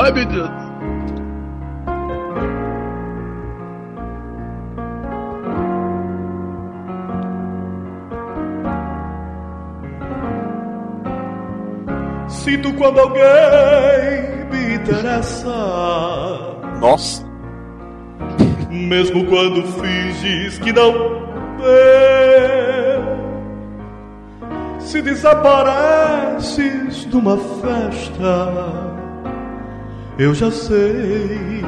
Vai, 0.00 0.12
menino. 0.12 0.48
Sinto 12.30 12.72
quando 12.76 13.00
alguém 13.00 14.46
me 14.50 14.76
interessa. 14.76 15.52
Nossa. 16.80 17.22
Mesmo 18.70 19.26
quando 19.26 19.62
finges 19.64 20.58
que 20.60 20.72
não 20.72 20.92
vê. 21.58 22.98
Se 24.78 25.02
desapareces 25.02 27.04
numa 27.04 27.36
festa 27.36 28.89
eu 30.20 30.34
já 30.34 30.50
sei. 30.50 31.64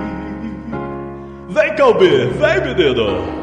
Vem, 1.49 1.75
Calbi, 1.75 2.27
vem, 2.27 2.61
menino. 2.61 3.43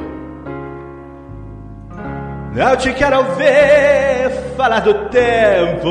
Eu 2.56 2.78
te 2.78 2.94
quero 2.94 3.24
ver 3.36 4.30
falar 4.56 4.82
do 4.82 4.94
tempo. 5.10 5.90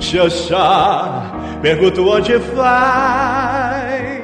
Xoxá, 0.00 1.30
pergunto 1.62 2.08
onde 2.08 2.36
vai. 2.36 4.20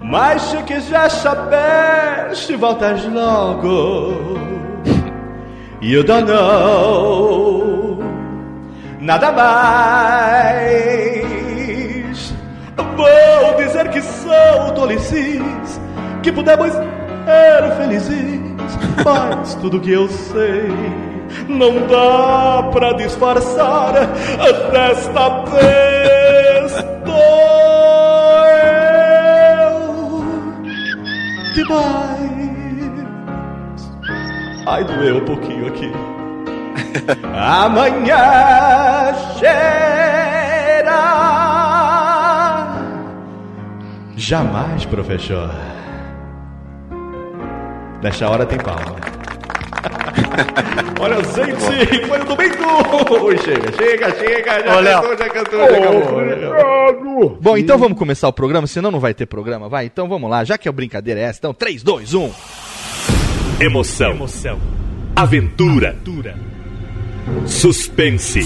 Mas 0.00 0.40
se 0.40 0.62
quiser 0.62 1.10
saber 1.10 2.34
se 2.34 2.56
voltas 2.56 3.04
logo, 3.04 4.38
you 5.82 6.02
don't 6.02 6.30
know 6.30 7.75
nada 9.06 9.30
mais. 9.30 10.66
Vou 12.96 13.56
dizer 13.56 13.88
que 13.90 14.02
sou 14.02 14.72
tolices, 14.74 15.80
que 16.22 16.32
pudemos 16.32 16.72
ser 16.72 17.76
felizes, 17.76 18.40
mas 19.04 19.54
tudo 19.56 19.80
que 19.80 19.92
eu 19.92 20.08
sei 20.08 20.68
não 21.48 21.86
dá 21.86 22.68
pra 22.72 22.92
disfarçar. 22.94 23.92
Desta 24.72 25.44
vez 25.50 26.72
dou 27.04 27.14
eu 29.62 30.24
demais. 31.54 32.26
Ai, 34.66 34.82
doeu 34.84 35.18
um 35.18 35.24
pouquinho 35.24 35.68
aqui. 35.68 35.92
Amanhã 37.34 39.14
cheira. 39.38 39.86
Jamais, 44.16 44.84
professor. 44.86 45.50
Nesta 48.02 48.28
hora 48.28 48.46
tem 48.46 48.58
palma. 48.58 48.96
Olha, 51.00 51.16
gente, 51.22 52.06
foi 52.06 52.18
no 52.18 52.24
domingo! 52.24 52.56
Chega, 53.42 53.72
chega, 53.72 54.14
chega, 54.16 54.64
já 54.64 54.76
Olha. 54.76 54.94
cantou, 55.00 55.18
já 55.18 55.28
cantou, 55.28 55.58
já 55.58 55.66
acabou. 55.66 56.20
acabou. 56.20 57.38
Bom, 57.40 57.56
então 57.56 57.78
vamos 57.78 57.98
começar 57.98 58.28
o 58.28 58.32
programa, 58.32 58.66
senão 58.66 58.90
não 58.90 59.00
vai 59.00 59.14
ter 59.14 59.26
programa, 59.26 59.68
vai? 59.68 59.86
Então 59.86 60.08
vamos 60.08 60.28
lá, 60.30 60.44
já 60.44 60.58
que 60.58 60.68
a 60.68 60.72
brincadeira 60.72 61.20
é 61.20 61.24
essa, 61.24 61.38
então 61.38 61.54
3, 61.54 61.82
2, 61.82 62.14
1. 62.14 62.32
Emoção. 63.60 64.58
Aventura. 65.14 65.96
Suspense. 67.46 68.40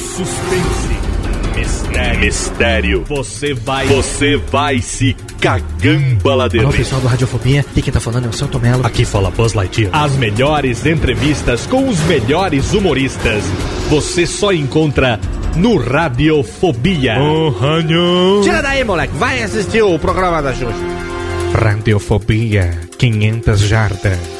Mistério. 1.54 2.20
Mistério. 2.20 3.04
Você 3.08 3.52
vai. 3.54 3.86
Você 3.86 4.36
vai 4.36 4.80
se 4.80 5.14
cagamba 5.40 6.48
de 6.48 6.58
Alô, 6.58 6.70
rir. 6.70 6.78
pessoal 6.78 7.00
do 7.00 7.06
Radiofobia. 7.08 7.64
E 7.76 7.82
quem 7.82 7.92
tá 7.92 8.00
falando 8.00 8.26
é 8.26 8.28
o 8.28 8.32
Celto 8.32 8.58
Melo. 8.58 8.86
Aqui 8.86 9.04
fala 9.04 9.30
Buzz 9.30 9.52
Lightyear. 9.54 9.90
As 9.94 10.12
melhores 10.16 10.86
entrevistas 10.86 11.66
com 11.66 11.88
os 11.88 11.98
melhores 12.04 12.72
humoristas. 12.72 13.42
Você 13.88 14.26
só 14.26 14.52
encontra 14.52 15.20
no 15.56 15.76
Radiofobia. 15.76 17.16
Tira 18.42 18.62
daí, 18.62 18.84
moleque. 18.84 19.14
Vai 19.16 19.42
assistir 19.42 19.82
o 19.82 19.98
programa 19.98 20.40
da 20.40 20.54
Xuxa. 20.54 20.74
Radiofobia 21.52 22.78
500 22.96 23.60
jardas. 23.60 24.39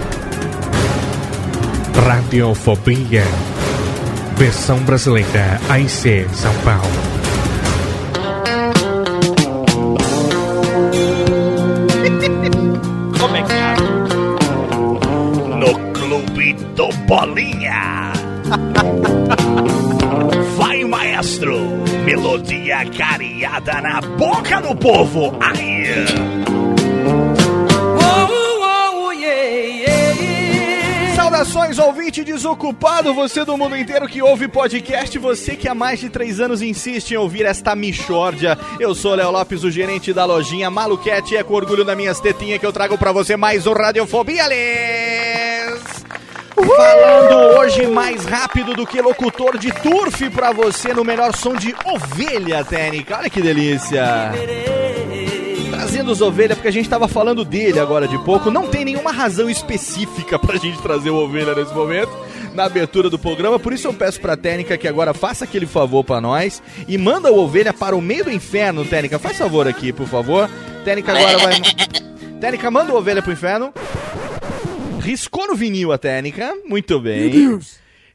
Radiofobia. 1.95 3.23
Versão 4.37 4.79
brasileira 4.79 5.59
AIC 5.69 6.27
São 6.33 6.53
Paulo. 6.63 6.81
No 15.59 15.73
Clube 15.93 16.53
do 16.75 16.87
Bolinha. 17.05 18.11
Vai, 20.57 20.83
maestro. 20.85 21.55
Melodia 22.05 22.85
cariada 22.97 23.81
na 23.81 24.01
boca 24.01 24.59
do 24.61 24.75
povo. 24.75 25.35
Ai. 25.39 26.40
Saudações, 31.51 31.79
ouvinte 31.79 32.23
desocupado, 32.23 33.13
você 33.13 33.43
do 33.43 33.57
mundo 33.57 33.75
inteiro 33.75 34.07
que 34.07 34.21
ouve 34.21 34.47
podcast, 34.47 35.19
você 35.19 35.53
que 35.53 35.67
há 35.67 35.75
mais 35.75 35.99
de 35.99 36.09
três 36.09 36.39
anos 36.39 36.61
insiste 36.61 37.11
em 37.11 37.17
ouvir 37.17 37.45
esta 37.45 37.75
michórdia. 37.75 38.57
Eu 38.79 38.95
sou 38.95 39.15
Léo 39.15 39.31
Lopes, 39.31 39.65
o 39.65 39.69
gerente 39.69 40.13
da 40.13 40.23
lojinha 40.23 40.69
Maluquete, 40.69 41.33
e 41.33 41.37
é 41.37 41.43
com 41.43 41.53
orgulho 41.53 41.83
nas 41.83 41.97
minhas 41.97 42.21
tetinhas 42.21 42.57
que 42.57 42.65
eu 42.65 42.71
trago 42.71 42.97
pra 42.97 43.11
você 43.11 43.35
mais 43.35 43.67
um 43.67 43.73
Radiofobia, 43.73 44.47
Les! 44.47 46.05
Falando 46.55 47.59
hoje 47.59 47.85
mais 47.85 48.23
rápido 48.23 48.73
do 48.73 48.87
que 48.87 49.01
locutor 49.01 49.57
de 49.57 49.73
turf 49.73 50.29
pra 50.29 50.53
você 50.53 50.93
no 50.93 51.03
melhor 51.03 51.35
som 51.35 51.53
de 51.53 51.75
ovelha 51.85 52.63
técnica. 52.63 53.17
Olha 53.17 53.29
que 53.29 53.41
delícia! 53.41 54.31
Trazendo 54.31 54.80
os 56.09 56.21
ovelha, 56.21 56.55
porque 56.55 56.67
a 56.67 56.71
gente 56.71 56.89
tava 56.89 57.07
falando 57.07 57.45
dele 57.45 57.79
agora 57.79 58.07
de 58.07 58.17
pouco. 58.19 58.49
Não 58.49 58.67
tem 58.67 58.85
nenhuma 58.85 59.11
razão 59.11 59.49
específica 59.49 60.39
pra 60.39 60.57
gente 60.57 60.81
trazer 60.81 61.09
o 61.09 61.15
ovelha 61.15 61.53
nesse 61.53 61.73
momento, 61.73 62.11
na 62.53 62.63
abertura 62.63 63.09
do 63.09 63.19
programa. 63.19 63.59
Por 63.59 63.73
isso 63.73 63.87
eu 63.87 63.93
peço 63.93 64.19
pra 64.19 64.37
Técnica 64.37 64.77
que 64.77 64.87
agora 64.87 65.13
faça 65.13 65.43
aquele 65.43 65.65
favor 65.65 66.03
pra 66.03 66.19
nós 66.21 66.61
e 66.87 66.97
manda 66.97 67.31
o 67.31 67.39
ovelha 67.39 67.73
para 67.73 67.95
o 67.95 68.01
meio 68.01 68.23
do 68.23 68.31
inferno, 68.31 68.85
Técnica. 68.85 69.19
Faz 69.19 69.37
favor 69.37 69.67
aqui, 69.67 69.91
por 69.93 70.07
favor. 70.07 70.49
Técnica 70.83 71.11
agora 71.11 71.37
vai. 71.37 71.61
Técnica, 72.39 72.71
manda 72.71 72.91
o 72.91 72.97
ovelha 72.97 73.21
pro 73.21 73.31
inferno. 73.31 73.73
Riscou 74.99 75.47
no 75.47 75.55
vinil 75.55 75.91
a 75.91 75.97
técnica. 75.97 76.53
Muito 76.65 76.99
bem. 76.99 77.59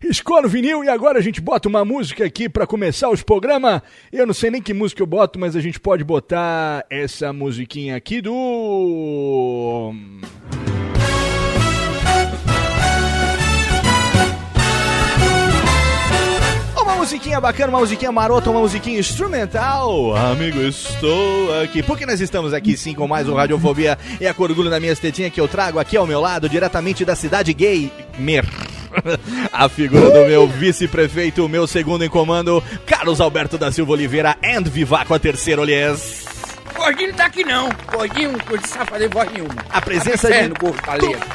Riscou 0.00 0.42
no 0.42 0.48
vinil 0.48 0.84
e 0.84 0.88
agora 0.88 1.18
a 1.18 1.22
gente 1.22 1.40
bota 1.40 1.68
uma 1.68 1.84
música 1.84 2.24
aqui 2.24 2.48
pra 2.48 2.66
começar 2.66 3.08
os 3.08 3.22
programas. 3.22 3.80
Eu 4.12 4.26
não 4.26 4.34
sei 4.34 4.50
nem 4.50 4.60
que 4.60 4.74
música 4.74 5.02
eu 5.02 5.06
boto, 5.06 5.38
mas 5.38 5.56
a 5.56 5.60
gente 5.60 5.80
pode 5.80 6.04
botar 6.04 6.84
essa 6.90 7.32
musiquinha 7.32 7.96
aqui 7.96 8.20
do. 8.20 9.92
Uma 16.78 16.96
musiquinha 16.96 17.40
bacana, 17.40 17.70
uma 17.70 17.80
musiquinha 17.80 18.12
marota, 18.12 18.50
uma 18.50 18.60
musiquinha 18.60 18.98
instrumental. 18.98 20.14
Amigo, 20.14 20.60
estou 20.60 21.62
aqui. 21.62 21.82
Porque 21.82 22.04
nós 22.04 22.20
estamos 22.20 22.52
aqui 22.52 22.76
sim 22.76 22.94
com 22.94 23.08
mais 23.08 23.28
um 23.28 23.34
Radiofobia 23.34 23.98
e 24.20 24.26
a 24.26 24.34
Corgulho 24.34 24.68
na 24.68 24.78
minha 24.78 24.92
estetinha 24.92 25.30
que 25.30 25.40
eu 25.40 25.48
trago 25.48 25.78
aqui 25.78 25.96
ao 25.96 26.06
meu 26.06 26.20
lado, 26.20 26.48
diretamente 26.50 27.02
da 27.02 27.16
cidade 27.16 27.54
gay. 27.54 27.90
Mer. 28.18 28.44
A 29.52 29.68
figura 29.68 30.10
do 30.10 30.26
meu 30.26 30.46
vice-prefeito, 30.46 31.44
o 31.44 31.48
meu 31.48 31.66
segundo 31.66 32.04
em 32.04 32.08
comando, 32.08 32.62
Carlos 32.86 33.20
Alberto 33.20 33.58
da 33.58 33.70
Silva 33.72 33.92
Oliveira 33.92 34.36
and 34.42 34.62
Vivaco 34.62 35.14
a 35.14 35.18
terceiro, 35.18 35.62
aliás. 35.62 36.24
Gordinho 36.74 37.08
não 37.08 37.16
tá 37.16 37.26
aqui 37.26 37.44
não. 37.44 37.68
Gordinho 37.90 38.32
não 38.32 38.62
sabe 38.66 38.90
fazer 38.90 39.08
voz 39.08 39.32
nenhuma. 39.32 39.54
A 39.70 39.80
presença 39.80 40.28
de 40.30 40.50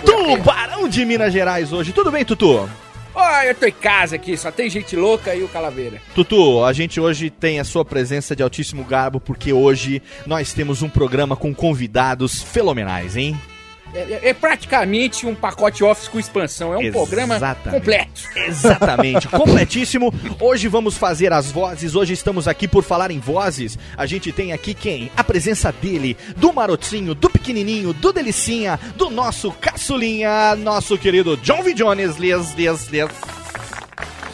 Tubarão 0.06 0.88
de 0.88 1.04
Minas 1.04 1.34
Gerais 1.34 1.74
hoje. 1.74 1.92
Tudo 1.92 2.12
bem, 2.12 2.24
Tutu? 2.24 2.70
Olha, 3.14 3.48
eu 3.48 3.56
tô 3.56 3.66
em 3.66 3.72
casa 3.72 4.16
aqui, 4.16 4.38
só 4.38 4.52
tem 4.52 4.70
gente 4.70 4.96
louca 4.96 5.36
e 5.36 5.44
o 5.44 5.48
Calaveira. 5.50 6.02
Tutu, 6.16 6.64
a 6.64 6.72
gente 6.72 7.00
hoje 7.00 7.30
tem 7.30 7.60
a 7.60 7.66
sua 7.66 7.84
presença 7.84 8.36
de 8.36 8.42
altíssimo 8.42 8.86
garbo, 8.86 9.20
porque 9.20 9.52
hoje 9.52 10.02
nós 10.26 10.54
temos 10.54 10.82
um 10.82 10.88
programa 10.88 11.36
com 11.36 11.54
convidados 11.54 12.42
fenomenais, 12.42 13.18
hein? 13.18 13.38
É, 13.94 14.00
é, 14.00 14.30
é, 14.30 14.34
praticamente 14.34 15.26
um 15.26 15.36
pacote 15.36 15.84
Office 15.84 16.08
com 16.08 16.20
expansão. 16.20 16.74
É 16.74 16.78
um 16.78 16.82
Exatamente. 16.82 16.94
programa 16.94 17.56
completo. 17.70 18.22
Exatamente, 18.36 19.28
completíssimo. 19.30 20.14
Hoje 20.40 20.68
vamos 20.68 20.98
fazer 20.98 21.34
as 21.34 21.52
vozes. 21.52 21.94
Hoje 21.94 22.14
estamos 22.14 22.48
aqui 22.48 22.68
por 22.68 22.84
falar 22.84 23.12
em 23.12 23.20
vozes. 23.20 23.78
A 23.98 24.06
gente 24.06 24.32
tem 24.32 24.54
aqui 24.54 24.74
quem? 24.74 25.12
A 25.16 25.24
presença 25.24 25.72
dele, 25.72 26.16
do 26.38 26.54
marotinho, 26.54 27.14
do 27.14 27.30
pequenininho, 27.30 27.94
do 27.94 28.14
delicinha, 28.14 28.80
do 28.96 29.10
nosso 29.10 29.52
caçulinha, 29.52 30.56
nosso 30.56 30.98
querido 30.98 31.36
John 31.38 31.62
V. 31.62 31.74
Jones. 31.74 32.16
Lias, 32.18 32.54
lias, 32.54 32.88
lias. 32.88 33.12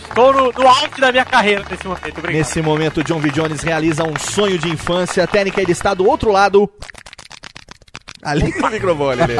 Estou 0.10 0.34
no, 0.34 0.52
no 0.52 0.68
auge 0.68 1.00
da 1.00 1.12
minha 1.12 1.26
carreira 1.26 1.64
nesse 1.70 1.86
momento. 1.86 2.18
Obrigado. 2.18 2.34
Nesse 2.34 2.62
momento, 2.62 3.04
John 3.04 3.20
V. 3.20 3.30
Jones 3.30 3.62
realiza 3.62 4.04
um 4.04 4.18
sonho 4.18 4.58
de 4.58 4.70
infância. 4.70 5.24
A 5.24 5.28
técnica 5.28 5.62
ele 5.62 5.72
está 5.72 5.94
do 5.94 6.08
outro 6.08 6.32
lado. 6.32 6.70
Ali 8.22 8.54
no 8.60 8.70
microfone. 8.70 9.22
Ele 9.24 9.36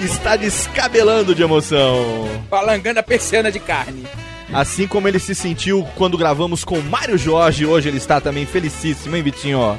está 0.04 0.36
descabelando 0.36 1.34
de 1.34 1.42
emoção. 1.42 2.28
Falangando 2.50 3.00
a 3.00 3.02
persiana 3.02 3.50
de 3.50 3.58
carne. 3.58 4.06
Assim 4.52 4.86
como 4.86 5.08
ele 5.08 5.18
se 5.18 5.34
sentiu 5.34 5.86
quando 5.96 6.18
gravamos 6.18 6.64
com 6.64 6.80
Mário 6.80 7.18
Jorge, 7.18 7.66
hoje 7.66 7.88
ele 7.88 7.96
está 7.96 8.20
também 8.20 8.46
felicíssimo, 8.46 9.16
hein, 9.16 9.22
Vitinho? 9.22 9.78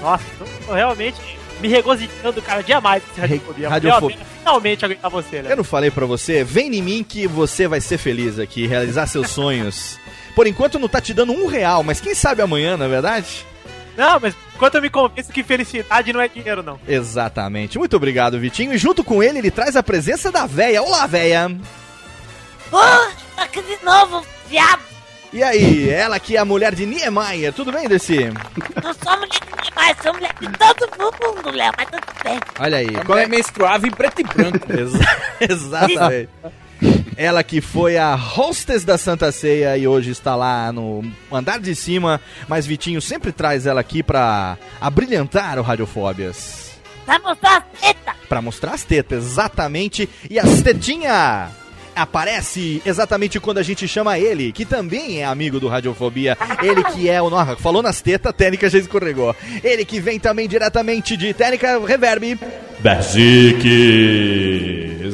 Nossa, 0.00 0.24
tô 0.66 0.72
realmente 0.72 1.18
me 1.60 1.68
regozijando, 1.68 2.40
cara, 2.42 2.62
dia 2.62 2.80
mais 2.80 3.02
esse 3.10 3.20
radiofobia. 3.20 3.68
Radiofobia. 3.68 4.18
Finalmente 4.38 4.84
aguentar 4.84 5.10
você, 5.10 5.42
né? 5.42 5.52
Eu 5.52 5.56
não 5.56 5.64
falei 5.64 5.90
pra 5.90 6.06
você? 6.06 6.44
Vem 6.44 6.74
em 6.74 6.82
mim 6.82 7.04
que 7.06 7.26
você 7.26 7.66
vai 7.66 7.80
ser 7.80 7.98
feliz 7.98 8.38
aqui, 8.38 8.66
realizar 8.66 9.06
seus 9.06 9.30
sonhos. 9.30 9.98
Por 10.34 10.46
enquanto 10.46 10.78
não 10.78 10.88
tá 10.88 11.00
te 11.00 11.14
dando 11.14 11.32
um 11.32 11.46
real, 11.46 11.82
mas 11.82 12.00
quem 12.00 12.14
sabe 12.14 12.42
amanhã, 12.42 12.76
não 12.76 12.86
é 12.86 12.88
verdade? 12.88 13.46
Não, 13.96 14.18
mas 14.20 14.34
enquanto 14.54 14.76
eu 14.76 14.82
me 14.82 14.90
convenço 14.90 15.32
que 15.32 15.42
felicidade 15.42 16.12
não 16.12 16.20
é 16.20 16.28
dinheiro, 16.28 16.62
não. 16.62 16.78
Exatamente. 16.86 17.78
Muito 17.78 17.96
obrigado, 17.96 18.38
Vitinho. 18.38 18.72
E 18.72 18.78
junto 18.78 19.02
com 19.04 19.22
ele, 19.22 19.38
ele 19.38 19.50
traz 19.50 19.76
a 19.76 19.82
presença 19.82 20.30
da 20.30 20.46
véia. 20.46 20.82
Olá, 20.82 21.06
véia! 21.06 21.50
Oh, 22.72 23.40
aqui 23.40 23.62
de 23.62 23.84
novo, 23.84 24.24
viado! 24.48 24.82
E 25.32 25.42
aí, 25.42 25.90
ela 25.90 26.20
que 26.20 26.36
é 26.36 26.38
a 26.38 26.44
mulher 26.44 26.76
de 26.76 26.86
Niemeyer, 26.86 27.52
tudo 27.52 27.72
bem, 27.72 27.88
Desi? 27.88 28.30
Não 28.82 28.94
sou 28.94 29.16
mulher 29.16 29.40
de 29.40 29.64
Niemeyer, 29.64 29.96
sou 30.00 30.12
mulher 30.14 30.34
de 30.40 30.48
todo 30.48 30.90
mundo, 30.96 31.50
Léo, 31.50 31.72
mas 31.76 31.88
tudo 31.90 32.22
bem. 32.22 32.40
Olha 32.60 32.78
aí. 32.78 33.04
Qual 33.04 33.18
é 33.18 33.26
menstruável 33.26 33.88
em 33.88 33.90
preto 33.90 34.20
e 34.20 34.24
branco. 34.24 34.58
Exatamente. 35.40 36.28
Ela 37.16 37.42
que 37.42 37.60
foi 37.60 37.96
a 37.96 38.14
hostess 38.14 38.84
da 38.84 38.98
Santa 38.98 39.30
Ceia 39.30 39.76
e 39.76 39.86
hoje 39.86 40.10
está 40.10 40.34
lá 40.34 40.72
no 40.72 41.02
andar 41.30 41.60
de 41.60 41.74
cima, 41.74 42.20
mas 42.48 42.66
Vitinho 42.66 43.00
sempre 43.00 43.32
traz 43.32 43.66
ela 43.66 43.80
aqui 43.80 44.02
pra 44.02 44.58
abrilhantar 44.80 45.58
o 45.58 45.62
Radiofóbias. 45.62 46.72
Pra 47.04 47.18
mostrar 47.18 47.56
as 47.58 47.80
tetas! 47.80 48.14
Pra 48.28 48.42
mostrar 48.42 48.72
as 48.72 48.84
tetas, 48.84 49.24
exatamente. 49.24 50.08
E 50.28 50.38
as 50.38 50.62
tetinhas! 50.62 51.63
Aparece 51.94 52.82
exatamente 52.84 53.38
quando 53.40 53.58
a 53.58 53.62
gente 53.62 53.86
chama 53.86 54.18
ele, 54.18 54.52
que 54.52 54.64
também 54.64 55.20
é 55.20 55.24
amigo 55.24 55.60
do 55.60 55.68
Radiofobia. 55.68 56.36
Ele 56.62 56.82
que 56.84 57.08
é 57.08 57.20
o. 57.20 57.30
Nossa, 57.30 57.56
falou 57.56 57.82
nas 57.82 58.00
tetas, 58.00 58.32
técnica 58.32 58.68
já 58.68 58.78
escorregou. 58.78 59.34
Ele 59.62 59.84
que 59.84 60.00
vem 60.00 60.18
também 60.18 60.48
diretamente 60.48 61.16
de 61.16 61.32
técnica 61.32 61.78
Reverb. 61.84 62.38
Basics! 62.80 63.64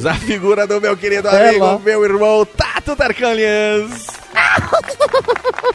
A 0.05 0.15
figura 0.15 0.65
do 0.65 0.81
meu 0.81 0.97
querido 0.97 1.29
amigo, 1.29 1.79
meu 1.85 2.03
irmão 2.03 2.45
Tato 2.45 2.95
Tarcanias. 2.95 4.07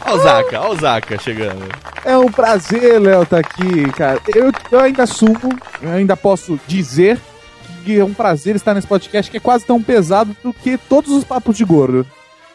Olha 0.05 0.15
o 0.15 0.19
Zaka, 0.19 0.61
olha 0.61 0.69
o 0.69 0.75
Zaka 0.75 1.17
chegando. 1.19 1.63
É 2.03 2.17
um 2.17 2.31
prazer, 2.31 2.99
Léo, 2.99 3.23
estar 3.23 3.41
tá 3.41 3.49
aqui, 3.49 3.91
cara. 3.91 4.21
Eu, 4.33 4.51
eu 4.71 4.79
ainda 4.79 5.03
assumo, 5.03 5.57
eu 5.81 5.91
ainda 5.91 6.15
posso 6.17 6.59
dizer 6.67 7.19
que 7.87 7.97
é 7.97 8.03
um 8.03 8.13
prazer 8.13 8.53
estar 8.53 8.73
nesse 8.73 8.85
podcast 8.85 9.31
que 9.31 9.37
é 9.37 9.39
quase 9.39 9.65
tão 9.65 9.81
pesado 9.81 10.35
do 10.43 10.51
que 10.51 10.77
todos 10.77 11.09
os 11.09 11.23
papos 11.23 11.55
de 11.55 11.63
gordo. 11.63 12.05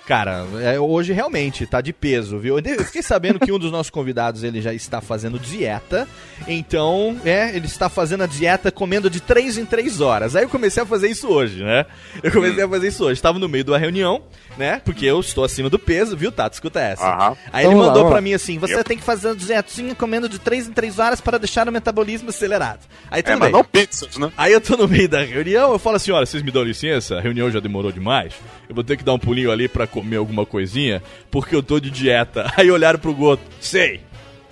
Cara, 0.06 0.44
é, 0.60 0.78
hoje 0.78 1.14
realmente 1.14 1.64
tá 1.64 1.80
de 1.80 1.90
peso, 1.90 2.38
viu? 2.38 2.58
Eu 2.58 2.84
fiquei 2.84 3.02
sabendo 3.02 3.38
que 3.40 3.50
um 3.50 3.58
dos 3.58 3.72
nossos 3.72 3.88
convidados 3.88 4.42
ele 4.42 4.60
já 4.60 4.74
está 4.74 5.00
fazendo 5.00 5.38
dieta. 5.38 6.06
Então, 6.46 7.16
é, 7.24 7.56
ele 7.56 7.66
está 7.66 7.88
fazendo 7.88 8.24
a 8.24 8.26
dieta 8.26 8.70
comendo 8.70 9.08
de 9.08 9.22
3 9.22 9.56
em 9.56 9.64
3 9.64 10.02
horas. 10.02 10.36
Aí 10.36 10.42
eu 10.42 10.50
comecei 10.50 10.82
a 10.82 10.86
fazer 10.86 11.08
isso 11.08 11.28
hoje, 11.28 11.62
né? 11.64 11.86
Eu 12.22 12.30
comecei 12.30 12.62
a 12.62 12.68
fazer 12.68 12.88
isso 12.88 13.04
hoje. 13.04 13.14
Estava 13.14 13.38
no 13.38 13.48
meio 13.48 13.64
uma 13.66 13.78
reunião, 13.78 14.20
né? 14.56 14.80
Porque 14.84 15.06
eu 15.06 15.20
estou 15.20 15.44
acima 15.44 15.70
do 15.70 15.78
peso, 15.78 16.16
viu, 16.16 16.30
Tato? 16.30 16.54
Escuta 16.54 16.80
essa. 16.80 17.04
Uhum. 17.04 17.36
Aí 17.52 17.66
ele 17.66 17.74
mandou 17.74 18.08
para 18.08 18.20
mim 18.20 18.34
assim: 18.34 18.58
você 18.58 18.82
tem 18.84 18.96
que 18.96 19.04
fazer 19.04 19.30
a 19.30 19.34
dietinha 19.34 19.94
comendo 19.94 20.28
de 20.28 20.38
3 20.38 20.68
em 20.68 20.72
3 20.72 20.98
horas 20.98 21.20
para 21.20 21.38
deixar 21.38 21.68
o 21.68 21.72
metabolismo 21.72 22.30
acelerado. 22.30 22.80
Aí 23.10 23.22
tudo 23.22 23.32
é, 23.32 23.34
bem. 23.34 23.40
mas 23.40 23.52
não 23.52 23.64
pizzas, 23.64 24.16
né? 24.16 24.32
Aí 24.36 24.52
eu 24.52 24.60
tô 24.60 24.76
no 24.76 24.88
meio 24.88 25.08
da 25.08 25.22
reunião, 25.22 25.72
eu 25.72 25.78
falo 25.78 25.96
assim: 25.96 26.10
olha, 26.10 26.26
vocês 26.26 26.42
me 26.42 26.50
dão 26.50 26.62
licença, 26.62 27.16
a 27.16 27.20
reunião 27.20 27.50
já 27.50 27.60
demorou 27.60 27.92
demais. 27.92 28.34
Eu 28.68 28.74
vou 28.74 28.84
ter 28.84 28.96
que 28.96 29.04
dar 29.04 29.14
um 29.14 29.18
pulinho 29.18 29.50
ali 29.50 29.68
para 29.68 29.86
comer 29.86 30.16
alguma 30.16 30.46
coisinha, 30.46 31.02
porque 31.30 31.54
eu 31.54 31.62
tô 31.62 31.78
de 31.78 31.90
dieta. 31.90 32.50
Aí 32.56 32.70
olharam 32.70 32.98
pro 32.98 33.14
Goto, 33.14 33.42
sei, 33.60 34.00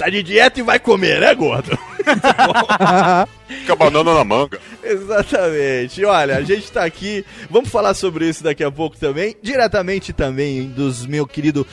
tá 0.00 0.08
de 0.08 0.23
dieta 0.23 0.58
e 0.58 0.62
vai 0.62 0.79
comer, 0.79 1.20
né, 1.20 1.35
gordo? 1.35 1.79
Fica 3.47 3.76
banana 3.76 4.14
na 4.14 4.25
manga. 4.25 4.58
Exatamente. 4.82 6.02
Olha, 6.06 6.38
a 6.38 6.43
gente 6.43 6.73
tá 6.73 6.85
aqui, 6.85 7.23
vamos 7.50 7.69
falar 7.69 7.93
sobre 7.93 8.26
isso 8.26 8.43
daqui 8.43 8.64
a 8.64 8.70
pouco 8.70 8.97
também, 8.97 9.37
diretamente 9.43 10.14
também 10.14 10.69
dos 10.69 11.05
meu 11.05 11.26
querido 11.26 11.67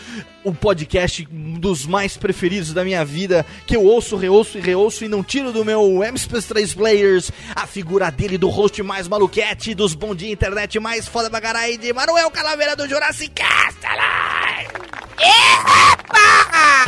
o 0.43 0.53
podcast 0.53 1.25
dos 1.31 1.85
mais 1.85 2.17
preferidos 2.17 2.73
da 2.73 2.83
minha 2.83 3.05
vida, 3.05 3.45
que 3.65 3.75
eu 3.75 3.83
ouço, 3.83 4.17
reouço 4.17 4.57
e 4.57 4.61
reouço 4.61 5.05
e 5.05 5.07
não 5.07 5.23
tiro 5.23 5.53
do 5.53 5.63
meu 5.63 5.81
MP3 5.81 6.75
Players, 6.75 7.31
a 7.55 7.65
figura 7.65 8.09
dele 8.09 8.37
do 8.37 8.49
host 8.49 8.81
mais 8.83 9.07
maluquete, 9.07 9.73
dos 9.73 9.93
bom 9.93 10.13
dia 10.13 10.31
internet 10.31 10.79
mais 10.79 11.07
foda 11.07 11.29
pra 11.29 11.39
caralho, 11.39 11.77
de 11.77 11.93
Manuel 11.93 12.29
Calaveira 12.31 12.75
do 12.75 12.87
Jurassic 12.87 13.31
Castle. 13.35 14.86
Epa! 15.19 16.87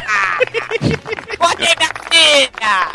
Botei 1.38 1.76
minha 1.78 1.92
filha! 2.12 2.92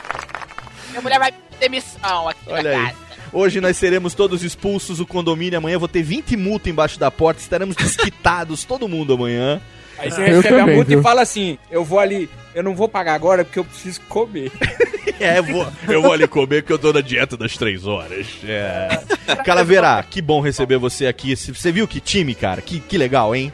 Minha 0.90 1.02
mulher 1.02 1.18
vai 1.18 1.34
ter 1.58 1.68
missão 1.68 2.28
aqui 2.28 2.40
Olha 2.46 2.70
aí. 2.70 2.86
Casa. 2.86 3.04
Hoje 3.32 3.60
nós 3.60 3.76
seremos 3.76 4.14
todos 4.14 4.44
expulsos 4.44 4.98
do 4.98 5.06
condomínio. 5.06 5.58
Amanhã 5.58 5.76
vou 5.76 5.88
ter 5.88 6.02
20 6.02 6.36
multas 6.36 6.68
embaixo 6.68 7.00
da 7.00 7.10
porta. 7.10 7.40
Estaremos 7.40 7.74
desquitados, 7.74 8.62
todo 8.64 8.88
mundo 8.88 9.14
amanhã. 9.14 9.60
Aí 9.98 10.10
você 10.10 10.24
recebe 10.24 10.42
também, 10.48 10.60
a 10.60 10.66
multa 10.76 10.90
viu? 10.90 11.00
e 11.00 11.02
fala 11.02 11.22
assim: 11.22 11.58
Eu 11.68 11.84
vou 11.84 11.98
ali, 11.98 12.30
eu 12.54 12.62
não 12.62 12.74
vou 12.76 12.88
pagar 12.88 13.14
agora 13.14 13.44
porque 13.44 13.58
eu 13.58 13.64
preciso 13.64 14.00
comer. 14.02 14.52
é, 15.18 15.38
eu 15.38 15.44
vou, 15.44 15.66
eu 15.88 16.02
vou 16.02 16.12
ali 16.12 16.28
comer 16.28 16.62
porque 16.62 16.72
eu 16.72 16.78
tô 16.78 16.92
na 16.92 17.00
dieta 17.00 17.36
das 17.36 17.56
três 17.56 17.86
horas. 17.86 18.26
É. 18.44 19.00
Calaveira, 19.44 20.04
que 20.08 20.22
bom 20.22 20.40
receber 20.40 20.78
você 20.78 21.06
aqui. 21.06 21.34
Você 21.34 21.72
viu 21.72 21.88
que 21.88 21.98
time, 21.98 22.36
cara? 22.36 22.62
Que, 22.62 22.78
que 22.78 22.96
legal, 22.96 23.34
hein? 23.34 23.52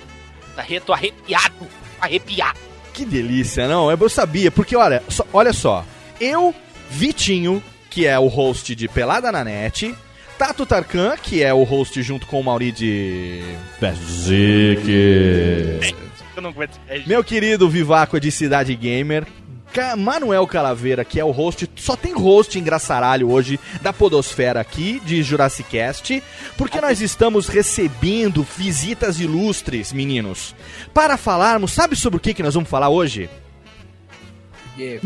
Tô 0.85 0.93
arrepiado, 0.93 1.55
arrepiado. 2.01 2.59
Que 2.93 3.05
delícia, 3.05 3.69
não? 3.69 3.91
Eu 3.91 4.09
sabia, 4.09 4.51
porque 4.51 4.77
olha, 4.77 5.03
só, 5.09 5.25
olha 5.33 5.53
só. 5.53 5.85
Eu, 6.21 6.55
Vitinho, 6.91 7.63
que 7.89 8.07
é 8.07 8.19
o 8.19 8.27
host 8.27 8.75
de 8.75 8.89
Pelada 8.89 9.31
na 9.33 9.45
Net, 9.45 9.95
Tato 10.39 10.65
Tarkan, 10.65 11.17
que 11.17 11.43
é 11.43 11.53
o 11.53 11.65
host 11.65 12.03
junto 12.03 12.27
com 12.27 12.41
o 12.41 12.45
Mauri 12.45 12.73
de. 12.73 13.43
Bezique. 13.81 15.81
Meu 17.07 17.23
querido 17.23 17.69
Vivaco 17.69 18.19
de 18.19 18.31
Cidade 18.31 18.75
Gamer. 18.75 19.27
Manuel 19.97 20.47
Calaveira, 20.47 21.05
que 21.05 21.21
é 21.21 21.25
o 21.25 21.31
host, 21.31 21.71
só 21.77 21.97
tem 21.97 22.13
host 22.13 22.59
engraçaralho 22.59 23.31
hoje 23.31 23.59
da 23.83 23.93
Podosfera 23.93 24.61
aqui, 24.61 25.01
de 25.05 25.23
Jurassic 25.23 25.71
Cast, 25.71 26.23
porque 26.57 26.81
nós 26.81 27.01
estamos 27.01 27.49
recebendo 27.49 28.47
visitas 28.57 29.21
ilustres, 29.21 29.93
meninos, 29.93 30.55
para 30.93 31.17
falarmos, 31.17 31.73
sabe 31.73 31.97
sobre 31.97 32.17
o 32.17 32.21
que, 32.21 32.35
que 32.35 32.43
nós 32.43 32.55
vamos 32.55 32.69
falar 32.69 32.89
hoje? 32.89 33.29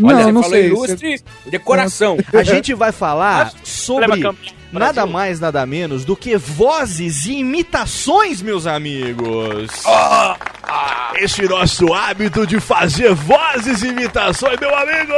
Olha, 0.02 0.24
não, 0.24 0.32
não 0.32 0.42
sei. 0.44 0.66
ilustre, 0.66 1.20
decoração. 1.46 2.16
A 2.32 2.42
gente 2.42 2.74
vai 2.74 2.92
falar 2.92 3.52
sobre 3.62 4.06
nada 4.72 5.06
mais, 5.06 5.40
nada 5.40 5.64
menos 5.64 6.04
do 6.04 6.16
que 6.16 6.36
vozes 6.36 7.26
e 7.26 7.38
imitações, 7.38 8.42
meus 8.42 8.66
amigos. 8.66 9.70
Oh, 9.84 10.34
ah. 10.66 11.12
esse 11.16 11.42
nosso 11.42 11.92
hábito 11.92 12.46
de 12.46 12.58
fazer 12.60 13.14
vozes 13.14 13.82
e 13.82 13.88
imitações, 13.88 14.58
meu 14.58 14.74
amigo, 14.76 15.12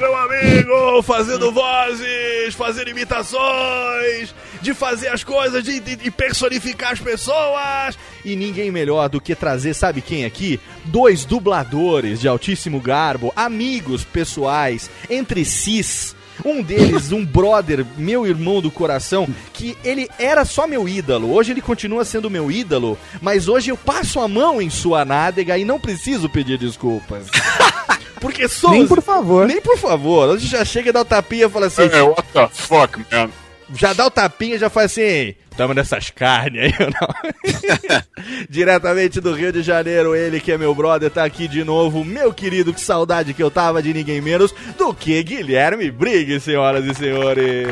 meu 0.00 0.16
amigo, 0.16 1.02
fazendo 1.02 1.50
vozes, 1.52 2.54
fazendo 2.54 2.88
imitações, 2.88 4.34
de 4.62 4.72
fazer 4.72 5.08
as 5.08 5.24
coisas, 5.24 5.62
de, 5.64 5.80
de, 5.80 5.96
de, 5.96 6.10
personificar 6.10 6.92
as 6.92 7.00
pessoas. 7.00 7.98
E 8.24 8.36
ninguém 8.36 8.70
melhor 8.70 9.08
do 9.08 9.20
que 9.20 9.34
trazer, 9.34 9.74
sabe 9.74 10.00
quem 10.00 10.24
aqui? 10.24 10.60
Dois 10.84 11.24
dubladores 11.24 12.20
de 12.20 12.28
altíssimo 12.28 12.80
garbo, 12.80 13.32
amigos 13.36 14.04
pessoais, 14.04 14.88
entre 15.10 15.44
cis 15.44 16.14
um 16.44 16.62
deles, 16.62 17.10
um 17.12 17.24
brother, 17.24 17.84
meu 17.96 18.26
irmão 18.26 18.60
do 18.60 18.70
coração, 18.70 19.28
que 19.52 19.76
ele 19.84 20.08
era 20.18 20.44
só 20.44 20.66
meu 20.66 20.88
ídolo. 20.88 21.32
Hoje 21.32 21.52
ele 21.52 21.60
continua 21.60 22.04
sendo 22.04 22.30
meu 22.30 22.50
ídolo, 22.50 22.98
mas 23.20 23.48
hoje 23.48 23.70
eu 23.70 23.76
passo 23.76 24.20
a 24.20 24.28
mão 24.28 24.62
em 24.62 24.70
sua 24.70 25.04
nádega 25.04 25.58
e 25.58 25.64
não 25.64 25.78
preciso 25.78 26.28
pedir 26.28 26.58
desculpas. 26.58 27.26
Porque 28.20 28.48
somos. 28.48 28.78
Nem 28.78 28.86
por 28.86 29.02
favor. 29.02 29.48
Nem 29.48 29.60
por 29.60 29.76
favor. 29.76 30.28
Hoje 30.28 30.46
já 30.46 30.64
chega 30.64 30.90
e 30.90 30.92
dá 30.92 31.00
o 31.00 31.04
tapinha 31.04 31.46
e 31.46 31.50
fala 31.50 31.66
assim. 31.66 31.82
É, 31.82 32.02
what 32.02 32.22
the 32.32 32.48
fuck, 32.48 32.98
man? 33.10 33.28
Já 33.74 33.92
dá 33.92 34.06
o 34.06 34.10
tapinha 34.10 34.56
e 34.56 34.58
já 34.58 34.68
faz 34.68 34.92
assim. 34.92 35.34
Tamo 35.56 35.74
nessas 35.74 36.10
carnes 36.10 36.62
aí, 36.62 36.74
não? 37.00 38.02
Diretamente 38.48 39.20
do 39.20 39.34
Rio 39.34 39.52
de 39.52 39.62
Janeiro, 39.62 40.14
ele 40.14 40.40
que 40.40 40.52
é 40.52 40.58
meu 40.58 40.74
brother, 40.74 41.10
tá 41.10 41.24
aqui 41.24 41.46
de 41.46 41.62
novo. 41.64 42.04
Meu 42.04 42.32
querido, 42.32 42.72
que 42.72 42.80
saudade 42.80 43.34
que 43.34 43.42
eu 43.42 43.50
tava 43.50 43.82
de 43.82 43.92
ninguém 43.92 44.20
menos 44.20 44.54
do 44.78 44.94
que 44.94 45.22
Guilherme 45.22 45.90
Brigue, 45.90 46.40
senhoras 46.40 46.84
e 46.84 46.94
senhores. 46.94 47.66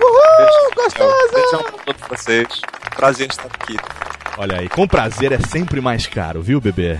Uhul, 0.00 0.74
gostosa! 0.74 1.34
Beijão 1.34 1.62
pra 1.62 1.72
todos 1.84 2.08
vocês. 2.08 2.48
Prazer 2.96 3.28
estar 3.30 3.46
aqui. 3.46 3.76
Olha 4.36 4.58
aí, 4.58 4.68
com 4.68 4.86
prazer 4.86 5.32
é 5.32 5.38
sempre 5.38 5.80
mais 5.80 6.06
caro, 6.06 6.42
viu, 6.42 6.60
bebê? 6.60 6.98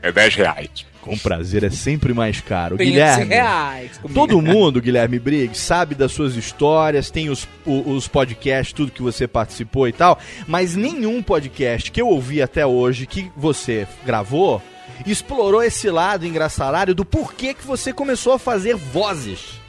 É 0.00 0.12
10 0.12 0.34
reais. 0.36 0.93
Com 1.04 1.18
prazer 1.18 1.64
é 1.64 1.70
sempre 1.70 2.14
mais 2.14 2.40
caro. 2.40 2.76
500 2.76 2.92
Guilherme, 2.92 3.34
reais 3.34 3.98
comigo. 3.98 4.14
todo 4.14 4.40
mundo, 4.42 4.80
Guilherme 4.80 5.18
Briggs, 5.18 5.60
sabe 5.60 5.94
das 5.94 6.12
suas 6.12 6.34
histórias, 6.34 7.10
tem 7.10 7.28
os, 7.28 7.46
os 7.66 8.08
podcasts, 8.08 8.72
tudo 8.72 8.92
que 8.92 9.02
você 9.02 9.28
participou 9.28 9.86
e 9.86 9.92
tal, 9.92 10.18
mas 10.46 10.74
nenhum 10.74 11.22
podcast 11.22 11.90
que 11.90 12.00
eu 12.00 12.08
ouvi 12.08 12.40
até 12.40 12.66
hoje 12.66 13.06
que 13.06 13.30
você 13.36 13.86
gravou 14.04 14.62
explorou 15.06 15.62
esse 15.62 15.90
lado 15.90 16.26
engraçaralho 16.26 16.94
do 16.94 17.04
porquê 17.04 17.52
que 17.52 17.66
você 17.66 17.92
começou 17.92 18.32
a 18.32 18.38
fazer 18.38 18.74
vozes. 18.76 19.63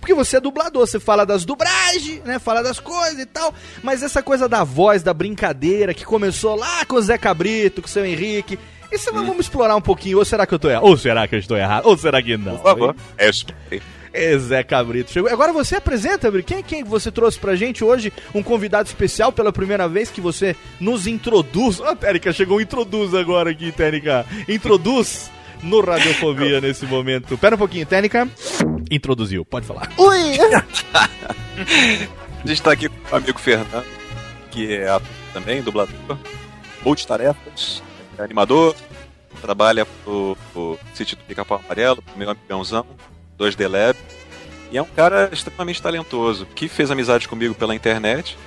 Porque 0.00 0.14
você 0.14 0.36
é 0.36 0.40
dublador, 0.40 0.86
você 0.86 1.00
fala 1.00 1.24
das 1.24 1.44
dublagens, 1.44 2.22
né? 2.24 2.38
Fala 2.38 2.62
das 2.62 2.78
coisas 2.78 3.18
e 3.18 3.26
tal. 3.26 3.54
Mas 3.82 4.02
essa 4.02 4.22
coisa 4.22 4.48
da 4.48 4.64
voz, 4.64 5.02
da 5.02 5.14
brincadeira, 5.14 5.94
que 5.94 6.04
começou 6.04 6.54
lá 6.56 6.84
com 6.84 6.96
o 6.96 7.02
Zé 7.02 7.16
Cabrito, 7.16 7.80
com 7.82 7.88
o 7.88 7.90
seu 7.90 8.04
Henrique. 8.04 8.58
Isso 8.92 9.12
nós 9.12 9.26
vamos 9.26 9.46
explorar 9.46 9.74
um 9.76 9.80
pouquinho. 9.80 10.18
Ou 10.18 10.24
será 10.24 10.46
que 10.46 10.54
eu 10.54 10.58
tô 10.58 10.68
errado? 10.68 10.84
Ou 10.84 10.96
será 10.96 11.26
que 11.26 11.34
eu 11.34 11.38
estou 11.38 11.56
errado? 11.56 11.86
Ou 11.86 11.96
será 11.96 12.22
que 12.22 12.36
não? 12.36 12.56
Por 12.56 12.62
favor. 12.62 12.96
É 13.18 13.28
isso. 13.28 13.46
É, 14.12 14.38
Zé 14.38 14.62
Cabrito 14.62 15.12
chegou. 15.12 15.30
Agora 15.30 15.52
você 15.52 15.76
apresenta. 15.76 16.30
Quem, 16.42 16.62
quem 16.62 16.82
você 16.82 17.10
trouxe 17.10 17.38
pra 17.38 17.54
gente 17.54 17.84
hoje? 17.84 18.12
Um 18.34 18.42
convidado 18.42 18.88
especial 18.88 19.30
pela 19.30 19.52
primeira 19.52 19.86
vez 19.88 20.10
que 20.10 20.22
você 20.22 20.56
nos 20.80 21.06
introduz. 21.06 21.80
Ó, 21.80 21.94
Térica, 21.94 22.32
chegou 22.32 22.60
introduz 22.60 23.14
agora 23.14 23.50
aqui, 23.50 23.70
Térica. 23.72 24.24
Introduz 24.48 25.30
no 25.62 25.80
Radiofobia 25.80 26.60
nesse 26.60 26.86
momento. 26.86 27.36
Pera 27.38 27.54
um 27.54 27.58
pouquinho, 27.58 27.86
Térica. 27.86 28.28
Introduziu, 28.90 29.44
pode 29.44 29.66
falar. 29.66 29.90
Ui! 29.96 30.38
A 32.44 32.48
gente 32.48 32.62
tá 32.62 32.72
aqui 32.72 32.88
com 32.88 33.14
o 33.14 33.16
amigo 33.16 33.38
Fernando, 33.40 33.84
que 34.50 34.72
é 34.72 34.88
ator 34.88 35.16
também, 35.36 35.60
dublador, 35.60 36.18
multitarefas, 36.82 37.82
é 38.16 38.22
animador, 38.22 38.74
trabalha 39.42 39.84
pro, 39.84 40.34
pro 40.50 40.78
sítio 40.94 41.14
do 41.14 41.24
Pica-Pau 41.24 41.60
Amarelo, 41.62 42.00
pro 42.00 42.16
meu 42.16 42.30
amigãozão, 42.30 42.86
2D 43.38 43.68
Lab, 43.68 43.98
e 44.72 44.78
é 44.78 44.82
um 44.82 44.86
cara 44.86 45.28
extremamente 45.30 45.82
talentoso, 45.82 46.46
que 46.46 46.68
fez 46.68 46.90
amizade 46.90 47.28
comigo 47.28 47.54
pela 47.54 47.74
internet, 47.74 48.38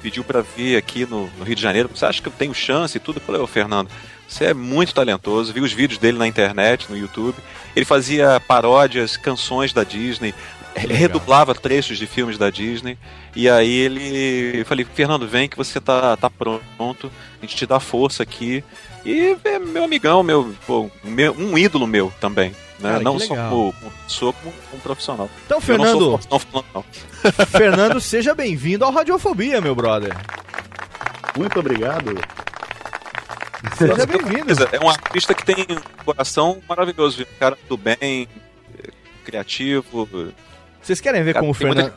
pediu 0.00 0.24
pra 0.24 0.40
vir 0.40 0.78
aqui 0.78 1.04
no, 1.04 1.26
no 1.36 1.44
Rio 1.44 1.54
de 1.54 1.60
Janeiro, 1.60 1.90
você 1.94 2.06
acha 2.06 2.22
que 2.22 2.28
eu 2.28 2.32
tenho 2.32 2.54
chance 2.54 2.96
e 2.96 3.00
tudo? 3.00 3.18
Eu 3.18 3.22
falei, 3.22 3.40
ô 3.42 3.46
Fernando, 3.46 3.90
você 4.30 4.44
é 4.46 4.54
muito 4.54 4.94
talentoso, 4.94 5.52
vi 5.52 5.60
os 5.60 5.72
vídeos 5.72 5.98
dele 5.98 6.16
na 6.18 6.26
internet, 6.26 6.86
no 6.88 6.96
YouTube, 6.96 7.36
ele 7.74 7.84
fazia 7.84 8.40
paródias, 8.46 9.16
canções 9.16 9.72
da 9.72 9.82
Disney, 9.82 10.32
legal. 10.76 10.96
redublava 10.96 11.54
trechos 11.54 11.98
de 11.98 12.06
filmes 12.06 12.38
da 12.38 12.48
Disney. 12.48 12.96
E 13.34 13.48
aí 13.48 13.70
ele. 13.70 14.60
Eu 14.60 14.64
falei, 14.66 14.84
Fernando, 14.84 15.26
vem 15.26 15.48
que 15.48 15.56
você 15.56 15.80
tá, 15.80 16.16
tá 16.16 16.30
pronto, 16.30 17.10
a 17.38 17.44
gente 17.44 17.56
te 17.56 17.66
dá 17.66 17.80
força 17.80 18.22
aqui. 18.22 18.62
E 19.04 19.36
é 19.44 19.58
meu 19.58 19.82
amigão, 19.84 20.22
meu, 20.22 20.54
pô, 20.66 20.90
meu- 21.02 21.34
um 21.36 21.56
ídolo 21.58 21.86
meu 21.86 22.12
também. 22.20 22.50
Né? 22.78 22.92
Cara, 22.92 23.02
não 23.02 23.18
só 23.18 23.34
legal. 23.34 23.50
como, 23.50 23.74
pessoa, 24.06 24.32
como, 24.32 24.54
como 24.70 24.82
profissional. 24.82 25.28
Então, 25.44 25.58
não 25.58 25.66
sou 25.66 25.76
Fernando, 25.76 26.20
não, 26.30 26.38
falando, 26.38 26.66
não. 26.74 27.46
Fernando, 27.46 28.00
seja 28.00 28.34
bem-vindo 28.34 28.84
ao 28.84 28.92
Radiofobia, 28.92 29.60
meu 29.60 29.74
brother. 29.74 30.16
Muito 31.36 31.58
obrigado. 31.58 32.14
Seja 33.76 34.06
bem-vindo. 34.06 34.52
É 34.72 34.84
um 34.84 34.88
artista 34.88 35.34
que 35.34 35.44
tem 35.44 35.66
um 35.68 36.04
coração 36.04 36.58
maravilhoso, 36.68 37.18
viu? 37.18 37.26
um 37.26 37.38
cara 37.38 37.58
do 37.68 37.76
bem, 37.76 38.26
criativo. 39.24 40.08
Vocês 40.80 40.98
querem 40.98 41.22
ver 41.22 41.34
Cara, 41.34 41.42
como 41.42 41.52
o 41.52 41.54
Fernando. 41.54 41.92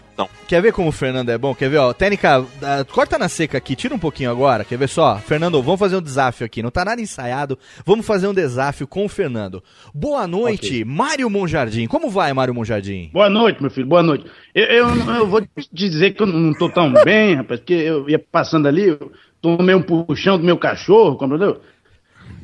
Quer 0.46 0.62
ver 0.62 0.74
como 0.74 0.90
o 0.90 0.92
Fernando 0.92 1.30
é 1.30 1.38
bom? 1.38 1.56
Quer 1.56 1.70
ver, 1.70 1.78
ó? 1.78 1.94
Técnica, 1.94 2.46
corta 2.92 3.18
na 3.18 3.30
seca 3.30 3.58
aqui, 3.58 3.78
tira 3.78 3.96
um 3.96 4.00
pouquinho 4.00 4.30
agora. 4.30 4.66
Quer 4.66 4.78
ver 4.78 4.90
só? 4.90 5.18
Fernando, 5.20 5.62
vamos 5.64 5.80
fazer 5.80 5.96
um 5.96 6.02
desafio 6.02 6.46
aqui. 6.46 6.62
Não 6.62 6.70
tá 6.70 6.84
nada 6.84 7.02
ensaiado. 7.02 7.58
Vamos 7.86 8.06
fazer 8.06 8.28
um 8.28 8.34
desafio 8.34 8.86
com 8.86 9.06
o 9.06 9.10
Fernando. 9.10 9.64
Boa 9.94 10.28
noite, 10.28 10.84
Mário 10.84 11.30
Monjardim. 11.30 11.88
Como 11.88 12.10
vai, 12.10 12.34
Mário 12.34 12.54
Monjardim? 12.54 13.10
Boa 13.14 13.30
noite, 13.30 13.62
meu 13.62 13.72
filho, 13.72 13.88
boa 13.88 14.04
noite. 14.04 14.26
Eu, 14.54 14.66
eu, 14.66 15.16
eu 15.16 15.28
vou 15.28 15.42
te 15.42 15.70
dizer 15.72 16.12
que 16.12 16.22
eu 16.22 16.28
não 16.28 16.54
tô 16.54 16.70
tão 16.70 16.92
bem, 17.06 17.36
rapaz, 17.36 17.62
porque 17.62 17.74
eu 17.74 18.10
ia 18.10 18.20
passando 18.20 18.68
ali, 18.68 18.90
eu 18.90 19.12
tomei 19.44 19.76
um 19.76 19.82
puxão 19.82 20.38
do 20.38 20.44
meu 20.44 20.58
cachorro, 20.58 21.18
compreendeu? 21.18 21.62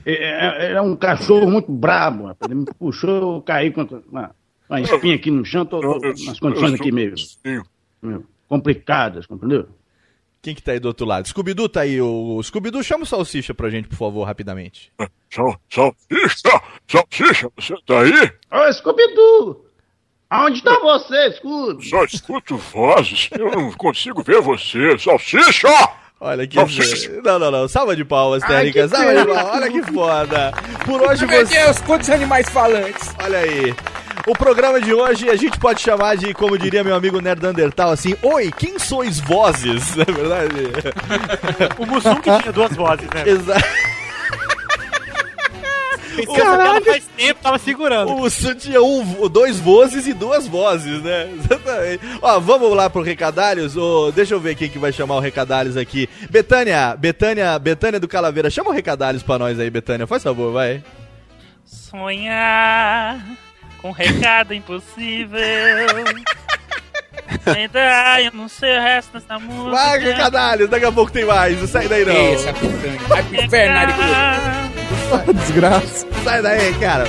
É, 0.05 0.67
é- 0.67 0.71
é 0.73 0.81
um 0.81 0.95
cachorro 0.95 1.49
muito 1.49 1.71
brabo, 1.71 2.25
rapaz. 2.27 2.51
Ele 2.51 2.59
me 2.59 2.65
puxou, 2.77 3.35
eu 3.37 3.41
caí 3.41 3.71
com 3.71 3.81
uma, 4.11 4.35
uma 4.69 4.81
espinha 4.81 5.15
aqui 5.15 5.31
no 5.31 5.43
chão, 5.45 5.65
tô, 5.65 5.79
tô 5.79 5.99
nas 6.25 6.39
condições 6.39 6.73
aqui 6.73 6.91
meio, 6.91 7.15
meio 8.01 8.25
complicadas, 8.47 9.25
compreendeu? 9.25 9.67
Quem 10.41 10.55
que 10.55 10.61
tá 10.63 10.71
aí 10.71 10.79
do 10.79 10.87
outro 10.87 11.05
lado? 11.05 11.27
Scooby-Doo 11.27 11.67
tá 11.67 11.81
aí. 11.81 11.99
O 12.01 12.41
Scooby-Doo, 12.41 12.81
chama 12.81 13.03
o 13.03 13.05
Salsicha 13.05 13.53
pra 13.53 13.69
gente, 13.69 13.87
por 13.89 13.97
favor, 13.97 14.23
rapidamente. 14.23 14.91
Sal, 15.29 15.59
salsicha! 15.69 16.61
Salsicha, 16.87 17.51
você 17.57 17.75
tá 17.85 17.99
aí? 18.01 18.31
Ô, 18.51 18.73
Scooby-Doo! 18.73 19.65
Aonde 20.29 20.63
tá 20.63 20.79
você, 20.79 21.31
Scooby? 21.33 21.89
Só 21.89 22.03
escuto 22.05 22.55
vozes, 22.57 23.29
eu 23.37 23.51
não 23.51 23.71
consigo 23.73 24.23
ver 24.23 24.41
você. 24.41 24.97
Salsicha! 24.97 25.67
Olha 26.19 26.45
que. 26.45 26.55
Salsicha! 26.55 27.21
Não, 27.23 27.39
não, 27.39 27.49
não. 27.49 27.67
Salva 27.67 27.95
de 27.95 28.03
palmas, 28.03 28.43
que 28.43 28.49
Salva 28.87 29.15
de 29.15 29.25
palmas. 29.25 29.55
Olha 29.55 29.71
que 29.71 29.81
foda. 29.93 30.53
Por 30.85 31.01
hoje 31.01 31.25
Meu 31.25 31.45
você. 31.45 31.57
Deus, 31.57 31.79
quantos 31.81 32.09
animais 32.09 32.49
falantes? 32.49 33.15
Olha 33.23 33.39
aí. 33.39 33.73
O 34.27 34.33
programa 34.33 34.81
de 34.81 34.93
hoje 34.93 35.29
a 35.29 35.35
gente 35.35 35.57
pode 35.59 35.81
chamar 35.81 36.17
de, 36.17 36.33
como 36.33 36.57
diria 36.57 36.83
meu 36.83 36.93
amigo 36.93 37.21
Nerd 37.21 37.45
Undertal, 37.45 37.91
assim: 37.91 38.15
Oi, 38.21 38.51
quem 38.51 38.77
sois 38.77 39.19
vozes? 39.19 39.95
Não 39.95 40.03
é 40.07 40.11
verdade? 40.11 40.55
O 41.77 41.85
Mussum 41.85 42.15
que 42.15 42.37
tinha 42.39 42.51
duas 42.51 42.75
vozes, 42.75 43.07
né? 43.13 43.23
Exato. 43.25 43.98
Pensei 46.25 46.41
essa 46.41 46.57
piada 46.57 46.81
faz 46.81 47.05
tempo, 47.17 47.41
tava 47.41 47.57
segurando. 47.57 48.11
O 48.11 48.17
Mussum 48.17 48.55
tinha 48.55 48.81
um, 48.81 49.27
dois 49.29 49.59
vozes 49.59 50.07
e 50.07 50.13
duas 50.13 50.47
vozes, 50.47 51.01
né? 51.01 51.31
Exatamente. 51.37 52.01
Ó, 52.21 52.39
vamos 52.39 52.75
lá 52.75 52.89
pro 52.89 53.01
Recadários? 53.01 53.75
Ô, 53.75 54.11
deixa 54.11 54.33
eu 54.33 54.39
ver 54.39 54.55
quem 54.55 54.69
que 54.69 54.79
vai 54.79 54.91
chamar 54.91 55.15
o 55.15 55.19
Recadários 55.19 55.77
aqui. 55.77 56.09
Betânia, 56.29 56.95
Betânia, 56.95 57.57
Betânia 57.59 57.99
do 57.99 58.07
Calaveira, 58.07 58.49
chama 58.49 58.69
o 58.69 58.73
Recadários 58.73 59.23
pra 59.23 59.39
nós 59.39 59.59
aí, 59.59 59.69
Betânia. 59.69 60.07
Faz 60.07 60.23
favor, 60.23 60.51
vai. 60.51 60.83
Sonhar 61.65 63.19
com 63.81 63.91
recado 63.91 64.53
impossível. 64.53 65.39
Ainda 67.45 68.21
eu 68.21 68.31
não 68.33 68.47
sei 68.47 68.77
o 68.77 68.81
resto 68.81 69.13
dessa 69.19 69.39
música. 69.39 69.71
Vai, 69.71 69.99
Recadários, 69.99 70.69
daqui 70.69 70.85
a 70.85 70.91
pouco 70.91 71.11
tem 71.11 71.25
mais. 71.25 71.59
Não 71.59 71.67
sai 71.67 71.87
daí 71.87 72.05
não. 72.05 72.15
Essa 72.15 72.53
picanha. 72.53 72.99
Vai 73.07 73.23
pro 73.23 73.43
inferno. 73.43 73.93
Desgraça. 75.33 76.07
Sai 76.23 76.41
daí, 76.41 76.73
cara. 76.75 77.05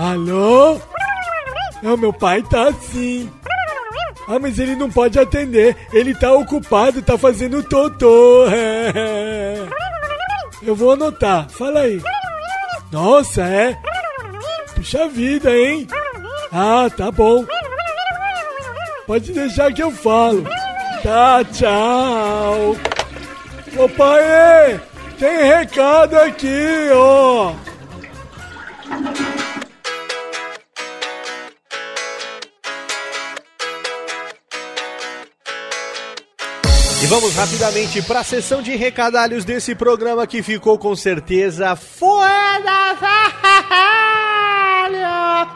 Alô? 0.00 0.80
Não, 1.82 1.94
meu 1.94 2.10
pai 2.10 2.42
tá 2.42 2.68
assim. 2.68 3.30
Ah, 4.26 4.38
mas 4.38 4.58
ele 4.58 4.74
não 4.74 4.90
pode 4.90 5.18
atender. 5.18 5.76
Ele 5.92 6.14
tá 6.14 6.32
ocupado, 6.32 7.02
tá 7.02 7.18
fazendo 7.18 7.62
totô. 7.62 8.46
Eu 10.62 10.74
vou 10.74 10.92
anotar. 10.92 11.50
Fala 11.50 11.80
aí. 11.80 12.00
Nossa, 12.90 13.42
é? 13.42 13.76
Puxa 14.74 15.06
vida, 15.06 15.54
hein? 15.54 15.86
Ah, 16.50 16.88
tá 16.96 17.10
bom. 17.10 17.44
Pode 19.06 19.32
deixar 19.32 19.70
que 19.70 19.82
eu 19.82 19.90
falo. 19.90 20.44
Tá, 21.02 21.44
tchau. 21.44 22.74
Ô 23.76 23.88
pai, 23.88 24.80
tem 25.18 25.44
recado 25.44 26.16
aqui, 26.16 26.88
ó. 26.94 27.52
Vamos 37.10 37.34
rapidamente 37.34 38.00
para 38.02 38.20
a 38.20 38.24
sessão 38.24 38.62
de 38.62 38.76
recadalhos 38.76 39.44
desse 39.44 39.74
programa 39.74 40.28
que 40.28 40.44
ficou 40.44 40.78
com 40.78 40.94
certeza 40.94 41.74
foda 41.74 42.70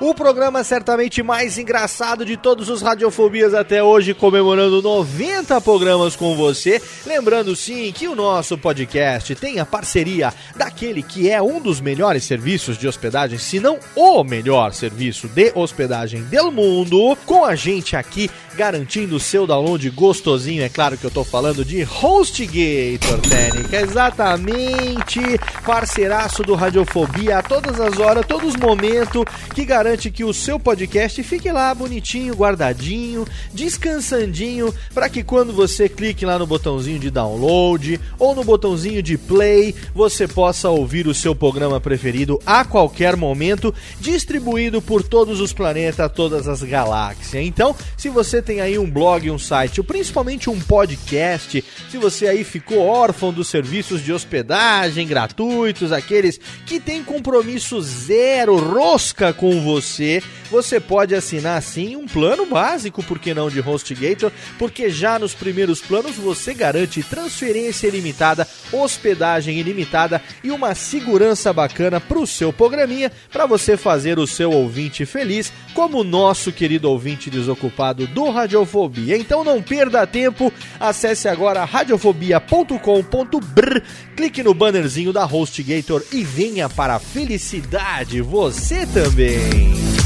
o 0.00 0.14
programa 0.14 0.62
certamente 0.64 1.23
mais 1.23 1.56
engraçado 1.56 2.25
de 2.25 2.37
todos 2.37 2.68
os 2.68 2.82
Radiofobias 2.82 3.54
até 3.54 3.82
hoje, 3.82 4.12
comemorando 4.12 4.82
90 4.82 5.61
programas 5.61 6.16
com 6.16 6.37
você. 6.37 6.82
Lembrando 7.06 7.54
sim 7.56 7.90
que 7.92 8.08
o 8.08 8.14
nosso 8.14 8.58
podcast 8.58 9.34
tem 9.34 9.61
a 9.61 9.64
parceria 9.66 10.32
daquele 10.56 11.02
que 11.02 11.30
é 11.30 11.40
um 11.40 11.61
dos 11.61 11.80
melhores 11.80 12.25
serviços 12.25 12.76
de 12.76 12.88
hospedagem, 12.88 13.38
se 13.38 13.61
não 13.61 13.78
o 13.94 14.23
melhor 14.25 14.73
serviço 14.73 15.28
de 15.28 15.52
hospedagem 15.54 16.23
do 16.25 16.50
mundo, 16.50 17.16
com 17.25 17.44
a 17.44 17.54
gente 17.54 17.96
aqui 17.96 18.30
garantindo 18.54 19.16
o 19.16 19.20
seu 19.20 19.46
download 19.46 19.88
gostosinho. 19.90 20.62
É 20.62 20.68
claro 20.68 20.96
que 20.96 21.04
eu 21.04 21.11
tô 21.11 21.25
falando 21.25 21.64
de 21.64 21.82
HostGator, 21.82 23.20
Técnica, 23.28 23.80
exatamente, 23.80 25.20
parceiraço 25.64 26.42
do 26.42 26.54
Radiofobia 26.54 27.38
a 27.38 27.42
todas 27.42 27.80
as 27.80 27.99
horas, 27.99 28.25
todos 28.26 28.54
os 28.54 28.56
momentos, 28.56 29.25
que 29.54 29.64
garante 29.64 30.11
que 30.11 30.25
o 30.25 30.32
seu 30.32 30.58
podcast 30.58 31.23
fique 31.23 31.50
lá 31.50 31.75
bonitinho, 31.75 32.34
guardadinho, 32.34 33.26
descansandinho, 33.52 34.73
para 34.94 35.08
que 35.08 35.23
quando 35.23 35.52
você 35.52 35.88
clique 35.88 36.25
lá 36.25 36.38
no 36.38 36.46
botãozinho 36.46 36.99
de 36.99 37.11
download 37.11 38.00
ou 38.18 38.34
no 38.34 38.44
botãozinho 38.44 39.02
de 39.02 39.18
play, 39.18 39.75
você 39.94 40.28
possa 40.28 40.68
ouvir 40.70 41.06
o 41.06 41.14
seu 41.14 41.34
programa 41.34 41.80
preferido 41.80 42.40
a 42.46 42.64
qualquer 42.64 43.16
momento, 43.16 43.75
distribuído 44.00 44.80
por 44.80 45.02
todos 45.02 45.40
os 45.40 45.52
planetas, 45.52 46.12
todas 46.12 46.46
as 46.46 46.62
galáxias. 46.62 47.44
Então, 47.44 47.75
se 47.96 48.08
você 48.08 48.44
tem 48.45 48.61
aí 48.61 48.79
um 48.79 48.89
blog, 48.89 49.31
um 49.31 49.39
site, 49.39 49.81
ou 49.81 49.85
principalmente 49.85 50.51
um 50.51 50.61
podcast, 50.61 51.65
se 51.91 51.99
você 51.99 52.29
aí 52.29 52.45
ficou 52.45 52.79
órfão 52.79 53.33
dos 53.33 53.49
serviços 53.49 54.03
de 54.03 54.13
hospedagem 54.13 55.07
gratuitos, 55.07 55.91
aqueles 55.91 56.39
que 56.67 56.79
tem 56.79 57.03
compromisso 57.03 57.81
zero, 57.81 58.57
rosca 58.57 59.33
com 59.33 59.61
você, 59.63 60.23
você 60.51 60.79
pode 60.79 61.15
assinar 61.15 61.61
sim 61.63 61.97
um 61.97 62.07
plano 62.07 62.47
básico, 62.47 63.03
por 63.03 63.19
que 63.19 63.33
não, 63.33 63.49
de 63.49 63.61
HostGator, 63.61 64.31
porque 64.59 64.91
já 64.91 65.19
nos 65.19 65.35
primeiros 65.35 65.81
planos 65.81 66.17
você 66.17 66.53
garante 66.53 67.03
transferência 67.03 67.89
ilimitada, 67.89 68.47
hospedagem 68.71 69.59
ilimitada 69.59 70.21
e 70.43 70.51
uma 70.51 70.75
segurança 70.75 71.53
bacana 71.53 72.01
para 72.01 72.19
o 72.19 72.27
seu 72.27 72.53
programinha, 72.53 73.11
para 73.33 73.47
você 73.47 73.77
fazer 73.77 74.19
o 74.19 74.27
seu 74.27 74.51
ouvinte 74.53 75.07
feliz, 75.07 75.53
como 75.73 76.01
o 76.01 76.05
nosso 76.05 76.53
querido 76.53 76.91
ouvinte 76.91 77.31
desocupado 77.31 78.07
do 78.07 78.34
Radiofobia. 78.35 79.17
Então 79.17 79.45
não 79.45 79.62
perda 79.62 80.05
tempo, 80.07 80.53
acesse 80.79 81.29
agora 81.29 81.64
radiofobia.com.br, 81.64 83.81
clique 84.17 84.43
no 84.43 84.53
bannerzinho 84.53 85.12
da 85.12 85.25
HostGator 85.25 86.03
e 86.12 86.25
venha 86.25 86.69
para 86.69 86.97
a 86.97 86.99
felicidade 86.99 88.21
você 88.21 88.85
também. 88.87 90.03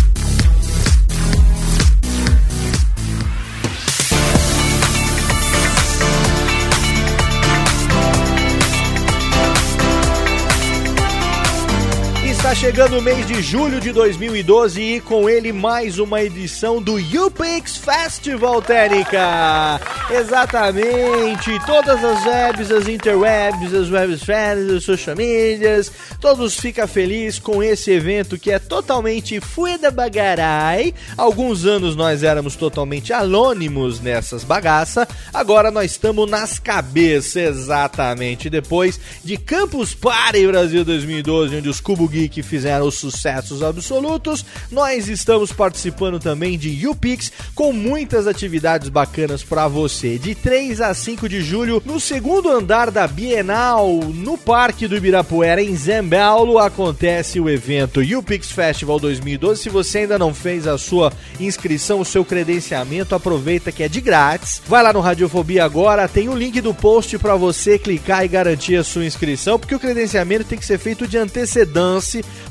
Chegando 12.58 12.98
o 12.98 13.02
mês 13.02 13.24
de 13.24 13.40
julho 13.40 13.80
de 13.80 13.92
2012 13.92 14.82
e 14.82 15.00
com 15.00 15.30
ele 15.30 15.52
mais 15.52 16.00
uma 16.00 16.20
edição 16.20 16.82
do 16.82 16.98
YouPix 16.98 17.76
Festival 17.76 18.60
Técnica. 18.60 19.80
Exatamente, 20.10 21.56
todas 21.64 22.02
as 22.02 22.26
webs, 22.26 22.70
as 22.72 22.88
interwebs, 22.88 23.72
as 23.72 23.88
webs 23.88 24.24
fans, 24.24 24.70
as 24.72 24.82
social 24.82 25.14
medias, 25.14 25.92
todos 26.20 26.58
ficam 26.58 26.88
felizes 26.88 27.38
com 27.38 27.62
esse 27.62 27.92
evento 27.92 28.36
que 28.36 28.50
é 28.50 28.58
totalmente 28.58 29.38
fueda 29.40 29.92
bagarai. 29.92 30.92
Alguns 31.16 31.64
anos 31.64 31.94
nós 31.94 32.24
éramos 32.24 32.56
totalmente 32.56 33.12
anônimos 33.12 34.00
nessas 34.00 34.42
bagaças, 34.42 35.06
agora 35.32 35.70
nós 35.70 35.92
estamos 35.92 36.28
nas 36.28 36.58
cabeças, 36.58 37.36
exatamente. 37.36 38.50
Depois 38.50 38.98
de 39.22 39.36
Campus 39.36 39.94
Party 39.94 40.44
Brasil 40.44 40.84
2012, 40.84 41.56
onde 41.56 41.68
os 41.68 41.80
Cubo 41.80 42.08
Geek 42.08 42.47
fizeram 42.48 42.86
os 42.86 42.98
sucessos 42.98 43.62
absolutos, 43.62 44.44
nós 44.70 45.08
estamos 45.08 45.52
participando 45.52 46.18
também 46.18 46.58
de 46.58 46.86
UPix 46.86 47.30
com 47.54 47.72
muitas 47.72 48.26
atividades 48.26 48.88
bacanas 48.88 49.42
para 49.42 49.68
você. 49.68 50.18
De 50.18 50.34
3 50.34 50.80
a 50.80 50.94
5 50.94 51.28
de 51.28 51.40
julho, 51.40 51.82
no 51.84 52.00
segundo 52.00 52.50
andar 52.50 52.90
da 52.90 53.06
Bienal, 53.06 54.00
no 54.14 54.36
Parque 54.36 54.88
do 54.88 54.96
Ibirapuera, 54.96 55.62
em 55.62 55.76
Zembaulo, 55.76 56.58
acontece 56.58 57.38
o 57.38 57.48
evento 57.48 58.00
UPix 58.00 58.50
Festival 58.50 58.98
2012. 58.98 59.62
Se 59.62 59.68
você 59.68 59.98
ainda 59.98 60.18
não 60.18 60.34
fez 60.34 60.66
a 60.66 60.78
sua 60.78 61.12
inscrição, 61.38 62.00
o 62.00 62.04
seu 62.04 62.24
credenciamento, 62.24 63.14
aproveita 63.14 63.70
que 63.70 63.82
é 63.82 63.88
de 63.88 64.00
grátis. 64.00 64.62
Vai 64.66 64.82
lá 64.82 64.92
no 64.92 65.00
Radiofobia 65.00 65.64
agora, 65.64 66.08
tem 66.08 66.28
o 66.28 66.36
link 66.36 66.60
do 66.60 66.72
post 66.72 67.18
para 67.18 67.36
você 67.36 67.78
clicar 67.78 68.24
e 68.24 68.28
garantir 68.28 68.76
a 68.76 68.84
sua 68.84 69.04
inscrição, 69.04 69.58
porque 69.58 69.74
o 69.74 69.80
credenciamento 69.80 70.44
tem 70.44 70.58
que 70.58 70.66
ser 70.66 70.78
feito 70.78 71.06
de 71.06 71.18
antecedência 71.18 71.68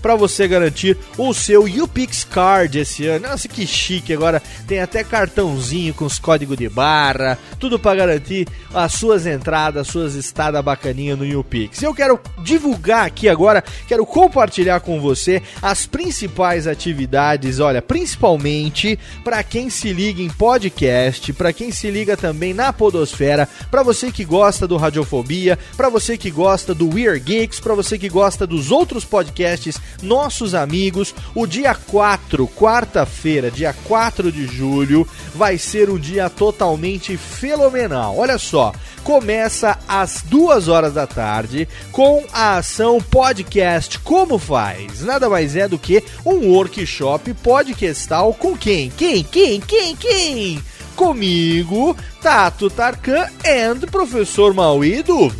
para 0.01 0.15
você 0.15 0.47
garantir 0.47 0.97
o 1.17 1.33
seu 1.33 1.63
UPix 1.63 2.23
Card 2.23 2.79
esse 2.79 3.07
ano. 3.07 3.27
Nossa, 3.27 3.47
que 3.47 3.65
chique! 3.65 4.13
Agora 4.13 4.41
tem 4.67 4.79
até 4.79 5.03
cartãozinho 5.03 5.93
com 5.93 6.05
os 6.05 6.19
códigos 6.19 6.57
de 6.57 6.69
barra, 6.69 7.37
tudo 7.59 7.79
para 7.79 7.97
garantir 7.97 8.47
as 8.73 8.93
suas 8.93 9.25
entradas, 9.25 9.87
suas 9.87 10.15
estadas 10.15 10.63
bacaninhas 10.63 11.17
no 11.17 11.39
UPix. 11.39 11.81
Eu 11.81 11.93
quero 11.93 12.19
divulgar 12.43 13.05
aqui 13.05 13.29
agora, 13.29 13.63
quero 13.87 14.05
compartilhar 14.05 14.79
com 14.79 14.99
você 14.99 15.41
as 15.61 15.85
principais 15.85 16.67
atividades, 16.67 17.59
olha, 17.59 17.81
principalmente 17.81 18.99
para 19.23 19.43
quem 19.43 19.69
se 19.69 19.93
liga 19.93 20.21
em 20.21 20.29
podcast, 20.29 21.33
para 21.33 21.53
quem 21.53 21.71
se 21.71 21.89
liga 21.89 22.15
também 22.15 22.53
na 22.53 22.71
Podosfera, 22.71 23.47
para 23.69 23.83
você 23.83 24.11
que 24.11 24.23
gosta 24.25 24.67
do 24.67 24.77
Radiofobia, 24.77 25.57
para 25.75 25.89
você 25.89 26.17
que 26.17 26.29
gosta 26.29 26.73
do 26.73 26.93
Weird 26.93 27.19
Geeks, 27.19 27.59
para 27.59 27.75
você 27.75 27.97
que 27.97 28.09
gosta 28.09 28.45
dos 28.45 28.71
outros 28.71 29.05
podcasts 29.05 29.76
nossos 30.01 30.53
amigos. 30.53 31.13
O 31.33 31.45
dia 31.45 31.73
4, 31.73 32.47
quarta-feira, 32.47 33.51
dia 33.51 33.73
4 33.85 34.31
de 34.31 34.45
julho, 34.47 35.07
vai 35.33 35.57
ser 35.57 35.89
um 35.89 35.97
dia 35.97 36.29
totalmente 36.29 37.17
fenomenal. 37.17 38.17
Olha 38.17 38.37
só, 38.37 38.73
começa 39.03 39.77
às 39.87 40.21
2 40.23 40.67
horas 40.67 40.93
da 40.93 41.07
tarde 41.07 41.67
com 41.91 42.25
a 42.33 42.57
ação 42.57 42.99
podcast 42.99 43.99
Como 43.99 44.37
Faz. 44.37 45.01
Nada 45.01 45.29
mais 45.29 45.55
é 45.55 45.67
do 45.67 45.79
que 45.79 46.03
um 46.25 46.49
workshop 46.49 47.33
podcastal 47.35 48.33
com 48.33 48.57
quem? 48.57 48.89
Quem? 48.89 49.23
Quem? 49.23 49.61
Quem? 49.61 49.95
Quem? 49.95 50.61
Comigo, 50.95 51.95
Tato 52.27 52.69
Tarkan 52.69 53.25
e 53.41 53.87
professor 53.87 54.53
Maui 54.53 55.01
do. 55.01 55.31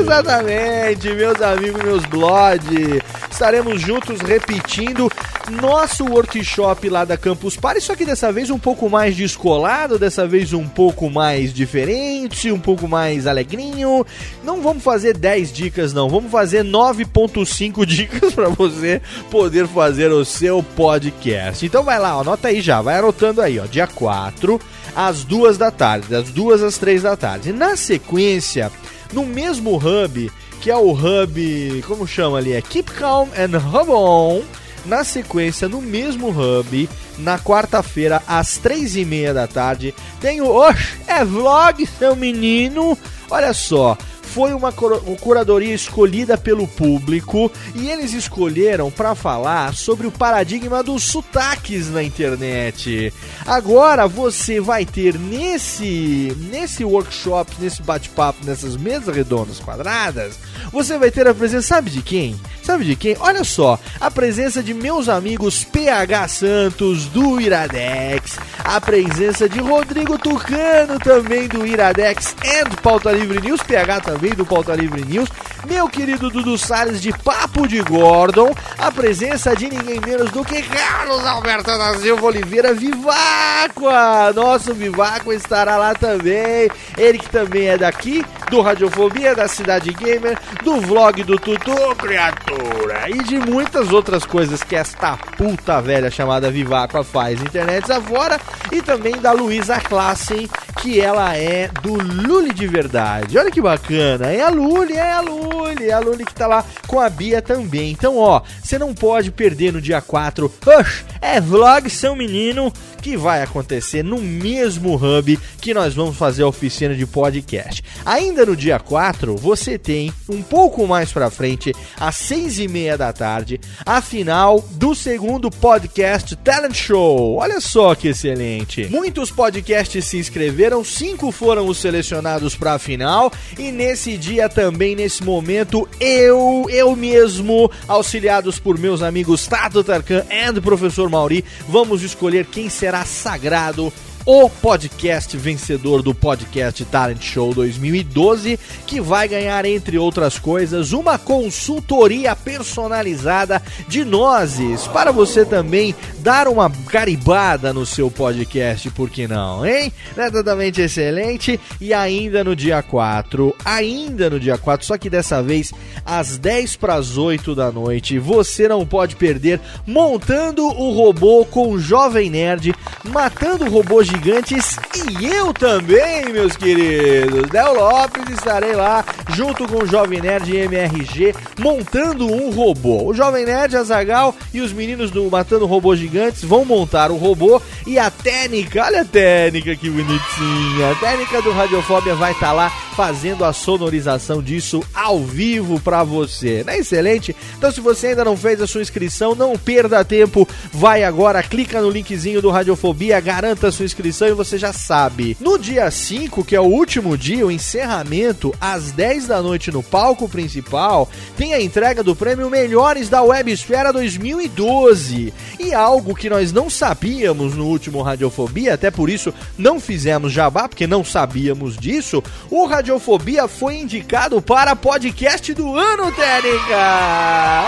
Exatamente, 0.00 1.08
meus 1.14 1.42
amigos, 1.42 1.82
meus 1.82 2.04
blood. 2.04 3.02
Estaremos 3.28 3.80
juntos 3.80 4.20
repetindo 4.20 5.10
nosso 5.50 6.04
workshop 6.04 6.88
lá 6.88 7.04
da 7.04 7.16
Campus 7.16 7.56
Party, 7.56 7.80
só 7.80 7.96
que 7.96 8.04
dessa 8.04 8.30
vez 8.30 8.50
um 8.50 8.58
pouco 8.58 8.88
mais 8.88 9.16
descolado, 9.16 9.98
dessa 9.98 10.26
vez 10.26 10.52
um 10.52 10.68
pouco 10.68 11.10
mais 11.10 11.52
diferente, 11.52 12.52
um 12.52 12.60
pouco 12.60 12.86
mais 12.86 13.26
alegrinho. 13.26 14.06
Não 14.44 14.62
vamos 14.62 14.84
fazer 14.84 15.16
10 15.16 15.52
dicas 15.52 15.92
não, 15.92 16.08
vamos 16.08 16.30
fazer 16.30 16.64
9.5 16.64 17.84
dicas 17.84 18.32
para 18.32 18.48
você 18.48 19.02
poder 19.30 19.66
fazer 19.66 20.12
o 20.12 20.24
seu 20.24 20.62
podcast. 20.62 21.66
Então 21.66 21.82
vai 21.82 21.98
lá, 21.98 22.10
anota 22.12 22.48
aí 22.48 22.60
já, 22.60 22.80
vai 22.80 22.98
anotando 22.98 23.42
aí, 23.42 23.58
ó, 23.58 23.66
dia 23.66 23.86
4 23.86 24.51
às 24.94 25.24
2 25.24 25.58
da 25.58 25.70
tarde, 25.70 26.08
das 26.08 26.30
2 26.30 26.62
às 26.62 26.78
3 26.78 27.02
da 27.02 27.16
tarde. 27.16 27.52
Na 27.52 27.76
sequência, 27.76 28.70
no 29.12 29.24
mesmo 29.24 29.76
hub, 29.76 30.30
que 30.60 30.70
é 30.70 30.76
o 30.76 30.92
hub, 30.92 31.84
como 31.86 32.06
chama 32.06 32.38
ali? 32.38 32.52
É 32.52 32.62
Keep 32.62 32.92
Calm 32.92 33.28
and 33.36 33.58
Hub 33.58 33.90
On 33.90 34.42
Na 34.86 35.04
sequência, 35.04 35.68
no 35.68 35.80
mesmo 35.80 36.30
hub, 36.30 36.88
na 37.18 37.38
quarta-feira, 37.38 38.22
às 38.26 38.58
três 38.58 38.96
e 38.96 39.04
meia 39.04 39.32
da 39.32 39.46
tarde, 39.46 39.94
tem 40.20 40.40
o 40.40 40.48
Oxe, 40.48 40.96
é 41.06 41.24
vlog, 41.24 41.86
seu 41.86 42.16
menino. 42.16 42.98
Olha 43.30 43.52
só, 43.52 43.96
foi 44.32 44.54
uma 44.54 44.72
curadoria 44.72 45.74
escolhida 45.74 46.38
pelo 46.38 46.66
público 46.66 47.52
e 47.74 47.90
eles 47.90 48.14
escolheram 48.14 48.90
para 48.90 49.14
falar 49.14 49.74
sobre 49.74 50.06
o 50.06 50.10
paradigma 50.10 50.82
dos 50.82 51.02
sotaques 51.02 51.90
na 51.90 52.02
internet. 52.02 53.12
Agora 53.46 54.08
você 54.08 54.58
vai 54.58 54.86
ter 54.86 55.18
nesse 55.18 56.34
nesse 56.50 56.82
workshop, 56.82 57.52
nesse 57.60 57.82
bate-papo, 57.82 58.44
nessas 58.46 58.74
mesas 58.74 59.14
redondas 59.14 59.60
quadradas, 59.60 60.38
você 60.72 60.96
vai 60.96 61.10
ter 61.10 61.28
a 61.28 61.34
presença, 61.34 61.68
sabe 61.68 61.90
de 61.90 62.00
quem? 62.00 62.34
Sabe 62.62 62.84
de 62.84 62.96
quem? 62.96 63.16
Olha 63.20 63.44
só, 63.44 63.78
a 64.00 64.10
presença 64.10 64.62
de 64.62 64.72
meus 64.72 65.08
amigos 65.08 65.64
PH 65.64 66.28
Santos 66.28 67.06
do 67.06 67.40
Iradex, 67.40 68.38
a 68.64 68.80
presença 68.80 69.48
de 69.48 69.58
Rodrigo 69.58 70.16
Tucano 70.16 70.98
também 71.00 71.48
do 71.48 71.66
Iradex 71.66 72.34
e 72.42 72.64
do 72.64 72.80
Pauta 72.80 73.10
Livre 73.10 73.40
News, 73.40 73.62
PH 73.62 74.00
também 74.00 74.21
do 74.30 74.46
Pauta 74.46 74.74
Livre 74.74 75.04
News, 75.04 75.28
meu 75.66 75.88
querido 75.88 76.30
Dudu 76.30 76.56
Salles 76.56 77.00
de 77.00 77.12
Papo 77.12 77.66
de 77.66 77.80
Gordon, 77.82 78.54
a 78.78 78.90
presença 78.90 79.54
de 79.54 79.68
ninguém 79.68 80.00
menos 80.00 80.30
do 80.30 80.44
que 80.44 80.62
Carlos 80.62 81.24
Alberto 81.26 81.66
da 81.66 81.94
Silva 81.98 82.26
Oliveira 82.26 82.72
Viváqua. 82.72 84.32
Nosso 84.34 84.72
Viváqua 84.74 85.34
estará 85.34 85.76
lá 85.76 85.94
também. 85.94 86.70
Ele 86.96 87.18
que 87.18 87.28
também 87.28 87.68
é 87.68 87.78
daqui, 87.78 88.24
do 88.50 88.60
Radiofobia, 88.60 89.34
da 89.34 89.48
Cidade 89.48 89.92
Gamer, 89.92 90.38
do 90.62 90.80
vlog 90.80 91.22
do 91.22 91.38
Tutu, 91.38 91.96
criatura, 91.96 93.08
e 93.08 93.22
de 93.22 93.38
muitas 93.38 93.92
outras 93.92 94.24
coisas 94.24 94.62
que 94.62 94.76
esta 94.76 95.16
puta 95.16 95.80
velha 95.80 96.10
chamada 96.10 96.50
Viváqua 96.50 97.02
faz 97.02 97.40
internet 97.40 97.90
afora, 97.90 98.40
e 98.70 98.82
também 98.82 99.16
da 99.18 99.32
Luísa 99.32 99.80
Klassen, 99.80 100.48
que 100.80 101.00
ela 101.00 101.36
é 101.36 101.68
do 101.82 101.94
Luli 101.94 102.52
de 102.52 102.66
verdade. 102.66 103.38
Olha 103.38 103.50
que 103.50 103.60
bacana, 103.60 104.11
é 104.20 104.42
a 104.42 104.48
Luli, 104.48 104.94
é 104.94 105.12
a 105.12 105.20
Luli, 105.20 105.88
é 105.88 105.92
a 105.92 105.98
Luli 105.98 106.24
que 106.24 106.34
tá 106.34 106.46
lá 106.46 106.64
com 106.86 107.00
a 107.00 107.08
Bia 107.08 107.40
também. 107.40 107.90
Então, 107.90 108.18
ó, 108.18 108.42
você 108.62 108.78
não 108.78 108.94
pode 108.94 109.30
perder 109.30 109.72
no 109.72 109.80
dia 109.80 110.00
4. 110.00 110.52
Oxe, 110.78 111.04
é 111.20 111.40
vlog 111.40 111.88
São 111.88 112.16
Menino 112.16 112.72
que 113.02 113.16
vai 113.16 113.42
acontecer 113.42 114.04
no 114.04 114.18
mesmo 114.18 114.94
hub 114.94 115.38
que 115.60 115.74
nós 115.74 115.92
vamos 115.92 116.16
fazer 116.16 116.44
a 116.44 116.46
oficina 116.46 116.94
de 116.94 117.04
podcast. 117.04 117.82
Ainda 118.06 118.46
no 118.46 118.56
dia 118.56 118.78
4, 118.78 119.36
você 119.36 119.76
tem 119.76 120.12
um 120.28 120.40
pouco 120.42 120.86
mais 120.86 121.12
pra 121.12 121.30
frente, 121.30 121.74
às 121.98 122.16
6 122.16 122.60
e 122.60 122.68
meia 122.68 122.96
da 122.96 123.12
tarde, 123.12 123.60
a 123.84 124.00
final 124.00 124.64
do 124.72 124.94
segundo 124.94 125.50
podcast 125.50 126.36
Talent 126.36 126.74
Show. 126.74 127.36
Olha 127.36 127.60
só 127.60 127.94
que 127.94 128.08
excelente. 128.08 128.86
Muitos 128.88 129.30
podcasts 129.30 130.04
se 130.04 130.18
inscreveram, 130.18 130.84
cinco 130.84 131.32
foram 131.32 131.66
os 131.66 131.78
selecionados 131.78 132.54
para 132.54 132.74
a 132.74 132.78
final 132.78 133.32
e 133.58 133.72
nesse 133.72 134.16
dia 134.16 134.48
também, 134.48 134.94
nesse 134.94 135.24
momento, 135.24 135.88
eu, 135.98 136.66
eu 136.70 136.94
mesmo, 136.94 137.70
auxiliados 137.88 138.60
por 138.60 138.78
meus 138.78 139.02
amigos 139.02 139.46
Tato 139.46 139.82
Tarkan 139.82 140.24
e 140.30 140.60
Professor 140.60 141.08
Mauri, 141.10 141.44
vamos 141.68 142.02
escolher 142.02 142.46
quem 142.46 142.68
será 142.68 142.91
sagrado 143.04 143.92
o 144.24 144.48
podcast 144.48 145.36
vencedor 145.36 146.02
do 146.02 146.14
Podcast 146.14 146.84
Talent 146.84 147.22
Show 147.22 147.52
2012, 147.52 148.58
que 148.86 149.00
vai 149.00 149.26
ganhar, 149.26 149.64
entre 149.64 149.98
outras 149.98 150.38
coisas, 150.38 150.92
uma 150.92 151.18
consultoria 151.18 152.36
personalizada 152.36 153.60
de 153.88 154.04
nozes, 154.04 154.86
para 154.86 155.10
você 155.10 155.44
também 155.44 155.94
dar 156.20 156.46
uma 156.46 156.68
garibada 156.68 157.72
no 157.72 157.84
seu 157.84 158.10
podcast, 158.10 158.88
por 158.90 159.10
que 159.10 159.26
não, 159.26 159.66
hein? 159.66 159.92
É 160.16 160.30
totalmente 160.30 160.80
excelente. 160.80 161.58
E 161.80 161.92
ainda 161.92 162.44
no 162.44 162.54
dia 162.54 162.80
4, 162.82 163.54
ainda 163.64 164.30
no 164.30 164.38
dia 164.38 164.56
4, 164.56 164.86
só 164.86 164.96
que 164.96 165.10
dessa 165.10 165.42
vez 165.42 165.72
às 166.06 166.38
10 166.38 166.76
para 166.76 166.94
as 166.94 167.16
8 167.16 167.54
da 167.54 167.72
noite, 167.72 168.18
você 168.18 168.68
não 168.68 168.86
pode 168.86 169.16
perder 169.16 169.60
montando 169.84 170.64
o 170.64 170.92
robô 170.92 171.44
com 171.44 171.72
o 171.72 171.80
Jovem 171.80 172.30
Nerd, 172.30 172.72
matando 173.04 173.68
robôs 173.68 174.11
gigantes 174.12 174.76
e 175.20 175.26
eu 175.26 175.54
também, 175.54 176.30
meus 176.30 176.54
queridos. 176.54 177.48
Del 177.48 177.72
Lopes 177.74 178.28
estarei 178.28 178.74
lá 178.74 179.02
junto 179.34 179.66
com 179.66 179.82
o 179.82 179.86
Jovem 179.86 180.20
Nerd 180.20 180.52
e 180.52 180.58
MRG 180.58 181.34
montando 181.58 182.30
um 182.30 182.50
robô. 182.50 183.04
O 183.06 183.14
Jovem 183.14 183.46
Nerd, 183.46 183.74
Azagal 183.74 184.34
e 184.52 184.60
os 184.60 184.70
meninos 184.70 185.10
do 185.10 185.30
Matando 185.30 185.64
Robôs 185.64 185.98
Gigantes 185.98 186.44
vão 186.44 186.62
montar 186.64 187.10
o 187.10 187.16
robô 187.16 187.60
e 187.86 187.98
a 187.98 188.10
técnica, 188.10 188.84
olha 188.84 189.00
a 189.00 189.04
técnica 189.04 189.74
que 189.74 189.88
bonitinha. 189.88 190.90
A 190.90 190.94
técnica 190.96 191.40
do 191.40 191.50
Radiofobia 191.50 192.14
vai 192.14 192.32
estar 192.32 192.48
tá 192.48 192.52
lá 192.52 192.70
fazendo 192.94 193.44
a 193.46 193.52
sonorização 193.54 194.42
disso 194.42 194.82
ao 194.92 195.20
vivo 195.20 195.80
para 195.80 196.04
você. 196.04 196.62
Não 196.66 196.74
é 196.74 196.78
excelente? 196.78 197.34
Então 197.56 197.72
se 197.72 197.80
você 197.80 198.08
ainda 198.08 198.26
não 198.26 198.36
fez 198.36 198.60
a 198.60 198.66
sua 198.66 198.82
inscrição, 198.82 199.34
não 199.34 199.56
perda 199.56 200.04
tempo. 200.04 200.46
Vai 200.70 201.02
agora, 201.02 201.42
clica 201.42 201.80
no 201.80 201.88
linkzinho 201.88 202.42
do 202.42 202.50
Radiofobia, 202.50 203.18
garanta 203.20 203.68
a 203.68 203.72
sua 203.72 203.86
inscrição 203.86 204.01
e 204.08 204.32
você 204.32 204.58
já 204.58 204.72
sabe. 204.72 205.36
No 205.40 205.58
dia 205.58 205.90
5, 205.90 206.44
que 206.44 206.56
é 206.56 206.60
o 206.60 206.64
último 206.64 207.16
dia, 207.16 207.46
o 207.46 207.50
encerramento, 207.50 208.54
às 208.60 208.92
10 208.92 209.26
da 209.26 209.42
noite 209.42 209.70
no 209.70 209.82
palco 209.82 210.28
principal, 210.28 211.08
tem 211.36 211.54
a 211.54 211.60
entrega 211.60 212.02
do 212.02 212.16
prêmio 212.16 212.50
Melhores 212.50 213.08
da 213.08 213.22
Websfera 213.22 213.92
2012. 213.92 215.32
E 215.58 215.74
algo 215.74 216.14
que 216.14 216.30
nós 216.30 216.52
não 216.52 216.68
sabíamos 216.68 217.54
no 217.54 217.66
último 217.66 218.02
Radiofobia, 218.02 218.74
até 218.74 218.90
por 218.90 219.08
isso 219.10 219.32
não 219.56 219.78
fizemos 219.78 220.32
jabá, 220.32 220.68
porque 220.68 220.86
não 220.86 221.04
sabíamos 221.04 221.76
disso, 221.76 222.22
o 222.50 222.66
Radiofobia 222.66 223.46
foi 223.48 223.76
indicado 223.76 224.40
para 224.40 224.74
podcast 224.76 225.52
do 225.54 225.76
ano, 225.76 226.10
Técnica! 226.12 226.76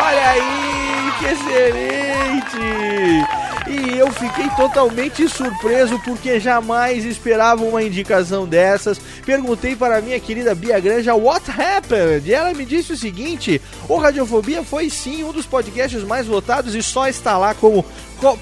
Olha 0.05 0.31
aí, 0.31 1.13
que 1.19 1.25
excelente! 1.27 2.65
E 3.67 3.99
eu 3.99 4.11
fiquei 4.13 4.49
totalmente 4.51 5.27
surpreso 5.29 5.99
porque 6.01 6.39
jamais 6.39 7.05
esperava 7.05 7.65
uma 7.65 7.83
indicação 7.83 8.47
dessas. 8.47 9.01
Perguntei 9.25 9.75
para 9.75 10.03
minha 10.03 10.21
querida 10.21 10.55
Bia 10.55 10.79
Granja 10.79 11.15
what 11.15 11.51
happened? 11.51 12.29
E 12.29 12.35
ela 12.35 12.53
me 12.53 12.67
disse 12.67 12.93
o 12.93 12.97
seguinte: 12.97 13.61
o 13.89 13.97
Radiofobia 13.97 14.63
foi 14.63 14.91
sim 14.91 15.25
um 15.25 15.33
dos 15.33 15.47
podcasts 15.47 16.03
mais 16.05 16.27
votados 16.27 16.75
e 16.75 16.83
só 16.83 17.09
está 17.09 17.39
lá 17.39 17.55
como 17.55 17.85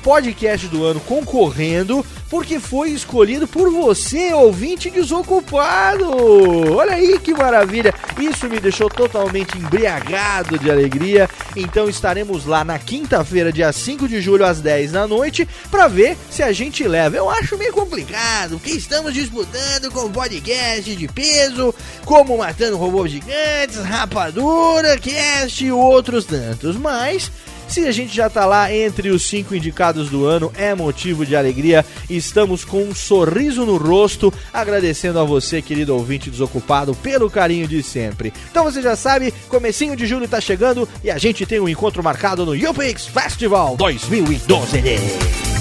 podcast 0.03 0.69
do 0.69 0.85
ano 0.85 1.01
concorrendo 1.01 2.05
porque 2.33 2.59
foi 2.59 2.93
escolhido 2.93 3.47
por 3.47 3.71
você, 3.71 4.33
ouvinte 4.33 4.89
desocupado. 4.89 6.75
Olha 6.75 6.95
aí 6.95 7.19
que 7.19 7.35
maravilha! 7.35 7.93
Isso 8.19 8.49
me 8.49 8.59
deixou 8.59 8.89
totalmente 8.89 9.59
embriagado 9.59 10.59
de 10.59 10.71
alegria. 10.71 11.29
Então 11.55 11.91
estaremos 11.91 12.47
lá 12.47 12.65
na 12.65 12.79
quinta-feira, 12.79 13.53
dia 13.53 13.71
5 13.71 14.09
de 14.09 14.23
julho, 14.23 14.47
às 14.47 14.63
10 14.63 14.93
da 14.93 15.07
noite, 15.07 15.47
para 15.71 15.89
ver 15.89 16.17
se 16.31 16.43
a 16.43 16.53
gente 16.53 16.89
leva. 16.89 17.19
Eu 17.19 17.29
acho 17.29 17.59
meio 17.59 17.75
complicado, 17.75 18.53
porque 18.53 18.71
estamos 18.71 19.13
disputando 19.13 19.93
com 19.93 20.11
podcast 20.11 20.97
de 20.97 21.09
peso, 21.09 21.75
como 22.07 22.39
Matando 22.39 22.79
Robôs 22.79 23.11
Gigantes, 23.11 23.77
Rapadura, 23.85 24.97
Cast 24.97 25.63
e 25.63 25.71
outros 25.71 26.25
tantos. 26.25 26.79
Mas 26.79 27.31
se 27.73 27.87
a 27.87 27.93
gente 27.93 28.15
já 28.15 28.29
tá 28.29 28.45
lá 28.45 28.71
entre 28.71 29.09
os 29.09 29.23
cinco 29.23 29.55
indicados 29.55 30.11
do 30.11 30.27
ano, 30.27 30.53
é 30.59 30.75
motivo 30.75 31.25
de 31.25 31.35
alegria. 31.35 31.83
Estamos 32.09 32.67
com 32.67 32.83
um 32.83 32.95
sorriso 32.95 33.65
no 33.65 33.79
rosto, 33.79 34.33
agradecendo 34.53 35.19
a 35.19 35.25
você, 35.25 35.63
querido 35.63 35.95
ouvinte 35.95 36.29
desocupado, 36.29 36.95
pelo 36.95 37.31
carinho 37.31 37.67
de 37.67 37.83
sempre. 37.83 38.31
Então 38.51 38.65
você 38.65 38.83
já 38.83 38.95
sabe, 38.95 39.33
comecinho 39.49 39.97
de 39.97 40.07
julho 40.07 40.29
tá 40.29 40.39
chegando 40.39 40.87
e 41.03 41.11
a 41.11 41.17
gente 41.17 41.47
tem 41.47 41.61
um 41.61 41.69
encontro 41.69 42.03
marcado 42.03 42.45
no 42.45 42.53
UPix 42.53 43.07
Festival 43.07 43.75
2012. 43.79 45.52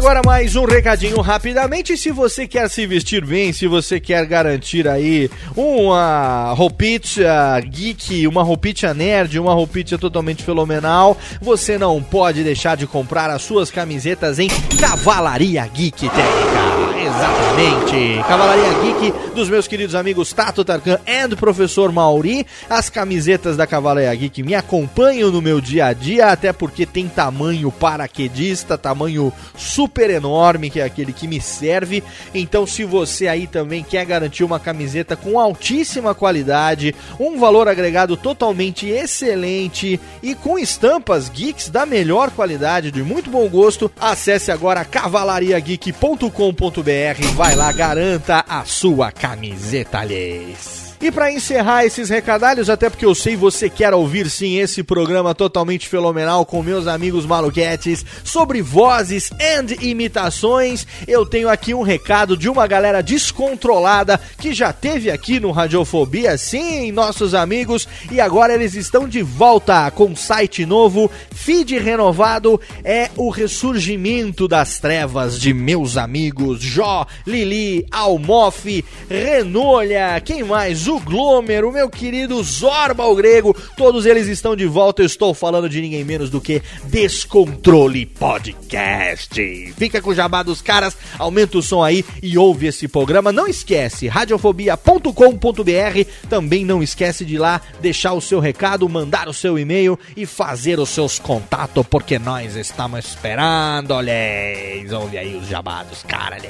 Agora 0.00 0.22
mais 0.24 0.56
um 0.56 0.64
recadinho 0.64 1.20
rapidamente. 1.20 1.94
Se 1.94 2.10
você 2.10 2.48
quer 2.48 2.70
se 2.70 2.86
vestir 2.86 3.22
bem, 3.22 3.52
se 3.52 3.66
você 3.66 4.00
quer 4.00 4.24
garantir 4.24 4.88
aí 4.88 5.30
uma 5.54 6.54
roupinha 6.54 7.60
geek, 7.68 8.26
uma 8.26 8.42
roupinha 8.42 8.94
nerd, 8.94 9.38
uma 9.38 9.52
roupinha 9.52 9.98
totalmente 9.98 10.42
fenomenal, 10.42 11.18
você 11.38 11.76
não 11.76 12.02
pode 12.02 12.42
deixar 12.42 12.78
de 12.78 12.86
comprar 12.86 13.28
as 13.28 13.42
suas 13.42 13.70
camisetas 13.70 14.38
em 14.38 14.48
Cavalaria 14.80 15.66
Geek 15.66 16.08
Técnica 16.08 16.99
Exatamente. 17.10 18.22
Cavalaria 18.28 18.72
Geek 18.80 19.12
dos 19.34 19.48
meus 19.48 19.66
queridos 19.66 19.96
amigos 19.96 20.32
Tato 20.32 20.64
Tarkan 20.64 21.00
e 21.04 21.34
Professor 21.34 21.90
Mauri. 21.90 22.46
As 22.68 22.88
camisetas 22.88 23.56
da 23.56 23.66
Cavalaria 23.66 24.14
Geek 24.14 24.42
me 24.44 24.54
acompanham 24.54 25.30
no 25.30 25.42
meu 25.42 25.60
dia 25.60 25.86
a 25.86 25.92
dia, 25.92 26.28
até 26.28 26.52
porque 26.52 26.86
tem 26.86 27.08
tamanho 27.08 27.72
paraquedista, 27.72 28.78
tamanho 28.78 29.32
super 29.56 30.08
enorme, 30.08 30.70
que 30.70 30.78
é 30.78 30.84
aquele 30.84 31.12
que 31.12 31.26
me 31.26 31.40
serve. 31.40 32.04
Então, 32.32 32.66
se 32.66 32.84
você 32.84 33.26
aí 33.26 33.46
também 33.46 33.82
quer 33.82 34.04
garantir 34.04 34.44
uma 34.44 34.60
camiseta 34.60 35.16
com 35.16 35.38
altíssima 35.38 36.14
qualidade, 36.14 36.94
um 37.18 37.40
valor 37.40 37.66
agregado 37.66 38.16
totalmente 38.16 38.86
excelente 38.86 39.98
e 40.22 40.34
com 40.34 40.58
estampas 40.58 41.28
geeks 41.28 41.68
da 41.68 41.84
melhor 41.84 42.30
qualidade, 42.30 42.92
de 42.92 43.02
muito 43.02 43.30
bom 43.30 43.48
gosto, 43.48 43.90
acesse 44.00 44.52
agora 44.52 44.84
cavalariageek.com.br. 44.84 46.99
Vai 47.34 47.54
lá, 47.54 47.72
garanta 47.72 48.44
a 48.48 48.64
sua 48.64 49.10
camiseta, 49.10 50.00
aliás. 50.00 50.79
E 51.02 51.10
para 51.10 51.32
encerrar 51.32 51.86
esses 51.86 52.10
recadalhos, 52.10 52.68
até 52.68 52.90
porque 52.90 53.06
eu 53.06 53.14
sei 53.14 53.34
você 53.34 53.70
quer 53.70 53.94
ouvir 53.94 54.28
sim 54.28 54.58
esse 54.58 54.82
programa 54.82 55.34
totalmente 55.34 55.88
fenomenal 55.88 56.44
com 56.44 56.62
meus 56.62 56.86
amigos 56.86 57.24
maluquetes 57.24 58.04
sobre 58.22 58.60
vozes 58.60 59.30
e 59.40 59.88
imitações, 59.88 60.86
eu 61.08 61.24
tenho 61.24 61.48
aqui 61.48 61.72
um 61.72 61.80
recado 61.80 62.36
de 62.36 62.50
uma 62.50 62.66
galera 62.66 63.02
descontrolada 63.02 64.20
que 64.38 64.52
já 64.52 64.74
teve 64.74 65.10
aqui 65.10 65.40
no 65.40 65.52
Radiofobia, 65.52 66.36
sim, 66.36 66.92
nossos 66.92 67.34
amigos, 67.34 67.88
e 68.12 68.20
agora 68.20 68.52
eles 68.52 68.74
estão 68.74 69.08
de 69.08 69.22
volta 69.22 69.90
com 69.92 70.14
site 70.14 70.66
novo, 70.66 71.10
feed 71.34 71.78
renovado, 71.78 72.60
é 72.84 73.08
o 73.16 73.30
ressurgimento 73.30 74.46
das 74.46 74.78
trevas 74.78 75.40
de 75.40 75.54
meus 75.54 75.96
amigos 75.96 76.60
Jó, 76.60 77.06
Lili, 77.26 77.86
Almof, 77.90 78.84
Renolha, 79.08 80.20
quem 80.22 80.44
mais? 80.44 80.89
O 80.90 81.00
Glomer, 81.00 81.64
o 81.64 81.72
meu 81.72 81.88
querido 81.88 82.42
Zorba 82.42 83.06
o 83.06 83.14
Grego, 83.14 83.56
todos 83.76 84.06
eles 84.06 84.26
estão 84.26 84.56
de 84.56 84.66
volta. 84.66 85.02
Eu 85.02 85.06
estou 85.06 85.32
falando 85.32 85.68
de 85.68 85.80
ninguém 85.80 86.04
menos 86.04 86.30
do 86.30 86.40
que 86.40 86.62
Descontrole 86.84 88.06
Podcast. 88.06 89.74
Fica 89.76 90.02
com 90.02 90.10
o 90.10 90.14
jabá 90.14 90.42
dos 90.42 90.60
caras, 90.60 90.96
aumenta 91.18 91.58
o 91.58 91.62
som 91.62 91.82
aí 91.82 92.04
e 92.22 92.36
ouve 92.36 92.66
esse 92.66 92.88
programa. 92.88 93.32
Não 93.32 93.46
esquece, 93.46 94.08
radiofobia.com.br. 94.08 96.28
Também 96.28 96.64
não 96.64 96.82
esquece 96.82 97.24
de 97.24 97.36
ir 97.36 97.38
lá 97.38 97.60
deixar 97.80 98.12
o 98.12 98.20
seu 98.20 98.40
recado, 98.40 98.88
mandar 98.88 99.28
o 99.28 99.34
seu 99.34 99.58
e-mail 99.58 99.98
e 100.16 100.26
fazer 100.26 100.78
os 100.78 100.88
seus 100.88 101.18
contatos, 101.18 101.86
porque 101.88 102.18
nós 102.18 102.56
estamos 102.56 103.06
esperando. 103.06 103.92
Olha 103.92 104.12
aí, 104.12 104.86
ouve 104.92 105.18
aí 105.18 105.36
os 105.36 105.48
jabá 105.48 105.82
dos 105.82 106.02
caras. 106.02 106.42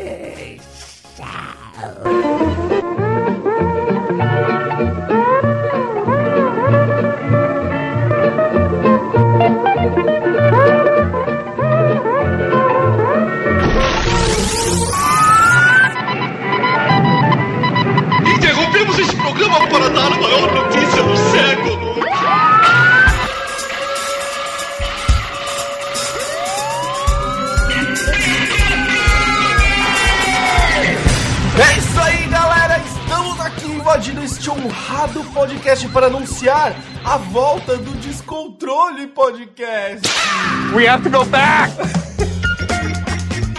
Interrompemos 18.27 18.99
esse 18.99 19.17
programa 19.17 19.67
para 19.69 19.89
dar 19.89 20.11
maior 20.11 20.53
notícia 20.55 20.80
invadindo 33.91 34.23
este 34.23 34.49
honrado 34.49 35.25
podcast 35.33 35.89
para 35.89 36.07
anunciar 36.07 36.77
a 37.05 37.17
volta 37.17 37.77
do 37.77 37.91
Descontrole 37.99 39.09
Podcast. 39.09 40.09
We 40.73 40.87
have 40.87 41.03
to 41.03 41.11
go 41.11 41.25
back! 41.25 41.73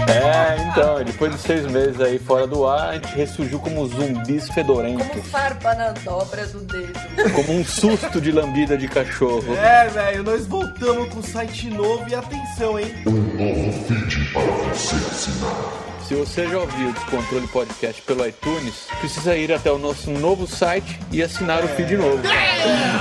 É, 0.09 0.69
então, 0.69 1.03
depois 1.03 1.33
de 1.33 1.41
seis 1.41 1.65
meses 1.69 1.99
aí 1.99 2.17
fora 2.17 2.47
do 2.47 2.65
ar, 2.65 2.91
a 2.91 2.93
gente 2.93 3.13
ressurgiu 3.13 3.59
como 3.59 3.85
zumbis 3.87 4.47
fedorentos. 4.49 5.05
Como 5.05 5.21
farpa 5.23 5.75
na 5.75 5.91
dobra 5.91 6.47
do 6.47 6.59
dedo. 6.61 6.99
Como 7.35 7.59
um 7.59 7.65
susto 7.65 8.21
de 8.21 8.31
lambida 8.31 8.77
de 8.77 8.87
cachorro. 8.87 9.53
É, 9.53 9.89
velho, 9.89 10.23
nós 10.23 10.47
voltamos 10.47 11.09
com 11.13 11.19
o 11.19 11.23
site 11.23 11.69
novo 11.69 12.05
e 12.07 12.15
atenção, 12.15 12.79
hein? 12.79 12.93
Um 13.05 13.11
novo 13.11 13.85
feed 13.85 14.31
para 14.31 14.41
você 14.73 14.95
assinar. 14.95 15.90
Se 16.11 16.17
você 16.17 16.45
já 16.45 16.57
ouviu 16.57 16.89
o 16.89 16.91
Descontrole 16.91 17.47
Podcast 17.47 18.01
pelo 18.01 18.27
iTunes, 18.27 18.85
precisa 18.99 19.33
ir 19.37 19.53
até 19.53 19.71
o 19.71 19.77
nosso 19.77 20.11
novo 20.11 20.45
site 20.45 20.99
e 21.09 21.23
assinar 21.23 21.63
o 21.63 21.69
feed 21.69 21.95
novo. 21.95 22.21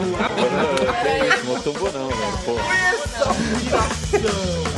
Que 1.01 1.35
isso, 1.35 1.45
Motumbo 1.47 1.91
não, 1.91 2.07
velho. 2.07 2.37
Pô. 2.45 2.53
Conheça 2.53 3.29
a 3.29 3.33
piração. 3.33 4.72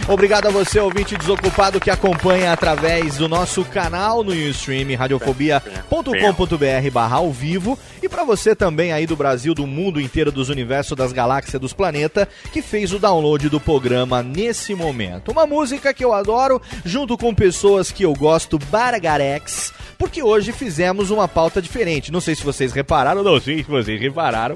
Obrigado 0.07 0.47
a 0.47 0.51
você, 0.51 0.79
ouvinte 0.79 1.17
desocupado, 1.17 1.79
que 1.79 1.91
acompanha 1.91 2.51
através 2.51 3.17
do 3.17 3.27
nosso 3.27 3.63
canal 3.65 4.23
no 4.23 4.31
Ustream, 4.31 4.95
radiofobia.com.br 4.97 6.91
barra 6.91 7.17
ao 7.17 7.31
vivo. 7.31 7.77
E 8.01 8.09
pra 8.09 8.23
você 8.23 8.55
também 8.55 8.93
aí 8.93 9.05
do 9.05 9.15
Brasil, 9.15 9.53
do 9.53 9.67
mundo 9.67 9.99
inteiro, 9.99 10.31
dos 10.31 10.49
universos, 10.49 10.97
das 10.97 11.11
galáxias, 11.11 11.61
dos 11.61 11.73
planetas, 11.73 12.27
que 12.51 12.61
fez 12.61 12.93
o 12.93 12.99
download 12.99 13.49
do 13.49 13.59
programa 13.59 14.23
nesse 14.23 14.73
momento. 14.73 15.31
Uma 15.31 15.45
música 15.45 15.93
que 15.93 16.05
eu 16.05 16.13
adoro, 16.13 16.61
junto 16.85 17.17
com 17.17 17.35
pessoas 17.35 17.91
que 17.91 18.03
eu 18.03 18.13
gosto, 18.13 18.57
Baragarex, 18.57 19.73
porque 19.97 20.23
hoje 20.23 20.51
fizemos 20.51 21.11
uma 21.11 21.27
pauta 21.27 21.61
diferente. 21.61 22.11
Não 22.11 22.21
sei 22.21 22.33
se 22.33 22.43
vocês 22.43 22.71
repararam, 22.71 23.23
não 23.23 23.41
sei 23.41 23.57
se 23.57 23.69
vocês 23.69 23.99
repararam, 23.99 24.46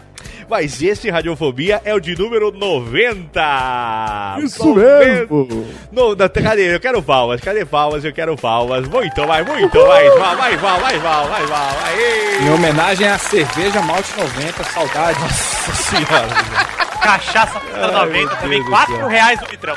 mas 0.49 0.81
esse 0.81 1.09
Radiofobia 1.09 1.81
é 1.83 1.93
o 1.93 1.99
de 1.99 2.17
número 2.17 2.51
90! 2.51 4.37
Isso 4.43 4.65
90. 4.65 5.05
mesmo! 5.05 5.67
No, 5.91 6.15
não, 6.15 6.29
cadê? 6.29 6.75
Eu 6.75 6.79
quero 6.79 7.01
palmas, 7.01 7.41
cadê 7.41 7.65
palmas? 7.65 8.05
Eu 8.05 8.13
quero 8.13 8.35
palmas. 8.35 8.87
Muito 8.87 9.27
mais, 9.27 9.45
muito 9.47 9.87
mais, 9.87 10.13
vai, 10.13 10.35
vai, 10.35 10.57
vai, 10.57 10.79
vai, 10.79 10.99
vai, 10.99 11.25
vai, 11.27 11.45
vai, 11.45 12.43
Em 12.43 12.49
homenagem 12.49 13.07
à 13.07 13.17
cerveja 13.17 13.81
Malte 13.81 14.11
90, 14.17 14.63
saudade. 14.65 15.19
Nossa 15.19 15.73
senhora. 15.73 16.27
Cachaça 17.01 17.59
Ai, 17.73 17.91
90 17.91 18.11
meu 18.11 18.27
também, 18.37 18.49
Deus 18.59 18.65
do 18.65 18.69
4 18.71 18.95
céu. 18.95 19.07
reais 19.07 19.41
o 19.41 19.45
litrão. 19.49 19.75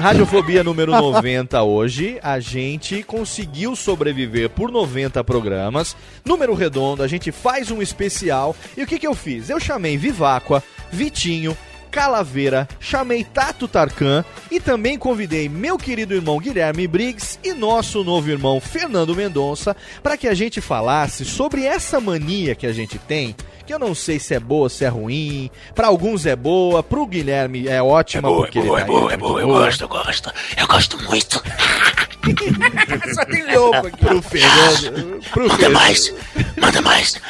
Radiofobia 0.00 0.64
número 0.64 0.92
90 0.92 1.62
hoje, 1.62 2.18
a 2.22 2.40
gente 2.40 3.02
conseguiu 3.02 3.76
sobreviver 3.76 4.48
por 4.48 4.72
90 4.72 5.22
programas. 5.22 5.94
Número 6.24 6.54
redondo, 6.54 7.02
a 7.02 7.06
gente 7.06 7.30
faz 7.30 7.70
um 7.70 7.82
especial. 7.82 8.56
E 8.78 8.82
o 8.82 8.86
que, 8.86 8.98
que 8.98 9.06
eu 9.06 9.14
fiz? 9.14 9.50
Eu 9.50 9.60
chamei 9.60 9.98
Viváqua, 9.98 10.62
Vitinho, 10.90 11.54
Calaveira, 11.90 12.68
chamei 12.78 13.24
Tato 13.24 13.66
Tarkan 13.66 14.24
e 14.50 14.60
também 14.60 14.96
convidei 14.96 15.48
meu 15.48 15.76
querido 15.76 16.14
irmão 16.14 16.38
Guilherme 16.38 16.86
Briggs 16.86 17.38
e 17.42 17.52
nosso 17.52 18.04
novo 18.04 18.30
irmão 18.30 18.60
Fernando 18.60 19.14
Mendonça 19.14 19.76
para 20.02 20.16
que 20.16 20.28
a 20.28 20.34
gente 20.34 20.60
falasse 20.60 21.24
sobre 21.24 21.64
essa 21.64 22.00
mania 22.00 22.54
que 22.54 22.66
a 22.66 22.72
gente 22.72 22.98
tem, 22.98 23.34
que 23.66 23.74
eu 23.74 23.78
não 23.78 23.94
sei 23.94 24.18
se 24.18 24.34
é 24.34 24.40
boa, 24.40 24.68
se 24.68 24.84
é 24.84 24.88
ruim. 24.88 25.50
Para 25.74 25.88
alguns 25.88 26.26
é 26.26 26.36
boa, 26.36 26.82
pro 26.82 27.06
Guilherme 27.06 27.66
é 27.66 27.82
ótima 27.82 28.28
É 28.28 28.32
boa, 28.32 28.42
porque 28.42 28.58
é 28.58 28.62
boa, 28.62 28.78
ele 28.78 28.82
é 28.82 28.86
tá 28.86 28.92
boa, 28.92 29.08
aí, 29.10 29.14
é 29.14 29.16
boa, 29.16 29.40
eu 29.40 29.48
gosto, 29.48 29.80
eu 29.82 29.88
gosto. 29.88 30.32
Eu 30.56 30.66
gosto 30.68 31.02
muito. 31.04 31.42
Só 33.14 33.24
tem 33.24 33.56
louco 33.56 33.86
aqui. 33.86 34.04
Pro 34.04 34.22
Fernando. 34.22 35.20
Pro 35.30 35.42
Manda 35.42 35.56
Fernando. 35.56 35.72
mais, 35.74 36.14
manda 36.56 36.82
mais. 36.82 37.20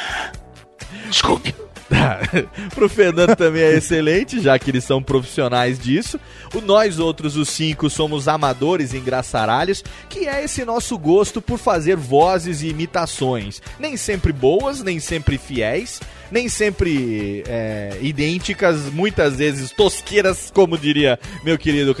Desculpe. 1.09 1.53
Pro 2.73 2.89
Fernando 2.89 3.35
também 3.35 3.61
é 3.61 3.73
excelente, 3.73 4.39
já 4.39 4.57
que 4.57 4.71
eles 4.71 4.83
são 4.83 5.01
profissionais 5.01 5.79
disso. 5.79 6.19
O 6.53 6.61
nós 6.61 6.99
outros, 6.99 7.35
os 7.35 7.49
cinco, 7.49 7.89
somos 7.89 8.27
amadores 8.27 8.93
engraçaralhos, 8.93 9.83
que 10.09 10.27
é 10.27 10.43
esse 10.43 10.63
nosso 10.65 10.97
gosto 10.97 11.41
por 11.41 11.57
fazer 11.57 11.95
vozes 11.95 12.61
e 12.61 12.69
imitações. 12.69 13.61
Nem 13.79 13.97
sempre 13.97 14.31
boas, 14.31 14.81
nem 14.81 14.99
sempre 14.99 15.37
fiéis, 15.37 15.99
nem 16.31 16.47
sempre 16.47 17.43
é, 17.47 17.97
idênticas, 18.01 18.91
muitas 18.91 19.37
vezes 19.37 19.71
tosqueiras, 19.71 20.51
como 20.53 20.77
diria 20.77 21.19
meu 21.43 21.57
querido 21.57 21.93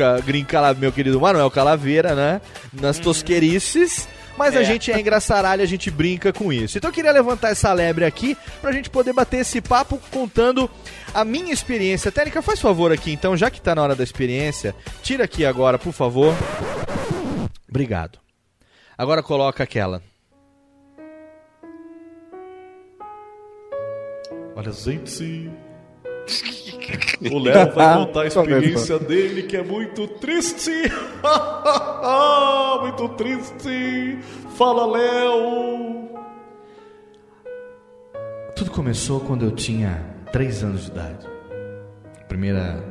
Cala, 0.47 0.73
meu 0.73 0.91
querido 0.91 1.19
Manuel 1.19 1.51
Calaveira, 1.51 2.15
né? 2.15 2.41
Nas 2.73 2.97
tosqueirices. 2.97 4.07
Mas 4.41 4.55
é. 4.55 4.57
a 4.57 4.63
gente 4.63 4.91
é 4.91 4.99
engraçaralho, 4.99 5.61
a 5.61 5.67
gente 5.67 5.91
brinca 5.91 6.33
com 6.33 6.51
isso. 6.51 6.75
Então 6.75 6.89
eu 6.89 6.93
queria 6.93 7.11
levantar 7.11 7.49
essa 7.49 7.71
lebre 7.71 8.05
aqui 8.05 8.35
pra 8.59 8.71
gente 8.71 8.89
poder 8.89 9.13
bater 9.13 9.41
esse 9.41 9.61
papo 9.61 10.01
contando 10.09 10.67
a 11.13 11.23
minha 11.23 11.53
experiência. 11.53 12.11
Técnica, 12.11 12.41
faz 12.41 12.59
favor 12.59 12.91
aqui 12.91 13.11
então, 13.11 13.37
já 13.37 13.51
que 13.51 13.61
tá 13.61 13.75
na 13.75 13.83
hora 13.83 13.95
da 13.95 14.03
experiência, 14.03 14.73
tira 15.03 15.25
aqui 15.25 15.45
agora, 15.45 15.77
por 15.77 15.93
favor. 15.93 16.33
Obrigado. 17.69 18.17
Agora 18.97 19.21
coloca 19.21 19.63
aquela. 19.63 20.01
Olha, 24.55 24.71
gente. 24.71 25.51
O 27.31 27.39
Léo 27.39 27.71
vai 27.73 27.97
contar 28.05 28.21
a 28.21 28.27
experiência 28.27 28.99
dele 28.99 29.43
que 29.43 29.57
é 29.57 29.63
muito 29.63 30.07
triste. 30.07 30.71
muito 32.81 33.09
triste. 33.09 34.19
Fala, 34.57 34.87
Léo. 34.87 36.09
Tudo 38.55 38.71
começou 38.71 39.19
quando 39.19 39.45
eu 39.45 39.51
tinha 39.51 40.03
3 40.31 40.63
anos 40.63 40.85
de 40.85 40.91
idade. 40.91 41.27
Primeira, 42.27 42.83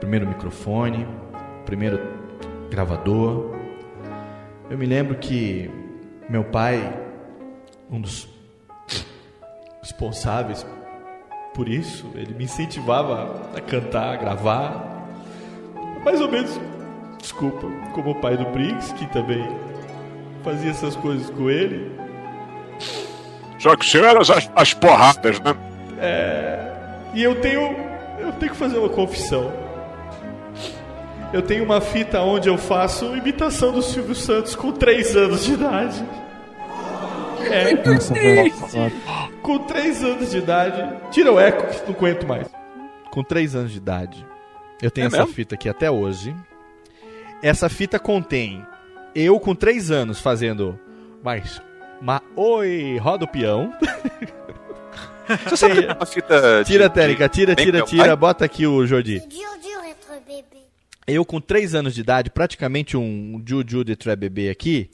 primeiro 0.00 0.26
microfone, 0.26 1.06
primeiro 1.64 2.00
gravador. 2.70 3.54
Eu 4.70 4.78
me 4.78 4.86
lembro 4.86 5.16
que 5.16 5.70
meu 6.28 6.44
pai, 6.44 6.96
um 7.90 8.00
dos 8.00 8.28
responsáveis 9.82 10.64
por 11.60 11.68
isso, 11.68 12.06
ele 12.14 12.32
me 12.32 12.44
incentivava 12.44 13.50
a 13.54 13.60
cantar, 13.60 14.14
a 14.14 14.16
gravar. 14.16 15.06
Mais 16.02 16.18
ou 16.18 16.30
menos, 16.30 16.58
desculpa, 17.20 17.66
como 17.92 18.12
o 18.12 18.14
pai 18.14 18.34
do 18.34 18.46
Briggs, 18.46 18.94
que 18.94 19.04
também 19.08 19.46
fazia 20.42 20.70
essas 20.70 20.96
coisas 20.96 21.28
com 21.28 21.50
ele. 21.50 21.92
Só 23.58 23.76
que 23.76 23.84
você 23.84 23.98
era 23.98 24.22
as, 24.22 24.50
as 24.56 24.72
porradas, 24.72 25.38
né? 25.40 25.54
É. 25.98 26.72
E 27.12 27.22
eu 27.22 27.38
tenho. 27.42 27.76
Eu 28.18 28.32
tenho 28.32 28.52
que 28.52 28.56
fazer 28.56 28.78
uma 28.78 28.88
confissão. 28.88 29.52
Eu 31.34 31.42
tenho 31.42 31.62
uma 31.62 31.82
fita 31.82 32.22
onde 32.22 32.48
eu 32.48 32.56
faço 32.56 33.04
imitação 33.14 33.70
do 33.70 33.82
Silvio 33.82 34.14
Santos 34.14 34.56
com 34.56 34.72
3 34.72 35.14
anos 35.14 35.44
de 35.44 35.52
idade. 35.52 36.02
É. 37.50 37.74
Com 39.50 39.58
3 39.58 40.04
anos 40.04 40.30
de 40.30 40.38
idade. 40.38 41.10
Tira 41.10 41.32
o 41.32 41.40
eco 41.40 41.66
que 41.66 41.90
não 41.90 41.96
aguento 41.96 42.24
mais. 42.24 42.46
Com 43.10 43.24
3 43.24 43.56
anos 43.56 43.72
de 43.72 43.78
idade. 43.78 44.24
Eu 44.80 44.92
tenho 44.92 45.06
é 45.06 45.08
essa 45.08 45.16
mesmo? 45.18 45.34
fita 45.34 45.56
aqui 45.56 45.68
até 45.68 45.90
hoje. 45.90 46.32
Essa 47.42 47.68
fita 47.68 47.98
contém 47.98 48.64
eu 49.12 49.40
com 49.40 49.52
3 49.52 49.90
anos 49.90 50.20
fazendo 50.20 50.78
mais. 51.20 51.60
Ma 52.00 52.22
oi, 52.36 52.96
roda 52.98 53.24
o 53.24 53.28
peão. 53.28 53.74
Você 55.48 55.56
sabe 55.56 55.84
uma 55.84 56.06
fita. 56.06 56.62
Tira 56.64 56.86
a 56.86 56.88
técnica, 56.88 57.28
tira, 57.28 57.56
tira, 57.56 57.82
tira. 57.82 58.14
Bota 58.14 58.44
aqui 58.44 58.68
o 58.68 58.86
Jordi. 58.86 59.20
Eu 61.10 61.24
com 61.24 61.40
3 61.40 61.74
anos 61.74 61.94
de 61.94 62.00
idade, 62.02 62.30
praticamente 62.30 62.96
um 62.96 63.42
Juju 63.44 63.84
de 63.84 63.96
Tré 63.96 64.14
Bebê 64.14 64.48
aqui. 64.48 64.88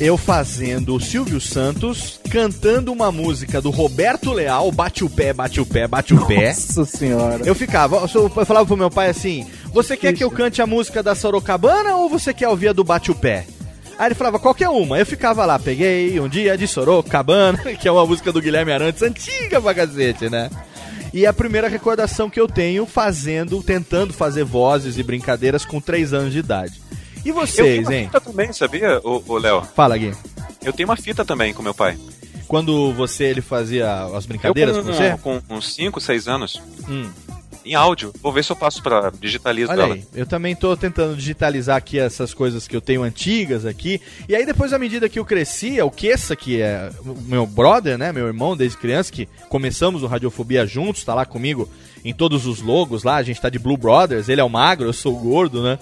Eu 0.00 0.16
fazendo 0.16 0.94
o 0.94 1.00
Silvio 1.00 1.38
Santos 1.38 2.18
cantando 2.30 2.90
uma 2.90 3.12
música 3.12 3.60
do 3.60 3.68
Roberto 3.68 4.32
Leal, 4.32 4.72
bate 4.72 5.04
o 5.04 5.10
pé, 5.10 5.34
bate 5.34 5.60
o 5.60 5.66
pé, 5.66 5.86
bate 5.86 6.14
o 6.14 6.26
pé. 6.26 6.46
Nossa 6.46 6.86
senhora. 6.86 7.44
Eu 7.44 7.54
ficava, 7.54 8.08
eu 8.14 8.46
falava 8.46 8.64
pro 8.64 8.76
meu 8.78 8.90
pai 8.90 9.10
assim: 9.10 9.46
Você 9.74 9.98
quer 9.98 10.14
que 10.14 10.24
eu 10.24 10.30
cante 10.30 10.62
a 10.62 10.66
música 10.66 11.02
da 11.02 11.14
Sorocabana 11.14 11.96
ou 11.96 12.08
você 12.08 12.32
quer 12.32 12.48
ouvir 12.48 12.68
a 12.68 12.72
do 12.72 12.82
Bate 12.82 13.10
o 13.10 13.14
Pé? 13.14 13.46
Aí 13.98 14.06
ele 14.06 14.14
falava, 14.14 14.38
qualquer 14.38 14.70
uma. 14.70 14.98
Eu 14.98 15.04
ficava 15.04 15.44
lá, 15.44 15.58
peguei 15.58 16.18
um 16.18 16.26
dia 16.26 16.56
de 16.56 16.66
Sorocabana, 16.66 17.58
que 17.78 17.86
é 17.86 17.92
uma 17.92 18.06
música 18.06 18.32
do 18.32 18.40
Guilherme 18.40 18.72
Arantes, 18.72 19.02
antiga 19.02 19.60
pra 19.60 19.74
cacete, 19.74 20.30
né? 20.30 20.48
E 21.12 21.24
é 21.24 21.28
a 21.28 21.32
primeira 21.32 21.68
recordação 21.68 22.30
que 22.30 22.40
eu 22.40 22.46
tenho 22.46 22.86
fazendo, 22.86 23.62
tentando 23.62 24.12
fazer 24.12 24.44
vozes 24.44 24.96
e 24.96 25.02
brincadeiras 25.02 25.64
com 25.64 25.80
3 25.80 26.12
anos 26.12 26.32
de 26.32 26.38
idade. 26.38 26.80
E 27.24 27.32
vocês, 27.32 27.86
eu 27.86 27.92
hein? 27.92 28.06
Fita 28.06 28.20
também, 28.20 28.52
sabia, 28.52 29.00
o 29.04 29.38
Léo? 29.38 29.62
Fala, 29.62 29.98
Gui. 29.98 30.14
Eu 30.64 30.72
tenho 30.72 30.88
uma 30.88 30.96
fita 30.96 31.24
também 31.24 31.52
com 31.52 31.62
meu 31.62 31.74
pai. 31.74 31.98
Quando 32.46 32.92
você 32.92 33.24
ele 33.24 33.40
fazia 33.40 34.04
as 34.16 34.26
brincadeiras 34.26 34.76
eu 34.76 34.82
com, 34.82 34.88
com 34.88 34.94
você? 34.94 35.18
Com 35.18 35.40
uns 35.50 35.74
5, 35.74 36.00
6 36.00 36.28
anos. 36.28 36.62
Hum. 36.88 37.10
Em 37.64 37.74
áudio. 37.74 38.12
Vou 38.22 38.32
ver 38.32 38.44
se 38.44 38.52
eu 38.52 38.56
passo 38.56 38.82
para 38.82 39.10
digitalizar 39.10 39.78
Olha 39.78 39.94
aí, 39.94 40.04
eu 40.14 40.26
também 40.26 40.56
tô 40.56 40.76
tentando 40.76 41.16
digitalizar 41.16 41.76
aqui 41.76 41.98
essas 41.98 42.32
coisas 42.32 42.66
que 42.66 42.76
eu 42.76 42.80
tenho 42.80 43.02
antigas 43.02 43.66
aqui. 43.66 44.00
E 44.28 44.34
aí 44.34 44.46
depois, 44.46 44.72
à 44.72 44.78
medida 44.78 45.08
que 45.08 45.18
eu 45.18 45.24
crescia, 45.24 45.84
o 45.84 45.90
Kessa, 45.90 46.34
que 46.34 46.60
é 46.60 46.90
meu 47.26 47.46
brother, 47.46 47.98
né, 47.98 48.12
meu 48.12 48.26
irmão 48.26 48.56
desde 48.56 48.78
criança, 48.78 49.12
que 49.12 49.28
começamos 49.48 50.02
o 50.02 50.06
Radiofobia 50.06 50.66
juntos, 50.66 51.04
tá 51.04 51.14
lá 51.14 51.26
comigo 51.26 51.68
em 52.04 52.14
todos 52.14 52.46
os 52.46 52.62
logos 52.62 53.04
lá, 53.04 53.16
a 53.16 53.22
gente 53.22 53.40
tá 53.40 53.50
de 53.50 53.58
Blue 53.58 53.76
Brothers, 53.76 54.28
ele 54.28 54.40
é 54.40 54.44
o 54.44 54.48
magro, 54.48 54.88
eu 54.88 54.92
sou 54.92 55.14
o 55.14 55.18
gordo, 55.18 55.62
né? 55.62 55.78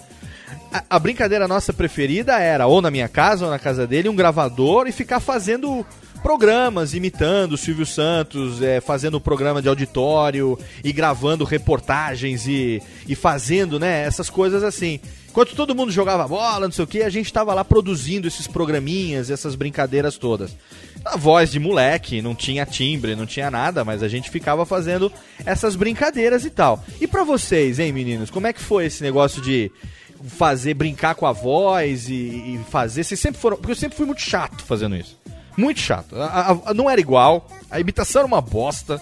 A, 0.72 0.84
a 0.90 0.98
brincadeira 0.98 1.48
nossa 1.48 1.72
preferida 1.72 2.38
era 2.38 2.66
ou 2.66 2.80
na 2.80 2.90
minha 2.90 3.08
casa 3.08 3.44
ou 3.44 3.50
na 3.50 3.58
casa 3.58 3.86
dele, 3.86 4.08
um 4.08 4.16
gravador 4.16 4.86
e 4.86 4.92
ficar 4.92 5.20
fazendo 5.20 5.84
programas 6.18 6.94
imitando 6.94 7.52
o 7.52 7.56
Silvio 7.56 7.86
Santos, 7.86 8.60
é, 8.60 8.80
fazendo 8.80 9.20
programa 9.20 9.62
de 9.62 9.68
auditório 9.68 10.58
e 10.82 10.92
gravando 10.92 11.44
reportagens 11.44 12.46
e, 12.46 12.82
e 13.06 13.14
fazendo, 13.14 13.78
né, 13.78 14.02
essas 14.02 14.28
coisas 14.28 14.62
assim. 14.62 15.00
Enquanto 15.28 15.54
todo 15.54 15.74
mundo 15.74 15.92
jogava 15.92 16.26
bola, 16.26 16.66
não 16.66 16.72
sei 16.72 16.84
o 16.84 16.88
que, 16.88 17.02
a 17.02 17.10
gente 17.10 17.26
estava 17.26 17.54
lá 17.54 17.64
produzindo 17.64 18.26
esses 18.26 18.46
programinhas, 18.46 19.30
essas 19.30 19.54
brincadeiras 19.54 20.18
todas. 20.18 20.56
A 21.04 21.16
voz 21.16 21.52
de 21.52 21.60
moleque, 21.60 22.20
não 22.20 22.34
tinha 22.34 22.66
timbre, 22.66 23.14
não 23.14 23.26
tinha 23.26 23.50
nada, 23.50 23.84
mas 23.84 24.02
a 24.02 24.08
gente 24.08 24.30
ficava 24.30 24.66
fazendo 24.66 25.12
essas 25.46 25.76
brincadeiras 25.76 26.44
e 26.44 26.50
tal. 26.50 26.84
E 27.00 27.06
para 27.06 27.22
vocês, 27.22 27.78
hein, 27.78 27.92
meninos, 27.92 28.30
como 28.30 28.46
é 28.46 28.52
que 28.52 28.60
foi 28.60 28.86
esse 28.86 29.02
negócio 29.02 29.40
de 29.40 29.70
fazer, 30.26 30.74
brincar 30.74 31.14
com 31.14 31.26
a 31.26 31.32
voz 31.32 32.08
e, 32.08 32.14
e 32.14 32.60
fazer? 32.70 33.04
Vocês 33.04 33.20
sempre 33.20 33.40
foram. 33.40 33.56
Porque 33.56 33.72
eu 33.72 33.76
sempre 33.76 33.96
fui 33.96 34.06
muito 34.06 34.22
chato 34.22 34.62
fazendo 34.64 34.96
isso. 34.96 35.16
Muito 35.56 35.80
chato. 35.80 36.14
A, 36.16 36.58
a, 36.66 36.74
não 36.74 36.88
era 36.88 37.00
igual, 37.00 37.48
a 37.70 37.80
imitação 37.80 38.20
era 38.20 38.26
uma 38.26 38.40
bosta. 38.40 39.00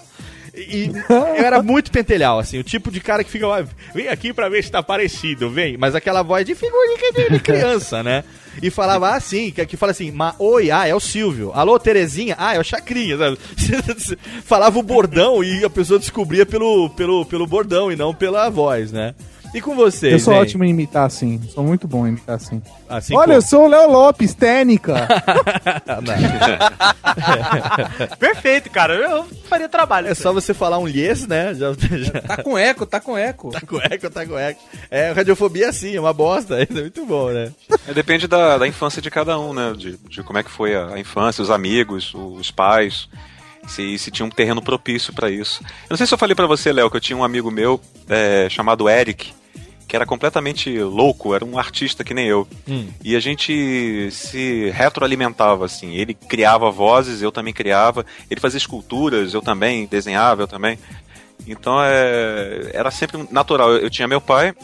E 0.57 0.91
eu 1.11 1.45
era 1.45 1.63
muito 1.63 1.91
pentelhal, 1.91 2.39
assim, 2.39 2.59
o 2.59 2.65
tipo 2.65 2.91
de 2.91 2.99
cara 2.99 3.23
que 3.23 3.31
fica 3.31 3.47
vem 3.95 4.09
aqui 4.09 4.33
pra 4.33 4.49
ver 4.49 4.65
se 4.65 4.71
tá 4.71 4.83
parecido, 4.83 5.51
vem. 5.51 5.77
Mas 5.77 5.95
aquela 5.95 6.23
voz 6.23 6.47
de 6.47 6.55
figurinha 6.55 7.29
de 7.31 7.41
criança, 7.41 8.03
né? 8.03 8.25
E 8.63 8.71
falava 8.71 9.11
assim, 9.11 9.51
que, 9.51 9.67
que 9.67 9.77
fala 9.77 9.93
assim, 9.93 10.11
ma, 10.11 10.35
oi, 10.39 10.71
ah, 10.71 10.89
é 10.89 10.95
o 10.95 11.01
Silvio. 11.01 11.53
Alô, 11.55 11.79
Terezinha, 11.79 12.35
ah, 12.39 12.55
é 12.55 12.59
o 12.59 12.65
Chacrinha, 12.65 13.19
falava 14.45 14.79
o 14.79 14.83
bordão 14.83 15.45
e 15.45 15.63
a 15.63 15.69
pessoa 15.69 15.99
descobria 15.99 16.47
pelo, 16.47 16.89
pelo, 16.89 17.27
pelo 17.27 17.47
bordão 17.47 17.93
e 17.93 17.97
não 17.97 18.15
pela 18.15 18.49
voz, 18.49 18.91
né? 18.91 19.15
E 19.55 19.61
com 19.61 19.75
vocês? 19.75 20.13
Eu 20.13 20.19
sou 20.19 20.35
hein? 20.35 20.41
ótimo 20.41 20.65
em 20.65 20.71
imitar 20.71 21.07
assim. 21.07 21.41
Sou 21.49 21.65
muito 21.65 21.89
bom 21.89 22.07
em 22.07 22.11
imitar 22.11 22.37
assim. 22.37 22.63
assim 22.89 23.15
Olha, 23.15 23.27
como? 23.27 23.35
eu 23.35 23.43
sou 23.43 23.65
o 23.65 23.69
Léo 23.69 23.91
Lopes, 23.91 24.35
técnica. 24.35 25.09
Perfeito, 28.19 28.71
cara. 28.71 28.95
Eu 28.95 29.25
faria 29.49 29.69
trabalho. 29.69 30.09
É 30.09 30.15
só 30.15 30.33
você 30.33 30.53
falar 30.53 30.79
um 30.79 30.89
yes, 30.89 31.27
né? 31.27 31.55
Já, 31.55 31.73
já... 31.73 32.21
Tá 32.21 32.43
com 32.43 32.59
eco, 32.59 32.87
tá 32.87 33.01
com 33.01 33.17
eco. 33.17 33.51
Tá 33.51 33.61
com 33.61 33.79
eco, 33.81 34.11
tá 34.11 34.27
com 34.27 34.39
eco. 34.39 34.61
É, 34.91 35.13
radiofobia 35.13 35.73
sim, 35.73 35.97
é 35.97 36.01
uma 36.01 36.13
bosta. 36.13 36.57
É 36.67 36.81
muito 36.81 37.07
bom, 37.07 37.31
né? 37.31 37.53
É, 37.87 37.95
depende 37.95 38.27
da, 38.27 38.59
da 38.59 38.67
infância 38.67 39.01
de 39.01 39.11
cada 39.11 39.39
um, 39.39 39.55
né? 39.55 39.73
De, 39.77 39.97
de 39.97 40.23
como 40.23 40.39
é 40.39 40.43
que 40.43 40.51
foi 40.51 40.75
a, 40.75 40.89
a 40.95 40.99
infância, 40.99 41.43
os 41.43 41.51
amigos, 41.51 42.13
os 42.15 42.51
pais 42.51 43.09
se, 43.67 43.99
se 43.99 44.11
tinha 44.11 44.27
um 44.27 44.31
terreno 44.31 44.63
propício 44.63 45.13
para 45.13 45.31
isso. 45.31 45.63
Eu 45.63 45.91
não 45.91 45.97
sei 45.97 46.07
se 46.07 46.15
eu 46.15 46.19
falei 46.19 46.35
para 46.35 46.47
você, 46.47 46.73
Léo, 46.73 46.91
que 46.91 46.97
eu 46.97 47.01
tinha 47.01 47.17
um 47.17 47.25
amigo 47.25 47.51
meu 47.51 47.81
é, 48.09 48.49
chamado 48.49 48.89
Eric, 48.89 49.33
que 49.89 49.95
era 49.95 50.05
completamente 50.05 50.79
louco, 50.79 51.35
era 51.35 51.45
um 51.45 51.59
artista 51.59 52.03
que 52.03 52.13
nem 52.13 52.27
eu. 52.27 52.47
Hum. 52.69 52.89
E 53.05 53.15
a 53.15 53.21
gente 53.21 54.09
se 54.11 54.71
retroalimentava, 54.71 55.65
assim. 55.65 55.95
Ele 55.95 56.13
criava 56.13 56.71
vozes, 56.71 57.23
eu 57.23 57.31
também 57.31 57.55
criava. 57.55 58.05
Ele 58.31 58.41
fazia 58.41 58.59
esculturas, 58.59 59.33
eu 59.33 59.41
também 59.41 59.87
desenhava, 59.87 60.43
eu 60.43 60.49
também. 60.49 60.79
Então 61.47 61.79
é, 61.83 62.71
era 62.73 62.91
sempre 62.91 63.27
natural. 63.31 63.73
Eu, 63.73 63.83
eu 63.83 63.91
tinha 63.91 64.09
meu 64.09 64.21
pai 64.21 64.55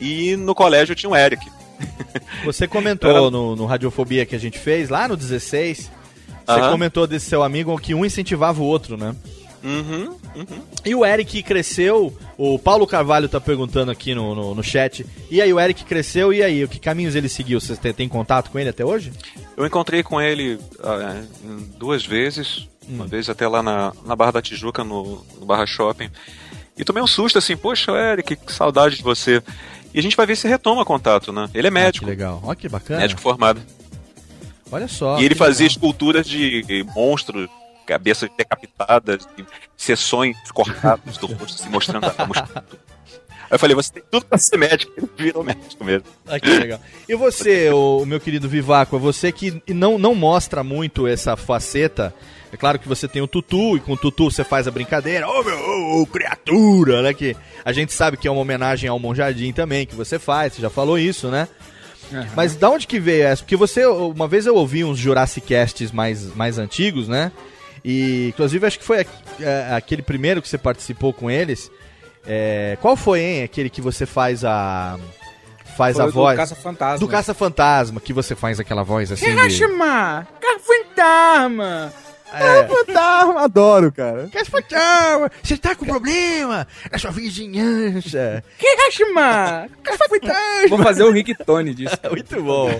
e 0.00 0.36
no 0.36 0.54
colégio 0.54 0.92
eu 0.92 0.96
tinha 0.96 1.10
o 1.10 1.16
Eric. 1.16 1.44
Você 2.44 2.68
comentou 2.68 3.10
era... 3.10 3.30
no, 3.30 3.56
no 3.56 3.66
Radiofobia 3.66 4.24
que 4.24 4.36
a 4.36 4.40
gente 4.40 4.58
fez, 4.58 4.88
lá 4.88 5.08
no 5.08 5.16
16, 5.16 5.90
Você 6.48 6.60
Aham. 6.60 6.70
comentou 6.70 7.06
desse 7.06 7.26
seu 7.26 7.42
amigo 7.42 7.76
que 7.78 7.94
um 7.94 8.06
incentivava 8.06 8.62
o 8.62 8.64
outro, 8.64 8.96
né? 8.96 9.14
Uhum, 9.62 10.16
uhum. 10.34 10.62
E 10.82 10.94
o 10.94 11.04
Eric 11.04 11.42
cresceu, 11.42 12.16
o 12.38 12.58
Paulo 12.58 12.86
Carvalho 12.86 13.28
tá 13.28 13.38
perguntando 13.38 13.90
aqui 13.90 14.14
no, 14.14 14.34
no, 14.34 14.54
no 14.54 14.62
chat. 14.62 15.04
E 15.30 15.42
aí, 15.42 15.52
o 15.52 15.60
Eric 15.60 15.84
cresceu, 15.84 16.32
e 16.32 16.42
aí, 16.42 16.66
que 16.66 16.78
caminhos 16.78 17.14
ele 17.14 17.28
seguiu? 17.28 17.60
Vocês 17.60 17.78
têm, 17.78 17.92
têm 17.92 18.08
contato 18.08 18.50
com 18.50 18.58
ele 18.58 18.70
até 18.70 18.82
hoje? 18.82 19.12
Eu 19.58 19.66
encontrei 19.66 20.02
com 20.02 20.18
ele 20.18 20.58
ah, 20.82 21.22
em 21.44 21.58
duas 21.76 22.06
vezes. 22.06 22.66
Uma 22.88 23.06
vez 23.06 23.28
até 23.28 23.46
lá 23.46 23.62
na, 23.62 23.92
na 24.06 24.16
Barra 24.16 24.32
da 24.32 24.42
Tijuca, 24.42 24.82
no, 24.82 25.22
no 25.38 25.44
Barra 25.44 25.66
Shopping. 25.66 26.08
E 26.78 26.82
tomei 26.82 27.02
um 27.02 27.06
susto 27.06 27.36
assim, 27.36 27.54
poxa, 27.54 27.92
Eric, 27.92 28.36
que 28.36 28.52
saudade 28.52 28.96
de 28.96 29.02
você. 29.02 29.42
E 29.92 29.98
a 29.98 30.02
gente 30.02 30.16
vai 30.16 30.24
ver 30.24 30.36
se 30.36 30.48
retoma 30.48 30.84
contato, 30.84 31.30
né? 31.30 31.50
Ele 31.52 31.66
é 31.66 31.70
médico. 31.70 32.06
legal. 32.06 32.40
Olha 32.42 32.56
que 32.56 32.68
bacana. 32.68 33.00
Médico 33.00 33.20
formado. 33.20 33.60
Olha 34.70 34.88
só. 34.88 35.18
e 35.18 35.24
ele 35.24 35.34
fazia 35.34 35.66
legal. 35.66 35.76
esculturas 35.76 36.26
de 36.26 36.84
monstros, 36.94 37.48
cabeças 37.86 38.28
decapitadas, 38.36 39.26
e 39.38 39.44
seções 39.76 40.36
cortadas 40.52 41.16
do 41.16 41.26
rosto, 41.26 41.62
se 41.62 41.68
mostrando 41.68 42.04
a 42.04 42.26
musculatura. 42.26 42.78
Aí 43.50 43.54
eu 43.54 43.58
falei, 43.58 43.74
você 43.74 43.92
tem 43.94 44.02
tudo 44.10 44.26
pra 44.26 44.36
ser 44.36 44.58
médico. 44.58 44.92
Ele 44.94 45.08
virou 45.16 45.42
médico 45.42 45.82
mesmo. 45.82 46.04
Ah, 46.26 46.38
que 46.38 46.50
legal. 46.50 46.78
E 47.08 47.14
você, 47.14 47.70
o, 47.72 48.04
meu 48.04 48.20
querido 48.20 48.46
Vivaco, 48.46 48.96
é 48.96 48.98
você 48.98 49.32
que 49.32 49.62
não, 49.68 49.98
não 49.98 50.14
mostra 50.14 50.62
muito 50.62 51.06
essa 51.06 51.34
faceta. 51.34 52.14
É 52.52 52.56
claro 52.56 52.78
que 52.78 52.88
você 52.88 53.08
tem 53.08 53.22
o 53.22 53.26
Tutu, 53.26 53.76
e 53.76 53.80
com 53.80 53.92
o 53.92 53.96
Tutu 53.96 54.30
você 54.30 54.44
faz 54.44 54.68
a 54.68 54.70
brincadeira, 54.70 55.28
ô 55.28 55.42
meu, 55.42 55.58
ô, 55.58 56.02
ô, 56.02 56.06
criatura, 56.06 57.02
né? 57.02 57.14
Que 57.14 57.34
a 57.64 57.72
gente 57.72 57.92
sabe 57.92 58.16
que 58.16 58.28
é 58.28 58.30
uma 58.30 58.40
homenagem 58.40 58.88
ao 58.88 58.98
Monjardim 58.98 59.52
também, 59.52 59.86
que 59.86 59.94
você 59.94 60.18
faz, 60.18 60.52
você 60.52 60.62
já 60.62 60.70
falou 60.70 60.98
isso, 60.98 61.28
né? 61.28 61.48
Mas 62.34 62.54
da 62.56 62.70
onde 62.70 62.86
que 62.86 62.98
veio 62.98 63.24
essa? 63.26 63.42
Porque 63.42 63.56
você, 63.56 63.84
uma 63.86 64.26
vez 64.28 64.46
eu 64.46 64.54
ouvi 64.54 64.84
uns 64.84 64.98
Jurassic 64.98 65.46
Casts 65.54 65.90
mais, 65.92 66.34
mais 66.34 66.58
antigos, 66.58 67.08
né? 67.08 67.30
E, 67.84 68.28
inclusive, 68.28 68.66
acho 68.66 68.78
que 68.78 68.84
foi 68.84 69.06
é, 69.40 69.74
aquele 69.74 70.02
primeiro 70.02 70.42
que 70.42 70.48
você 70.48 70.58
participou 70.58 71.12
com 71.12 71.30
eles. 71.30 71.70
É, 72.26 72.76
qual 72.80 72.96
foi, 72.96 73.20
hein? 73.20 73.42
Aquele 73.44 73.70
que 73.70 73.80
você 73.80 74.04
faz 74.04 74.44
a. 74.44 74.98
Faz 75.76 75.94
Foi 75.96 76.02
a 76.04 76.06
do 76.08 76.12
voz. 76.12 76.36
Caça-Fantasma. 76.36 76.98
Do 76.98 77.08
Caça-Fantasma, 77.08 78.00
que 78.00 78.12
você 78.12 78.34
faz 78.34 78.58
aquela 78.58 78.82
voz 78.82 79.12
assim. 79.12 79.24
de- 79.24 79.30
Hiroshima! 79.30 80.26
Caça-Fantasma! 80.40 81.92
É. 82.32 82.64
Fantasma, 82.66 83.40
adoro, 83.42 83.90
cara. 83.92 84.28
Caça-Fantasma! 84.32 85.30
Você 85.42 85.56
tá 85.56 85.74
com 85.74 85.86
problema 85.86 86.66
na 86.90 86.98
sua 86.98 87.10
vizinhança. 87.10 88.42
Hiroshima! 88.60 89.68
Caça-Fantasma! 89.82 90.68
Vou 90.68 90.78
fazer 90.78 91.04
o 91.04 91.10
Rick 91.10 91.34
Tony 91.44 91.74
disso. 91.74 91.96
Muito 92.10 92.42
bom. 92.42 92.70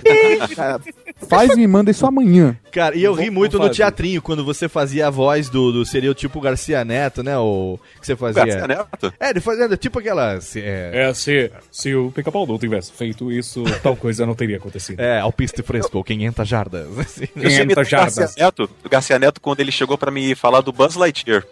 Cara, 0.55 0.79
faz 1.27 1.51
e 1.51 1.55
me 1.55 1.67
manda 1.67 1.91
isso 1.91 2.05
amanhã. 2.05 2.55
Cara, 2.71 2.95
e 2.95 3.03
eu 3.03 3.15
Vou- 3.15 3.23
ri 3.23 3.29
muito 3.29 3.57
no 3.57 3.63
fazer. 3.63 3.75
teatrinho, 3.77 4.21
quando 4.21 4.43
você 4.45 4.69
fazia 4.69 5.07
a 5.07 5.09
voz 5.09 5.49
do, 5.49 5.71
do 5.71 5.85
seria 5.85 6.11
o 6.11 6.13
tipo 6.13 6.39
Garcia 6.39 6.83
Neto, 6.85 7.23
né? 7.23 7.37
O 7.37 7.79
que 7.99 8.05
você 8.05 8.15
fazia. 8.15 8.45
Garcia 8.45 8.67
Neto? 8.67 9.13
É, 9.19 9.29
ele 9.31 9.39
fazia 9.41 9.67
tipo 9.77 9.99
aquela. 9.99 10.39
se- 10.41 10.61
É, 10.61 11.09
É, 11.09 11.13
se, 11.13 11.51
se 11.71 11.95
o 11.95 12.11
Pica-Pau 12.11 12.45
não 12.45 12.59
tivesse 12.59 12.91
feito 12.91 13.31
isso, 13.31 13.63
tal 13.81 13.95
coisa 13.95 14.25
não 14.25 14.35
teria 14.35 14.57
acontecido. 14.57 14.99
é 14.99 15.19
alpista 15.19 15.61
e 15.61 15.63
fresco, 15.63 16.03
500 16.03 16.47
jardas. 16.47 16.99
assim. 16.99 17.25
Eu 17.35 17.49
sei 17.49 17.65
do 17.65 17.75
Garcia 17.75 18.29
Neto, 18.37 18.69
do 18.83 18.89
Garcia 18.89 19.19
Neto 19.19 19.38
quando 19.39 19.59
ele 19.59 19.71
chegou 19.71 19.97
pra 19.97 20.11
me 20.11 20.35
falar 20.35 20.61
do 20.61 20.71
Buzz 20.71 20.95
Lightyear. 20.95 21.45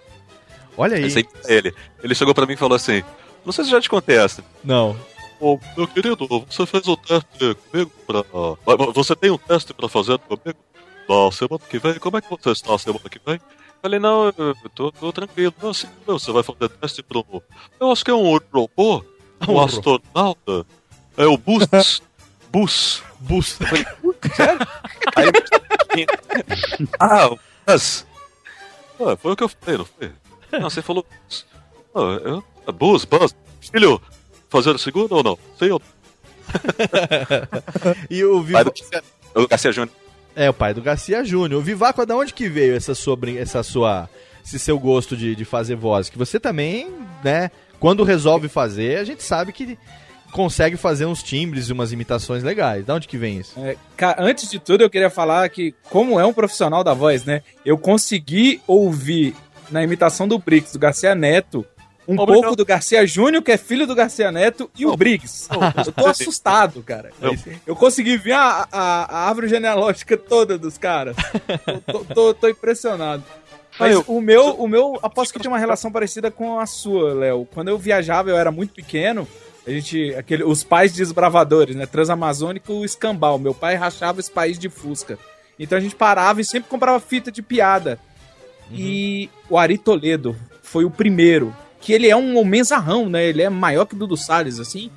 Olha 0.78 0.98
aí. 0.98 1.12
Ele. 1.48 1.74
Ele 2.04 2.16
chegou 2.16 2.34
pra 2.34 2.46
mim 2.46 2.54
e 2.54 2.58
falou 2.58 2.76
assim: 2.76 3.04
Não 3.46 3.52
sei 3.52 3.66
se 3.66 3.72
já 3.72 3.82
te 3.82 3.90
contei 3.90 4.18
essa. 4.18 4.44
Não. 4.64 4.96
Ô, 5.40 5.60
meu 5.76 5.88
querido, 5.88 6.28
você 6.50 6.66
fez 6.66 6.88
o 6.88 6.98
teste 6.98 7.56
comigo 7.72 7.92
pra. 8.06 8.24
Você 8.94 9.16
tem 9.16 9.32
um 9.32 9.38
teste 9.38 9.74
pra 9.74 9.90
fazer 9.90 10.18
comigo? 10.20 10.60
Na 11.08 11.32
semana 11.32 11.60
que 11.70 11.80
vem? 11.80 11.94
Como 11.96 12.18
é 12.18 12.22
que 12.22 12.30
você 12.30 12.52
está 12.52 12.72
na 12.72 12.78
semana 12.78 13.10
que 13.10 13.20
vem? 13.26 13.40
Falei, 13.82 14.00
não, 14.00 14.26
eu 14.38 14.56
tô, 14.74 14.92
tô 14.92 15.14
tranquilo. 15.14 15.54
Não, 15.62 15.70
assim, 15.70 15.88
meu, 16.08 16.20
você 16.20 16.32
vai 16.32 16.44
fazer 16.44 16.70
teste 16.70 17.04
pro. 17.04 17.26
Eu 17.80 17.92
acho 17.92 18.04
que 18.04 18.12
é 18.12 18.14
um 18.14 18.38
robô, 18.54 19.04
um 19.48 19.54
Um 19.54 19.62
astronauta. 19.62 20.66
É 21.16 21.26
o. 21.26 21.38
Bus. 21.38 21.68
Bus. 22.50 23.04
Eu 23.60 23.68
falei, 23.68 23.86
sério? 24.36 24.68
Aí 25.16 25.28
ah, 27.00 27.30
o 27.30 27.40
Bus. 27.68 28.05
Ah, 28.99 29.18
foi 29.18 29.32
o 29.34 29.36
que 29.36 29.43
eu 29.43 29.49
falei, 29.49 29.78
não 29.78 29.86
foi? 29.86 30.11
Não, 30.59 30.70
você 30.70 30.82
falou 30.82 31.05
Bus. 31.05 31.45
Ah, 31.93 31.99
eu... 31.99 32.43
ah, 32.65 32.72
Buzz, 32.72 33.03
Buzz. 33.03 33.36
Filho, 33.59 34.01
fazer 34.49 34.70
o 34.70 34.78
segundo 34.78 35.11
ou 35.11 35.24
não? 35.24 35.38
Sim 35.59 35.72
ou 35.72 35.82
e 38.09 38.24
o 38.24 38.41
Pai 38.41 38.63
Viva... 38.63 38.63
do 38.63 39.43
o 39.43 39.47
Garcia 39.47 39.72
Júnior. 39.72 39.95
É, 40.34 40.49
o 40.49 40.53
pai 40.53 40.74
do 40.74 40.82
Garcia 40.82 41.24
Júnior. 41.24 41.59
O 41.59 41.63
Vivaco, 41.63 42.05
da 42.05 42.15
onde 42.15 42.34
que 42.34 42.47
veio 42.47 42.76
essa 42.76 42.95
sua, 42.95 43.18
essa 43.38 43.61
sua, 43.63 44.09
esse 44.45 44.57
seu 44.57 44.80
gosto 44.80 45.18
de, 45.18 45.36
de 45.36 45.43
fazer 45.43 45.76
voz? 45.76 46.09
Que 46.09 46.18
você 46.18 46.39
também, 46.39 46.89
né, 47.24 47.51
quando 47.80 48.03
resolve 48.03 48.47
fazer, 48.47 48.97
a 48.99 49.03
gente 49.03 49.24
sabe 49.24 49.51
que 49.51 49.78
consegue 50.32 50.78
fazer 50.78 51.05
uns 51.05 51.23
timbres 51.23 51.69
e 51.69 51.73
umas 51.73 51.91
imitações 51.91 52.43
legais. 52.43 52.86
Da 52.86 52.93
onde 52.95 53.07
que 53.07 53.17
vem 53.17 53.39
isso? 53.39 53.53
É, 53.59 53.75
antes 54.17 54.49
de 54.49 54.59
tudo, 54.59 54.84
eu 54.84 54.89
queria 54.89 55.09
falar 55.09 55.47
que, 55.49 55.73
como 55.89 56.19
é 56.19 56.25
um 56.25 56.34
profissional 56.34 56.84
da 56.84 56.93
voz, 56.93 57.25
né? 57.25 57.41
Eu 57.65 57.78
consegui 57.78 58.61
ouvir 58.67 59.36
na 59.71 59.84
imitação 59.84 60.28
do 60.28 60.38
Briggs, 60.39 60.73
do 60.73 60.80
Garcia 60.80 61.13
Neto, 61.15 61.65
um 62.07 62.13
Obrigado. 62.13 62.41
pouco 62.41 62.55
do 62.55 62.65
Garcia 62.65 63.05
Júnior, 63.05 63.43
que 63.43 63.51
é 63.51 63.57
filho 63.57 63.86
do 63.86 63.93
Garcia 63.93 64.32
Neto, 64.32 64.71
e 64.78 64.86
o 64.86 64.95
Briggs. 64.95 65.49
Eu 65.86 65.91
tô 65.91 66.07
assustado, 66.07 66.82
cara. 66.82 67.11
Eu 67.65 67.75
consegui 67.75 68.15
ver 68.17 68.32
a, 68.32 68.65
a, 68.71 69.03
a 69.17 69.28
árvore 69.28 69.49
genealógica 69.49 70.15
toda 70.15 70.57
dos 70.57 70.78
caras. 70.78 71.17
Eu 71.67 71.82
tô, 71.82 71.99
tô- 72.05 72.34
tô 72.34 72.47
impressionado. 72.47 73.23
Mas 73.78 73.93
eu- 73.93 74.05
o 74.07 74.21
meu, 74.21 74.51
o 74.55 74.67
meu, 74.69 74.97
aposto 75.03 75.34
que 75.34 75.39
tinha 75.39 75.51
uma 75.51 75.59
relação 75.59 75.91
parecida 75.91 76.32
com 76.32 76.57
a 76.59 76.65
sua, 76.65 77.13
Léo. 77.13 77.45
Quando 77.53 77.67
eu 77.67 77.78
viajava, 77.78 78.30
eu 78.30 78.38
era 78.38 78.51
muito 78.53 78.73
pequeno. 78.73 79.28
A 79.68 79.72
gente, 79.72 80.15
aquele, 80.15 80.45
os 80.45 80.63
pais 80.63 80.93
desbravadores, 80.93 81.76
né? 81.76 81.86
Transamazônico 81.86 82.72
e 82.72 82.76
o 82.76 82.86
escambau. 82.86 83.38
Meu 83.38 83.53
pai 83.53 83.76
rachava 83.76 84.22
esse 84.22 84.32
país 84.32 84.57
de 84.57 84.70
Fusca. 84.70 85.20
Então 85.59 85.78
a 85.78 85.82
gente 85.82 85.93
parava 85.93 86.39
e 86.39 86.45
sempre 86.45 86.70
comprava 86.70 87.01
fita 87.01 87.30
de 87.30 87.41
piada. 87.41 87.99
E 88.72 89.30
o 89.49 89.57
Ari 89.57 89.78
Toledo 89.78 90.38
foi 90.61 90.86
o 90.86 90.89
primeiro. 90.89 91.53
Que 91.82 91.91
ele 91.91 92.09
é 92.09 92.15
um 92.15 92.38
homenzarrão, 92.38 93.09
né? 93.09 93.26
Ele 93.26 93.41
é 93.41 93.49
maior 93.49 93.86
que 93.86 93.93
o 93.93 93.97
Dudu 93.97 94.15
Salles, 94.15 94.57
assim. 94.57 94.89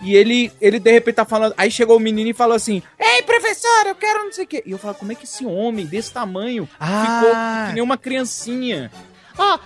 E 0.00 0.14
ele, 0.14 0.52
ele 0.60 0.80
de 0.80 0.90
repente 0.90 1.14
tá 1.14 1.24
falando. 1.24 1.54
Aí 1.56 1.70
chegou 1.70 1.96
o 1.96 2.00
menino 2.00 2.28
e 2.28 2.34
falou 2.34 2.56
assim: 2.56 2.82
Ei, 2.98 3.22
professor, 3.22 3.86
eu 3.86 3.94
quero 3.94 4.24
não 4.24 4.32
sei 4.32 4.44
o 4.44 4.46
quê. 4.48 4.62
E 4.66 4.72
eu 4.72 4.78
falo: 4.78 4.94
Como 4.94 5.12
é 5.12 5.14
que 5.14 5.24
esse 5.24 5.46
homem 5.46 5.86
desse 5.86 6.12
tamanho 6.12 6.66
ficou 6.66 7.30
que 7.68 7.74
nem 7.74 7.82
uma 7.82 7.96
criancinha? 7.96 8.90
Ó, 9.38 9.58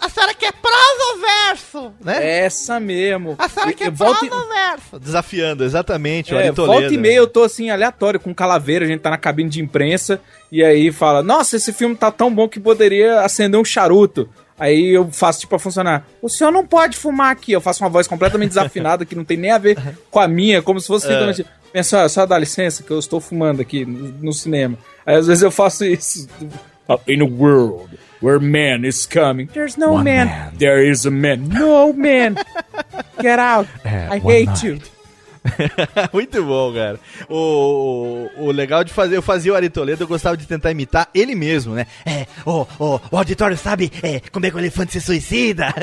a 0.00 0.08
senhora 0.08 0.34
quer 0.34 0.52
prosa 0.52 1.12
ou 1.12 1.20
verso? 1.20 1.92
Né? 2.02 2.38
Essa 2.40 2.80
mesmo. 2.80 3.34
A 3.38 3.48
senhora 3.48 3.70
E- 3.70 3.74
quer 3.74 3.92
prosa 3.92 4.24
e- 4.26 4.30
ou 4.30 4.48
verso? 4.48 4.98
Desafiando, 5.00 5.64
exatamente, 5.64 6.34
É, 6.34 6.50
volta 6.52 6.92
e 6.92 6.96
meia 6.98 7.16
eu 7.16 7.26
tô 7.26 7.42
assim, 7.42 7.70
aleatório, 7.70 8.18
com 8.20 8.34
calaveira, 8.34 8.84
a 8.84 8.88
gente 8.88 9.00
tá 9.00 9.10
na 9.10 9.18
cabine 9.18 9.50
de 9.50 9.60
imprensa, 9.60 10.20
e 10.50 10.64
aí 10.64 10.90
fala, 10.92 11.22
nossa, 11.22 11.56
esse 11.56 11.72
filme 11.72 11.94
tá 11.94 12.10
tão 12.10 12.32
bom 12.34 12.48
que 12.48 12.58
poderia 12.60 13.20
acender 13.20 13.60
um 13.60 13.64
charuto. 13.64 14.28
Aí 14.58 14.88
eu 14.88 15.08
faço 15.12 15.40
tipo 15.40 15.54
a 15.54 15.58
funcionar, 15.58 16.04
o 16.20 16.28
senhor 16.28 16.50
não 16.50 16.66
pode 16.66 16.96
fumar 16.96 17.30
aqui. 17.30 17.52
Eu 17.52 17.60
faço 17.60 17.84
uma 17.84 17.88
voz 17.90 18.08
completamente 18.08 18.48
desafinada, 18.48 19.04
que 19.04 19.14
não 19.14 19.24
tem 19.24 19.36
nem 19.36 19.52
a 19.52 19.58
ver 19.58 19.78
com 20.10 20.18
a 20.18 20.26
minha, 20.26 20.60
como 20.60 20.80
se 20.80 20.86
fosse 20.88 21.06
É. 21.06 21.10
literalmente, 21.10 21.46
Pensa, 21.70 22.08
só 22.08 22.24
dá 22.24 22.38
licença 22.38 22.82
que 22.82 22.90
eu 22.90 22.98
estou 22.98 23.20
fumando 23.20 23.60
aqui 23.60 23.84
no, 23.84 24.08
no 24.22 24.32
cinema. 24.32 24.78
Aí 25.04 25.16
às 25.16 25.26
vezes 25.26 25.42
eu 25.42 25.50
faço 25.50 25.84
isso. 25.84 26.26
In 27.06 27.20
a 27.20 27.24
world 27.26 27.90
where 28.20 28.40
man 28.40 28.84
is 28.84 29.06
coming, 29.06 29.48
there's 29.52 29.76
no 29.76 29.94
man. 29.98 30.26
man. 30.26 30.52
There 30.58 30.82
is 30.82 31.06
a 31.06 31.10
man. 31.10 31.48
No 31.48 31.92
man. 31.92 32.36
Get 33.20 33.38
out. 33.38 33.68
É, 33.84 34.16
I 34.16 34.18
hate 34.18 34.66
you. 34.66 34.74
night. 34.74 34.98
Muito 36.12 36.42
bom, 36.44 36.72
cara. 36.72 36.98
O, 37.28 38.30
o, 38.36 38.46
o 38.46 38.50
legal 38.50 38.84
de 38.84 38.92
fazer, 38.92 39.16
eu 39.16 39.22
fazia 39.22 39.52
o 39.52 39.56
Ari 39.56 39.68
Toledo, 39.68 40.02
eu 40.02 40.08
gostava 40.08 40.36
de 40.36 40.46
tentar 40.46 40.70
imitar 40.70 41.08
ele 41.14 41.34
mesmo, 41.34 41.74
né? 41.74 41.86
É, 42.04 42.26
o, 42.44 42.66
o, 42.78 43.00
o 43.10 43.16
auditório 43.16 43.56
sabe 43.56 43.90
é, 44.02 44.20
como 44.32 44.46
é 44.46 44.50
que 44.50 44.56
o 44.56 44.60
elefante 44.60 44.92
se 44.92 45.00
suicida? 45.00 45.68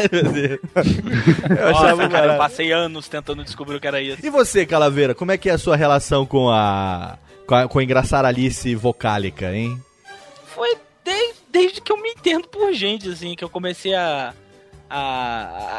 Eu 1.57 1.67
achava 1.69 2.03
Nossa, 2.03 2.09
cara, 2.09 2.33
eu 2.33 2.37
passei 2.37 2.71
anos 2.71 3.07
tentando 3.07 3.43
descobrir 3.43 3.75
o 3.75 3.79
que 3.79 3.87
era 3.87 4.01
isso. 4.01 4.25
E 4.25 4.29
você, 4.29 4.65
Calaveira, 4.65 5.13
como 5.13 5.31
é 5.31 5.37
que 5.37 5.49
é 5.49 5.53
a 5.53 5.57
sua 5.57 5.75
relação 5.75 6.25
com 6.25 6.49
a. 6.49 7.17
com 7.45 7.55
a, 7.55 7.67
com 7.67 7.79
a 7.79 7.83
engraçaralice 7.83 8.75
vocálica, 8.75 9.53
hein? 9.53 9.79
Desde, 11.57 11.79
que 11.81 11.91
eu 11.91 12.01
me 12.01 12.09
entendo 12.09 12.47
por 12.47 12.73
gente, 12.73 13.07
assim, 13.09 13.35
que 13.35 13.43
eu 13.43 13.49
comecei 13.49 13.93
a, 13.93 14.33
a, 14.89 14.97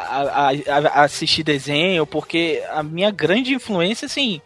a, 0.09 0.49
a- 0.49 1.01
a 1.01 1.03
assistir 1.03 1.43
desenho, 1.43 2.05
porque 2.05 2.63
a 2.71 2.81
minha 2.83 3.11
grande 3.11 3.53
influência, 3.53 4.05
assim, 4.05 4.41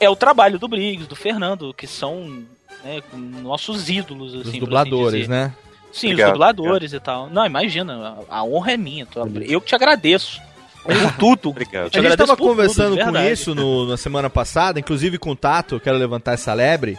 é 0.00 0.08
o 0.08 0.16
trabalho 0.16 0.58
do 0.58 0.68
Briggs, 0.68 1.06
do 1.08 1.16
Fernando, 1.16 1.72
que 1.74 1.86
são 1.86 2.44
né, 2.84 3.02
nossos 3.42 3.88
ídolos, 3.88 4.32
assim. 4.32 4.40
Os 4.42 4.48
assim 4.48 4.58
dubladores, 4.60 5.20
dizer. 5.22 5.28
né? 5.30 5.52
Sim, 5.92 6.08
Obrigado, 6.08 6.26
os 6.28 6.32
dubladores 6.34 6.92
e 6.92 7.00
tal. 7.00 7.30
Não, 7.30 7.46
imagina, 7.46 8.16
a, 8.28 8.38
a 8.38 8.44
honra 8.44 8.72
é 8.72 8.76
minha. 8.76 9.06
tô- 9.06 9.26
Eu 9.42 9.60
que 9.60 9.68
te 9.68 9.74
agradeço. 9.74 10.40
Por 10.82 11.12
tudo. 11.18 11.50
Obrigado. 11.50 11.88
Te 11.90 11.98
A 11.98 12.02
gente 12.02 12.12
agradeço 12.12 12.26
tava 12.26 12.36
por 12.36 12.42
tudo, 12.44 12.50
conversando 12.50 12.96
de 12.96 13.04
com 13.04 13.16
isso 13.32 13.54
no- 13.54 13.86
na 13.86 13.96
semana 13.96 14.28
passada, 14.28 14.78
inclusive 14.80 15.18
com 15.18 15.30
o 15.30 15.36
Tato, 15.36 15.76
eu 15.76 15.80
quero 15.80 15.96
levantar 15.96 16.32
essa 16.34 16.52
lebre. 16.52 16.98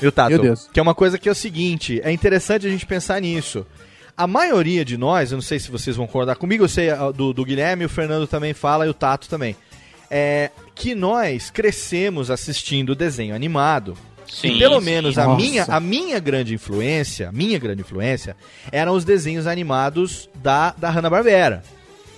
Viu, 0.00 0.10
Tato? 0.12 0.30
Meu 0.30 0.40
Deus. 0.40 0.68
Que 0.72 0.80
é 0.80 0.82
uma 0.82 0.94
coisa 0.94 1.18
que 1.18 1.28
é 1.28 1.32
o 1.32 1.34
seguinte, 1.34 2.00
é 2.02 2.10
interessante 2.10 2.66
a 2.66 2.70
gente 2.70 2.86
pensar 2.86 3.20
nisso. 3.20 3.66
A 4.16 4.26
maioria 4.26 4.84
de 4.84 4.96
nós, 4.96 5.32
eu 5.32 5.36
não 5.36 5.42
sei 5.42 5.58
se 5.58 5.70
vocês 5.70 5.96
vão 5.96 6.06
concordar 6.06 6.36
comigo, 6.36 6.64
eu 6.64 6.68
sei 6.68 6.90
ah, 6.90 7.10
do, 7.10 7.32
do 7.32 7.44
Guilherme, 7.44 7.84
o 7.84 7.88
Fernando 7.88 8.26
também 8.26 8.52
fala 8.52 8.86
e 8.86 8.88
o 8.88 8.94
Tato 8.94 9.28
também. 9.28 9.56
É 10.10 10.50
que 10.74 10.94
nós 10.94 11.50
crescemos 11.50 12.30
assistindo 12.30 12.94
desenho 12.94 13.34
animado. 13.34 13.96
Sim, 14.28 14.56
e 14.56 14.58
pelo 14.58 14.78
sim. 14.78 14.84
menos 14.84 15.18
a 15.18 15.24
Nossa. 15.24 15.36
minha, 15.36 15.64
a 15.64 15.80
minha 15.80 16.18
grande 16.18 16.54
influência, 16.54 17.28
a 17.28 17.32
minha 17.32 17.58
grande 17.58 17.82
influência, 17.82 18.36
eram 18.70 18.94
os 18.94 19.04
desenhos 19.04 19.46
animados 19.46 20.28
da, 20.36 20.74
da 20.76 20.90
Hanna-Barbera, 20.90 21.62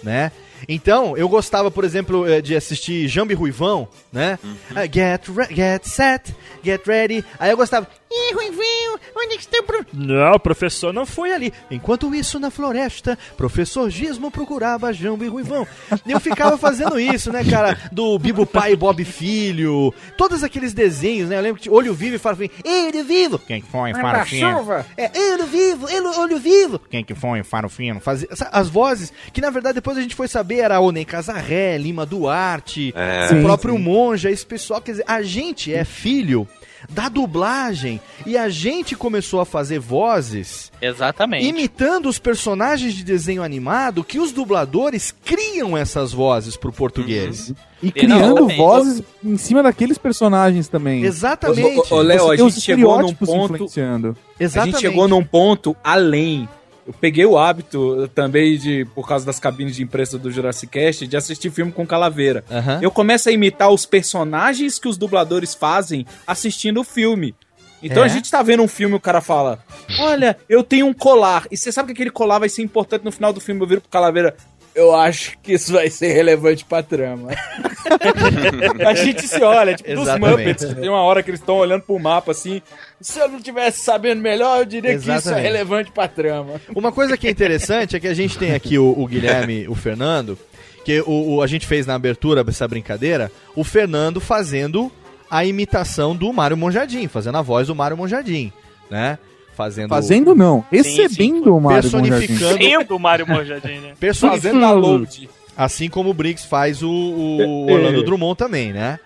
né? 0.03 0.31
Então, 0.69 1.17
eu 1.17 1.29
gostava, 1.29 1.71
por 1.71 1.85
exemplo, 1.85 2.27
eh, 2.29 2.41
de 2.41 2.55
assistir 2.57 3.07
Jambi 3.09 3.35
Ruivão, 3.35 3.89
né? 4.13 4.39
Ah, 4.75 4.87
get, 4.87 5.29
re- 5.29 5.55
get 5.55 5.85
set, 5.87 6.35
get 6.65 6.87
ready. 6.87 7.25
Aí 7.39 7.51
eu 7.51 7.57
gostava. 7.57 7.87
Ih, 8.17 8.35
Ruivinho, 8.35 8.99
onde 9.17 9.35
é 9.35 9.37
que 9.37 9.43
está 9.43 9.59
o 9.59 9.63
pro... 9.65 9.85
Não, 9.93 10.33
o 10.33 10.39
professor 10.39 10.93
não 10.93 11.05
foi 11.05 11.33
ali. 11.33 11.53
Enquanto 11.71 12.15
isso, 12.15 12.39
na 12.39 12.51
floresta, 12.51 13.19
professor 13.37 13.91
Gizmo 13.91 14.31
procurava 14.31 14.93
Jambo 14.93 15.25
e 15.25 15.29
Ruivão. 15.29 15.67
E 16.07 16.13
eu 16.13 16.21
ficava 16.21 16.57
fazendo 16.57 16.99
isso, 16.99 17.33
né, 17.33 17.43
cara? 17.45 17.77
Do 17.91 18.17
Bibo 18.19 18.47
Pai 18.47 18.73
e 18.73 18.77
Bob 18.77 19.05
Filho. 19.05 19.93
Todos 20.17 20.45
aqueles 20.45 20.73
desenhos, 20.73 21.29
né? 21.29 21.37
Eu 21.39 21.43
lembro 21.43 21.61
que 21.61 21.69
Olho 21.71 21.93
Vivo 21.93 22.15
e 22.17 22.19
Faro 22.19 22.37
Fino. 22.37 22.51
Ei, 22.65 22.87
Olho 22.89 23.05
Vivo! 23.05 23.39
Quem 23.41 23.61
que 23.61 23.69
foi, 23.69 23.93
Faro 23.95 24.25
Fino? 24.27 24.71
É, 24.97 25.11
Olho 25.33 25.47
Vivo, 25.47 25.89
Ei, 25.89 26.01
Olho 26.01 26.39
Vivo! 26.39 26.79
Quem 26.91 27.05
que 27.05 27.15
foi, 27.15 27.43
Faro 27.43 27.69
Fino? 27.69 27.99
Fazia, 28.01 28.29
as 28.53 28.69
vozes, 28.69 29.13
que 29.33 29.41
na 29.41 29.51
verdade 29.51 29.75
depois 29.77 29.97
a 29.99 30.01
gente 30.01 30.15
foi 30.15 30.29
saber, 30.29 30.59
era 30.59 30.79
o 30.79 30.93
Ney 30.93 31.05
Casarré, 31.05 31.77
Lima 31.79 32.07
Duarte, 32.07 32.93
É. 32.97 33.27
o 33.27 33.29
Sim, 33.31 33.43
próprio 33.43 33.75
sim. 33.75 33.81
Monja, 33.81 34.31
esse 34.31 34.47
pessoal, 34.47 34.81
quer 34.81 34.93
dizer, 34.93 35.05
a 35.07 35.21
gente 35.23 35.75
é 35.75 35.85
filho 35.85 36.47
da 36.89 37.09
dublagem 37.09 38.01
e 38.27 38.37
a 38.37 38.49
gente 38.49 38.95
começou 38.95 39.41
a 39.41 39.45
fazer 39.45 39.79
vozes 39.79 40.71
Exatamente. 40.81 41.47
imitando 41.47 42.09
os 42.09 42.19
personagens 42.19 42.95
de 42.95 43.05
desenho 43.05 43.43
animado 43.43 44.05
que 44.05 44.19
os 44.19 44.33
dubladores 44.33 45.15
criam 45.25 45.77
essas 45.77 46.13
vozes 46.13 46.57
pro 46.57 46.73
português. 46.73 47.53
E 47.83 47.93
criando 47.93 48.49
vozes 48.49 49.03
em 49.23 49.37
cima 49.37 49.63
daqueles 49.63 49.99
personagens 49.99 50.69
também. 50.69 51.05
Exatamente. 51.05 51.93
Ô, 51.93 52.01
Léo, 52.01 52.31
a 52.31 52.37
gente 52.37 52.61
chegou 52.61 53.03
num 53.03 53.15
ponto. 53.15 53.55
influenciando. 53.55 54.17
A 54.41 54.65
gente 54.65 54.81
chegou 54.81 55.07
num 55.07 55.23
ponto 55.23 55.77
além. 55.85 56.49
Eu 56.87 56.93
peguei 57.01 57.25
o 57.25 57.39
hábito 57.39 58.09
também 58.15 58.59
de, 58.59 58.85
por 58.95 59.09
causa 59.09 59.25
das 59.25 59.39
cabines 59.41 59.75
de 59.77 59.83
imprensa 59.83 60.19
do 60.19 60.31
Jurassic 60.31 60.71
Cast, 60.71 61.07
de 61.07 61.17
assistir 61.17 61.51
filme 61.51 61.73
com 61.73 61.87
calaveira. 61.87 62.45
Aham. 62.51 62.79
Eu 62.83 62.91
começo 62.91 63.29
a 63.29 63.33
imitar 63.33 63.71
os 63.71 63.87
personagens 63.87 64.79
que 64.79 64.87
os 64.89 64.99
dubladores 64.99 65.55
fazem 65.55 66.07
assistindo 66.27 66.81
o 66.81 66.85
filme. 66.85 67.35
Então 67.83 68.03
É? 68.03 68.07
a 68.07 68.09
gente 68.09 68.31
tá 68.31 68.43
vendo 68.43 68.63
um 68.63 68.69
filme 68.69 68.95
e 68.95 68.97
o 68.97 69.01
cara 69.01 69.21
fala: 69.21 69.59
Olha, 70.01 70.39
eu 70.49 70.63
tenho 70.63 70.87
um 70.87 70.93
colar. 70.95 71.47
E 71.51 71.57
você 71.57 71.71
sabe 71.71 71.89
que 71.89 71.93
aquele 71.93 72.11
colar 72.11 72.39
vai 72.39 72.49
ser 72.49 72.63
importante 72.63 73.05
no 73.05 73.13
final 73.13 73.31
do 73.33 73.41
filme. 73.41 73.61
Eu 73.61 73.67
viro 73.67 73.81
pro 73.83 73.91
calaveira. 73.91 74.35
Eu 74.75 74.95
acho 74.95 75.39
que 75.43 75.53
isso 75.53 75.73
vai 75.73 75.89
ser 75.89 76.13
relevante 76.13 76.65
pra 76.65 76.83
trama. 76.83 77.31
a 78.87 78.95
gente 78.95 79.27
se 79.27 79.41
olha, 79.43 79.75
tipo, 79.75 79.89
dos 79.91 80.03
Exatamente. 80.03 80.39
Muppets. 80.39 80.75
Tem 80.75 80.89
uma 80.89 81.03
hora 81.03 81.23
que 81.23 81.31
eles 81.31 81.41
estão 81.41 81.57
olhando 81.57 81.83
pro 81.83 81.99
mapa 81.99 82.33
assim. 82.33 82.61
Se 83.01 83.19
eu 83.19 83.29
não 83.29 83.41
tivesse 83.41 83.85
sabendo 83.85 84.21
melhor, 84.21 84.59
eu 84.61 84.65
diria 84.65 84.91
que 84.93 84.99
isso 84.99 85.11
é 85.11 85.15
Exatamente. 85.17 85.43
relevante 85.45 85.93
pra 85.93 86.09
trama. 86.09 86.61
Uma 86.75 86.91
coisa 86.91 87.17
que 87.17 87.27
é 87.27 87.31
interessante 87.31 87.97
é 87.97 88.01
que 88.01 88.09
a 88.09 88.15
gente 88.15 88.37
tem 88.39 88.53
aqui 88.55 88.79
o, 88.79 88.99
o 88.99 89.07
Guilherme 89.07 89.63
e 89.63 89.69
o 89.69 89.75
Fernando, 89.75 90.37
que 90.85 91.01
o, 91.03 91.37
o- 91.37 91.43
a 91.43 91.47
gente 91.47 91.67
fez 91.67 91.87
na 91.87 91.95
abertura 91.95 92.43
dessa 92.43 92.67
brincadeira, 92.67 93.31
o 93.55 93.63
Fernando 93.63 94.21
fazendo 94.21 94.91
a 95.31 95.45
imitação 95.45 96.15
do 96.17 96.33
Mário 96.33 96.57
Monjardim, 96.57 97.07
fazendo 97.09 97.39
a 97.39 97.43
voz 97.43 97.67
do 97.69 97.75
Mário 97.75 97.97
Monjardim, 97.97 98.53
né? 98.91 99.19
Fazendo 99.55 99.89
Fazendo 99.89 100.35
não, 100.35 100.65
recebendo 100.71 101.57
o 101.57 101.61
Mário 101.61 101.83
personificando 101.83 102.59
Tempo 102.59 102.99
Mário 102.99 103.27
Monjardim, 103.27 103.79
né? 103.79 103.95
personificando 104.01 104.61
Fazendo 104.61 104.61
download. 104.61 105.31
Assim 105.57 105.89
como 105.89 106.11
o 106.11 106.15
Briggs 106.15 106.47
faz 106.47 106.83
o, 106.83 106.91
o 106.91 107.67
É. 107.71 107.73
Orlando 107.73 108.03
Drummond 108.03 108.37
também, 108.37 108.73
né? 108.73 108.99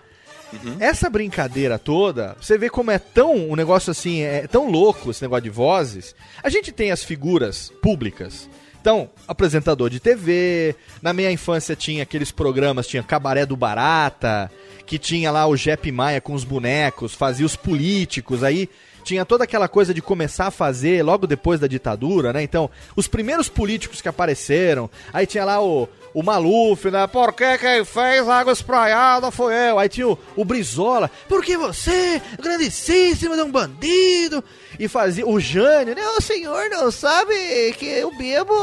Essa 0.79 1.09
brincadeira 1.09 1.77
toda, 1.77 2.35
você 2.41 2.57
vê 2.57 2.69
como 2.69 2.89
é 2.89 2.97
tão 2.97 3.35
um 3.35 3.55
negócio 3.55 3.91
assim, 3.91 4.21
é 4.21 4.47
tão 4.47 4.69
louco 4.69 5.11
esse 5.11 5.21
negócio 5.21 5.43
de 5.43 5.49
vozes. 5.51 6.15
A 6.41 6.49
gente 6.49 6.71
tem 6.71 6.91
as 6.91 7.03
figuras 7.03 7.71
públicas. 7.81 8.49
Então, 8.81 9.09
apresentador 9.27 9.89
de 9.89 9.99
TV, 9.99 10.75
na 11.01 11.13
minha 11.13 11.31
infância 11.31 11.75
tinha 11.75 12.01
aqueles 12.03 12.31
programas, 12.31 12.87
tinha 12.87 13.03
Cabaré 13.03 13.45
do 13.45 13.55
Barata, 13.55 14.49
que 14.85 14.97
tinha 14.97 15.29
lá 15.31 15.45
o 15.45 15.55
Jep 15.55 15.91
Maia 15.91 16.21
com 16.21 16.33
os 16.33 16.43
bonecos, 16.43 17.13
fazia 17.13 17.45
os 17.45 17.55
políticos, 17.55 18.43
aí 18.43 18.69
tinha 19.09 19.25
toda 19.25 19.43
aquela 19.43 19.67
coisa 19.67 19.91
de 19.91 20.03
começar 20.03 20.45
a 20.47 20.51
fazer 20.51 21.01
logo 21.01 21.25
depois 21.25 21.59
da 21.59 21.65
ditadura, 21.65 22.31
né? 22.31 22.43
Então, 22.43 22.69
os 22.95 23.07
primeiros 23.07 23.49
políticos 23.49 24.01
que 24.01 24.07
apareceram, 24.07 24.87
aí 25.11 25.25
tinha 25.25 25.43
lá 25.43 25.59
o, 25.59 25.89
o 26.13 26.21
Maluf, 26.21 26.91
né? 26.91 27.07
Porque 27.07 27.57
quem 27.57 27.83
fez 27.83 28.27
água 28.27 28.53
espraiada 28.53 29.31
foi 29.31 29.53
eu. 29.69 29.79
Aí 29.79 29.89
tinha 29.89 30.07
o, 30.07 30.17
o 30.35 30.45
Brizola, 30.45 31.09
porque 31.27 31.57
você, 31.57 32.21
grandíssimo, 32.39 33.33
é 33.33 33.43
um 33.43 33.51
bandido. 33.51 34.43
E 34.79 34.87
fazia 34.87 35.27
o 35.27 35.39
Jânio, 35.39 35.93
né? 35.93 36.01
O 36.17 36.21
senhor 36.21 36.69
não 36.69 36.89
sabe 36.89 37.33
que 37.77 37.85
eu 37.85 38.15
bebo. 38.15 38.53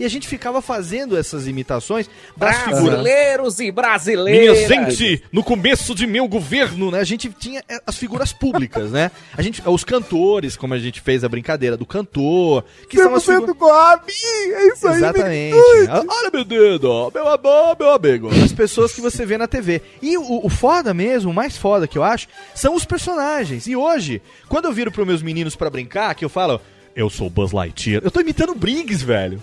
E 0.00 0.04
a 0.04 0.08
gente 0.08 0.26
ficava 0.26 0.60
fazendo 0.60 1.16
essas 1.16 1.46
imitações 1.46 2.10
das 2.36 2.56
figuras. 2.56 2.82
Brasileiros 2.82 3.60
e 3.60 3.70
brasileiras. 3.70 4.56
Minha 4.56 4.90
gente, 4.90 5.22
no 5.30 5.44
começo 5.44 5.94
de 5.94 6.06
meu 6.06 6.26
governo, 6.26 6.90
né? 6.90 6.98
A 6.98 7.04
gente 7.04 7.30
tinha 7.38 7.62
é, 7.68 7.80
as 7.86 7.96
figuras 7.96 8.32
públicas, 8.32 8.90
né? 8.90 9.12
A 9.36 9.42
gente, 9.42 9.62
os 9.64 9.81
cantores, 9.84 10.56
como 10.56 10.74
a 10.74 10.78
gente 10.78 11.00
fez 11.00 11.24
a 11.24 11.28
brincadeira 11.28 11.76
do 11.76 11.86
cantor, 11.86 12.64
que 12.88 12.96
são 12.96 13.14
as 13.14 13.24
figuras... 13.24 13.56
Gobi! 13.56 14.12
É 14.52 14.68
isso 14.68 14.88
aí, 14.88 14.96
Exatamente. 14.96 15.56
Olha 15.90 16.30
meu 16.32 16.44
dedo, 16.44 16.90
ó, 16.90 17.10
meu 17.12 17.28
amor, 17.28 17.76
meu 17.78 17.90
amigo. 17.90 18.28
As 18.44 18.52
pessoas 18.52 18.92
que 18.92 19.00
você 19.00 19.24
vê 19.24 19.38
na 19.38 19.46
TV. 19.46 19.82
E 20.00 20.16
o, 20.16 20.46
o 20.46 20.48
foda 20.48 20.92
mesmo, 20.92 21.30
o 21.30 21.34
mais 21.34 21.56
foda 21.56 21.86
que 21.86 21.98
eu 21.98 22.02
acho, 22.02 22.28
são 22.54 22.74
os 22.74 22.84
personagens. 22.84 23.66
E 23.66 23.76
hoje, 23.76 24.22
quando 24.48 24.66
eu 24.66 24.72
viro 24.72 24.90
pros 24.90 25.06
meus 25.06 25.22
meninos 25.22 25.56
pra 25.56 25.70
brincar, 25.70 26.14
que 26.14 26.24
eu 26.24 26.28
falo, 26.28 26.60
eu 26.94 27.08
sou 27.08 27.26
o 27.26 27.30
Buzz 27.30 27.52
Lightyear, 27.52 28.02
eu 28.04 28.10
tô 28.10 28.20
imitando 28.20 28.50
o 28.50 28.54
Briggs, 28.54 29.04
velho. 29.04 29.42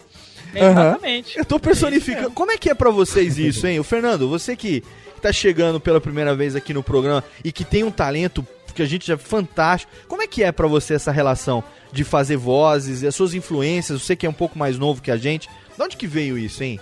Exatamente. 0.53 1.37
Eu 1.37 1.45
tô 1.45 1.59
personificando. 1.59 2.31
Como 2.31 2.51
é 2.51 2.57
que 2.57 2.69
é 2.69 2.73
pra 2.73 2.89
vocês 2.89 3.37
isso, 3.37 3.67
hein? 3.67 3.79
O 3.79 3.83
Fernando, 3.83 4.27
você 4.27 4.55
que 4.55 4.83
tá 5.21 5.31
chegando 5.31 5.79
pela 5.79 5.99
primeira 5.99 6.33
vez 6.33 6.55
aqui 6.55 6.73
no 6.73 6.81
programa 6.81 7.23
e 7.43 7.51
que 7.51 7.63
tem 7.63 7.83
um 7.83 7.91
talento 7.91 8.45
que 8.79 8.83
a 8.83 8.85
gente 8.85 9.05
já 9.05 9.17
fantástico. 9.17 9.91
Como 10.07 10.21
é 10.21 10.27
que 10.27 10.41
é 10.41 10.53
pra 10.53 10.65
você 10.65 10.93
essa 10.93 11.11
relação 11.11 11.61
de 11.91 12.05
fazer 12.05 12.37
vozes 12.37 13.01
e 13.01 13.07
as 13.07 13.13
suas 13.13 13.33
influências? 13.33 14.01
Você 14.01 14.15
que 14.15 14.25
é 14.25 14.29
um 14.29 14.33
pouco 14.33 14.57
mais 14.57 14.77
novo 14.77 15.01
que 15.01 15.11
a 15.11 15.17
gente. 15.17 15.49
De 15.75 15.83
onde 15.83 15.97
que 15.97 16.07
veio 16.07 16.37
isso, 16.37 16.63
hein? 16.63 16.79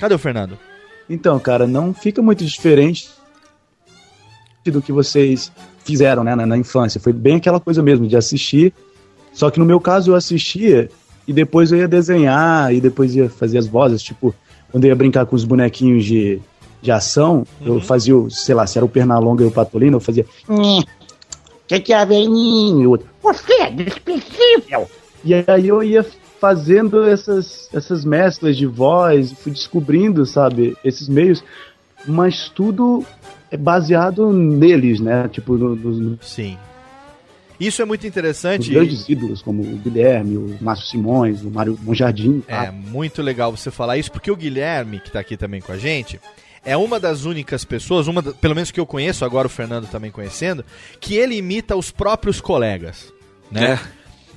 Cadê 0.00 0.12
o 0.12 0.18
Fernando? 0.18 0.58
Então, 1.08 1.38
cara, 1.38 1.64
não 1.66 1.94
fica 1.94 2.20
muito 2.20 2.44
diferente 2.44 3.08
do 4.64 4.82
que 4.82 4.90
vocês 4.90 5.52
fizeram, 5.84 6.24
né, 6.24 6.34
na, 6.34 6.44
na 6.44 6.56
infância. 6.56 7.00
Foi 7.00 7.12
bem 7.12 7.36
aquela 7.36 7.60
coisa 7.60 7.80
mesmo, 7.80 8.08
de 8.08 8.16
assistir. 8.16 8.72
Só 9.32 9.48
que 9.48 9.60
no 9.60 9.64
meu 9.64 9.78
caso 9.78 10.10
eu 10.10 10.16
assistia 10.16 10.90
e 11.28 11.32
depois 11.32 11.70
eu 11.70 11.78
ia 11.78 11.86
desenhar 11.86 12.74
e 12.74 12.80
depois 12.80 13.14
ia 13.14 13.30
fazer 13.30 13.58
as 13.58 13.68
vozes. 13.68 14.02
Tipo, 14.02 14.34
quando 14.72 14.84
eu 14.84 14.88
ia 14.88 14.96
brincar 14.96 15.24
com 15.26 15.36
os 15.36 15.44
bonequinhos 15.44 16.04
de, 16.04 16.40
de 16.84 16.92
ação, 16.92 17.46
eu 17.64 17.80
fazia, 17.80 18.14
o, 18.14 18.30
sei 18.30 18.54
lá, 18.54 18.66
se 18.66 18.76
era 18.76 18.84
o 18.84 18.88
Pernalonga 18.88 19.42
e 19.42 19.46
o 19.46 19.50
Patolino, 19.50 19.96
eu 19.96 20.00
fazia. 20.00 20.26
Que 21.66 21.80
que 21.80 21.94
é, 21.94 22.04
velhinho? 22.04 22.92
O 22.92 22.98
Você 23.22 23.54
é 23.54 23.70
desprezível! 23.70 24.88
E 25.24 25.32
aí 25.34 25.66
eu 25.66 25.82
ia 25.82 26.04
fazendo 26.38 27.02
essas, 27.04 27.70
essas 27.72 28.04
mesclas 28.04 28.54
de 28.54 28.66
voz, 28.66 29.32
fui 29.32 29.50
descobrindo, 29.50 30.26
sabe, 30.26 30.76
esses 30.84 31.08
meios, 31.08 31.42
mas 32.06 32.50
tudo 32.50 33.02
é 33.50 33.56
baseado 33.56 34.30
neles, 34.30 35.00
né? 35.00 35.26
Tipo, 35.28 35.56
no, 35.56 35.74
no, 35.74 36.18
Sim. 36.20 36.58
Isso 37.58 37.80
é 37.80 37.86
muito 37.86 38.06
interessante. 38.06 38.70
grandes 38.70 39.08
ídolos, 39.08 39.40
como 39.40 39.62
o 39.62 39.76
Guilherme, 39.78 40.36
o 40.36 40.58
Márcio 40.60 40.86
Simões, 40.88 41.42
o 41.42 41.50
Mário 41.50 41.78
Monjardim. 41.82 42.42
É 42.46 42.70
muito 42.70 43.22
legal 43.22 43.56
você 43.56 43.70
falar 43.70 43.96
isso, 43.96 44.12
porque 44.12 44.30
o 44.30 44.36
Guilherme, 44.36 45.00
que 45.00 45.10
tá 45.10 45.20
aqui 45.20 45.34
também 45.34 45.62
com 45.62 45.72
a 45.72 45.78
gente, 45.78 46.20
é 46.64 46.76
uma 46.76 46.98
das 47.00 47.24
únicas 47.24 47.64
pessoas, 47.64 48.06
uma 48.06 48.22
pelo 48.22 48.54
menos 48.54 48.70
que 48.70 48.80
eu 48.80 48.86
conheço, 48.86 49.24
agora 49.24 49.46
o 49.46 49.50
Fernando 49.50 49.86
também 49.88 50.10
conhecendo, 50.10 50.64
que 51.00 51.16
ele 51.16 51.36
imita 51.36 51.76
os 51.76 51.90
próprios 51.90 52.40
colegas, 52.40 53.12
né? 53.50 53.78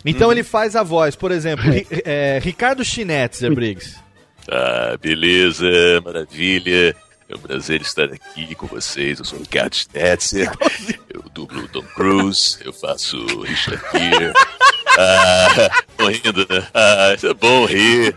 Então 0.06 0.32
ele 0.32 0.44
faz 0.44 0.76
a 0.76 0.84
voz, 0.84 1.16
por 1.16 1.32
exemplo, 1.32 1.70
Ri- 1.70 1.88
é, 2.06 2.40
Ricardo 2.42 2.84
Schnetzer, 2.84 3.54
Briggs. 3.54 3.96
Ah, 4.50 4.98
beleza, 5.02 5.66
maravilha. 6.06 6.96
É 7.30 7.36
um 7.36 7.40
prazer 7.40 7.82
estar 7.82 8.06
aqui 8.06 8.56
com 8.56 8.68
vocês. 8.68 9.20
Eu 9.20 9.26
sou 9.26 9.38
o 9.40 9.42
Ricardo 9.42 9.76
Stetzer. 9.76 10.50
Eu 11.14 11.22
dublo 11.34 11.64
o 11.64 11.68
Tom 11.68 11.82
Cruise. 11.94 12.58
Eu 12.64 12.72
faço 12.72 13.18
o 13.18 13.42
Richard 13.42 13.82
Gere. 13.92 14.34
Ah, 14.98 15.70
tô 15.96 16.08
rindo, 16.08 16.48
né? 16.50 16.68
Ah, 16.74 17.14
isso 17.16 17.28
é 17.28 17.34
bom 17.34 17.66
rir. 17.66 18.16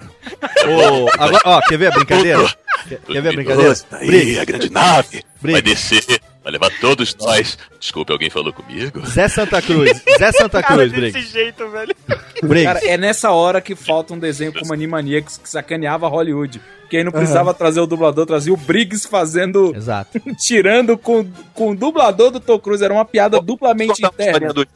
Ô, 0.67 1.09
agora, 1.19 1.43
ó, 1.45 1.61
quer 1.63 1.79
ver 1.79 1.89
a 1.89 1.91
brincadeira? 1.91 2.55
Quer, 2.89 3.01
quer 3.01 3.23
ver 3.23 3.29
a 3.29 3.33
brincadeira? 3.33 3.75
Tá 3.77 3.99
aí, 3.99 4.39
a 4.39 4.45
grande 4.45 4.71
nave. 4.71 5.23
Vai 5.43 5.61
descer. 5.63 6.21
Vai 6.43 6.53
levar 6.53 6.71
todos 6.81 7.15
nós. 7.17 7.59
Desculpe, 7.79 8.13
alguém 8.13 8.31
falou 8.31 8.53
comigo? 8.53 9.07
Zé 9.07 9.29
Santa 9.29 9.61
Cruz. 9.61 10.03
Zé 10.19 10.33
Santa 10.33 10.63
Cruz, 10.63 10.91
Briggs. 10.91 11.31
jeito, 11.31 11.69
velho. 11.69 11.95
Briggs. 12.43 12.65
Cara, 12.65 12.87
é 12.87 12.97
nessa 12.97 13.31
hora 13.31 13.61
que 13.61 13.75
falta 13.75 14.15
um 14.15 14.19
desenho 14.19 14.53
como 14.53 14.73
Animaniacs 14.73 15.37
que 15.37 15.49
sacaneava 15.49 16.09
Hollywood. 16.09 16.61
Porque 16.81 16.97
aí 16.97 17.05
não 17.05 17.13
precisava 17.13 17.55
trazer 17.55 17.81
o 17.81 17.87
dublador, 17.87 18.27
trazia 18.27 18.53
o 18.53 18.57
Briggs 18.57 19.07
fazendo. 19.07 19.75
Exato. 19.77 20.19
tirando 20.39 20.97
com, 20.97 21.25
com 21.55 21.71
o 21.71 21.77
dublador 21.77 22.31
do 22.31 22.41
Tom 22.41 22.59
Cruise. 22.59 22.83
Era 22.83 22.95
uma 22.95 23.05
piada 23.05 23.41
duplamente 23.41 24.05
interna. 24.05 24.53
do 24.53 24.67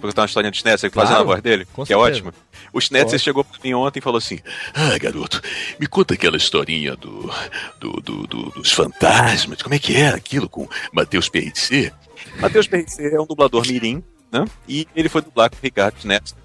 vou 0.00 0.10
contar 0.10 0.22
uma 0.22 0.26
historinha 0.26 0.50
do 0.50 0.56
Schnetzer, 0.56 0.90
Claro, 0.90 1.08
fazendo 1.08 1.22
a 1.22 1.26
voz 1.26 1.42
dele, 1.42 1.64
que 1.64 1.70
é 1.82 1.84
certeza. 1.84 1.98
ótimo. 2.00 2.34
O 2.72 2.80
Schnetzer 2.80 3.18
chegou 3.18 3.44
pra 3.44 3.58
mim 3.62 3.74
ontem 3.74 3.98
e 3.98 4.02
falou 4.02 4.18
assim: 4.18 4.38
Ah, 4.74 4.96
garoto, 4.98 5.40
me 5.78 5.86
conta 5.86 6.14
aquela 6.14 6.36
historinha 6.36 6.96
do, 6.96 7.30
do, 7.78 7.92
do- 8.00 8.26
do- 8.26 8.50
dos 8.50 8.72
fantasmas. 8.72 9.62
Como 9.62 9.74
é 9.74 9.78
que 9.78 9.96
era 9.96 10.16
aquilo 10.16 10.48
com 10.48 10.68
Matheus 10.92 11.28
PRC? 11.28 11.92
Matheus 12.38 12.66
PRC 12.66 13.14
é 13.14 13.20
um 13.20 13.26
dublador 13.26 13.66
mirim, 13.66 14.02
né? 14.32 14.44
E 14.68 14.86
ele 14.94 15.08
foi 15.08 15.22
dublar 15.22 15.50
com 15.50 15.56
o 15.56 15.60
Ricardo 15.62 15.98
Schnetzer. 16.00 16.36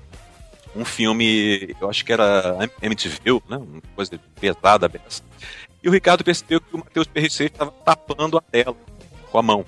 Um 0.76 0.84
filme, 0.84 1.74
eu 1.80 1.90
acho 1.90 2.04
que 2.04 2.12
era 2.12 2.58
MTV, 2.82 3.20
né? 3.48 3.58
Uma 3.58 3.82
coisa 3.96 4.20
pesada 4.40 4.90
dessa. 4.90 5.22
E 5.82 5.88
o 5.88 5.92
Ricardo 5.92 6.24
percebeu 6.24 6.60
que 6.60 6.74
o 6.76 6.80
Matheus 6.80 7.08
PRC 7.08 7.46
estava 7.46 7.72
tapando 7.72 8.38
a 8.38 8.42
tela 8.42 8.76
com 9.32 9.38
a 9.38 9.42
mão. 9.42 9.64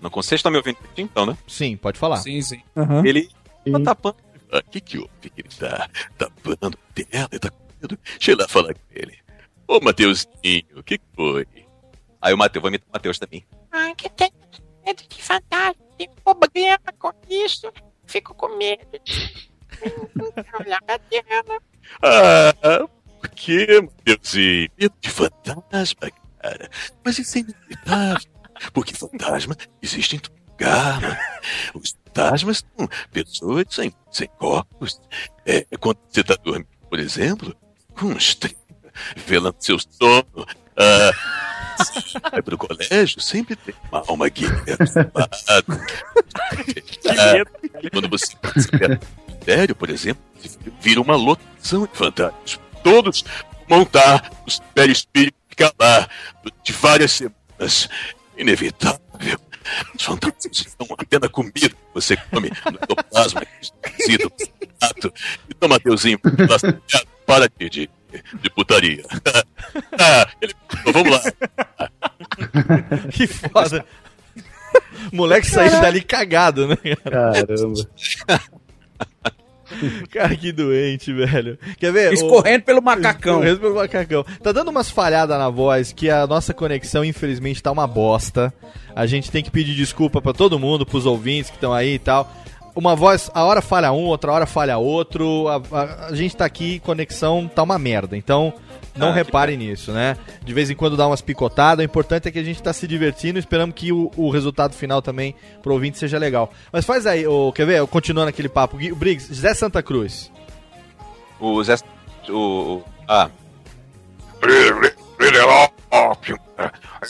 Não 0.00 0.10
vocês 0.10 0.38
estão 0.38 0.50
me 0.50 0.56
ouvindo 0.58 0.78
então, 0.96 1.26
né? 1.26 1.36
Sim, 1.46 1.76
pode 1.76 1.98
falar. 1.98 2.16
Sim, 2.16 2.40
sim. 2.42 2.62
Ele 3.04 3.28
tá 3.70 3.80
tapando. 3.84 4.16
O 4.52 4.56
Ah, 4.56 4.62
que 4.62 4.80
que 4.80 4.98
houve? 4.98 5.10
Que 5.20 5.32
ele 5.40 5.48
tá 5.48 5.88
tapando 6.18 6.78
tela? 6.94 7.28
Ele 7.30 7.38
tá 7.38 7.50
com 7.50 7.58
medo? 7.80 7.98
Deixa 8.04 8.30
eu 8.32 8.34
ir 8.34 8.38
lá 8.40 8.48
falar 8.48 8.74
com 8.74 8.80
ele. 8.90 9.18
Ô, 9.68 9.78
Mateuzinho, 9.80 10.64
o 10.76 10.82
que 10.82 10.98
que 10.98 11.04
foi? 11.14 11.46
Aí 12.20 12.34
o 12.34 12.38
Matheus, 12.38 12.60
vou 12.62 12.68
imitar 12.70 12.88
o 12.88 12.92
Matheus 12.92 13.18
também. 13.18 13.46
Ai, 13.70 13.94
que 13.94 14.08
tem 14.10 14.30
medo 14.84 15.02
de 15.08 15.22
fantasma, 15.22 15.76
tem 15.96 16.08
problema 16.24 16.78
com 16.98 17.12
isso. 17.28 17.70
Fico 18.06 18.34
com 18.34 18.56
medo 18.56 18.98
de 19.04 19.46
olhar 20.64 20.82
pra 20.82 20.98
tela. 20.98 21.60
Ah, 22.02 22.88
por 23.20 23.28
que, 23.30 23.80
Mateuzinho? 23.80 24.70
Medo 24.78 24.94
de 25.00 25.10
fantasma, 25.10 26.10
cara? 26.42 26.70
Mas 27.04 27.18
isso 27.18 27.38
é 27.38 27.40
inevitável. 27.42 28.30
Porque 28.72 28.94
fantasma 28.94 29.56
existe 29.82 30.16
em 30.16 30.18
todo 30.18 30.34
lugar, 30.50 31.00
mano. 31.00 31.16
Os 31.74 31.96
fantasmas 32.04 32.64
são 32.76 32.88
pessoas 33.12 33.66
sem, 33.70 33.92
sem 34.10 34.28
corpos. 34.38 35.00
É, 35.46 35.66
quando 35.78 35.98
você 36.08 36.22
tá 36.22 36.36
dormindo, 36.42 36.68
por 36.88 36.98
exemplo, 36.98 37.56
com 37.94 38.06
um 38.06 38.16
estreia, 38.16 38.56
velando 39.16 39.56
seu 39.60 39.78
sono. 39.78 40.46
Ah, 40.76 41.10
vai 42.30 42.42
pro 42.42 42.58
colégio, 42.58 43.20
sempre 43.20 43.56
tem 43.56 43.74
uma 43.90 44.04
alma 44.06 44.26
lado. 45.14 45.80
Ah, 47.08 47.90
quando 47.92 48.08
você 48.08 48.34
do 48.42 48.62
cemitério, 48.62 49.74
por 49.74 49.90
exemplo, 49.90 50.22
vira 50.80 51.00
uma 51.00 51.16
lotação 51.16 51.86
de 51.86 51.96
fantasmas. 51.96 52.60
Todos 52.82 53.24
montar 53.68 54.30
o 54.46 54.74
perispírito 54.74 55.36
ficar 55.48 55.72
lá 55.78 56.08
de 56.62 56.72
várias 56.72 57.12
semanas. 57.12 57.88
Inevitável. 58.40 59.38
Os 59.94 60.02
fantasmas 60.02 60.44
estão 60.52 60.86
apenas 60.98 61.30
comida 61.30 61.68
que 61.68 61.76
você 61.94 62.16
come 62.16 62.50
no 62.64 62.76
ectoplasma, 62.76 63.42
esquecido, 63.60 64.32
prato. 64.78 65.12
Então, 65.48 65.68
Mateuzinho, 65.68 66.18
para 67.26 67.48
de, 67.58 67.68
de, 67.68 67.90
de 68.42 68.50
putaria. 68.50 69.04
Ah, 70.00 70.26
ele, 70.40 70.52
vamos 70.92 71.12
lá. 71.12 71.22
que 73.12 73.26
foda. 73.26 73.84
O 75.12 75.16
moleque 75.16 75.46
saiu 75.46 75.80
dali 75.80 76.02
cagado, 76.02 76.66
né? 76.66 76.76
Caramba. 77.04 77.88
Cara, 80.12 80.34
que 80.36 80.52
doente, 80.52 81.12
velho. 81.12 81.58
Quer 81.78 81.92
ver? 81.92 82.12
Escorrendo 82.12 82.64
pelo 82.64 82.82
macacão. 82.82 83.34
Escorrendo 83.34 83.60
pelo 83.60 83.74
macacão. 83.76 84.24
Tá 84.42 84.52
dando 84.52 84.68
umas 84.68 84.90
falhadas 84.90 85.38
na 85.38 85.48
voz 85.48 85.92
que 85.92 86.08
a 86.10 86.26
nossa 86.26 86.52
conexão, 86.54 87.04
infelizmente, 87.04 87.62
tá 87.62 87.70
uma 87.70 87.86
bosta. 87.86 88.52
A 88.94 89.06
gente 89.06 89.30
tem 89.30 89.42
que 89.42 89.50
pedir 89.50 89.74
desculpa 89.74 90.20
pra 90.20 90.32
todo 90.32 90.58
mundo, 90.58 90.84
pros 90.86 91.06
ouvintes 91.06 91.50
que 91.50 91.56
estão 91.56 91.72
aí 91.72 91.94
e 91.94 91.98
tal. 91.98 92.30
Uma 92.74 92.94
voz, 92.94 93.30
a 93.34 93.44
hora 93.44 93.60
falha 93.60 93.92
um, 93.92 94.04
outra 94.04 94.30
hora 94.32 94.46
falha 94.46 94.78
outro. 94.78 95.48
A, 95.48 95.56
a- 95.56 96.06
a 96.10 96.14
gente 96.14 96.36
tá 96.36 96.44
aqui, 96.44 96.78
conexão 96.80 97.50
tá 97.52 97.62
uma 97.62 97.78
merda. 97.78 98.16
Então, 98.16 98.52
não 98.96 99.08
Ah, 99.08 99.12
que 99.12 99.18
reparem 99.18 99.56
nisso, 99.56 99.92
né? 99.92 100.16
De 100.42 100.52
vez 100.52 100.68
em 100.70 100.74
quando 100.74 100.96
dá 100.96 101.06
umas 101.06 101.20
picotadas. 101.20 101.82
O 101.82 101.86
importante 101.86 102.28
é 102.28 102.30
que 102.30 102.38
a 102.38 102.42
gente 102.42 102.62
tá 102.62 102.72
se 102.72 102.86
divertindo. 102.88 103.38
Esperamos 103.38 103.74
que 103.74 103.92
o, 103.92 104.10
o 104.16 104.30
resultado 104.30 104.74
final 104.74 105.00
também 105.00 105.34
pro 105.62 105.72
ouvinte 105.74 105.98
seja 105.98 106.18
legal. 106.18 106.52
Mas 106.72 106.84
faz 106.84 107.06
aí, 107.06 107.26
ô, 107.26 107.52
quer 107.52 107.66
ver? 107.66 107.86
Continuando 107.86 108.28
aquele 108.28 108.48
papo. 108.48 108.76
Gui- 108.76 108.92
Briggs, 108.92 109.32
Zé 109.34 109.54
Santa 109.54 109.82
Cruz. 109.82 110.30
O 111.38 111.62
Zé. 111.62 111.76
O. 112.28 112.32
o- 112.34 112.84
ah. 113.08 113.28
Penelope, 115.18 116.34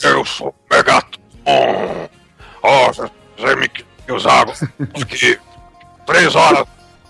eu 0.03 0.25
sou 0.25 0.53
Megatron. 0.69 1.21
Ó, 2.63 2.91
você 2.91 3.55
me 3.55 3.69
usaram 4.13 4.51
aqui 5.01 5.39
três 6.05 6.35
horas 6.35 6.59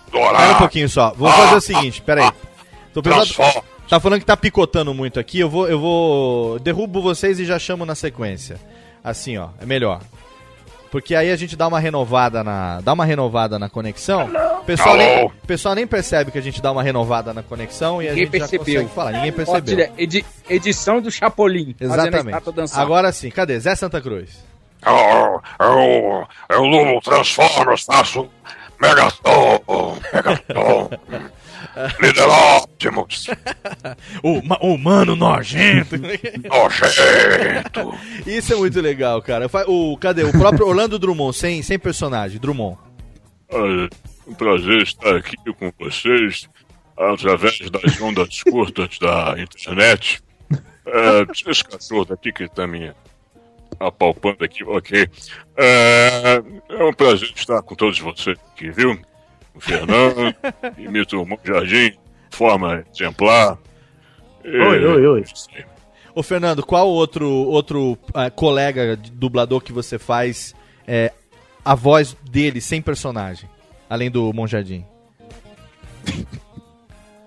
do 0.06 0.12
Pera 0.12 0.24
um 0.24 0.28
horário. 0.28 0.58
pouquinho 0.58 0.88
só. 0.88 1.12
Vamos 1.16 1.36
fazer 1.36 1.56
o 1.56 1.60
seguinte, 1.60 2.00
pera 2.02 2.24
aí. 2.26 2.32
Tô 2.94 3.02
pensando... 3.02 3.22
Transforma. 3.24 3.64
Tá 3.92 4.00
falando 4.00 4.20
que 4.20 4.24
tá 4.24 4.38
picotando 4.38 4.94
muito 4.94 5.20
aqui, 5.20 5.38
eu 5.38 5.50
vou, 5.50 5.68
eu 5.68 5.78
vou. 5.78 6.58
Derrubo 6.60 7.02
vocês 7.02 7.38
e 7.38 7.44
já 7.44 7.58
chamo 7.58 7.84
na 7.84 7.94
sequência. 7.94 8.58
Assim, 9.04 9.36
ó, 9.36 9.48
é 9.60 9.66
melhor. 9.66 10.00
Porque 10.90 11.14
aí 11.14 11.30
a 11.30 11.36
gente 11.36 11.54
dá 11.56 11.68
uma 11.68 11.78
renovada 11.78 12.42
na. 12.42 12.80
Dá 12.80 12.94
uma 12.94 13.04
renovada 13.04 13.58
na 13.58 13.68
conexão. 13.68 14.30
O 14.62 14.64
pessoal, 14.64 14.96
nem, 14.96 15.26
o 15.26 15.30
pessoal 15.46 15.74
nem 15.74 15.86
percebe 15.86 16.30
que 16.30 16.38
a 16.38 16.40
gente 16.40 16.62
dá 16.62 16.72
uma 16.72 16.82
renovada 16.82 17.34
na 17.34 17.42
conexão 17.42 18.00
e 18.02 18.08
a 18.08 18.14
Ninguém 18.14 18.24
gente 18.30 18.38
já 18.38 18.48
percebeu. 18.48 18.74
consegue 18.80 18.94
falar. 18.94 19.12
Ninguém 19.12 19.32
percebeu. 19.32 19.92
edi- 19.98 20.24
edição 20.48 20.98
do 20.98 21.10
Chapolin. 21.10 21.76
a 21.78 21.84
Exatamente. 21.84 22.38
Agora 22.74 23.12
sim, 23.12 23.28
cadê? 23.30 23.60
Zé 23.60 23.74
Santa 23.74 24.00
Cruz. 24.00 24.42
Eu, 24.86 25.42
eu, 25.60 26.26
eu 26.48 27.00
Transformers, 27.02 27.84
faço 27.84 28.26
Megatron, 28.80 29.60
Megatron, 30.14 30.90
Líder 32.00 32.28
Optimus, 32.28 33.26
o, 34.22 34.42
ma- 34.42 34.58
o 34.60 34.76
mano 34.76 35.16
nojento. 35.16 35.96
nojento. 36.48 37.94
Isso 38.26 38.52
é 38.52 38.56
muito 38.56 38.80
legal, 38.80 39.22
cara. 39.22 39.46
O, 39.66 39.96
cadê? 39.96 40.22
O 40.24 40.32
próprio 40.32 40.66
Orlando 40.66 40.98
Drummond, 40.98 41.36
sem, 41.36 41.62
sem 41.62 41.78
personagem. 41.78 42.38
Drummond. 42.40 42.78
Um 44.26 44.34
prazer 44.34 44.82
estar 44.82 45.16
aqui 45.16 45.36
com 45.58 45.72
vocês 45.78 46.48
através 46.96 47.58
das 47.70 48.00
ondas 48.00 48.42
curtas 48.42 48.98
da 48.98 49.34
internet. 49.38 50.22
É, 50.86 51.50
esse 51.50 51.64
cachorro 51.64 52.06
aqui 52.12 52.32
que 52.32 52.44
está 52.44 52.66
me 52.66 52.92
apalpando 53.80 54.44
aqui, 54.44 54.62
ok. 54.64 55.08
É, 55.56 56.42
é 56.68 56.84
um 56.84 56.92
prazer 56.92 57.30
estar 57.34 57.60
com 57.62 57.74
todos 57.74 57.98
vocês 57.98 58.38
aqui, 58.52 58.70
viu? 58.70 58.98
O 59.54 59.60
Fernando, 59.60 60.34
imita 60.78 61.16
o 61.16 61.26
Jardim, 61.44 61.90
de 61.90 61.98
forma 62.36 62.84
exemplar. 62.94 63.58
E- 64.44 64.48
Oi, 64.58 64.84
oi, 64.84 65.06
oi. 65.06 65.24
Ô 66.14 66.22
Fernando, 66.22 66.64
qual 66.64 66.88
outro, 66.88 67.26
outro 67.28 67.96
ah, 68.12 68.30
colega 68.30 68.96
de 68.96 69.10
dublador 69.10 69.60
que 69.62 69.72
você 69.72 69.98
faz 69.98 70.54
é, 70.86 71.12
a 71.64 71.74
voz 71.74 72.16
dele 72.30 72.60
sem 72.60 72.82
personagem? 72.82 73.48
Além 73.88 74.10
do 74.10 74.32
Monjardim. 74.32 74.84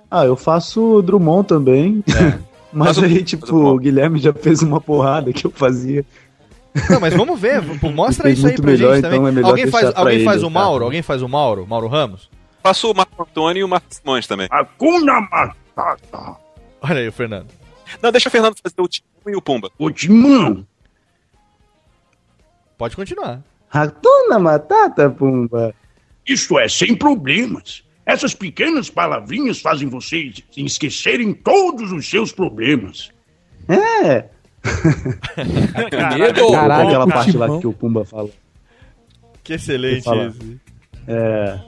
Ah, 0.10 0.24
eu 0.24 0.36
faço 0.38 1.02
Drummond 1.02 1.48
também. 1.48 2.04
Mas 2.72 2.96
Faz 2.96 2.98
o- 3.00 3.06
aí, 3.06 3.24
tipo, 3.24 3.54
o 3.56 3.78
Guilherme 3.78 4.20
já 4.20 4.32
fez 4.34 4.62
uma 4.62 4.80
porrada 4.80 5.34
que 5.34 5.46
eu 5.46 5.52
fazia. 5.52 6.06
Não, 6.90 7.00
mas 7.00 7.14
vamos 7.14 7.40
ver, 7.40 7.62
mostra 7.94 8.30
isso 8.30 8.46
aí 8.46 8.56
pra 8.56 8.72
melhor, 8.72 8.96
gente 8.96 9.04
também. 9.04 9.20
então 9.20 9.42
é 9.42 9.50
alguém 9.50 9.68
faz, 9.68 9.92
alguém 9.96 10.16
ele, 10.16 10.26
faz 10.26 10.44
o 10.44 10.48
tá? 10.48 10.52
Mauro? 10.52 10.86
Alguém 10.86 11.02
faz 11.02 11.22
o 11.22 11.30
Mauro? 11.30 11.66
Mauro 11.66 11.88
Ramos? 11.88 12.30
Passou 12.62 12.92
o 12.92 12.96
Marco 12.96 13.22
Antônio 13.22 13.62
e 13.62 13.64
o 13.64 13.68
Marcos 13.68 13.98
Simões 13.98 14.28
também. 14.28 14.48
Hakuna 14.52 15.22
Matata. 15.22 16.38
Olha 16.82 17.00
aí 17.00 17.08
o 17.08 17.12
Fernando. 17.12 17.48
Não, 18.02 18.12
deixa 18.12 18.28
o 18.28 18.32
Fernando 18.32 18.56
fazer 18.62 18.82
o 18.82 18.88
Timão 18.88 19.34
e 19.34 19.36
o 19.36 19.42
Pumba. 19.42 19.72
O 19.78 19.90
Timão. 19.90 20.66
Pode 22.78 22.96
continuar. 22.96 23.42
Ratona 23.70 24.40
Matata, 24.40 25.10
Pumba. 25.10 25.74
Isto 26.28 26.60
é, 26.60 26.68
sem 26.68 26.96
problemas. 26.96 27.84
Essas 28.06 28.34
pequenas 28.34 28.90
palavrinhas 28.90 29.62
fazem 29.62 29.88
vocês 29.88 30.44
esquecerem 30.58 31.34
todos 31.34 31.92
os 31.92 32.10
seus 32.10 32.32
problemas. 32.32 33.12
É. 33.68 34.30
Caralho, 35.92 36.88
aquela 36.88 37.08
parte 37.08 37.32
Timão. 37.32 37.56
lá 37.56 37.60
que 37.60 37.68
o 37.68 37.74
Pumba 37.74 38.04
fala. 38.06 38.30
Que 39.44 39.54
excelente 39.54 39.94
Ele 39.96 40.02
fala, 40.02 40.28
esse. 40.28 40.60
É. 41.08 41.60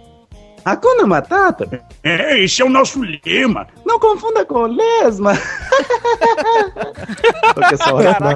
Hakuna 0.66 1.06
Matata? 1.08 1.82
É, 2.04 2.40
esse 2.44 2.62
é 2.62 2.66
o 2.66 2.70
nosso 2.70 3.02
lema. 3.02 3.68
Não 3.86 4.00
confunda 4.00 4.44
com 4.46 4.64
lesma. 4.66 5.34
Porque 7.56 7.78
hora 7.92 8.18
não. 8.20 8.30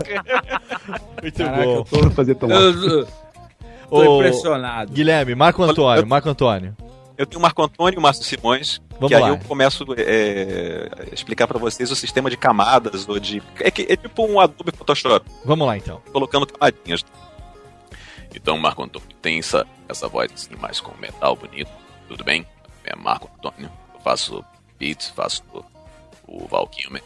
Muito 1.22 1.38
Caraca, 1.38 1.64
bom. 1.66 1.74
eu 1.78 1.84
tô- 1.84 2.10
fazer 2.12 2.36
tão 2.36 2.50
Eu- 2.50 3.06
Tô 3.90 3.98
Ô, 3.98 4.20
impressionado. 4.20 4.92
Guilherme, 4.94 5.36
Marco 5.36 5.62
Antônio, 5.64 6.08
Marco 6.08 6.30
Antônio. 6.30 6.74
Eu 7.22 7.26
tenho 7.28 7.38
o 7.40 7.42
Marco 7.44 7.62
Antônio 7.62 7.98
e 7.98 8.00
o 8.00 8.02
Márcio 8.02 8.24
Simões, 8.24 8.82
Vamos 8.94 9.10
que 9.10 9.14
aí 9.14 9.22
lá. 9.22 9.30
eu 9.30 9.38
começo 9.40 9.86
é, 9.96 10.90
a 11.12 11.14
explicar 11.14 11.48
pra 11.48 11.60
vocês 11.60 11.92
o 11.92 11.96
sistema 11.96 12.32
de 12.32 12.36
camadas 12.38 13.08
ou 13.08 13.20
de. 13.20 13.44
É, 13.60 13.70
que- 13.70 13.84
é 13.88 13.96
tipo 13.96 14.26
um 14.26 14.40
Adobe 14.40 14.72
Photoshop. 14.76 15.24
Vamos 15.46 15.68
lá 15.68 15.78
então. 15.78 16.02
Colocando 16.12 16.48
camadinhas. 16.48 17.06
Então, 18.34 18.58
Marco 18.58 18.82
Antônio, 18.82 19.08
tem 19.22 19.38
essa, 19.38 19.68
essa 19.88 20.08
voz 20.08 20.32
assim, 20.34 20.56
mais 20.56 20.80
com 20.80 20.96
metal 20.98 21.36
bonito, 21.36 21.70
tudo 22.08 22.24
bem? 22.24 22.44
É 22.84 22.96
Marco 22.96 23.30
Antônio, 23.38 23.70
eu 23.94 24.00
faço 24.02 24.44
beats, 24.80 25.10
faço 25.10 25.44
o, 25.54 25.64
o 26.44 26.48
Val 26.48 26.66
Kilmer 26.70 27.04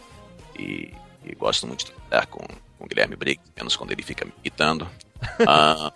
e, 0.57 0.93
e 1.26 1.36
gosto 1.36 1.68
muito 1.68 1.84
de 1.86 1.91
trabalhar 1.91 2.28
com, 2.28 2.39
com 2.78 2.86
o 2.86 2.88
Guilherme 2.88 3.18
Briggs, 3.18 3.51
menos 3.57 3.76
quando 3.76 3.91
ele 3.91 4.01
fica 4.03 4.24
me 4.24 4.32
imitando. 4.41 4.88
Ah, 5.47 5.91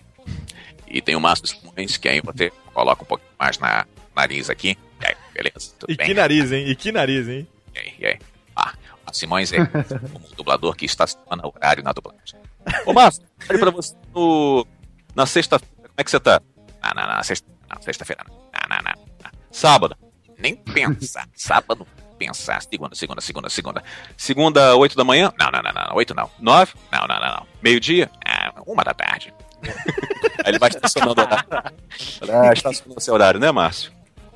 e 0.87 1.01
tem 1.01 1.15
o 1.15 1.21
Márcio 1.21 1.45
Simões, 1.47 1.95
que 1.97 2.09
aí 2.09 2.19
você 2.19 2.51
coloca 2.73 3.03
um 3.03 3.05
pouquinho 3.05 3.29
mais 3.39 3.57
na 3.59 3.85
nariz 4.19 4.49
aqui. 4.49 4.77
E 5.01 5.05
aí, 5.05 5.15
beleza, 5.33 5.73
tudo 5.79 5.91
E 5.91 5.95
bem? 5.95 6.07
que 6.07 6.13
nariz, 6.13 6.51
hein? 6.51 6.67
E 6.67 6.75
que 6.75 6.91
nariz, 6.91 7.27
hein? 7.27 7.47
E 7.73 7.79
aí, 7.79 7.93
e 7.99 8.05
aí? 8.05 8.19
Ah, 8.55 8.73
o 9.09 9.13
Simões 9.13 9.51
é 9.53 9.61
o 10.31 10.35
dublador 10.35 10.75
que 10.75 10.85
estaciona 10.85 11.45
o 11.45 11.53
horário 11.55 11.83
na 11.83 11.93
dublagem. 11.93 12.39
Ô, 12.85 12.93
Márcio, 12.93 13.23
olha 13.49 13.59
pra 13.59 13.71
você 13.71 13.95
no, 14.13 14.67
na 15.15 15.25
sexta-feira. 15.25 15.73
Como 15.77 15.93
é 15.97 16.03
que 16.03 16.11
você 16.11 16.19
tá? 16.19 16.41
Ah, 16.81 16.93
não, 16.93 17.15
não, 17.15 17.23
sexta, 17.23 17.47
não, 17.69 17.81
sexta-feira 17.81 18.23
não. 18.27 18.49
Ah, 18.53 18.67
não, 18.69 18.77
não, 18.77 19.05
não. 19.23 19.31
Sábado. 19.51 19.95
Nem 20.37 20.55
pensar. 20.55 21.27
Sábado, 21.35 21.87
pensar. 22.17 22.61
Segunda, 22.61 22.95
segunda, 22.95 23.21
segunda, 23.21 23.49
segunda. 23.49 23.83
Segunda, 24.17 24.75
oito 24.75 24.95
da 24.95 25.03
manhã? 25.03 25.33
Não, 25.39 25.49
não, 25.51 25.61
não, 25.61 25.71
não. 25.71 25.95
Oito 25.95 26.13
não. 26.13 26.29
Nove? 26.39 26.73
Não, 26.91 27.07
não, 27.07 27.19
não, 27.19 27.35
não. 27.37 27.47
Meio-dia? 27.61 28.09
Ah, 28.25 28.53
uma 28.65 28.83
da 28.83 28.93
tarde. 28.93 29.33
Aí 29.63 30.51
ele 30.51 30.59
vai 30.59 30.69
estacionando 30.69 31.21
o 31.21 31.23
horário. 31.25 31.47
Ah, 31.51 32.53
estacionando 32.53 33.01
seu 33.01 33.13
horário, 33.13 33.39
né, 33.39 33.51
Márcio? 33.51 33.91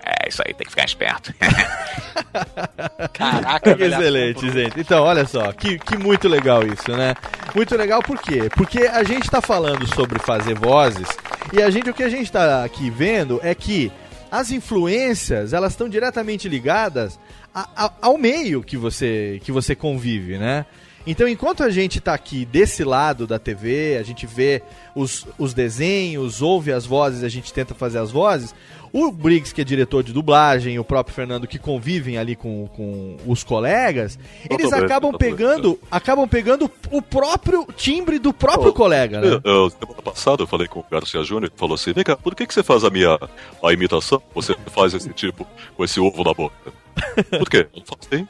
É, 0.06 0.28
isso 0.28 0.42
aí, 0.46 0.54
tem 0.54 0.66
que 0.66 0.72
ficar 0.72 0.86
esperto. 0.86 1.34
Caraca, 3.14 3.76
Que 3.76 3.84
excelente, 3.84 4.52
gente. 4.52 4.80
Então, 4.80 5.04
olha 5.04 5.26
só, 5.26 5.52
que, 5.54 5.78
que 5.80 5.98
muito 5.98 6.28
legal 6.28 6.62
isso, 6.66 6.92
né? 6.92 7.14
Muito 7.56 7.76
legal 7.76 8.02
por 8.02 8.20
quê? 8.22 8.50
Porque 8.56 8.82
a 8.82 9.04
gente 9.04 9.30
tá 9.30 9.42
falando 9.42 9.88
sobre 9.96 10.20
fazer 10.20 10.56
vozes 10.56 11.08
e 11.54 11.62
a 11.62 11.70
gente, 11.70 11.90
o 11.90 11.94
que 11.94 12.04
a 12.04 12.10
gente 12.10 12.32
tá 12.32 12.64
aqui 12.64 12.90
vendo 12.90 13.40
é 13.44 13.54
que 13.56 13.92
as 14.32 14.52
influências, 14.52 15.54
elas 15.54 15.74
estão 15.74 15.88
diretamente 15.88 16.50
ligadas 16.50 17.20
a- 17.54 17.70
a- 17.76 17.92
ao 18.02 18.18
meio 18.18 18.64
que 18.64 18.76
você, 18.76 19.40
que 19.44 19.52
você 19.52 19.76
convive, 19.76 20.38
né? 20.38 20.66
Então, 21.06 21.28
enquanto 21.28 21.64
a 21.64 21.70
gente 21.70 22.00
tá 22.00 22.14
aqui 22.14 22.46
desse 22.46 22.84
lado 22.84 23.28
da 23.28 23.38
TV, 23.38 23.98
a 24.00 24.04
gente 24.04 24.26
vê 24.26 24.64
os, 24.96 25.28
os 25.38 25.54
desenhos, 25.54 26.42
ouve 26.42 26.72
as 26.72 26.86
vozes, 26.86 27.24
a 27.24 27.30
gente 27.30 27.52
tenta 27.54 27.76
fazer 27.76 28.00
as 28.00 28.10
vozes, 28.10 28.56
o 28.94 29.12
Briggs, 29.12 29.52
que 29.54 29.60
é 29.60 29.64
diretor 29.64 30.04
de 30.04 30.14
dublagem, 30.14 30.78
o 30.78 30.84
próprio 30.84 31.16
Fernando, 31.16 31.48
que 31.48 31.58
convivem 31.58 32.18
ali 32.18 32.36
com, 32.36 32.68
com 32.76 33.18
os 33.26 33.44
colegas, 33.44 34.20
eles 34.48 34.70
bem, 34.70 34.80
acabam 34.80 35.12
tô 35.12 35.18
bem. 35.18 35.32
pegando, 35.32 35.80
acabam 35.90 36.28
pegando 36.28 36.70
o 36.92 37.02
próprio 37.02 37.68
timbre 37.76 38.20
do 38.20 38.32
próprio 38.32 38.72
colega, 38.72 39.20
né? 39.20 39.28
É, 39.38 39.70
semana 39.80 40.02
passada 40.04 40.44
eu 40.44 40.48
falei 40.48 40.68
com 40.68 40.80
o 40.82 40.86
Garcia 40.92 41.24
Júnior 41.24 41.52
e 41.54 41.60
falou 41.60 41.74
assim: 41.74 41.92
Vem 41.92 42.04
cá, 42.04 42.16
por 42.16 42.36
que, 42.36 42.46
que 42.46 42.54
você 42.54 42.62
faz 42.62 42.84
a 42.84 42.90
minha 42.92 43.18
a 43.64 43.74
imitação? 43.74 44.22
Você 44.36 44.56
faz 44.68 44.94
esse 44.94 45.10
tipo, 45.10 45.46
com 45.76 45.84
esse 45.84 46.00
ovo 46.00 46.24
na 46.24 46.34
boca. 46.34 46.56
Por 47.40 47.50
quê? 47.50 47.68
Eu 47.74 47.80
não 47.80 47.86
falo 47.86 48.00
assim. 48.08 48.28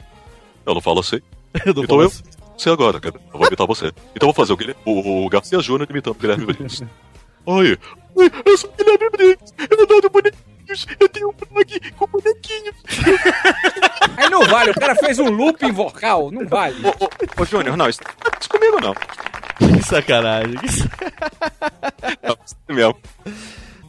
Eu 0.64 0.74
não 0.74 0.80
falo 0.80 1.00
assim. 1.00 1.20
Eu 1.66 1.74
não 1.74 1.84
então 1.84 2.00
eu 2.00 2.06
assim. 2.06 2.22
você 2.56 2.70
agora, 2.70 2.98
cara. 2.98 3.16
Eu 3.32 3.38
vou 3.38 3.46
imitar 3.46 3.66
você. 3.66 3.88
Então 4.16 4.26
eu 4.28 4.32
vou 4.32 4.34
fazer 4.34 4.54
o, 4.54 4.56
Guilherme- 4.56 4.80
o, 4.86 5.26
o 5.26 5.28
Garcia 5.28 5.60
Júnior 5.60 5.86
imitando 5.90 6.16
o 6.16 6.18
Guilherme 6.18 6.46
Briggs. 6.50 6.82
Oi, 7.44 7.78
oi, 8.14 8.30
eu 8.46 8.56
sou 8.58 8.70
o 8.70 8.72
Guilherme 8.82 9.10
Briggs. 9.10 9.52
Eu 9.70 9.82
adoro 9.82 10.10
bonequinhos. 10.64 10.86
Eu 11.00 11.08
tenho 11.08 11.28
um 11.28 11.32
blog 11.32 11.90
com 11.92 12.06
bonequinhos. 12.06 12.76
Aí 14.16 14.30
não 14.30 14.44
vale, 14.46 14.70
o 14.70 14.74
cara 14.74 14.94
fez 14.96 15.18
um 15.18 15.28
looping 15.30 15.72
vocal, 15.72 16.30
não 16.30 16.46
vale. 16.46 16.76
Ô, 16.86 17.42
ô 17.42 17.44
Júnior, 17.44 17.76
não, 17.76 17.88
isso, 17.88 18.00
isso 18.40 18.48
comigo 18.48 18.80
não. 18.80 18.94
Que 18.94 19.82
sacanagem. 19.86 20.56
Que 20.56 20.68
sa- 20.72 20.88
Não, 22.22 22.36
isso 22.44 22.56
mesmo. 22.68 22.96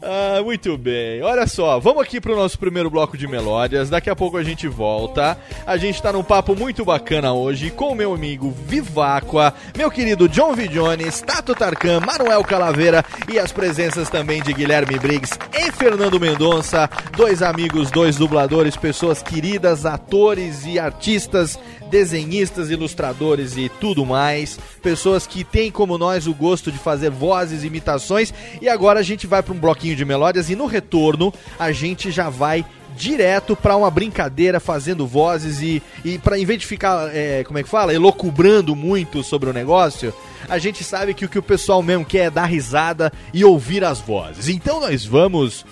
Ah, 0.08 0.40
muito 0.44 0.78
bem. 0.78 1.24
Olha 1.24 1.48
só, 1.48 1.80
vamos 1.80 2.04
aqui 2.04 2.22
pro 2.22 2.36
nosso 2.36 2.60
primeiro 2.60 2.92
bloco 2.92 3.18
de 3.18 3.28
melódias. 3.28 3.90
Daqui 3.90 4.08
a 4.08 4.16
pouco 4.16 4.38
a 4.38 4.44
gente 4.44 4.68
volta. 4.68 5.36
A 5.66 5.78
gente 5.78 6.00
tá 6.00 6.14
num 6.14 6.22
papo 6.22 6.56
muito 6.56 6.86
bacana 6.86 7.34
hoje 7.34 7.72
com 7.72 7.92
o 7.92 7.96
meu 7.96 8.14
amigo 8.14 8.54
Viváqua, 8.68 9.52
meu 9.76 9.90
querido 9.90 10.30
John 10.30 10.54
V. 10.54 10.68
Jones, 10.68 11.22
Tato 11.22 11.56
Tarkan, 11.56 12.02
Manuel 12.02 12.44
Calaveira 12.44 13.04
e 13.28 13.40
as 13.40 13.52
presenças 13.52 14.08
também 14.08 14.44
de 14.44 14.54
Guilherme 14.54 15.00
Briggs 15.00 15.40
e 15.52 15.72
Fernando 15.72 16.20
Mendonça, 16.20 16.88
dois 17.18 17.42
amigos, 17.42 17.90
dois 17.90 18.16
dubladores, 18.16 18.78
pessoas 18.78 19.24
queridas, 19.24 19.88
atores 19.88 20.68
e 20.68 20.78
artistas, 20.78 21.58
desenhistas, 21.90 22.70
ilustradores 22.70 23.56
e 23.58 23.70
tudo 23.70 24.06
mais, 24.06 24.60
pessoas 24.82 25.26
que 25.28 25.44
têm 25.44 25.72
como 25.72 25.98
nós 25.98 26.28
o 26.28 26.34
gosto 26.34 26.72
de 26.72 26.78
fazer 26.78 27.10
vozes, 27.10 27.64
imitações. 27.64 28.34
E 28.62 28.68
agora 28.70 29.00
a 29.00 29.04
gente 29.04 29.28
vai 29.28 29.42
para 29.44 29.54
um 29.54 29.60
bloquinho 29.60 29.96
de 29.96 30.04
melódias 30.06 30.50
e 30.50 30.56
no 30.56 30.66
retorno 30.66 31.34
a 31.60 31.72
gente 31.72 32.12
já 32.12 32.30
vai 32.30 32.66
direto 32.98 33.56
pra 33.58 33.76
uma 33.76 33.92
brincadeira 33.92 34.58
fazendo 34.60 35.06
vozes 35.06 35.62
e, 35.62 35.84
e 36.06 36.18
para 36.18 36.40
em 36.40 36.46
vez 36.46 36.62
de 36.62 36.66
ficar, 36.66 37.10
é, 37.14 37.44
como 37.44 37.60
é 37.60 37.64
que 37.64 37.68
fala, 37.70 37.94
elocubrando 37.94 38.74
muito 38.74 39.22
sobre 39.22 39.50
o 39.50 39.54
negócio, 39.54 40.14
a 40.48 40.58
gente 40.58 40.82
sabe 40.82 41.14
que 41.14 41.26
o 41.26 41.30
que 41.30 41.38
o 41.38 41.44
pessoal 41.44 41.84
mesmo 41.84 42.06
quer 42.06 42.28
é 42.28 42.30
dar 42.30 42.46
risada 42.46 43.12
e 43.34 43.44
ouvir 43.44 43.84
as 43.84 44.00
vozes. 44.00 44.48
Então 44.48 44.80
nós 44.80 45.06
vamos 45.06 45.66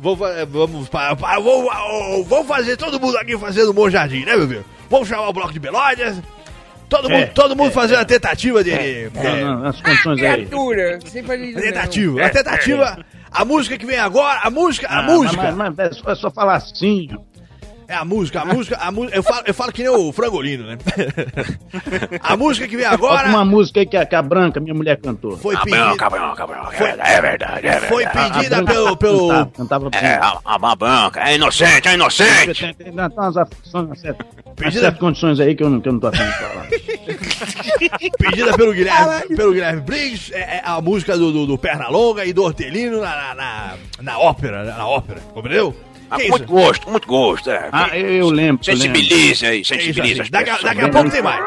Vou, 0.00 0.14
vamos, 0.14 0.88
vou- 1.42 2.24
vou 2.24 2.44
fazer 2.44 2.76
todo 2.76 3.00
mundo 3.00 3.16
aqui 3.18 3.36
fazendo 3.36 3.72
um 3.72 3.74
bom 3.74 3.90
jardim, 3.90 4.24
né, 4.24 4.36
meu 4.36 4.46
filho? 4.46 4.64
Vamos 4.90 5.08
chamar 5.08 5.28
o 5.28 5.32
bloco 5.32 5.52
de 5.52 5.60
melódias. 5.60 6.20
Todo 6.88 7.10
mundo, 7.10 7.20
É, 7.22 7.26
todo 7.26 7.54
mundo 7.54 7.68
é, 7.68 7.72
fazendo 7.72 7.98
é. 7.98 8.02
a 8.02 8.04
tentativa 8.06 8.64
de. 8.64 8.70
É, 8.70 9.08
de- 9.10 9.18
não, 9.44 9.66
as 9.66 9.80
condições 9.80 10.22
aí. 10.22 10.46
Criatura, 10.46 10.98
você 11.04 11.22
faz 11.22 11.40
isso 11.42 11.58
a 11.58 11.60
não. 11.60 11.66
tentativa, 11.68 12.24
a 12.24 12.30
tentativa. 12.30 13.06
A 13.30 13.44
música 13.44 13.76
que 13.76 13.84
vem 13.84 13.98
agora, 13.98 14.40
a 14.42 14.48
música, 14.50 14.88
a 14.88 15.00
Ah, 15.00 15.02
música. 15.02 15.52
Mas, 15.52 15.74
mas 15.76 15.78
é, 15.78 15.92
só, 15.92 16.10
é 16.10 16.14
só 16.14 16.30
falar 16.30 16.54
assim. 16.54 17.10
É 17.88 17.94
a 17.94 18.04
música, 18.04 18.42
a 18.42 18.44
música, 18.44 18.76
a 18.76 18.92
música. 18.92 19.16
Eu 19.16 19.22
falo, 19.22 19.42
eu 19.46 19.54
falo 19.54 19.72
que 19.72 19.82
nem 19.82 19.90
o 19.90 20.12
frangolino, 20.12 20.66
né? 20.66 20.76
a 22.20 22.36
música 22.36 22.68
que 22.68 22.76
vem 22.76 22.84
agora 22.84 23.30
uma 23.30 23.46
música 23.46 23.80
aí 23.80 23.86
que 23.86 23.96
a, 23.96 24.04
que 24.04 24.14
a 24.14 24.20
Branca, 24.20 24.60
minha 24.60 24.74
mulher, 24.74 24.98
cantou. 25.00 25.38
foi 25.38 25.56
pedida. 25.56 25.76
branca, 25.86 26.10
branca, 26.10 26.46
branca. 26.46 26.76
É 26.76 27.20
verdade, 27.22 27.66
é 27.66 27.70
verdade. 27.70 27.86
Foi 27.86 28.04
A 28.04 28.10
pedida 28.10 28.56
Branca 28.62 28.72
pelo. 28.74 28.96
pelo 28.96 29.28
Cantava, 29.28 29.50
cantava 29.90 29.90
É, 29.96 30.14
a, 30.16 30.38
a, 30.44 30.54
a 30.54 30.76
banca, 30.76 31.26
é 31.30 31.34
inocente, 31.36 31.88
é 31.88 31.94
inocente. 31.94 32.74
Tem, 32.74 32.92
umas 32.92 33.36
aflições, 33.38 34.00
certas, 34.00 34.26
Pedida- 34.54 34.80
certas 34.82 35.00
condições 35.00 35.40
aí 35.40 35.54
que 35.54 35.62
eu 35.62 35.70
não, 35.70 35.80
que 35.80 35.88
eu 35.88 35.92
não 35.94 36.00
tô 36.00 36.08
afim 36.08 36.24
de 36.24 36.32
falar. 36.32 36.66
pedida 38.18 38.56
pelo 38.56 38.72
Guilherme, 38.74 39.34
pelo 39.34 39.52
Guilherme 39.52 39.80
Briggs, 39.80 40.30
é, 40.34 40.56
é 40.58 40.62
a 40.62 40.78
música 40.82 41.16
do, 41.16 41.32
do, 41.32 41.46
do 41.46 41.56
Pernalonga 41.56 42.24
e 42.26 42.34
do 42.34 42.42
Hortelino 42.42 43.00
na, 43.00 43.16
na, 43.16 43.34
na, 43.34 43.74
na 44.02 44.18
ópera, 44.18 44.64
na 44.64 44.86
ópera, 44.86 45.20
compreendeu? 45.32 45.74
Ah, 46.10 46.16
Que 46.16 46.28
muito 46.28 46.44
isso? 46.44 46.52
gosto, 46.52 46.90
muito 46.90 47.06
gosto. 47.06 47.50
É. 47.50 47.68
Ah, 47.72 47.90
eu, 47.96 48.08
eu 48.08 48.30
lembro. 48.30 48.30
eu 48.30 48.30
lembro. 48.30 48.64
Sensibilize 48.64 49.46
aí, 49.46 49.64
sensibilize 49.64 50.20
as 50.22 50.30
Daqui, 50.30 50.62
daqui 50.62 50.80
a 50.80 50.88
pouco 50.88 51.10
tem 51.10 51.22
mais. 51.22 51.44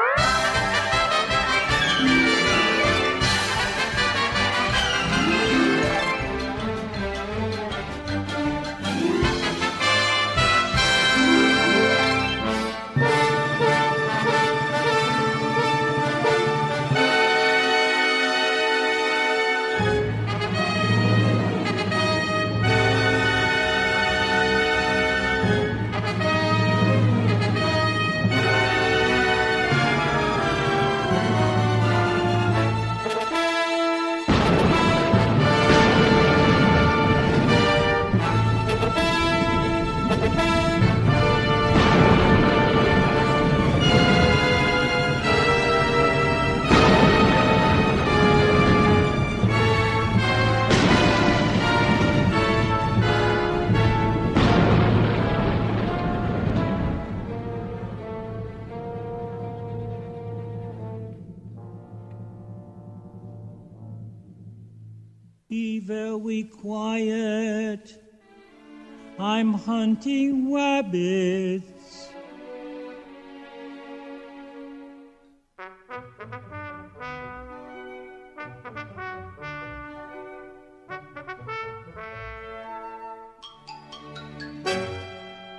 I'm 69.42 69.56
hunting 69.56 70.54
rabbits. 70.54 72.10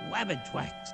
Rabbit 0.09 0.39
tracks. 0.49 0.91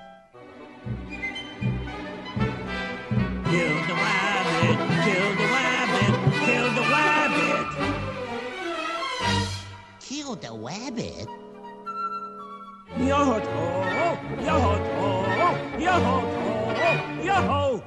Kill 3.45 3.75
the 3.85 3.93
rabbit, 3.93 4.77
kill 5.05 5.29
the 5.35 5.47
rabbit, 5.53 6.13
kill 6.43 6.67
the 6.73 6.81
rabbit. 6.89 7.67
Kill 9.99 10.35
the 10.35 10.51
rabbit? 10.53 11.48
Yo-ho, 12.99 13.39
yo-ho, 14.43 14.73
yo-ho, 15.79 16.15
yo-ho. 17.23 17.83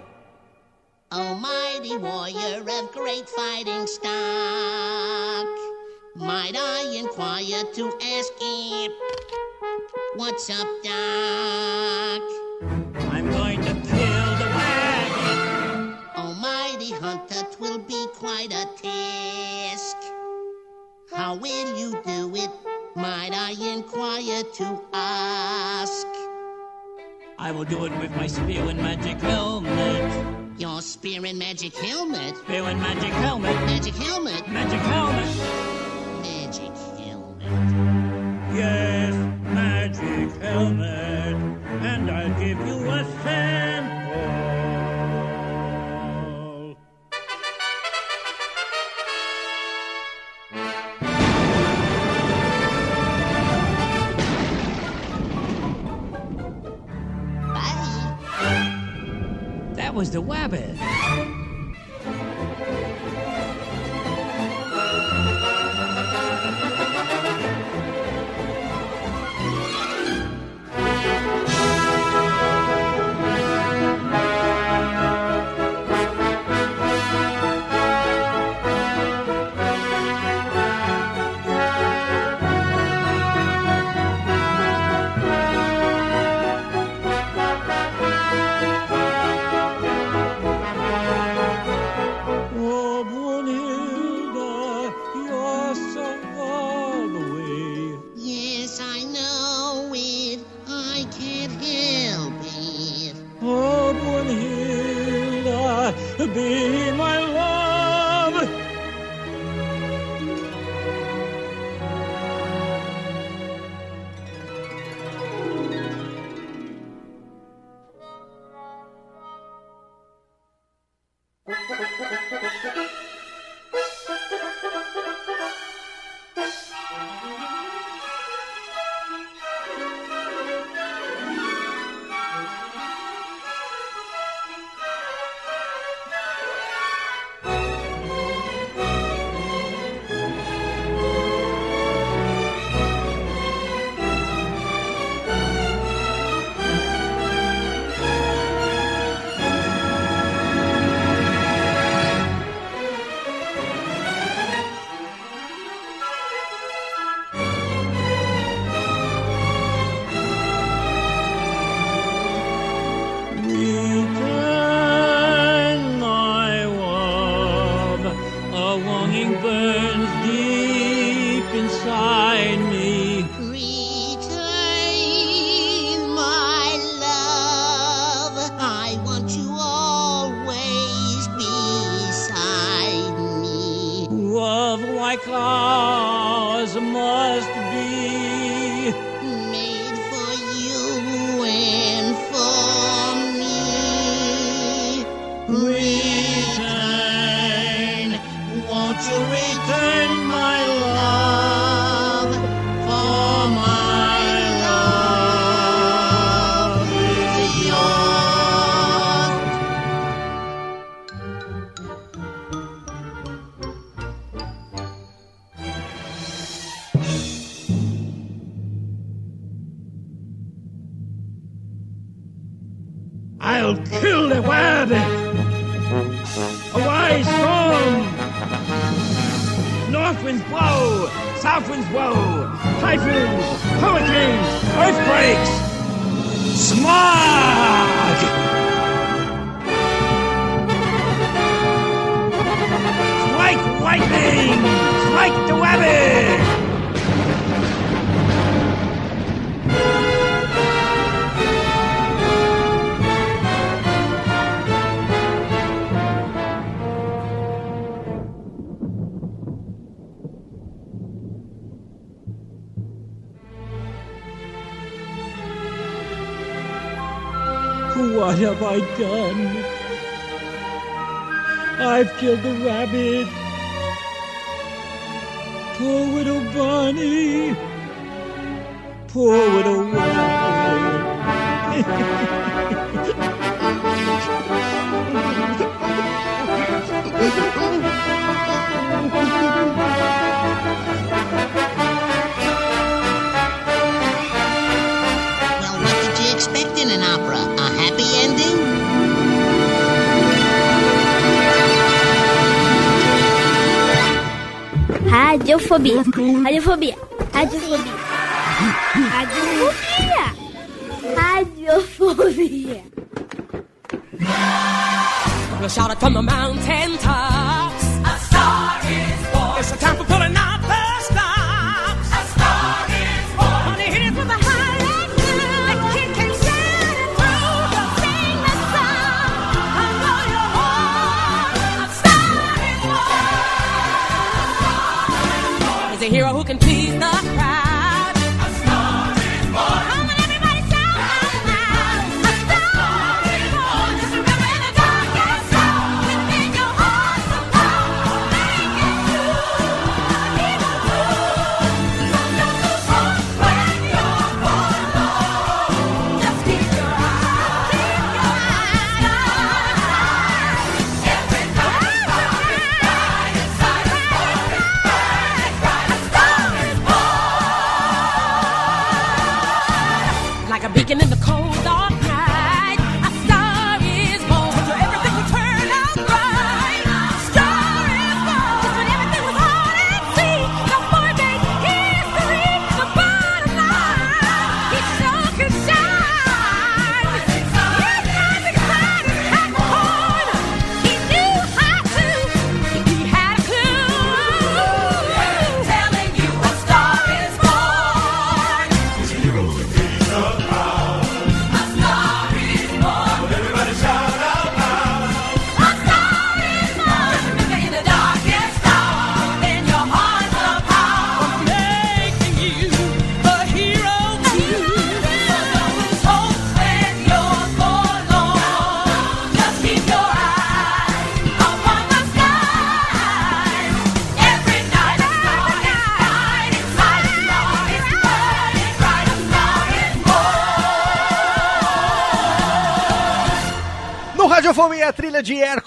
Almighty 1.12 1.98
warrior 1.98 2.64
of 2.66 2.92
great 2.92 3.28
fighting 3.28 3.86
stock, 3.86 5.46
might 6.16 6.56
I 6.56 6.94
inquire 6.96 7.62
to 7.74 7.92
ask 8.00 8.32
him, 8.40 8.90
what's 10.16 10.48
up, 10.48 10.66
Doc? 10.82 12.22
I'm 13.12 13.30
going 13.30 13.60
to 13.60 13.74
kill 13.74 14.28
the 14.40 14.48
rabbit. 14.56 15.98
Almighty 16.16 16.92
hunter, 16.92 17.44
'twill 17.52 17.78
be 17.80 18.06
quite 18.14 18.50
a 18.50 18.66
task. 18.80 20.01
How 21.14 21.34
will 21.34 21.78
you 21.78 22.00
do 22.04 22.34
it? 22.34 22.50
Might 22.96 23.32
I 23.34 23.50
inquire 23.52 24.42
to 24.42 24.82
ask? 24.94 26.06
I 27.38 27.50
will 27.50 27.64
do 27.64 27.84
it 27.84 27.92
with 27.98 28.10
my 28.16 28.26
spear 28.26 28.62
and 28.62 28.78
magic 28.78 29.20
helmet. 29.20 30.58
Your 30.58 30.80
spear 30.80 31.24
and 31.26 31.38
magic 31.38 31.76
helmet? 31.76 32.36
Spear 32.38 32.64
and 32.64 32.80
magic 32.80 33.12
helmet. 33.12 33.54
Magic 33.66 33.94
helmet? 33.94 34.48
Magic 34.48 34.80
helmet. 34.80 35.36
Magic 36.22 36.76
helmet. 36.98 38.56
Yes, 38.56 39.14
magic 39.44 40.42
helmet. 40.42 41.36
And 41.82 42.10
I'll 42.10 42.40
give 42.40 42.58
you 42.66 42.90
a 42.90 43.04
sample. 43.22 43.51
Was 60.03 60.11
the 60.11 60.20
rabbit. 60.20 60.76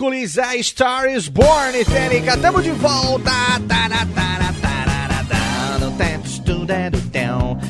Hércules, 0.05 0.37
a 0.37 0.61
Star 0.61 1.09
is 1.09 1.27
Born, 1.27 1.83
Técnica, 1.85 2.37
tamo 2.37 2.61
de 2.61 2.71
volta. 2.71 3.31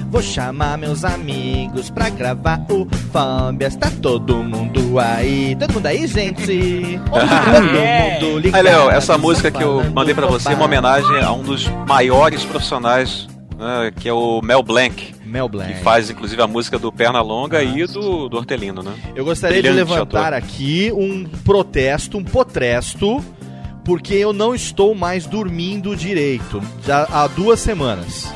Vou 0.10 0.22
chamar 0.22 0.78
meus 0.78 1.04
amigos 1.04 1.90
pra 1.90 2.10
gravar 2.10 2.66
o 2.70 2.88
Fábias. 3.12 3.76
Tá 3.76 3.92
todo 4.02 4.38
mundo 4.44 4.98
aí? 4.98 5.56
Todo 5.60 5.74
mundo 5.74 5.86
aí, 5.86 6.08
gente? 6.08 7.00
Todo 7.10 7.26
mundo 7.26 8.40
ligado. 8.40 8.56
Aí, 8.56 8.64
Léo, 8.64 8.90
essa 8.90 9.18
música 9.18 9.52
que 9.52 9.62
eu 9.62 9.84
mandei 9.92 10.16
pra 10.16 10.26
você 10.26 10.50
é 10.50 10.56
uma 10.56 10.66
homenagem 10.66 11.22
a 11.22 11.32
um 11.34 11.44
dos 11.44 11.68
maiores 11.88 12.46
profissionais, 12.46 13.28
né, 13.58 13.92
que 13.98 14.08
é 14.08 14.14
o 14.14 14.42
Mel 14.42 14.64
Blanc. 14.64 15.15
Mel 15.36 15.50
Blanc. 15.50 15.74
Que 15.74 15.80
faz, 15.82 16.10
inclusive, 16.10 16.42
a 16.42 16.48
música 16.48 16.80
do 16.80 16.94
Pernalonga 16.94 17.62
e 17.62 17.86
do, 17.86 18.30
do 18.30 18.38
Hortelino, 18.38 18.82
né? 18.82 18.94
Eu 19.14 19.26
gostaria 19.26 19.62
de 19.62 19.68
Brilhante 19.68 19.92
levantar 19.92 20.34
ator. 20.34 20.38
aqui 20.38 20.94
um 20.94 21.26
protesto, 21.44 22.18
um 22.18 22.24
potresto, 22.24 23.22
porque 23.84 24.14
eu 24.14 24.32
não 24.32 24.56
estou 24.56 24.96
mais 24.96 25.26
dormindo 25.26 25.94
direito. 25.94 26.62
Já 26.86 27.06
há 27.12 27.28
duas 27.28 27.60
semanas. 27.60 28.34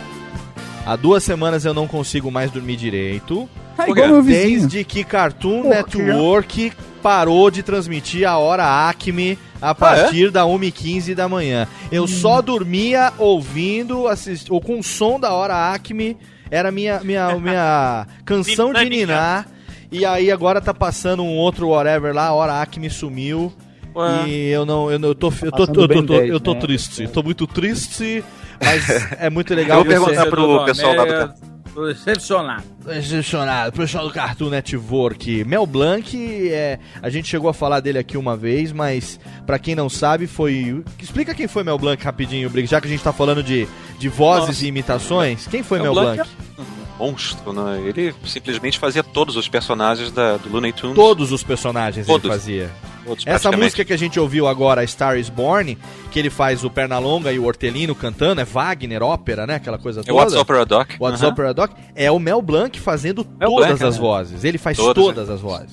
Há 0.85 0.97
duas 0.97 1.23
semanas 1.23 1.63
eu 1.63 1.73
não 1.73 1.87
consigo 1.87 2.29
mais 2.29 2.51
dormir 2.51 2.75
direito. 2.75 3.49
Ah, 3.77 3.89
igual. 3.89 4.21
Desde 4.21 4.83
que 4.83 5.05
Cartoon 5.05 5.61
Por 5.61 5.71
quê? 5.71 5.97
Network 6.01 6.73
parou 7.01 7.49
de 7.49 7.63
transmitir 7.63 8.27
a 8.27 8.37
hora 8.37 8.89
Acme 8.89 9.39
a 9.61 9.73
partir 9.73 10.31
da 10.31 10.43
1h15 10.43 11.15
da 11.15 11.29
manhã. 11.29 11.65
Eu 11.89 12.07
só 12.07 12.41
dormia 12.41 13.13
ouvindo, 13.17 14.05
assist... 14.05 14.51
ou 14.51 14.59
com 14.59 14.79
o 14.79 14.83
som 14.83 15.17
da 15.17 15.31
hora 15.31 15.71
Acme. 15.73 16.17
Era 16.51 16.71
minha, 16.71 16.99
minha, 17.01 17.35
minha 17.39 18.07
canção 18.25 18.73
de 18.73 18.89
ninar. 18.89 19.47
E 19.91 20.05
aí 20.05 20.31
agora 20.31 20.61
tá 20.61 20.73
passando 20.73 21.23
um 21.23 21.35
outro 21.35 21.69
whatever 21.69 22.13
lá, 22.13 22.27
a 22.27 22.33
hora 22.33 22.61
Acme 22.61 22.89
sumiu. 22.89 23.51
Ué. 23.95 24.27
E 24.27 24.49
eu 24.49 24.65
não. 24.65 24.91
Eu, 24.91 24.99
não- 24.99 25.09
eu 25.09 25.15
tô, 25.15 25.33
eu 25.41 25.51
tô, 25.51 25.63
eu 25.63 25.67
tô, 25.67 25.81
eu 25.81 25.87
tô, 26.05 26.19
10, 26.19 26.29
eu 26.29 26.39
tô 26.39 26.53
né? 26.53 26.59
triste. 26.59 27.07
Tô 27.07 27.23
muito 27.23 27.47
triste. 27.47 28.23
Mas 28.63 28.87
é 29.19 29.29
muito 29.29 29.53
legal 29.55 29.79
Eu 29.79 29.85
vou 29.85 29.93
perguntar 29.93 30.29
pro 30.29 30.65
pessoal 30.65 30.93
lá 30.93 31.05
do 31.05 31.33
É, 31.69 31.73
tô 31.73 31.85
decepcionado. 31.87 32.63
Decepcionado. 32.83 33.71
Pessoal 33.71 34.07
do 34.07 34.13
Cartoon 34.13 34.49
Network. 34.49 35.43
Mel 35.45 35.65
Blanc, 35.65 36.49
é, 36.49 36.79
a 37.01 37.09
gente 37.09 37.27
chegou 37.27 37.49
a 37.49 37.53
falar 37.53 37.79
dele 37.79 37.99
aqui 37.99 38.17
uma 38.17 38.35
vez, 38.35 38.71
mas 38.71 39.19
pra 39.45 39.59
quem 39.59 39.75
não 39.75 39.89
sabe, 39.89 40.27
foi. 40.27 40.83
Explica 40.99 41.33
quem 41.33 41.47
foi 41.47 41.63
Mel 41.63 41.77
Blanc 41.77 42.03
rapidinho, 42.03 42.51
já 42.67 42.81
que 42.81 42.87
a 42.87 42.89
gente 42.89 43.03
tá 43.03 43.13
falando 43.13 43.43
de, 43.43 43.67
de 43.97 44.09
vozes 44.09 44.47
Nossa. 44.47 44.65
e 44.65 44.67
imitações. 44.67 45.47
Quem 45.47 45.63
foi 45.63 45.79
Mel, 45.79 45.93
Mel 45.93 46.03
Blanc? 46.03 46.17
Blanc 46.55 46.78
Monstro, 46.99 47.53
né? 47.53 47.81
Ele 47.85 48.13
simplesmente 48.25 48.77
fazia 48.77 49.01
todos 49.03 49.35
os 49.37 49.47
personagens 49.47 50.11
da, 50.11 50.37
do 50.37 50.49
Looney 50.51 50.73
Tunes. 50.73 50.95
Todos 50.95 51.31
os 51.31 51.41
personagens 51.43 52.05
Todos. 52.05 52.25
ele 52.25 52.33
fazia. 52.33 52.69
Todos, 53.05 53.25
Essa 53.25 53.51
música 53.51 53.83
que 53.85 53.93
a 53.93 53.97
gente 53.97 54.19
ouviu 54.19 54.47
agora, 54.47 54.85
Star 54.85 55.17
is 55.17 55.29
Born, 55.29 55.77
que 56.11 56.19
ele 56.19 56.29
faz 56.29 56.63
o 56.63 56.69
Pernalonga 56.69 57.31
e 57.31 57.39
o 57.39 57.45
Hortelino 57.45 57.95
cantando, 57.95 58.41
é 58.41 58.45
Wagner, 58.45 59.01
ópera, 59.01 59.47
né? 59.47 59.55
Aquela 59.55 59.79
coisa 59.79 60.01
É 60.01 60.03
toda. 60.03 60.13
What's 60.19 60.35
Opera 60.35 60.65
Doc. 60.65 60.89
What's 60.99 61.23
Aham. 61.23 61.31
Opera 61.31 61.53
Doc. 61.53 61.71
É 61.95 62.11
o 62.11 62.19
Mel 62.19 62.41
Blanc 62.41 62.77
fazendo 62.79 63.25
Mel 63.39 63.49
todas 63.49 63.67
Blanc, 63.67 63.83
as 63.85 63.95
né? 63.95 64.01
vozes. 64.01 64.43
Ele 64.43 64.57
faz 64.57 64.77
Todas, 64.77 65.03
todas 65.03 65.29
as 65.29 65.39
vozes. 65.41 65.71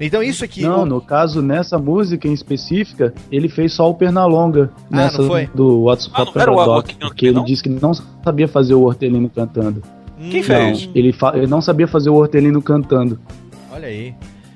Então 0.00 0.20
isso 0.22 0.44
aqui... 0.44 0.62
Não, 0.62 0.82
o- 0.82 0.86
no 0.86 1.00
caso, 1.00 1.40
nessa 1.40 1.78
música 1.78 2.26
em 2.26 2.32
específica, 2.32 3.14
ele 3.30 3.48
fez 3.48 3.72
só 3.72 3.88
o 3.88 3.94
Pernalonga. 3.94 4.70
Ah, 4.92 4.96
nessa 4.96 5.22
não 5.22 5.28
foi? 5.28 5.46
do 5.54 5.82
What's 5.84 6.10
Ah, 6.12 6.22
o 6.24 6.64
Doc, 6.64 6.90
porque 7.00 7.26
ele 7.26 7.36
não? 7.36 7.44
disse 7.44 7.62
que 7.62 7.68
não 7.68 7.94
sabia 8.22 8.48
fazer 8.48 8.74
o 8.74 8.82
Hortelino 8.82 9.30
cantando. 9.30 9.82
Quem 10.30 10.40
Não, 10.40 10.46
fez? 10.46 10.88
ele, 10.94 11.12
fa- 11.12 11.32
ele 11.36 11.46
não 11.46 11.60
sabia 11.60 11.86
fazer 11.86 12.10
o 12.10 12.14
Hortelino 12.14 12.60
cantando. 12.62 13.18
Olha 13.72 13.88
aí. 13.88 14.14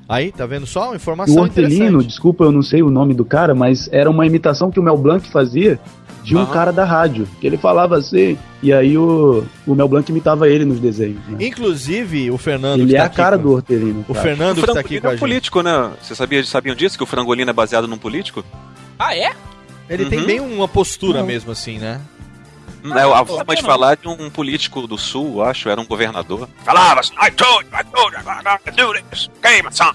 Aí, 0.08 0.32
tá 0.32 0.46
vendo 0.46 0.66
só? 0.66 0.84
Uma 0.84 0.92
O 0.92 0.96
informação 0.96 1.42
Hortelino, 1.42 1.74
interessante. 1.84 2.06
desculpa, 2.06 2.44
eu 2.44 2.52
não 2.52 2.62
sei 2.62 2.82
o 2.82 2.90
nome 2.90 3.12
do 3.12 3.24
cara, 3.24 3.54
mas 3.54 3.88
era 3.92 4.08
uma 4.10 4.24
imitação 4.26 4.70
que 4.70 4.80
o 4.80 4.82
Mel 4.82 4.96
Blanc 4.96 5.28
fazia 5.30 5.78
Tinha 6.24 6.40
um 6.40 6.42
Ah. 6.42 6.46
cara 6.46 6.72
da 6.72 6.84
rádio, 6.84 7.26
que 7.40 7.46
ele 7.46 7.56
falava 7.56 7.96
assim, 7.96 8.36
e 8.62 8.70
aí 8.70 8.98
o, 8.98 9.44
o 9.66 9.74
Mel 9.74 9.88
Blanc 9.88 10.10
imitava 10.10 10.46
ele 10.48 10.62
nos 10.64 10.78
desenhos. 10.78 11.18
Né? 11.26 11.46
Inclusive, 11.46 12.30
o 12.30 12.36
Fernando. 12.36 12.80
Ele 12.80 12.90
que 12.90 12.96
é 12.96 13.00
tá 13.00 13.06
a 13.06 13.08
cara 13.08 13.36
com- 13.38 13.44
do 13.44 13.52
Hortelino. 13.52 14.04
O 14.06 14.12
cara. 14.12 14.20
Fernando 14.28 14.58
o 14.58 14.60
que 14.60 14.72
tá 14.74 14.80
aqui 14.80 15.00
com 15.00 15.06
é 15.06 15.10
a 15.10 15.10
um 15.10 15.12
gente. 15.14 15.20
político, 15.20 15.62
né? 15.62 15.90
Vocês 16.02 16.18
sabia, 16.18 16.44
sabiam 16.44 16.74
disso? 16.76 16.98
Que 16.98 17.02
o 17.02 17.06
Frangolino 17.06 17.48
é 17.50 17.54
baseado 17.54 17.88
num 17.88 17.96
político? 17.96 18.44
Ah, 18.98 19.16
é? 19.16 19.32
Ele 19.88 20.04
tem 20.06 20.18
Uhum. 20.18 20.26
bem 20.26 20.40
uma 20.40 20.68
postura 20.68 21.20
Não. 21.20 21.26
mesmo, 21.26 21.50
assim, 21.50 21.78
né? 21.78 21.98
É, 22.85 23.03
a 23.03 23.24
forma 23.24 23.57
de 23.57 23.62
falar 23.62 23.97
de 23.97 24.09
um 24.09 24.31
político 24.31 24.87
do 24.87 24.97
sul, 24.97 25.43
acho, 25.43 25.68
era 25.68 25.81
um 25.81 25.87
governador. 25.87 26.49
Falava 26.64 27.01
assim, 27.01 27.12
I 27.14 27.31
told 27.31 27.66
you, 27.66 27.79
I 27.79 27.85
told 27.85 28.14
you, 28.14 28.20
I'm 28.20 28.43
gonna 28.43 28.59
do 28.76 29.09
this. 29.11 29.29
Okay, 29.39 29.62
my 29.62 29.72
son. 29.72 29.95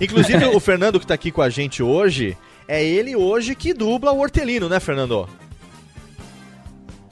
Inclusive, 0.00 0.44
o 0.46 0.60
Fernando 0.60 0.98
que 1.00 1.06
tá 1.06 1.14
aqui 1.14 1.30
com 1.30 1.42
a 1.42 1.48
gente 1.48 1.82
hoje, 1.82 2.36
é 2.66 2.84
ele 2.84 3.16
hoje 3.16 3.54
que 3.54 3.74
dubla 3.74 4.12
o 4.12 4.20
Hortelino, 4.20 4.68
né, 4.68 4.80
Fernando? 4.80 5.28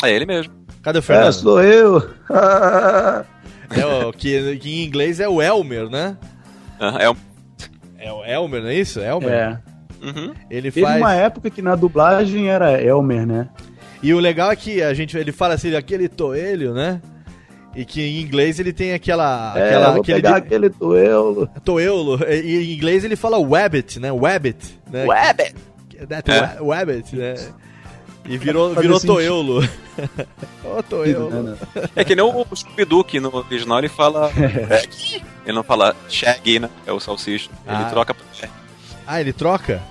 É 0.02 0.10
ele 0.10 0.26
mesmo. 0.26 0.52
Cadê 0.82 0.98
o 0.98 1.02
Fernando? 1.02 1.28
É, 1.28 1.32
sou 1.32 1.62
eu. 1.62 2.10
É 3.74 3.86
o, 3.86 4.12
que, 4.12 4.58
que 4.58 4.82
em 4.82 4.84
inglês 4.84 5.18
é 5.18 5.26
o 5.26 5.40
Elmer, 5.40 5.88
né? 5.88 6.14
É 7.00 7.08
o... 7.08 7.16
É 7.98 8.12
o 8.12 8.22
Elmer, 8.22 8.60
não 8.60 8.68
é 8.68 8.74
isso? 8.74 9.00
Elmer? 9.00 9.32
É. 9.32 9.58
Uhum. 10.02 10.34
Ele 10.50 10.70
Teve 10.70 10.84
faz. 10.84 10.98
uma 10.98 11.14
época 11.14 11.48
que 11.48 11.62
na 11.62 11.74
dublagem 11.74 12.50
era 12.50 12.82
Elmer, 12.82 13.26
né? 13.26 13.48
E 14.02 14.12
o 14.12 14.18
legal 14.18 14.50
é 14.50 14.56
que 14.56 14.82
a 14.82 14.92
gente, 14.94 15.16
ele 15.16 15.30
fala 15.32 15.54
assim, 15.54 15.74
aquele 15.74 16.08
toelho, 16.08 16.74
né? 16.74 17.00
E 17.74 17.84
que 17.84 18.02
em 18.02 18.20
inglês 18.20 18.58
ele 18.60 18.72
tem 18.72 18.92
aquela. 18.92 19.54
É, 19.56 19.66
aquela 19.68 19.92
vou 19.92 20.02
pegar 20.04 20.36
aquele 20.36 20.68
toelo. 20.68 21.48
Toelo. 21.64 22.18
E 22.28 22.56
em 22.72 22.74
inglês 22.74 23.04
ele 23.04 23.16
fala 23.16 23.38
wabbit, 23.38 23.98
né? 23.98 24.12
Wabbit. 24.12 24.78
Né? 24.90 25.06
Wabbit. 25.06 25.54
That 26.08 26.30
É. 26.30 26.40
wa- 26.60 26.76
wabbit, 26.76 27.16
né? 27.16 27.34
E 28.24 28.38
virou, 28.38 28.72
virou 28.72 29.00
toelo. 29.00 29.68
Ô, 30.64 30.80
toelo. 30.80 31.58
É 31.96 32.04
que 32.04 32.14
nem 32.14 32.24
o 32.24 32.46
Scooby-Doo, 32.54 33.02
que 33.02 33.18
no 33.18 33.34
original 33.34 33.78
ele 33.80 33.88
fala. 33.88 34.30
Ele 35.44 35.56
não 35.56 35.64
fala 35.64 35.96
Shaggy, 36.08 36.60
né? 36.60 36.70
É 36.86 36.92
o 36.92 37.00
salsicha. 37.00 37.50
Ele 37.66 37.76
Ah. 37.76 37.90
troca. 37.90 38.14
Ah, 39.04 39.20
ele 39.20 39.32
troca? 39.32 39.82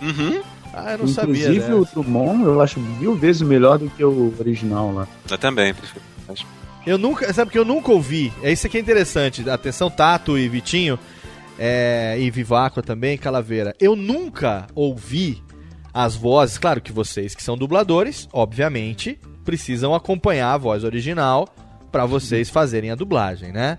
Uhum. 0.00 0.40
Ah, 0.76 0.92
eu 0.92 0.98
não 0.98 1.08
sabia, 1.08 1.40
Inclusive 1.48 1.68
né? 1.68 1.74
o 1.74 1.84
Drummond 1.86 2.44
eu 2.44 2.60
acho 2.60 2.78
mil 2.78 3.14
vezes 3.14 3.40
melhor 3.40 3.78
do 3.78 3.88
que 3.88 4.04
o 4.04 4.34
original 4.38 4.92
lá. 4.92 5.08
Eu 5.30 5.38
também, 5.38 5.72
prefiro. 5.72 6.04
Eu 6.86 6.98
nunca, 6.98 7.32
sabe 7.32 7.50
que 7.50 7.58
eu 7.58 7.64
nunca 7.64 7.90
ouvi. 7.90 8.32
É 8.42 8.52
isso 8.52 8.68
que 8.68 8.76
é 8.76 8.80
interessante. 8.80 9.48
Atenção, 9.48 9.90
Tato 9.90 10.38
e 10.38 10.48
Vitinho, 10.48 10.98
é, 11.58 12.16
e 12.18 12.30
Viváqua 12.30 12.82
também, 12.82 13.16
Calaveira. 13.16 13.74
Eu 13.80 13.96
nunca 13.96 14.66
ouvi 14.74 15.42
as 15.94 16.14
vozes. 16.14 16.58
Claro 16.58 16.80
que 16.80 16.92
vocês 16.92 17.34
que 17.34 17.42
são 17.42 17.56
dubladores, 17.56 18.28
obviamente, 18.32 19.18
precisam 19.44 19.94
acompanhar 19.94 20.52
a 20.52 20.58
voz 20.58 20.84
original 20.84 21.48
pra 21.90 22.04
vocês 22.04 22.50
fazerem 22.50 22.90
a 22.90 22.94
dublagem, 22.94 23.50
né? 23.50 23.78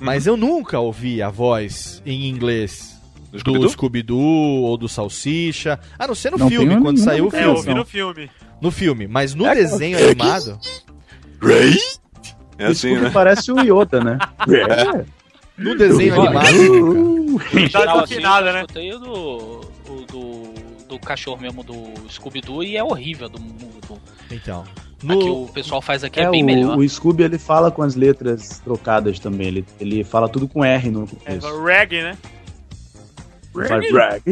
Mas 0.00 0.26
eu 0.26 0.36
nunca 0.36 0.78
ouvi 0.78 1.20
a 1.20 1.28
voz 1.28 2.00
em 2.06 2.28
inglês 2.28 2.97
Do 3.30 3.38
do 3.38 3.40
Scooby-Doo? 3.40 3.68
Scooby-Doo 3.70 4.62
ou 4.62 4.76
do 4.76 4.88
Salsicha. 4.88 5.78
A 5.98 6.06
não 6.06 6.14
ser 6.14 6.30
no 6.32 6.38
Não 6.38 6.48
filme, 6.48 6.80
quando 6.80 6.98
saiu 6.98 7.24
o 7.26 7.28
É, 7.28 7.30
filme. 7.42 7.58
eu 7.58 7.62
vi 7.62 7.74
no 7.74 7.84
filme. 7.84 8.30
No 8.60 8.70
filme, 8.70 9.06
mas 9.06 9.34
no 9.34 9.46
É, 9.46 9.54
desenho 9.54 9.98
é, 9.98 10.04
animado. 10.04 10.58
Ray? 11.40 11.76
É 12.58 12.68
O 12.68 12.70
assim, 12.72 12.88
Scooby 12.88 13.02
né? 13.04 13.10
parece 13.12 13.52
o 13.52 13.60
Yoda, 13.60 14.00
né? 14.02 14.18
É. 14.48 15.04
No 15.56 15.76
desenho 15.76 16.20
animado. 16.20 16.46
Tá 17.72 17.84
Não, 17.84 18.00
assim, 18.00 18.16
desafinada, 18.16 18.48
eu 18.48 18.52
né? 18.52 18.64
o 18.64 18.98
do, 18.98 20.06
do, 20.06 20.54
do 20.88 20.98
cachorro 20.98 21.40
mesmo 21.40 21.62
do 21.62 21.74
Scooby-Doo 22.10 22.64
e 22.64 22.76
é 22.76 22.82
horrível 22.82 23.28
do 23.28 23.38
mundo. 23.40 24.00
Então. 24.30 24.64
A 25.04 25.06
que 25.16 25.28
o 25.28 25.48
pessoal 25.54 25.80
faz 25.80 26.02
aqui 26.02 26.18
é, 26.18 26.24
É, 26.24 26.30
bem 26.30 26.42
o, 26.42 26.46
melhor. 26.46 26.76
o 26.76 26.88
Scooby 26.88 27.22
ele 27.22 27.38
fala 27.38 27.70
com 27.70 27.82
as 27.82 27.94
letras 27.94 28.58
trocadas 28.64 29.20
também. 29.20 29.46
Ele, 29.46 29.64
ele 29.78 30.02
fala 30.02 30.28
tudo 30.28 30.48
com 30.48 30.64
R 30.64 30.90
no 30.90 31.08
É, 31.24 31.36
começo. 31.38 31.62
reggae, 31.64 32.02
né? 32.02 32.18
Fala 33.66 33.80
drag? 33.80 34.22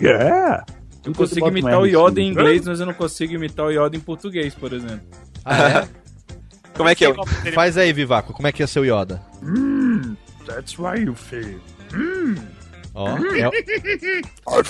Yeah! 0.00 0.64
Eu 1.04 1.12
consigo 1.12 1.46
imitar 1.48 1.78
o 1.80 1.86
Yoda 1.86 2.20
em 2.20 2.28
inglês, 2.28 2.66
mas 2.66 2.80
eu 2.80 2.86
não 2.86 2.94
consigo 2.94 3.34
imitar 3.34 3.66
o 3.66 3.70
Yoda 3.70 3.96
em 3.96 4.00
português, 4.00 4.54
por 4.54 4.72
exemplo. 4.72 5.06
Ah, 5.44 5.86
Como 6.74 6.88
é 6.88 6.94
que 6.94 7.04
é? 7.04 7.10
o- 7.10 7.14
é? 7.44 7.52
Faz 7.52 7.76
aí, 7.76 7.92
Vivaco, 7.92 8.32
como 8.32 8.48
é 8.48 8.52
que 8.52 8.62
é 8.62 8.66
seu 8.66 8.84
Yoda? 8.84 9.20
Hum, 9.42 10.16
that's 10.46 10.78
why 10.78 10.98
you 10.98 11.14
feel. 11.14 11.60
Hum. 11.94 12.34
Ó, 12.96 13.08
é, 13.18 13.40
Eu 13.46 13.50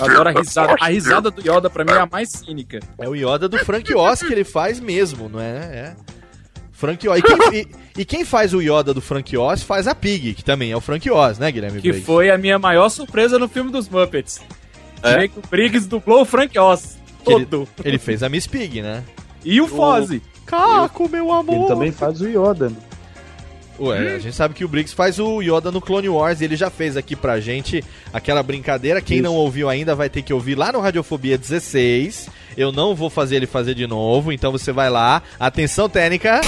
adoro 0.00 0.28
a 0.30 0.32
risada. 0.32 0.74
A 0.80 0.86
risada 0.88 1.30
do 1.30 1.40
Yoda 1.40 1.68
pra 1.70 1.84
mim 1.84 1.92
é 1.92 1.98
a 1.98 2.07
mais 2.11 2.30
cínica. 2.30 2.80
é 2.98 3.09
o 3.09 3.14
Yoda 3.14 3.48
do 3.48 3.59
Frank 3.59 3.94
Oz 3.94 4.20
que 4.22 4.32
ele 4.32 4.44
faz 4.44 4.80
mesmo, 4.80 5.28
não 5.28 5.38
é? 5.40 5.46
É. 5.57 5.96
Frank 6.75 7.09
Oz. 7.09 7.18
E 7.18 7.22
quem, 7.22 7.61
e- 7.61 7.68
e 7.99 8.05
quem 8.05 8.25
faz 8.25 8.53
o 8.53 8.61
Yoda 8.61 8.93
do 8.93 9.01
Frank 9.01 9.35
Oz 9.37 9.62
faz 9.62 9.87
a 9.89 9.95
Pig, 9.95 10.35
que 10.35 10.45
também 10.45 10.70
é 10.72 10.77
o 10.77 10.81
Frank 10.81 11.09
Oz, 11.11 11.39
né, 11.39 11.51
Guilherme 11.51 11.81
Que 11.81 11.89
Briggs? 11.89 12.05
foi 12.07 12.31
a 12.31 12.37
minha 12.37 12.59
maior 12.59 12.89
surpresa 12.89 13.39
no 13.39 13.49
filme 13.49 13.70
dos 13.70 13.89
Muppets. 13.89 14.41
É? 15.03 15.29
Que 15.29 15.39
o 15.39 15.43
Briggs 15.51 15.89
dublou 15.89 16.22
o 16.22 16.25
Frank 16.25 16.59
Oz. 16.59 16.99
Que 17.25 17.33
ele, 17.33 17.47
Todo. 17.47 17.68
ele 17.85 17.99
fez 17.99 18.22
a 18.22 18.29
Miss 18.29 18.47
Pig, 18.47 18.83
né? 18.83 19.03
E 19.45 19.61
o 19.61 19.66
Fozzie. 19.68 20.20
Caco, 20.45 21.09
meu 21.09 21.33
amor! 21.33 21.55
Ele 21.55 21.66
também 21.68 21.93
faz 21.93 22.20
o 22.20 22.27
Yoda. 22.29 22.68
né? 22.68 22.77
Ué, 23.79 24.14
a 24.14 24.18
gente 24.20 24.37
sabe 24.37 24.55
que 24.55 24.64
o 24.64 24.68
Briggs 24.68 24.95
faz 24.95 25.18
o 25.18 25.43
Yoda 25.43 25.72
no 25.72 25.81
Clone 25.81 26.09
Wars 26.09 26.41
e 26.41 26.45
ele 26.45 26.55
já 26.55 26.70
fez 26.70 26.97
aqui 26.97 27.16
pra 27.16 27.41
gente 27.41 27.83
aquela 28.12 28.41
brincadeira. 28.43 29.01
Quem 29.01 29.16
Isso. 29.16 29.25
não 29.25 29.35
ouviu 29.35 29.68
ainda 29.68 29.95
vai 29.97 30.09
ter 30.09 30.22
que 30.22 30.33
ouvir 30.33 30.55
lá 30.55 30.70
no 30.70 30.81
Radiofobia 30.81 31.37
16. 31.37 32.29
Eu 32.57 32.72
não 32.72 32.94
vou 32.94 33.11
fazer 33.11 33.36
ele 33.36 33.46
fazer 33.46 33.74
de 33.74 33.86
novo, 33.86 34.32
então 34.32 34.52
você 34.52 34.72
vai 34.72 34.90
lá. 34.90 35.22
Atenção 35.38 35.88
técnica. 35.88 36.40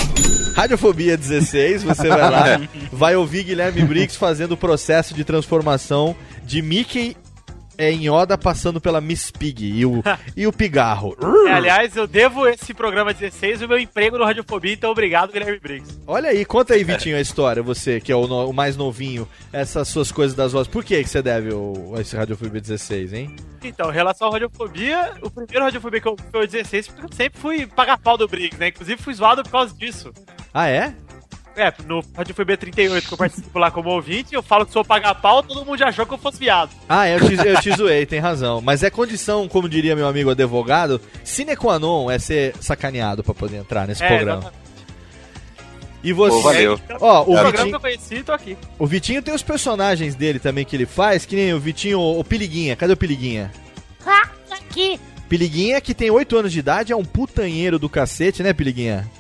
Radiofobia 0.54 1.16
16, 1.16 1.82
você 1.82 2.09
vai 2.09 2.30
lá, 2.30 2.61
vai 2.90 3.14
ouvir 3.14 3.44
Guilherme 3.44 3.84
Briggs 3.84 4.16
fazendo 4.16 4.52
o 4.52 4.57
processo 4.57 5.12
de 5.12 5.22
transformação 5.22 6.16
de 6.44 6.62
Mickey 6.62 7.14
em 7.79 8.09
Yoda 8.09 8.37
passando 8.39 8.81
pela 8.81 9.01
Miss 9.01 9.31
Pig 9.31 9.64
e 9.64 9.85
o, 9.87 10.03
e 10.37 10.47
o 10.47 10.53
pigarro. 10.53 11.16
É, 11.49 11.53
aliás, 11.53 11.97
eu 11.97 12.07
devo 12.07 12.47
esse 12.49 12.72
programa 12.74 13.12
16 13.12 13.62
o 13.62 13.68
meu 13.68 13.79
emprego 13.79 14.18
no 14.18 14.24
Radiofobia, 14.24 14.72
então 14.72 14.91
obrigado, 14.91 15.33
Guilherme 15.33 15.59
Briggs. 15.59 16.01
Olha 16.07 16.31
aí, 16.31 16.45
conta 16.45 16.74
aí, 16.74 16.85
Vitinho, 16.85 17.16
a 17.16 17.20
história, 17.20 17.62
você 17.62 18.01
que 18.01 18.11
é 18.12 18.16
o, 18.16 18.27
no- 18.27 18.49
o 18.49 18.53
mais 18.53 18.77
novinho, 18.77 19.29
essas 19.53 19.89
suas 19.89 20.11
coisas 20.12 20.37
das 20.37 20.53
vozes. 20.53 20.68
Por 20.68 20.85
que, 20.85 21.03
que 21.03 21.09
você 21.09 21.20
deve 21.22 21.53
o, 21.53 21.95
esse 21.99 22.16
Radiofobia 22.16 22.61
16, 22.61 23.12
hein? 23.12 23.37
Então, 23.62 23.91
em 23.91 23.95
relação 23.95 24.29
à 24.29 24.33
Radiofobia, 24.33 25.14
o 25.22 25.31
primeiro 25.31 25.64
Radiofobia 25.64 26.01
que 26.01 26.09
eu 26.09 26.16
foi 26.31 26.45
o 26.45 26.49
16, 26.49 26.89
porque 26.89 27.05
eu 27.05 27.16
sempre 27.16 27.41
fui 27.41 27.66
pagar 27.66 27.99
pau 27.99 28.16
do 28.16 28.29
Briggs, 28.29 28.59
né? 28.59 28.68
Inclusive 28.68 29.01
fui 29.03 29.14
zoado 29.14 29.43
por 29.43 29.51
causa 29.51 29.74
disso. 29.74 30.12
Ah, 30.55 30.68
é? 30.68 30.95
É, 31.57 31.72
no 31.86 32.02
Radiofobia 32.14 32.57
38, 32.57 33.09
que 33.09 33.14
eu 33.14 33.18
participo 33.18 33.59
lá 33.59 33.70
como 33.70 33.88
ouvinte, 33.88 34.34
eu 34.34 34.42
falo 34.42 34.66
que 34.66 34.72
sou 34.72 34.84
pagar 34.84 35.14
pau, 35.14 35.42
todo 35.42 35.64
mundo 35.64 35.78
já 35.78 35.88
achou 35.88 36.04
que 36.04 36.12
eu 36.12 36.18
fosse 36.18 36.38
viado. 36.38 36.70
Ah, 36.88 37.09
eu 37.09 37.18
te, 37.18 37.34
eu 37.46 37.61
te 37.61 37.70
zoei, 37.76 38.04
tem 38.04 38.18
razão. 38.20 38.61
Mas 38.61 38.82
é 38.82 38.90
condição, 38.90 39.48
como 39.48 39.68
diria 39.68 39.96
meu 39.96 40.07
amigo 40.07 40.30
advogado, 40.30 41.00
sine 41.24 41.57
qua 41.57 41.78
non 41.78 42.11
é 42.11 42.18
ser 42.18 42.54
sacaneado 42.61 43.24
pra 43.24 43.32
poder 43.34 43.57
entrar 43.57 43.88
nesse 43.88 44.04
É, 44.04 44.09
programa. 44.09 44.38
exatamente. 44.40 44.66
E 46.04 46.12
você. 46.12 46.36
Pô, 46.36 46.42
valeu. 46.42 46.80
Ó, 47.00 47.22
o 47.22 47.24
programa 47.24 47.50
Vitinho, 47.50 47.68
que 47.70 47.74
eu 47.76 47.80
conheci, 47.80 48.22
tô 48.22 48.32
aqui. 48.32 48.57
o 48.78 48.86
Vitinho 48.86 49.22
tem 49.22 49.34
os 49.34 49.42
personagens 49.42 50.14
dele 50.14 50.38
também 50.38 50.64
que 50.64 50.76
ele 50.76 50.86
faz, 50.86 51.24
que 51.26 51.34
nem 51.34 51.52
o 51.54 51.59
Vitinho, 51.59 51.98
o 52.00 52.22
Piliguinha. 52.22 52.76
Cadê 52.76 52.92
o 52.92 52.96
Piliguinha? 52.96 53.50
Ah, 54.07 54.28
aqui. 54.51 55.01
Piliguinha, 55.28 55.81
que 55.81 55.94
tem 55.94 56.10
8 56.10 56.36
anos 56.36 56.52
de 56.52 56.60
idade, 56.60 56.93
é 56.93 56.97
um 56.97 57.05
putanheiro 57.05 57.78
do 57.78 57.89
cacete, 57.89 58.43
né, 58.43 58.52
Piliguinha? 58.52 59.10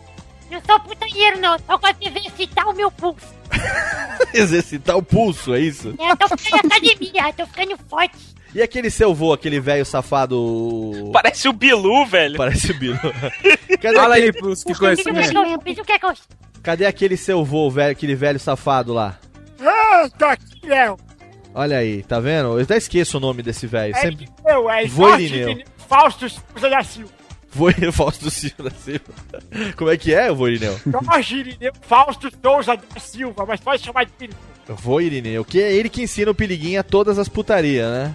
Não 0.56 0.62
sou 0.64 0.80
putanheiro, 0.80 1.38
não. 1.38 1.58
Só 1.58 1.76
gosto 1.76 1.98
de 1.98 2.08
exercitar 2.08 2.68
o 2.68 2.74
meu 2.74 2.90
pulso. 2.90 3.36
Exercitar 4.32 4.96
o 4.96 5.02
pulso, 5.02 5.54
é 5.54 5.60
isso? 5.60 5.94
É, 5.98 6.10
Eu 6.10 6.16
tô 6.16 6.28
ficando 6.36 6.64
em 6.64 6.66
academia, 6.66 7.32
tô 7.34 7.46
ficando 7.46 7.78
forte. 7.88 8.16
E 8.54 8.62
aquele 8.62 8.90
seu 8.90 9.14
vô, 9.14 9.32
aquele 9.32 9.60
velho 9.60 9.84
safado. 9.84 11.10
Parece 11.12 11.48
o 11.48 11.52
Bilu, 11.52 12.06
velho. 12.06 12.36
Parece 12.36 12.72
o 12.72 12.78
Bilu. 12.78 12.98
Cadê, 13.80 13.96
Fala 13.96 14.14
aí 14.14 14.28
aquele... 14.28 14.38
pros 14.38 14.64
que 14.64 14.74
conhecem 14.74 15.12
eu 15.12 15.20
é 15.20 15.98
eu... 16.02 16.14
Cadê 16.62 16.86
aquele 16.86 17.16
seu 17.16 17.44
vô, 17.44 17.70
velho, 17.70 17.92
aquele 17.92 18.14
velho 18.14 18.40
safado 18.40 18.92
lá? 18.92 19.18
Ah, 19.60 20.08
tô 20.18 20.24
aqui, 20.24 20.66
Léo. 20.66 20.96
Olha 21.54 21.78
aí, 21.78 22.02
tá 22.02 22.18
vendo? 22.18 22.58
Eu 22.58 22.62
até 22.62 22.76
esqueço 22.76 23.18
o 23.18 23.20
nome 23.20 23.42
desse 23.42 23.66
velho. 23.66 23.94
É 23.94 24.00
Sempre. 24.00 24.28
eu, 24.46 24.70
é 24.70 24.86
Vô 24.86 25.08
Jorge 25.08 25.24
Irineu. 25.24 25.50
Irineu 25.50 25.66
Fausto 25.88 26.28
Souza 26.28 26.68
da 26.68 26.82
Silva. 26.82 27.15
Vô 27.56 27.70
Fausto 27.92 28.30
Silva 28.30 28.64
da 28.64 28.70
Silva. 28.70 29.72
Como 29.76 29.90
é 29.90 29.96
que 29.96 30.12
é, 30.14 30.30
vô 30.30 30.46
Irineu? 30.48 30.78
Jorge 30.86 31.36
Irineu 31.38 31.72
Fausto 31.80 32.30
Souza 32.42 32.76
da 32.76 33.00
Silva, 33.00 33.44
mas 33.46 33.60
pode 33.60 33.82
chamar 33.82 34.04
de 34.04 34.12
Irineu. 34.20 34.38
Vô 34.68 35.00
Irineu, 35.00 35.44
que 35.44 35.60
é 35.60 35.72
ele 35.72 35.88
que 35.88 36.02
ensina 36.02 36.30
o 36.30 36.34
Piliguinha 36.34 36.84
todas 36.84 37.18
as 37.18 37.28
putarias, 37.28 37.88
né? 37.90 38.14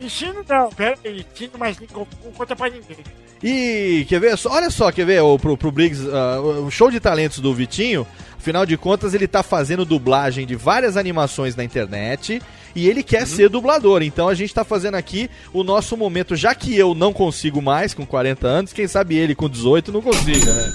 Ensino 0.00 0.44
não, 0.48 0.68
pera 0.70 0.98
aí, 1.04 1.24
ensino, 1.32 1.52
mas 1.58 1.78
não 1.78 1.86
con- 1.86 2.06
não 2.24 2.32
conta 2.32 2.56
pra 2.56 2.68
ninguém. 2.68 2.96
E 3.42 4.04
quer 4.08 4.18
ver? 4.20 4.34
Olha 4.46 4.70
só, 4.70 4.90
quer 4.90 5.04
ver? 5.06 5.20
O, 5.22 5.38
pro, 5.38 5.56
pro 5.56 5.70
Briggs, 5.70 6.08
ah, 6.12 6.40
o 6.40 6.70
show 6.70 6.90
de 6.90 6.98
talentos 6.98 7.38
do 7.38 7.54
Vitinho, 7.54 8.06
afinal 8.36 8.66
de 8.66 8.76
contas, 8.76 9.14
ele 9.14 9.28
tá 9.28 9.42
fazendo 9.44 9.84
dublagem 9.84 10.44
de 10.46 10.56
várias 10.56 10.96
animações 10.96 11.54
na 11.54 11.62
internet 11.62 12.40
e 12.74 12.88
ele 12.88 13.02
quer 13.02 13.26
ser 13.26 13.48
dublador. 13.48 14.02
Então 14.02 14.28
a 14.28 14.34
gente 14.34 14.52
tá 14.54 14.64
fazendo 14.64 14.94
aqui 14.94 15.30
o 15.52 15.62
nosso 15.62 15.96
momento, 15.96 16.36
já 16.36 16.54
que 16.54 16.76
eu 16.76 16.94
não 16.94 17.12
consigo 17.12 17.60
mais 17.60 17.94
com 17.94 18.06
40 18.06 18.46
anos, 18.46 18.72
quem 18.72 18.86
sabe 18.86 19.16
ele 19.16 19.34
com 19.34 19.48
18 19.48 19.92
não 19.92 20.02
consiga, 20.02 20.52
né? 20.52 20.72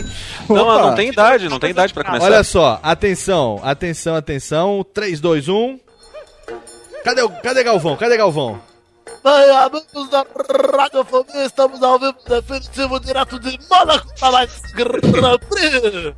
Não, 0.49 0.67
Opa. 0.67 0.81
não 0.81 0.95
tem 0.95 1.09
idade, 1.09 1.49
não 1.49 1.59
tem 1.59 1.71
idade 1.71 1.93
pra 1.93 2.03
começar. 2.03 2.25
Olha 2.25 2.43
só, 2.43 2.79
atenção, 2.81 3.59
atenção, 3.63 4.15
atenção. 4.15 4.85
3, 4.93 5.19
2, 5.19 5.49
1. 5.49 5.79
Cadê, 7.03 7.21
o, 7.21 7.29
cadê 7.29 7.63
Galvão? 7.63 7.95
Cadê 7.95 8.17
Galvão? 8.17 8.59
Bem, 9.23 9.49
amigos 9.57 10.09
da 10.09 10.25
Radiofobia, 10.77 11.45
estamos 11.45 11.81
ao 11.81 11.99
vivo 11.99 12.17
definitivo 12.27 12.99
direto 12.99 13.39
de 13.39 13.57
Mônaco 13.69 14.07
para 14.19 14.31
mais 14.31 14.61
Grand 14.73 15.39
Prix. 15.49 16.13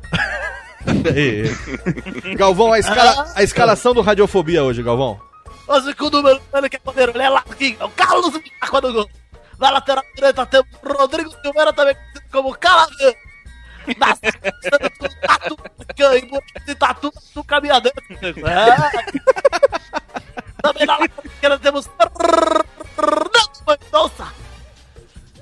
Galvão, 2.36 2.72
a, 2.72 2.78
escala, 2.78 3.32
a 3.34 3.42
escalação 3.42 3.94
do 3.94 4.00
Radiofobia 4.00 4.62
hoje, 4.64 4.82
Galvão. 4.82 5.29
Hoje 5.70 5.94
com 5.94 6.06
o 6.06 6.10
número 6.10 6.40
que 6.68 6.74
é 6.74 6.78
poder, 6.80 7.10
ele 7.10 7.22
é 7.22 7.28
Larguinho, 7.28 7.76
é 7.78 7.84
o 7.84 7.90
Carlos 7.90 8.36
Bicaco 8.36 8.80
no 8.80 8.92
gol. 8.92 9.10
Na 9.56 9.70
lateral 9.70 10.02
direita 10.16 10.44
temos 10.44 10.66
Rodrigo 10.82 11.30
Silveira, 11.40 11.72
também 11.72 11.94
conhecido 11.94 12.24
como 12.32 12.58
Calaveiro. 12.58 13.16
Na 13.96 14.16
Tatu 14.16 15.56
e 16.66 16.74
Tatu 16.74 17.12
do 17.32 17.44
Caminhadeiro. 17.44 18.02
É. 18.48 18.76
Também 20.60 20.86
na 20.86 20.98
lateral 20.98 21.24
esquerda 21.24 21.58
temos 21.60 21.88
Fernando 22.96 23.62
Mendonça. 23.68 24.34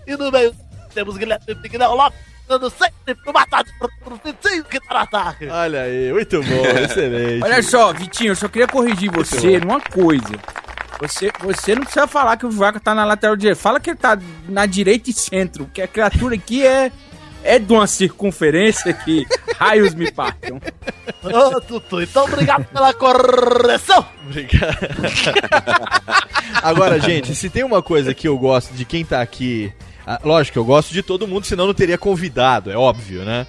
E 0.06 0.14
no 0.14 0.30
meio 0.30 0.54
temos 0.92 1.16
Guilherme 1.16 1.54
Miguel 1.54 1.94
Lopes, 1.94 2.20
dando 2.48 2.70
sempre 2.70 3.14
pro 3.22 3.32
Matado 3.32 3.70
pro 3.78 4.20
Vitinho 4.24 4.64
que 4.64 4.80
tá 4.80 4.94
no 4.94 5.00
ataque. 5.00 5.46
Olha 5.46 5.82
aí, 5.82 6.12
muito 6.12 6.42
bom, 6.42 6.64
excelente. 6.84 7.44
Olha 7.44 7.62
só, 7.62 7.92
Vitinho, 7.92 8.30
eu 8.30 8.36
só 8.36 8.48
queria 8.48 8.66
corrigir 8.66 9.10
você 9.10 9.58
numa 9.60 9.80
coisa. 9.80 10.34
Você, 11.00 11.30
você 11.40 11.74
não 11.74 11.82
precisa 11.82 12.08
falar 12.08 12.36
que 12.36 12.46
o 12.46 12.50
Vaca 12.50 12.80
tá 12.80 12.94
na 12.94 13.04
lateral 13.04 13.36
direita. 13.36 13.60
Fala 13.60 13.78
que 13.78 13.90
ele 13.90 13.98
tá 13.98 14.18
na 14.48 14.66
direita 14.66 15.10
e 15.10 15.12
centro, 15.12 15.64
porque 15.64 15.80
a 15.80 15.86
criatura 15.86 16.34
aqui 16.34 16.66
é, 16.66 16.90
é 17.44 17.58
de 17.58 17.72
uma 17.72 17.86
circunferência 17.86 18.92
que 18.92 19.24
raios 19.56 19.94
me 19.94 20.10
partam. 20.10 20.60
Ô, 21.22 21.60
Tutu, 21.60 22.02
então 22.02 22.24
obrigado 22.24 22.64
pela 22.64 22.92
correção. 22.92 24.04
Obrigado. 24.26 24.76
Agora, 26.62 26.98
gente, 26.98 27.34
se 27.34 27.48
tem 27.48 27.62
uma 27.62 27.82
coisa 27.82 28.12
que 28.12 28.26
eu 28.26 28.36
gosto 28.36 28.74
de 28.74 28.84
quem 28.84 29.04
tá 29.04 29.20
aqui. 29.22 29.72
Ah, 30.10 30.20
Lógico 30.24 30.58
eu 30.58 30.64
gosto 30.64 30.92
de 30.92 31.02
todo 31.02 31.28
mundo, 31.28 31.44
senão 31.44 31.66
não 31.66 31.74
teria 31.74 31.98
convidado, 31.98 32.70
é 32.70 32.76
óbvio, 32.76 33.22
né? 33.26 33.46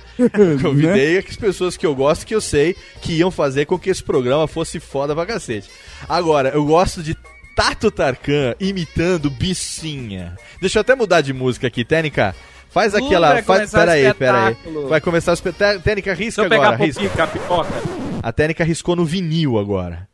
Convidei 0.62 1.18
as 1.18 1.36
pessoas 1.36 1.78
que 1.78 1.86
eu 1.86 1.96
gosto, 1.96 2.26
que 2.26 2.36
eu 2.36 2.42
sei 2.42 2.76
que 3.02 3.14
iam 3.14 3.32
fazer 3.32 3.66
com 3.66 3.80
que 3.80 3.90
esse 3.90 4.04
programa 4.04 4.48
fosse 4.48 4.80
foda 4.80 5.16
pra 5.16 5.26
cacete. 5.26 5.70
Agora, 6.08 6.50
eu 6.50 6.66
gosto 6.66 7.02
de 7.02 7.16
Tato 7.56 7.90
Tarkan 7.90 8.56
imitando 8.60 9.30
Bicinha. 9.30 10.36
Deixa 10.60 10.80
eu 10.80 10.82
até 10.82 10.96
mudar 10.96 11.22
de 11.22 11.34
música 11.34 11.68
aqui, 11.68 11.86
Tênica. 11.86 12.36
Faz 12.70 12.94
aquela. 12.94 13.34
vai 13.34 13.42
Faz, 13.42 13.72
começar 13.72 13.78
o 13.78 13.82
pera 13.82 13.92
aí, 13.94 14.14
pera 14.14 14.48
aí. 14.48 14.58
Vai 14.88 15.02
começar 15.02 15.32
o 15.32 15.34
espetáculo. 15.34 15.82
Tênica, 15.82 16.14
risca 16.14 16.42
Deixa 16.48 16.56
eu 16.56 16.62
agora. 16.62 16.78
risca. 16.78 17.30
A 18.22 18.32
técnica 18.32 18.64
riscou 18.64 18.96
no 18.96 19.06
vinil 19.06 19.58
agora. 19.58 20.08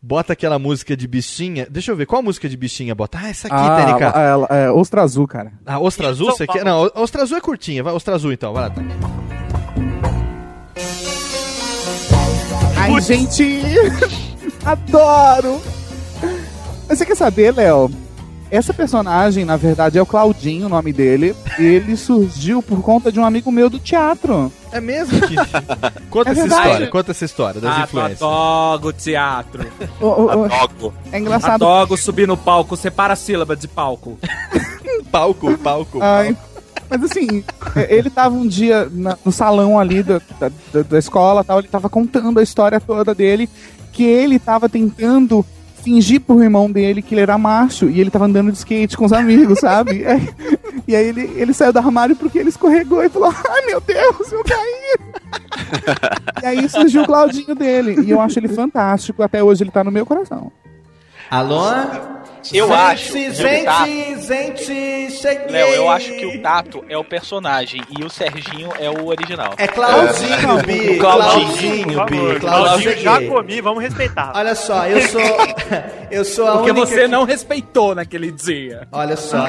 Bota 0.00 0.32
aquela 0.32 0.58
música 0.58 0.96
de 0.96 1.08
bichinha. 1.08 1.66
Deixa 1.68 1.90
eu 1.90 1.96
ver, 1.96 2.06
qual 2.06 2.22
música 2.22 2.48
de 2.48 2.56
bichinha 2.56 2.94
bota? 2.94 3.18
Ah, 3.20 3.28
essa 3.28 3.48
aqui, 3.48 3.56
Ah, 3.56 3.84
Tênica. 3.84 4.14
é, 4.50 4.64
é, 4.66 4.70
Ostra 4.70 5.02
Azul, 5.02 5.26
cara. 5.26 5.52
Ah, 5.66 5.78
Ostra 5.80 6.08
Azul? 6.08 6.30
Você 6.30 6.46
quer? 6.46 6.64
Não, 6.64 6.88
Ostra 6.94 7.22
Azul 7.22 7.36
é 7.36 7.40
curtinha. 7.40 7.82
Vai, 7.82 7.92
Ostra 7.92 8.14
Azul 8.14 8.32
então, 8.32 8.52
vai 8.52 8.62
lá. 8.64 8.70
Tá. 8.70 8.82
Ai, 12.76 13.00
gente! 13.00 13.60
Adoro! 14.64 15.60
Mas 16.88 16.98
você 16.98 17.04
quer 17.04 17.16
saber, 17.16 17.54
Léo? 17.54 17.90
Essa 18.50 18.72
personagem, 18.72 19.44
na 19.44 19.56
verdade, 19.56 19.98
é 19.98 20.02
o 20.02 20.06
Claudinho, 20.06 20.66
o 20.66 20.68
nome 20.70 20.92
dele. 20.92 21.36
E 21.58 21.62
ele 21.62 21.96
surgiu 21.96 22.62
por 22.62 22.80
conta 22.82 23.12
de 23.12 23.20
um 23.20 23.24
amigo 23.24 23.52
meu 23.52 23.68
do 23.68 23.78
teatro. 23.78 24.50
É 24.72 24.80
mesmo. 24.80 25.18
Conta 26.08 26.30
É 26.30 26.32
essa 26.32 26.40
verdade. 26.42 26.62
história, 26.66 26.86
conta 26.88 27.10
essa 27.10 27.24
história 27.24 27.60
das 27.60 27.76
Ah, 27.78 27.82
influências. 27.84 28.22
adoro 28.22 28.92
teatro. 28.94 29.66
Ô, 30.00 30.06
ô, 30.06 30.24
ô, 30.24 30.44
Adoro. 30.44 30.94
É 31.12 31.18
engraçado. 31.18 31.62
Adoro 31.66 31.96
subir 31.96 32.26
no 32.26 32.36
palco, 32.36 32.74
separa 32.76 33.12
a 33.12 33.16
sílaba 33.16 33.54
de 33.54 33.68
palco. 33.68 34.18
palco, 35.12 35.56
palco. 35.58 35.98
Ai, 36.02 36.36
mas 36.88 37.02
assim, 37.04 37.44
é, 37.76 37.94
ele 37.94 38.08
tava 38.08 38.34
um 38.34 38.46
dia 38.46 38.88
na- 38.90 39.18
no 39.24 39.30
salão 39.32 39.78
ali 39.78 40.02
da, 40.02 40.20
da, 40.40 40.50
da- 40.72 40.82
da 40.82 40.98
escola 40.98 41.44
tal, 41.44 41.58
ele 41.58 41.68
tava 41.68 41.88
contando 41.90 42.38
a 42.40 42.42
história 42.42 42.80
toda 42.80 43.14
dele, 43.14 43.48
que 43.92 44.04
ele 44.04 44.38
tava 44.38 44.68
tentando 44.68 45.44
fingir 45.88 46.20
pro 46.20 46.42
irmão 46.42 46.70
dele 46.70 47.00
que 47.00 47.14
ele 47.14 47.22
era 47.22 47.38
macho 47.38 47.88
e 47.88 47.98
ele 47.98 48.10
tava 48.10 48.26
andando 48.26 48.52
de 48.52 48.58
skate 48.58 48.94
com 48.94 49.06
os 49.06 49.12
amigos, 49.12 49.60
sabe? 49.60 50.00
E 50.00 50.04
aí, 50.06 50.28
e 50.86 50.96
aí 50.96 51.06
ele, 51.06 51.22
ele 51.34 51.54
saiu 51.54 51.72
do 51.72 51.78
armário 51.78 52.14
porque 52.14 52.38
ele 52.38 52.50
escorregou 52.50 53.02
e 53.02 53.08
falou: 53.08 53.32
Ai 53.48 53.66
meu 53.66 53.80
Deus, 53.80 54.30
eu 54.30 54.44
caí! 54.44 54.98
e 56.42 56.46
aí 56.46 56.68
surgiu 56.68 57.02
o 57.02 57.06
Claudinho 57.06 57.54
dele. 57.54 58.02
E 58.04 58.10
eu 58.10 58.20
acho 58.20 58.38
ele 58.38 58.48
fantástico. 58.48 59.22
Até 59.22 59.42
hoje 59.42 59.64
ele 59.64 59.70
tá 59.70 59.82
no 59.82 59.90
meu 59.90 60.04
coração. 60.04 60.52
Alô? 61.30 61.70
Eu 62.52 62.72
acho 62.72 63.12
que 63.12 63.28
o 63.28 63.34
Gente, 63.34 63.64
Tato- 63.64 63.86
gente, 64.26 65.10
cheguei. 65.12 65.46
Léo, 65.50 65.68
eu 65.74 65.90
acho 65.90 66.12
que 66.12 66.26
o 66.26 66.42
Tato 66.42 66.84
é 66.88 66.96
o 66.96 67.04
personagem 67.04 67.80
e 67.98 68.04
o 68.04 68.10
Serginho 68.10 68.70
é 68.78 68.88
o 68.88 69.06
original. 69.06 69.54
É 69.56 69.66
Claudinho, 69.66 70.62
Bi. 70.66 70.96
O 70.96 70.98
Claudinho. 70.98 71.46
Claudinho, 71.46 72.04
Bi. 72.06 72.40
Claudinho. 72.40 72.40
Claudinho, 72.40 72.98
já 73.00 73.22
comi, 73.22 73.60
vamos 73.60 73.82
respeitar. 73.82 74.32
Olha 74.34 74.54
só, 74.54 74.86
eu 74.86 75.00
sou. 75.08 75.20
Eu 76.10 76.24
sou 76.24 76.46
a 76.48 76.52
Porque 76.52 76.70
única. 76.70 76.86
você 76.86 77.02
que- 77.02 77.08
não 77.08 77.24
respeitou 77.24 77.94
naquele 77.94 78.32
dia. 78.32 78.88
Olha 78.90 79.14
só. 79.14 79.46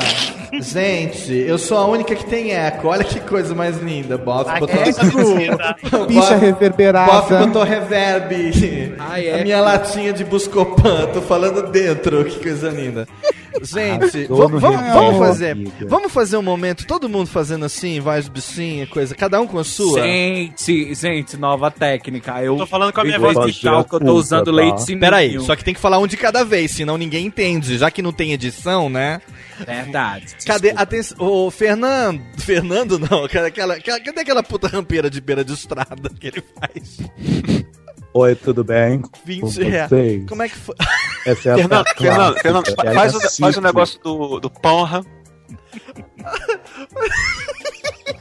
Gente, 0.59 1.33
eu 1.33 1.57
sou 1.57 1.77
a 1.77 1.85
única 1.85 2.13
que 2.15 2.25
tem 2.25 2.51
eco. 2.51 2.89
Olha 2.89 3.03
que 3.05 3.17
coisa 3.21 3.55
mais 3.55 3.77
linda, 3.77 4.17
Bob. 4.17 4.45
Botou... 4.59 4.75
eco. 4.81 6.05
Bicha 6.05 6.35
reverberada. 6.35 7.11
Bob 7.11 7.45
botou 7.47 7.63
reverb. 7.63 8.95
Ai, 8.99 9.27
é. 9.27 9.39
A 9.39 9.43
minha 9.43 9.61
latinha 9.61 10.11
de 10.11 10.25
Buscopan. 10.25 11.07
Tô 11.13 11.21
falando 11.21 11.63
dentro. 11.71 12.25
Que 12.25 12.39
coisa 12.41 12.69
linda. 12.69 12.78
Gente, 13.61 14.27
Tô 14.27 14.47
vamos, 14.47 15.17
fazer. 15.17 15.57
Vamos 15.87 16.11
fazer 16.13 16.37
um 16.37 16.41
momento, 16.41 16.85
todo 16.85 17.09
mundo 17.09 17.27
fazendo 17.27 17.65
assim, 17.65 17.99
voz 17.99 18.29
bichinha, 18.29 18.85
coisa, 18.87 19.13
cada 19.15 19.41
um 19.41 19.47
com 19.47 19.57
a 19.59 19.63
sua. 19.63 20.01
Gente, 20.01 20.93
gente, 20.93 21.35
nova 21.35 21.69
técnica. 21.69 22.41
Eu 22.41 22.55
Tô 22.57 22.65
falando 22.67 22.93
com 22.93 23.01
a 23.01 23.03
minha 23.03 23.19
voz 23.19 23.35
explicar 23.37 23.83
que 23.83 23.95
eu 23.95 23.99
tô 23.99 24.13
usando 24.13 24.51
leite 24.51 24.83
sininho. 24.83 24.99
Pera 24.99 25.17
aí, 25.17 25.39
só 25.41 25.55
que 25.55 25.63
tem 25.63 25.73
que 25.73 25.79
falar 25.79 25.97
um 25.99 26.07
de 26.07 26.15
cada 26.15 26.45
vez, 26.45 26.71
senão 26.71 26.97
ninguém 26.97 27.25
entende, 27.25 27.77
já 27.77 27.89
que 27.91 28.01
não 28.01 28.13
tem 28.13 28.31
edição, 28.33 28.89
né? 28.89 29.19
Verdade. 29.65 30.35
Cadê, 30.45 30.71
atenção, 30.75 31.17
ô 31.19 31.51
Fernando, 31.51 32.21
Fernando 32.37 32.97
não, 32.99 33.27
cadê 33.27 33.47
aquela, 33.47 33.73
aquela- 33.75 33.99
cadê 33.99 34.21
aquela 34.21 34.43
puta 34.43 34.67
rampeira 34.67 35.09
de 35.09 35.19
beira 35.19 35.43
de 35.43 35.53
estrada 35.53 36.09
que 36.17 36.27
ele 36.27 36.43
faz? 36.59 36.99
Oi, 38.13 38.35
tudo 38.35 38.63
bem? 38.63 39.03
20 39.23 39.41
Com 39.41 39.47
reais. 39.69 39.89
vocês? 39.89 40.25
Como 40.27 40.41
é 40.41 40.49
que 40.49 40.55
foi? 40.57 40.75
Essa 41.25 41.49
é 41.49 41.51
a 41.51 41.55
Fernando, 41.55 41.83
parte 41.83 42.01
Fernando, 42.01 42.39
Fernando, 42.39 42.63
que 42.63 42.87
é 42.87 42.93
faz, 42.93 43.15
o, 43.15 43.19
faz 43.41 43.57
o 43.57 43.61
negócio 43.61 43.99
do, 44.01 44.39
do 44.39 44.49
Porra. 44.49 45.05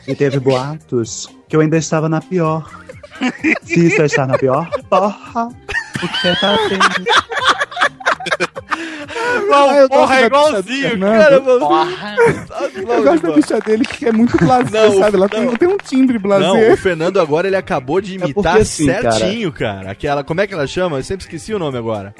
E 0.06 0.14
teve 0.14 0.38
boatos 0.40 1.28
que 1.48 1.56
eu 1.56 1.60
ainda 1.60 1.76
estava 1.78 2.08
na 2.08 2.20
pior. 2.20 2.70
Se 3.64 3.86
isso 3.86 4.02
é 4.02 4.06
estar 4.06 4.26
na 4.26 4.36
pior, 4.38 4.68
porra, 4.88 5.48
o 5.48 6.08
que 6.08 6.40
tá 6.40 6.56
tendo? 6.68 8.47
Ah, 9.52 9.76
eu 9.76 9.88
porra, 9.88 10.16
é 10.20 10.26
igualzinho, 10.26 10.96
do 10.96 11.06
Cara, 11.06 11.24
Fernando. 11.42 11.60
mano. 11.68 11.90
Eu 12.88 13.02
gosto 13.02 13.26
da 13.26 13.32
bicha 13.34 13.60
dele 13.60 13.84
que 13.84 14.06
é 14.06 14.12
muito 14.12 14.36
blasé, 14.38 14.86
Não, 14.88 14.98
sabe? 14.98 15.16
Ela 15.16 15.28
não. 15.32 15.48
tem, 15.48 15.56
tem 15.56 15.68
um 15.68 15.76
timbre 15.76 16.18
blasé. 16.18 16.46
Não, 16.46 16.72
o 16.72 16.76
Fernando 16.76 17.20
agora 17.20 17.46
ele 17.46 17.56
acabou 17.56 18.00
de 18.00 18.14
imitar 18.14 18.34
porque 18.54 18.62
assim, 18.62 18.84
certinho, 18.86 19.52
cara. 19.52 19.90
Aquela, 19.90 20.22
como 20.24 20.40
é 20.40 20.46
que 20.46 20.54
ela 20.54 20.66
chama? 20.66 20.98
Eu 20.98 21.02
sempre 21.02 21.24
esqueci 21.24 21.52
o 21.54 21.58
nome 21.58 21.78
agora. 21.78 22.14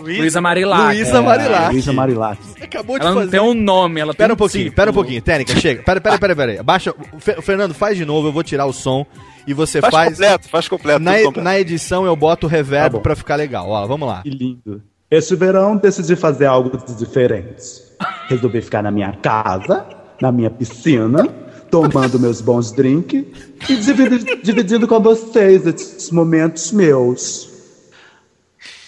Luísa 0.00 0.40
Marilac. 0.40 0.94
Luísa 0.96 1.18
É, 1.18 1.20
Marilac. 1.20 1.72
Luísa 1.72 1.92
Marilac. 1.92 2.38
Acabou 2.60 2.98
de 2.98 3.04
Ela 3.04 3.14
não 3.14 3.20
fazer. 3.20 3.30
tem 3.30 3.40
um 3.40 3.54
nome, 3.54 4.00
ela 4.00 4.12
tem 4.12 4.18
Pera 4.18 4.32
um 4.34 4.36
pouquinho, 4.36 4.64
título. 4.64 4.76
pera 4.76 4.90
um 4.90 4.94
pouquinho. 4.94 5.22
Técnica, 5.22 5.60
chega. 5.60 5.82
Pera, 5.84 6.00
pera, 6.00 6.18
pera, 6.18 6.36
pera 6.36 6.52
aí. 6.52 6.58
Abaixa. 6.58 6.92
O 7.12 7.20
Fe- 7.20 7.36
o 7.38 7.42
Fernando, 7.42 7.72
faz 7.72 7.96
de 7.96 8.04
novo, 8.04 8.26
eu 8.28 8.32
vou 8.32 8.42
tirar 8.42 8.66
o 8.66 8.72
som. 8.72 9.06
E 9.46 9.54
você 9.54 9.80
Faz, 9.80 9.92
faz. 9.94 10.10
completo, 10.10 10.48
faz 10.48 10.68
completo. 10.68 11.00
na, 11.00 11.12
completo. 11.18 11.40
na 11.40 11.58
edição 11.58 12.04
eu 12.04 12.14
boto 12.16 12.46
o 12.46 12.50
reverb 12.50 12.84
Tá 12.92 12.96
bom. 12.98 13.00
pra 13.02 13.14
ficar 13.16 13.36
legal. 13.36 13.68
Ó, 13.68 13.86
vamos 13.86 14.08
lá. 14.08 14.22
Que 14.22 14.30
lindo. 14.30 14.82
Esse 15.12 15.36
verão 15.36 15.76
decidi 15.76 16.16
fazer 16.16 16.46
algo 16.46 16.74
de 16.86 16.94
diferente. 16.94 17.82
Resolvi 18.28 18.62
ficar 18.62 18.82
na 18.82 18.90
minha 18.90 19.12
casa, 19.12 19.84
na 20.18 20.32
minha 20.32 20.48
piscina, 20.48 21.28
tomando 21.70 22.18
meus 22.18 22.40
bons 22.40 22.72
drinks 22.72 23.22
e 23.68 23.76
dividi- 23.76 24.40
dividindo 24.42 24.88
com 24.88 24.98
vocês 25.00 25.66
esses 25.66 26.10
momentos 26.10 26.72
meus. 26.72 27.50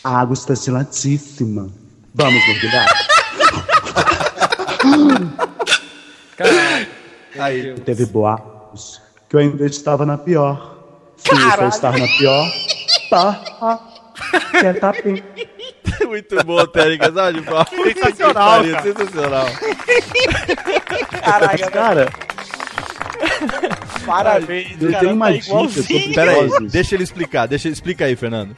A 0.02 0.20
água 0.20 0.32
está 0.32 0.55
geladíssima. 0.55 1.68
Vamos 2.14 2.42
mergulhar? 2.46 2.88
Aí. 7.38 7.74
Teve 7.84 8.06
boatos 8.06 8.98
que 9.28 9.36
eu 9.36 9.40
ainda 9.40 9.66
estava 9.66 10.06
na 10.06 10.16
pior. 10.16 10.72
Se 11.18 11.34
isso 11.34 11.60
é 11.62 11.68
estar 11.68 11.98
na 11.98 12.09
pior, 12.09 12.46
tá. 13.10 13.80
Quer 14.60 14.80
tapinha. 14.80 15.22
Muito 16.07 16.45
bom, 16.45 16.66
Técnica, 16.66 17.12
sabe? 17.12 17.43
Sensacional, 17.93 18.62
Que 18.62 18.73
pariu, 18.73 18.73
cara. 18.73 18.83
Sensacional. 18.83 19.47
Caraca, 21.23 21.71
Cara, 21.71 22.12
Parabéns, 24.07 24.81
eu 24.81 24.91
cara, 24.91 25.01
tenho 25.01 25.15
uma 25.15 25.27
tá 25.27 25.33
dica 25.33 26.15
Pera 26.15 26.33
aí, 26.33 26.69
deixa 26.69 26.95
ele 26.95 27.05
explicar. 27.05 27.47
Deixa, 27.47 27.69
explica 27.69 28.05
aí, 28.05 28.16
Fernando. 28.16 28.57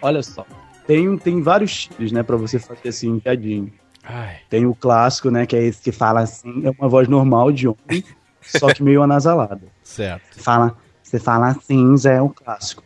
Olha 0.00 0.22
só. 0.22 0.44
Tem, 0.86 1.16
tem 1.16 1.40
vários 1.40 1.84
tipos, 1.86 2.10
né, 2.10 2.22
pra 2.22 2.36
você 2.36 2.58
fazer 2.58 2.88
assim, 2.88 3.18
piadinho. 3.20 3.72
Tem 4.50 4.66
o 4.66 4.74
clássico, 4.74 5.30
né, 5.30 5.46
que 5.46 5.54
é 5.54 5.64
esse 5.64 5.80
que 5.80 5.92
fala 5.92 6.20
assim, 6.20 6.66
é 6.66 6.70
uma 6.70 6.88
voz 6.88 7.06
normal 7.06 7.52
de 7.52 7.68
homem, 7.68 8.04
só 8.40 8.72
que 8.74 8.82
meio 8.82 9.02
anasalada. 9.02 9.62
Certo. 9.84 10.22
Você 10.32 10.40
fala, 10.40 10.76
você 11.02 11.18
fala 11.20 11.48
assim, 11.48 11.96
já 11.96 12.12
é 12.12 12.22
um 12.22 12.28
clássico. 12.28 12.82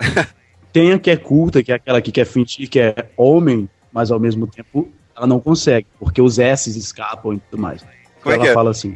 Tem 0.76 0.92
a 0.92 0.98
que 0.98 1.10
é 1.10 1.16
curta, 1.16 1.62
que 1.62 1.72
é 1.72 1.76
aquela 1.76 2.02
que 2.02 2.12
quer 2.12 2.26
fingir 2.26 2.68
que 2.68 2.78
é 2.78 3.08
homem, 3.16 3.66
mas 3.90 4.10
ao 4.10 4.20
mesmo 4.20 4.46
tempo 4.46 4.92
ela 5.16 5.26
não 5.26 5.40
consegue, 5.40 5.86
porque 5.98 6.20
os 6.20 6.38
S 6.38 6.68
escapam 6.68 7.32
e 7.32 7.38
tudo 7.38 7.62
mais. 7.62 7.82
Como 8.22 8.34
é 8.34 8.38
ela 8.38 8.48
é? 8.48 8.52
fala 8.52 8.72
assim: 8.72 8.94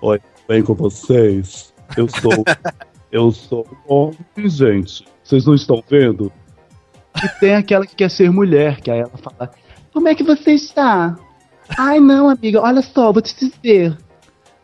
Oi, 0.00 0.18
bem 0.48 0.62
com 0.62 0.72
vocês. 0.72 1.74
Eu 1.98 2.08
sou. 2.08 2.32
eu 3.12 3.30
sou 3.30 3.66
homem, 3.86 4.48
gente. 4.48 5.04
Vocês 5.22 5.44
não 5.44 5.54
estão 5.54 5.84
vendo? 5.86 6.32
E 7.22 7.28
tem 7.40 7.54
aquela 7.54 7.86
que 7.86 7.94
quer 7.94 8.10
ser 8.10 8.30
mulher, 8.30 8.80
que 8.80 8.90
aí 8.90 9.00
ela 9.00 9.18
fala: 9.18 9.50
Como 9.92 10.08
é 10.08 10.14
que 10.14 10.24
você 10.24 10.52
está? 10.52 11.14
Ai, 11.76 12.00
não, 12.00 12.30
amiga, 12.30 12.62
olha 12.62 12.80
só, 12.80 13.12
vou 13.12 13.20
te 13.20 13.36
dizer. 13.38 13.94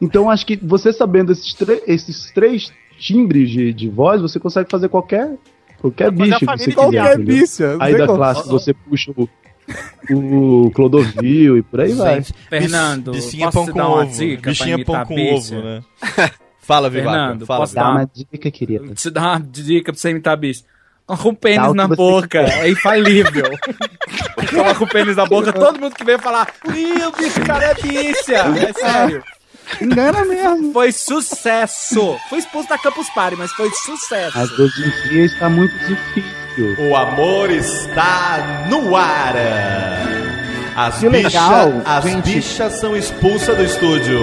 Então, 0.00 0.30
acho 0.30 0.46
que 0.46 0.56
você 0.56 0.94
sabendo 0.94 1.30
esses, 1.30 1.54
esses 1.86 2.30
três 2.30 2.72
timbres 2.98 3.50
de, 3.50 3.74
de 3.74 3.90
voz, 3.90 4.22
você 4.22 4.40
consegue 4.40 4.70
fazer 4.70 4.88
qualquer, 4.88 5.36
qualquer 5.82 6.08
a 6.08 6.10
bicho 6.10 6.38
que 6.38 6.46
você 6.46 6.56
quiser. 6.56 6.74
Qualquer 6.74 7.18
bicha, 7.18 7.76
não 7.76 7.82
Aí 7.82 7.92
da 7.98 8.06
como. 8.06 8.18
classe 8.18 8.48
você 8.48 8.72
puxa 8.74 9.12
o, 9.16 9.28
o 10.10 10.70
Clodovil 10.70 11.58
e 11.58 11.62
por 11.62 11.80
aí 11.80 11.92
vai. 11.92 12.14
Gente, 12.16 12.34
Fernando, 12.48 13.12
Bichinha 13.12 13.46
posso 13.46 13.58
pão 13.58 13.66
te 13.66 13.72
com 13.72 13.78
uma 13.78 14.02
ovo. 14.02 14.12
dica 14.18 14.50
Bichinha 14.50 14.84
pra 14.84 14.94
pão 14.94 15.06
com 15.06 15.14
bicha? 15.14 15.56
ovo, 15.56 15.64
né? 15.64 15.82
Fala, 16.62 16.88
Vivaco. 16.88 17.10
Fernando, 17.10 17.46
Fala, 17.46 17.60
posso 17.60 17.74
Dá 17.74 17.82
dar 17.82 17.90
uma 17.90 18.10
dica, 18.14 18.50
querida. 18.50 18.94
Te 18.94 19.10
dar 19.10 19.22
uma 19.22 19.40
dica 19.40 19.92
pra 19.92 20.00
você 20.00 20.10
imitar 20.10 20.36
bicho. 20.36 20.64
Com 21.04 21.30
o 21.30 21.36
pênis 21.36 21.74
na 21.74 21.88
boca, 21.88 22.44
quiser. 22.44 22.64
é 22.64 22.70
infalível. 22.70 23.50
Coloca 24.48 24.84
o 24.84 24.86
pênis 24.88 25.16
na 25.16 25.26
boca, 25.26 25.52
todo 25.52 25.78
mundo 25.80 25.94
que 25.94 26.04
vem 26.04 26.16
falar, 26.18 26.48
ih, 26.74 27.04
o 27.04 27.12
bicho 27.12 27.40
cara 27.44 27.64
é 27.66 27.74
bicha. 27.74 28.34
É 28.34 28.72
sério. 28.72 29.22
Engana 29.80 30.24
mesmo. 30.24 30.72
Foi 30.72 30.92
sucesso. 30.92 32.18
Foi 32.28 32.38
expulso 32.38 32.68
da 32.68 32.78
Campus 32.78 33.08
Party, 33.10 33.36
mas 33.36 33.50
foi 33.52 33.70
sucesso. 33.70 34.36
Mas 34.36 34.50
hoje 34.58 34.82
em 34.86 35.08
dia 35.08 35.24
está 35.24 35.48
muito 35.48 35.76
difícil. 35.86 36.76
O 36.90 36.94
amor 36.96 37.50
está 37.50 38.66
no 38.68 38.94
ar. 38.94 39.34
As, 40.76 40.98
Que 40.98 41.08
bicha- 41.08 41.28
legal, 41.28 41.82
as 41.84 42.04
gente. 42.04 42.34
bichas 42.34 42.80
são 42.80 42.96
expulsas 42.96 43.56
do 43.56 43.64
estúdio. 43.64 44.20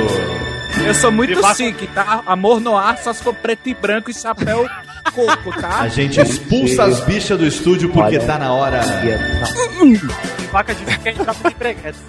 Eu 0.85 0.93
sou 0.93 1.11
muito 1.11 1.35
Vivaco- 1.35 1.55
chique, 1.55 1.87
tá? 1.87 2.21
Amor 2.25 2.59
no 2.59 2.77
ar 2.77 2.97
só 2.99 3.11
se 3.13 3.23
for 3.23 3.33
preto 3.33 3.67
e 3.69 3.73
branco 3.73 4.09
e 4.11 4.13
chapéu 4.13 4.67
coco, 5.13 5.51
tá? 5.59 5.79
A 5.81 5.87
gente 5.87 6.19
expulsa 6.21 6.83
as 6.83 6.99
bichas 7.01 7.37
do 7.37 7.45
estúdio 7.45 7.89
porque 7.89 8.17
Olha. 8.17 8.25
tá 8.27 8.37
na 8.37 8.53
hora. 8.53 8.79
Vaca 10.51 10.73
de 10.73 10.85
quer 10.99 11.11
entrar 11.13 11.33
pro 11.33 11.51
empreguetes. 11.51 11.99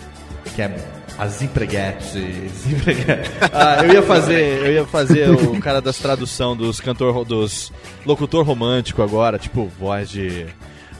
Que 0.55 0.62
é 0.62 0.70
as 1.18 1.42
empreguetes. 1.42 2.14
empreguetes. 2.66 3.30
Ah, 3.52 3.84
eu 3.84 3.92
ia 3.92 4.02
fazer, 4.02 4.66
eu 4.66 4.72
ia 4.72 4.86
fazer 4.86 5.30
o 5.30 5.60
cara 5.60 5.80
das 5.80 5.98
tradução 5.98 6.56
dos 6.56 6.80
cantor 6.80 7.24
dos 7.24 7.72
locutor 8.06 8.44
romântico 8.44 9.02
agora, 9.02 9.38
tipo 9.38 9.70
voz 9.78 10.08
de 10.10 10.46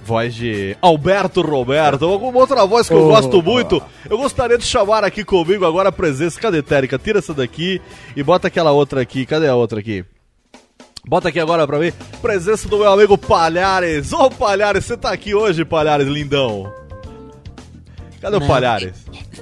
voz 0.04 0.34
de 0.34 0.76
Alberto 0.82 1.40
Roberto, 1.40 2.02
ou 2.02 2.12
alguma 2.12 2.38
outra 2.38 2.66
voz 2.66 2.88
que 2.88 2.94
eu 2.94 3.04
Oh. 3.04 3.08
gosto 3.08 3.40
muito. 3.42 3.80
Eu 4.08 4.18
gostaria 4.18 4.58
de 4.58 4.64
chamar 4.64 5.04
aqui 5.04 5.24
comigo 5.24 5.64
agora 5.64 5.90
a 5.90 5.92
presença. 5.92 6.40
Cadê 6.40 6.62
Térica? 6.62 6.98
Tira 6.98 7.18
essa 7.20 7.32
daqui 7.32 7.80
e 8.16 8.22
bota 8.22 8.48
aquela 8.48 8.72
outra 8.72 9.00
aqui. 9.02 9.24
Cadê 9.24 9.46
a 9.46 9.54
outra 9.54 9.78
aqui? 9.80 10.04
Bota 11.06 11.28
aqui 11.28 11.38
agora 11.40 11.66
pra 11.66 11.78
mim. 11.78 11.92
Presença 12.20 12.68
do 12.68 12.78
meu 12.78 12.90
amigo 12.92 13.16
Palhares. 13.16 14.12
Ô 14.12 14.28
Palhares, 14.30 14.84
você 14.84 14.96
tá 14.96 15.10
aqui 15.12 15.34
hoje, 15.34 15.64
Palhares, 15.64 16.08
lindão. 16.08 16.70
Cadê 18.20 18.36
o 18.36 18.40
Não. 18.40 18.47
Palhares? 18.47 18.92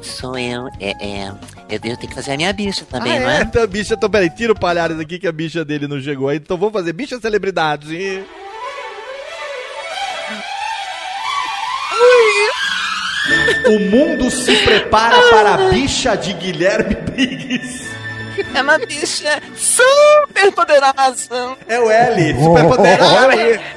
Sou 0.02 0.38
eu, 0.38 0.68
é, 0.80 0.90
é, 1.04 1.32
eu, 1.68 1.80
tenho 1.80 1.98
que 1.98 2.14
fazer 2.14 2.32
a 2.32 2.36
minha 2.36 2.52
bicha 2.52 2.84
também, 2.84 3.18
ah, 3.18 3.20
não 3.20 3.30
é? 3.30 3.38
é? 3.38 3.42
Então, 3.42 3.66
bicha, 3.66 3.94
então, 3.94 4.08
peraí, 4.08 4.30
tira 4.30 4.52
o 4.52 4.58
Palhares 4.58 5.00
aqui 5.00 5.18
que 5.18 5.26
a 5.26 5.32
bicha 5.32 5.64
dele 5.64 5.88
não 5.88 6.00
chegou 6.00 6.28
aí. 6.28 6.36
Então 6.36 6.56
vamos 6.56 6.72
fazer 6.72 6.92
bicha 6.92 7.18
celebridade. 7.20 8.24
O 13.66 13.78
mundo 13.90 14.30
se 14.30 14.56
prepara 14.64 15.20
para 15.30 15.54
a 15.54 15.68
bicha 15.70 16.16
de 16.16 16.32
Guilherme 16.34 16.94
Briggs. 16.94 17.88
É 18.54 18.62
uma 18.62 18.78
bicha 18.78 19.42
super 19.56 20.52
poderosa. 20.52 21.56
É 21.66 21.80
o 21.80 21.90
L, 21.90 22.34
super 22.44 22.68
poderosa. 22.68 23.34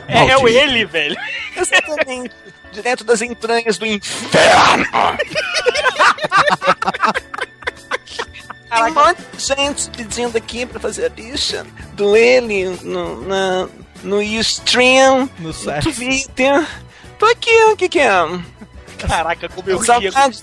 É, 0.07 0.28
é 0.30 0.38
o 0.38 0.48
ele, 0.48 0.86
velho. 0.86 1.18
Exatamente. 1.57 2.32
Direto 2.72 3.03
das 3.03 3.22
entranhas 3.22 3.77
do 3.77 3.85
inferno. 3.85 4.85
Tem 8.72 8.84
um 8.84 8.93
monte 8.93 9.22
de 9.35 9.43
gente 9.43 9.89
pedindo 9.89 10.38
aqui 10.38 10.65
pra 10.65 10.80
fazer 10.80 11.07
a 11.07 11.10
bicha 11.10 11.65
do 11.93 12.15
ele 12.15 12.69
no, 12.84 13.22
na, 13.27 13.68
no 14.02 14.19
Ustream, 14.19 15.30
no 15.39 15.49
no. 15.49 15.81
Twitter. 15.81 16.65
Tô 17.19 17.26
aqui, 17.26 17.53
o 17.65 17.76
que 17.76 17.89
que 17.89 17.99
é? 17.99 18.10
Caraca, 18.98 19.49
como 19.49 19.69
eu 19.69 19.77
ria. 19.77 20.11
Saudades. 20.11 20.41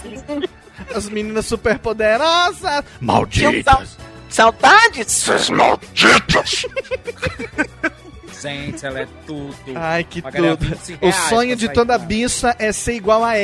As 0.94 1.09
meninas 1.09 1.46
super 1.46 1.78
poderosas. 1.78 2.84
Malditas. 3.00 3.96
Saudades, 4.28 5.10
suas 5.10 5.48
malditas. 5.48 6.66
Gente, 8.40 8.84
ela 8.86 9.00
é 9.00 9.09
tudo. 9.26 9.55
Ai, 9.74 10.05
que 10.05 10.22
Pagaria 10.22 10.56
tudo. 10.56 10.68
25 10.70 11.06
O 11.06 11.12
sonho 11.12 11.56
de 11.56 11.68
toda 11.68 11.94
ela. 11.94 12.02
bicha 12.05 12.55
é 12.59 12.70
ser 12.72 12.94
igual 12.94 13.24
a. 13.24 13.32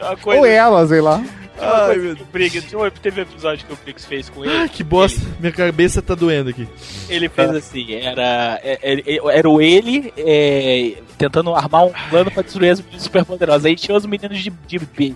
Uma 0.00 0.16
coisa, 0.16 0.40
Ou 0.40 0.46
ela, 0.46 0.86
sei 0.86 1.00
lá. 1.00 1.24
Ai, 1.58 1.96
meu 1.96 2.14
Briggs, 2.30 2.68
tinha 2.68 2.78
um- 2.78 2.90
teve 2.90 3.20
um 3.20 3.22
episódio 3.22 3.66
que 3.66 3.72
o 3.72 3.76
Briggs 3.82 4.06
fez 4.06 4.28
com 4.28 4.44
ele. 4.44 4.54
Ai, 4.54 4.68
que 4.68 4.84
bosta. 4.84 5.18
Minha 5.40 5.52
cabeça 5.52 6.02
tá 6.02 6.14
doendo 6.14 6.50
aqui. 6.50 6.68
Ele 7.08 7.30
fez 7.30 7.50
assim, 7.50 7.94
era, 7.94 8.60
é- 8.62 8.78
é- 8.82 9.38
era 9.38 9.48
o 9.48 9.60
ele 9.62 10.12
é, 10.18 10.96
tentando 11.16 11.54
armar 11.54 11.86
um 11.86 11.92
plano 12.10 12.30
pra 12.30 12.42
destruir 12.42 12.70
as 12.72 12.80
meninas 12.80 13.02
superpoderosas. 13.04 13.64
Aí 13.64 13.74
tinha 13.74 13.96
os 13.96 14.04
meninos 14.04 14.38
de, 14.38 14.50
de, 14.50 14.78
de, 14.98 15.14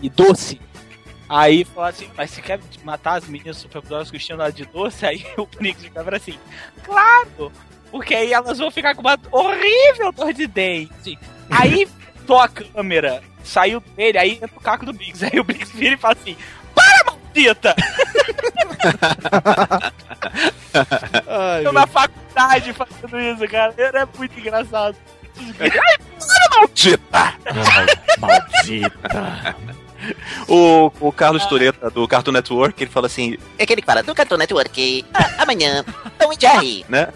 de 0.00 0.08
doce. 0.10 0.60
Aí 1.28 1.64
falou 1.64 1.88
assim, 1.88 2.08
mas 2.16 2.30
você 2.30 2.40
quer 2.40 2.60
matar 2.84 3.14
as 3.14 3.26
meninas 3.26 3.56
superpoderosas 3.56 4.10
que 4.10 4.18
tinham 4.18 4.38
lá 4.38 4.50
de 4.50 4.64
doce? 4.66 5.04
Aí 5.04 5.26
o 5.36 5.46
Briggs 5.46 5.84
ficava 5.84 6.14
assim, 6.14 6.38
claro! 6.84 7.52
Porque 7.90 8.14
aí 8.14 8.32
elas 8.32 8.58
vão 8.58 8.70
ficar 8.70 8.94
com 8.94 9.00
uma 9.00 9.18
horrível 9.30 10.12
dor 10.12 10.32
de 10.32 10.46
dente. 10.46 11.18
Aí 11.50 11.88
tô 12.26 12.38
a 12.38 12.48
câmera, 12.48 13.22
saiu 13.42 13.80
dele, 13.80 14.18
aí 14.18 14.32
entra 14.32 14.50
o 14.56 14.60
caco 14.60 14.86
do 14.86 14.92
Briggs. 14.92 15.24
Aí 15.24 15.40
o 15.40 15.44
Briggs 15.44 15.76
vira 15.76 15.94
e 15.94 15.98
fala 15.98 16.14
assim, 16.14 16.36
para, 16.74 17.04
maldita! 17.04 17.74
Ai, 21.26 21.66
Eu 21.66 21.72
na 21.72 21.86
faculdade 21.86 22.72
fazendo 22.72 23.20
isso, 23.20 23.48
cara. 23.48 23.74
Era 23.76 24.08
muito 24.16 24.38
engraçado. 24.38 24.96
Ai, 25.60 25.70
para, 25.70 26.60
maldita! 26.60 27.34
Maldita. 28.20 29.56
O, 30.48 30.92
o 31.00 31.12
Carlos 31.12 31.44
Tureta, 31.46 31.90
do 31.90 32.06
Cartoon 32.06 32.32
Network, 32.32 32.82
ele 32.82 32.90
fala 32.90 33.06
assim, 33.06 33.36
É 33.58 33.64
aquele 33.64 33.80
que 33.80 33.86
fala 33.86 34.02
do 34.02 34.14
Cartoon 34.14 34.36
Network. 34.36 35.04
Ah, 35.12 35.42
amanhã, 35.42 35.84
Tom 36.18 36.32
e 36.32 36.36
Jerry. 36.40 36.84
né? 36.88 37.08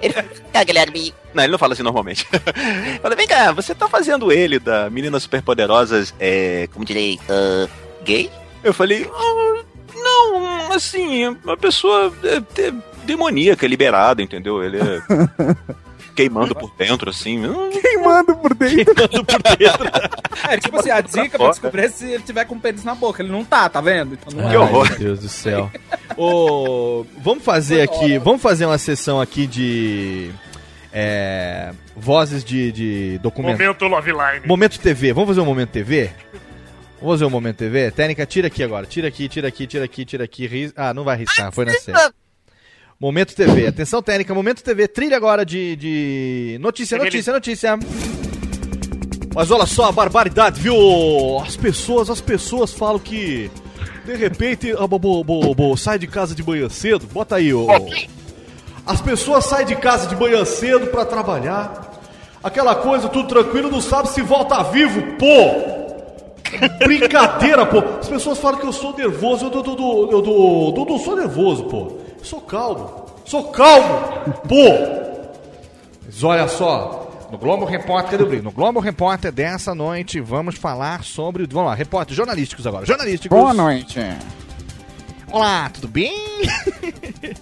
Ele 0.00 0.14
fala, 0.14 0.28
ah, 0.54 0.64
Guilherme. 0.64 1.14
Não, 1.34 1.42
ele 1.44 1.52
não 1.52 1.58
fala 1.58 1.74
assim 1.74 1.82
normalmente. 1.82 2.26
fala, 3.02 3.14
vem 3.14 3.26
cá, 3.26 3.52
você 3.52 3.74
tá 3.74 3.88
fazendo 3.88 4.32
ele 4.32 4.58
da 4.58 4.88
Meninas 4.88 5.22
Superpoderosas, 5.24 6.14
é, 6.18 6.68
como 6.72 6.84
direi, 6.84 7.18
ah, 7.28 7.68
gay? 8.04 8.30
Eu 8.64 8.72
falei, 8.74 9.08
"Ah, 9.12 9.62
não, 9.94 10.72
assim, 10.72 11.26
uma 11.28 11.56
pessoa 11.56 12.12
é, 12.24 12.36
é, 12.62 12.72
demoníaca, 13.04 13.66
liberada, 13.66 14.22
entendeu? 14.22 14.62
Ele 14.62 14.78
é 14.78 15.02
queimando 16.22 16.54
por 16.54 16.70
dentro, 16.76 17.10
assim. 17.10 17.38
Não- 17.38 17.70
Queimando 17.70 18.36
por 18.36 18.54
dentro. 18.54 18.94
Queimando 18.94 19.24
por 19.24 19.42
dentro. 19.42 19.86
É, 20.48 20.56
tipo 20.58 20.78
assim, 20.78 20.90
a 20.90 21.00
dica 21.00 21.38
pra 21.38 21.48
descobrir 21.50 21.82
é 21.82 21.88
se 21.88 22.04
ele 22.10 22.22
tiver 22.22 22.44
com 22.44 22.54
o 22.54 22.60
pênis 22.60 22.84
na 22.84 22.94
boca. 22.94 23.22
Ele 23.22 23.30
não 23.32 23.44
tá, 23.44 23.68
tá 23.68 23.80
vendo? 23.80 24.14
Então 24.14 24.38
não 24.38 24.48
Ai, 24.48 24.54
é. 24.56 24.88
Meu 24.90 24.98
Deus 24.98 25.20
do 25.20 25.28
céu. 25.28 25.70
Ô, 26.16 27.04
vamos 27.18 27.44
fazer 27.44 27.82
aqui, 27.82 28.18
vamos 28.18 28.42
fazer 28.42 28.66
uma 28.66 28.78
sessão 28.78 29.20
aqui 29.20 29.46
de 29.46 30.30
é, 30.92 31.72
vozes 31.96 32.44
de, 32.44 32.72
de 32.72 33.18
documento. 33.18 33.58
Momento 33.58 33.84
Love 33.86 34.10
Line. 34.12 34.46
Momento 34.46 34.78
TV. 34.80 35.12
Vamos 35.12 35.28
fazer 35.28 35.40
um 35.40 35.44
momento 35.44 35.70
TV? 35.70 36.10
Vamos 37.00 37.14
fazer 37.14 37.24
um 37.26 37.30
momento 37.30 37.56
TV? 37.56 37.90
Técnica, 37.92 38.26
tira 38.26 38.48
aqui 38.48 38.62
agora. 38.62 38.84
Tira 38.86 39.06
aqui, 39.08 39.28
tira 39.28 39.48
aqui, 39.48 39.66
tira 39.66 39.84
aqui, 39.84 40.04
tira 40.04 40.24
aqui. 40.24 40.46
ris- 40.46 40.72
Ah, 40.76 40.92
não 40.92 41.04
vai 41.04 41.16
riscar, 41.16 41.52
foi 41.52 41.64
na 41.64 41.72
série. 41.74 41.96
Momento 43.00 43.32
TV. 43.32 43.68
Atenção 43.68 44.02
técnica, 44.02 44.34
Momento 44.34 44.60
TV. 44.60 44.88
Trilha 44.88 45.16
agora 45.16 45.46
de, 45.46 45.76
de 45.76 46.58
notícia, 46.60 46.98
notícia, 46.98 47.32
notícia. 47.32 47.78
Mas 49.32 49.52
olha 49.52 49.66
só 49.66 49.84
a 49.84 49.92
barbaridade, 49.92 50.60
viu? 50.60 51.38
As 51.38 51.56
pessoas, 51.56 52.10
as 52.10 52.20
pessoas 52.20 52.72
falam 52.72 52.98
que 52.98 53.48
de 54.04 54.16
repente, 54.16 54.74
ah, 54.76 54.84
bo, 54.84 54.98
bo, 54.98 55.22
bo, 55.22 55.76
sai 55.76 55.96
de 55.96 56.08
casa 56.08 56.34
de 56.34 56.42
manhã 56.42 56.68
cedo. 56.68 57.06
Bota 57.06 57.36
aí, 57.36 57.54
ô. 57.54 57.68
As 58.84 59.00
pessoas 59.00 59.44
saem 59.44 59.66
de 59.66 59.76
casa 59.76 60.08
de 60.08 60.16
manhã 60.16 60.44
cedo 60.44 60.88
pra 60.88 61.04
trabalhar. 61.04 62.00
Aquela 62.42 62.74
coisa, 62.74 63.08
tudo 63.08 63.28
tranquilo, 63.28 63.70
não 63.70 63.80
sabe 63.80 64.08
se 64.08 64.22
volta 64.22 64.60
vivo, 64.64 65.00
pô! 65.18 65.78
Brincadeira, 66.84 67.64
pô! 67.64 67.78
As 68.00 68.08
pessoas 68.08 68.38
falam 68.38 68.58
que 68.58 68.66
eu 68.66 68.72
sou 68.72 68.96
nervoso, 68.96 69.44
eu, 69.52 70.10
eu 70.10 70.84
não 70.84 70.98
sou 70.98 71.14
nervoso, 71.14 71.64
pô. 71.64 71.97
Eu 72.18 72.24
sou 72.24 72.40
calmo. 72.40 73.06
Sou 73.24 73.44
calmo, 73.50 74.32
pô! 74.48 74.64
Mas 76.06 76.24
olha 76.24 76.48
só, 76.48 77.26
no 77.30 77.36
Globo 77.36 77.64
Repórter? 77.66 78.20
No 78.42 78.50
Globo 78.50 78.80
Repórter 78.80 79.30
dessa 79.30 79.74
noite 79.74 80.20
vamos 80.20 80.54
falar 80.56 81.04
sobre. 81.04 81.46
Vamos 81.46 81.68
lá, 81.68 81.74
repórter, 81.74 82.16
jornalísticos 82.16 82.66
agora. 82.66 82.86
Jornalísticos. 82.86 83.36
Boa 83.36 83.52
noite. 83.52 84.00
Olá, 85.30 85.68
tudo 85.70 85.88
bem? 85.88 86.14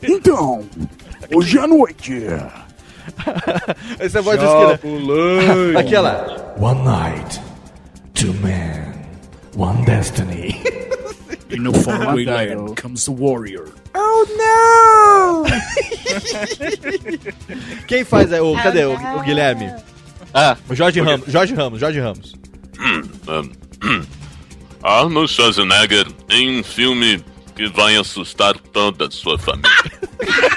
Então, 0.03 0.65
hoje 1.33 1.59
à 1.59 1.67
noite. 1.67 2.23
Essa 3.99 4.19
é 4.19 4.21
a 4.21 4.23
voz 4.23 4.39
de 4.41 4.45
esquina. 4.47 5.79
Aquela. 5.79 6.55
One 6.59 6.83
night, 6.83 7.41
two 8.15 8.33
men, 8.35 8.95
one 9.57 9.85
destiny. 9.85 10.61
In 11.51 11.59
no 11.63 11.73
faraway 11.73 12.25
land 12.25 12.77
comes 12.77 13.05
the 13.05 13.13
warrior. 13.13 13.69
Oh, 13.95 14.27
não! 14.37 15.45
Quem 17.87 18.05
faz 18.05 18.33
é 18.33 18.43
o. 18.43 18.57
Cadê 18.57 18.85
o, 18.85 18.95
o 18.95 19.23
Guilherme? 19.23 19.73
Ah, 20.35 20.57
o 20.69 20.75
Jorge 20.75 21.01
Ramos. 21.01 21.31
Jorge 21.31 21.55
Ramos, 21.55 21.79
Jorge 21.81 22.01
Ramos. 22.01 22.35
Hum, 22.79 23.03
hum. 23.83 24.05
Arnold 24.83 25.33
Schwarzenegger 25.33 26.07
em 26.31 26.61
um 26.61 26.65
filme 26.65 27.25
que 27.55 27.69
vai 27.69 27.97
assustar 27.97 28.59
toda 28.59 29.07
a 29.07 29.11
sua 29.11 29.39
família. 29.39 29.71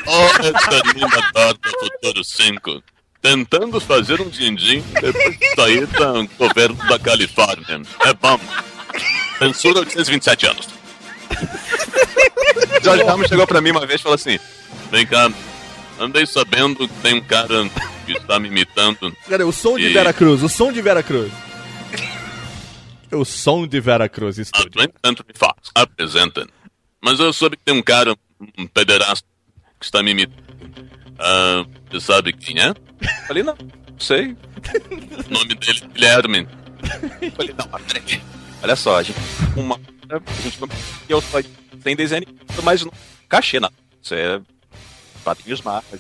o 0.05 0.25
Exterminador 0.45 1.53
do 1.53 1.69
Futuro 1.79 2.23
5. 2.23 2.83
Tentando 3.21 3.81
fazer 3.81 4.21
um 4.21 4.29
din-din 4.29 4.81
depois 4.93 5.37
de 5.37 5.55
sair 5.55 5.85
do 5.87 6.29
governo 6.37 6.77
da 6.87 6.97
Califórnia. 6.97 7.81
É 8.05 8.13
bom. 8.13 8.39
Censura 9.39 9.79
827 9.79 10.47
anos. 10.47 10.78
George 12.83 13.03
Ramos 13.03 13.27
chegou 13.27 13.45
pra 13.47 13.61
mim 13.61 13.71
uma 13.71 13.85
vez 13.85 13.99
e 13.99 14.03
falou 14.03 14.15
assim: 14.15 14.39
Vem 14.91 15.05
cá, 15.05 15.31
andei 15.99 16.25
sabendo 16.25 16.87
que 16.87 16.93
tem 17.01 17.15
um 17.15 17.21
cara 17.21 17.69
que 18.05 18.13
está 18.13 18.39
me 18.39 18.47
imitando. 18.47 19.15
Cadê 19.27 19.43
o 19.43 19.51
som 19.51 19.77
de 19.77 19.85
E- 19.85 19.93
Vera 19.93 20.13
Cruz? 20.13 20.43
O 20.43 20.49
som 20.49 20.71
de 20.71 20.81
Vera 20.81 21.03
Cruz. 21.03 21.31
O 23.11 23.25
som 23.25 23.65
de 23.67 23.79
Vera 23.79 24.07
Cruz, 24.07 24.37
estúdio. 24.37 24.71
No 24.75 24.83
entanto, 24.83 25.25
me 25.27 25.33
faz. 25.35 25.53
Apresenta. 25.73 26.47
Mas 27.01 27.19
eu 27.19 27.33
soube 27.33 27.57
que 27.57 27.63
tem 27.63 27.73
um 27.73 27.81
cara, 27.81 28.15
um 28.57 28.67
pederasta, 28.67 29.25
que 29.79 29.85
está 29.85 30.03
me 30.03 30.11
imitando. 30.11 30.43
Ah, 31.17 31.65
você 31.89 31.99
sabe 31.99 32.33
quem 32.33 32.57
é? 32.59 32.73
Falei, 33.27 33.41
não, 33.43 33.57
sei. 33.97 34.35
O 35.27 35.33
nome 35.33 35.55
dele 35.55 35.81
é 35.83 35.87
Guilherme. 35.87 36.47
Falei, 37.35 37.55
não. 37.57 37.69
Olha 38.61 38.75
só, 38.75 38.97
a 38.97 39.03
gente 39.03 39.17
uma. 39.55 39.79
A 40.09 40.41
gente 40.43 40.59
não. 40.61 40.69
Eu 41.07 41.21
só 41.21 41.39
tem 41.83 41.95
desenho 41.95 42.23
animado, 42.23 42.63
mas 42.63 42.83
não 42.83 42.91
cachê, 43.27 43.59
não. 43.59 43.71
Isso 44.01 44.13
é 44.13 44.41
quadrinhos 45.23 45.61
mágicos, 45.61 45.99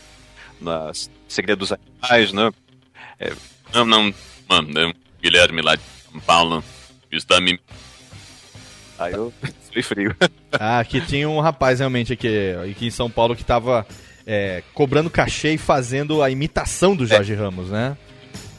nas 0.59 1.09
Segredos 1.27 1.69
dos 1.69 1.79
Animais, 2.01 2.33
né? 2.33 2.51
É, 3.19 3.33
não, 3.73 3.85
não, 3.85 4.13
mano, 4.47 4.79
é 4.79 4.87
um 4.87 4.93
Guilherme 5.21 5.61
lá 5.61 5.75
de 5.75 5.81
São 6.11 6.19
Paulo 6.21 6.63
está 7.11 7.39
me. 7.39 7.59
Aí 8.97 9.13
eu 9.13 9.33
fui 9.71 9.83
frio. 9.83 10.15
Ah, 10.51 10.79
aqui 10.79 10.99
tinha 10.99 11.29
um 11.29 11.39
rapaz 11.39 11.77
realmente 11.77 12.13
aqui, 12.13 12.27
aqui 12.71 12.87
em 12.87 12.89
São 12.89 13.07
Paulo 13.07 13.35
que 13.35 13.45
tava 13.45 13.85
é, 14.25 14.63
cobrando 14.73 15.07
cachê 15.07 15.53
e 15.53 15.57
fazendo 15.59 16.23
a 16.23 16.31
imitação 16.31 16.95
do 16.95 17.05
Jorge 17.05 17.35
Ramos, 17.35 17.69
né? 17.69 17.95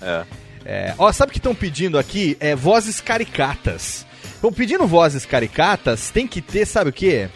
É. 0.00 0.24
É, 0.64 0.94
ó, 0.96 1.10
sabe 1.10 1.30
o 1.30 1.32
que 1.32 1.40
estão 1.40 1.52
pedindo 1.52 1.98
aqui? 1.98 2.36
É 2.38 2.54
vozes 2.54 3.00
caricatas. 3.00 4.06
Estão 4.40 4.50
pedindo 4.50 4.86
vozes 4.86 5.26
caricatas, 5.26 6.08
tem 6.10 6.26
que 6.26 6.40
ter, 6.40 6.64
sabe 6.66 6.88
o 6.88 6.92
quê? 6.94 7.28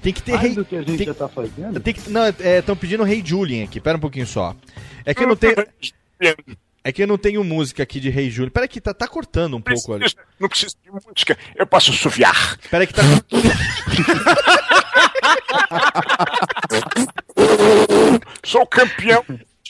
Tem 0.00 0.12
que 0.12 0.22
ter 0.22 0.32
Mais 0.34 0.42
rei. 0.44 0.54
do 0.54 0.64
que 0.64 0.76
a 0.76 0.82
gente 0.82 0.98
tem- 0.98 1.06
já 1.08 1.12
tá 1.14 1.28
fazendo? 1.28 1.80
Tem 1.80 1.92
que, 1.92 2.08
não, 2.08 2.22
estão 2.28 2.76
pedindo 2.76 3.02
Rei 3.02 3.20
Julien 3.26 3.64
aqui. 3.64 3.80
Pera 3.80 3.96
um 3.96 4.00
pouquinho 4.00 4.24
só. 4.26 4.54
É 5.04 5.12
que 5.12 5.24
eu 5.24 5.26
não 5.26 5.34
tenho. 5.34 5.56
É 6.84 6.92
que 6.92 7.02
eu 7.02 7.08
não 7.08 7.18
tenho 7.18 7.42
música 7.42 7.82
aqui 7.82 7.98
de 7.98 8.08
Rei 8.08 8.30
Julien. 8.30 8.52
Pera 8.52 8.68
que 8.68 8.80
tá, 8.80 8.94
tá 8.94 9.08
cortando 9.08 9.56
um 9.56 9.60
pouco 9.60 9.94
ali. 9.94 10.06
Não 10.38 10.48
preciso 10.48 10.76
de 10.84 10.92
música, 10.92 11.36
eu 11.56 11.66
posso 11.66 11.90
assoviar. 11.90 12.56
Pera 12.70 12.86
que 12.86 12.94
tá. 12.94 13.02
Sou 18.44 18.66
campeão 18.66 19.24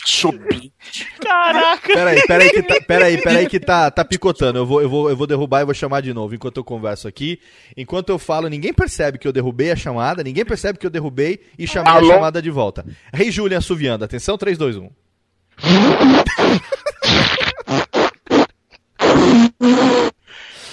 subir. 0.04 0.72
Caraca! 1.20 1.92
Pera 1.92 2.10
aí, 2.10 2.22
pera 2.26 2.44
aí 2.44 2.50
que 2.50 2.62
tá, 2.62 2.80
pera 2.80 3.04
aí, 3.06 3.22
pera 3.22 3.38
aí 3.38 3.48
que 3.48 3.60
tá, 3.60 3.90
tá 3.90 4.04
picotando. 4.04 4.58
Eu 4.58 4.66
vou, 4.66 4.82
eu, 4.82 4.88
vou, 4.88 5.10
eu 5.10 5.16
vou 5.16 5.26
derrubar 5.26 5.62
e 5.62 5.64
vou 5.64 5.74
chamar 5.74 6.00
de 6.00 6.12
novo 6.12 6.34
enquanto 6.34 6.58
eu 6.58 6.64
converso 6.64 7.08
aqui. 7.08 7.40
Enquanto 7.76 8.10
eu 8.10 8.18
falo, 8.18 8.48
ninguém 8.48 8.72
percebe 8.72 9.18
que 9.18 9.26
eu 9.26 9.32
derrubei 9.32 9.70
a 9.70 9.76
chamada, 9.76 10.22
ninguém 10.22 10.44
percebe 10.44 10.78
que 10.78 10.86
eu 10.86 10.90
derrubei 10.90 11.40
e 11.58 11.66
chamei 11.66 11.92
Alô? 11.92 12.10
a 12.10 12.14
chamada 12.14 12.42
de 12.42 12.50
volta. 12.50 12.84
Rei 13.12 13.30
Julian 13.30 13.58
assoviando. 13.58 14.04
Atenção, 14.04 14.36
3, 14.36 14.58
2, 14.58 14.76
1. 14.76 14.90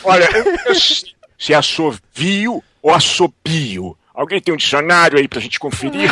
Olha, 0.04 0.30
eu, 0.36 0.46
eu 0.66 0.76
sei 0.76 1.12
se 1.38 1.54
assovio 1.56 2.64
ou 2.82 2.94
assobio. 2.94 3.98
Alguém 4.22 4.40
tem 4.40 4.54
um 4.54 4.58
dicionário 4.58 5.18
aí 5.18 5.28
pra 5.28 5.40
gente 5.40 5.60
conferir? 5.60 6.08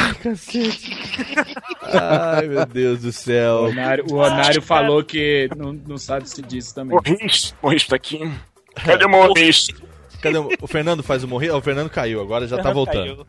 Ai, 1.94 2.48
meu 2.48 2.66
Deus 2.66 3.02
do 3.02 3.12
céu. 3.12 3.58
O 3.58 3.66
Onário, 3.66 4.06
o 4.10 4.16
Onário 4.16 4.62
falou 4.64 5.04
que 5.04 5.48
não, 5.56 5.74
não 5.74 5.96
sabe 5.96 6.28
se 6.28 6.42
disso 6.42 6.74
também. 6.74 6.98
Morris, 6.98 7.54
Morris 7.62 7.86
tá 7.86 7.96
aqui. 7.96 8.20
Cadê 8.84 9.06
o 9.06 9.10
Morris? 9.10 9.68
Cadê 10.24 10.40
o, 10.40 10.50
o 10.60 10.66
Fernando 10.66 11.04
faz 11.04 11.24
o 11.24 11.28
morrer? 11.28 11.52
o 11.52 11.62
Fernando 11.62 11.88
caiu, 11.88 12.20
agora 12.20 12.48
já 12.48 12.58
tá 12.58 12.74
voltando. 12.74 13.18
caiu. 13.18 13.28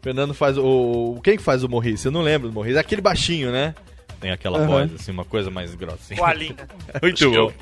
Fernando 0.00 0.32
faz 0.32 0.56
o. 0.56 1.20
Quem 1.22 1.36
que 1.36 1.42
faz 1.42 1.62
o 1.62 1.68
Morris? 1.68 2.02
Eu 2.02 2.12
não 2.12 2.22
lembro 2.22 2.48
do 2.48 2.54
Morris. 2.54 2.76
É 2.76 2.78
aquele 2.78 3.02
baixinho, 3.02 3.52
né? 3.52 3.74
Tem 4.18 4.30
aquela 4.30 4.56
Aham. 4.56 4.66
voz, 4.68 4.94
assim, 4.94 5.12
uma 5.12 5.26
coisa 5.26 5.50
mais 5.50 5.74
grossa. 5.74 6.14
O 6.18 6.24
Alinho. 6.24 6.56
Muito 7.02 7.30
bom. 7.30 7.52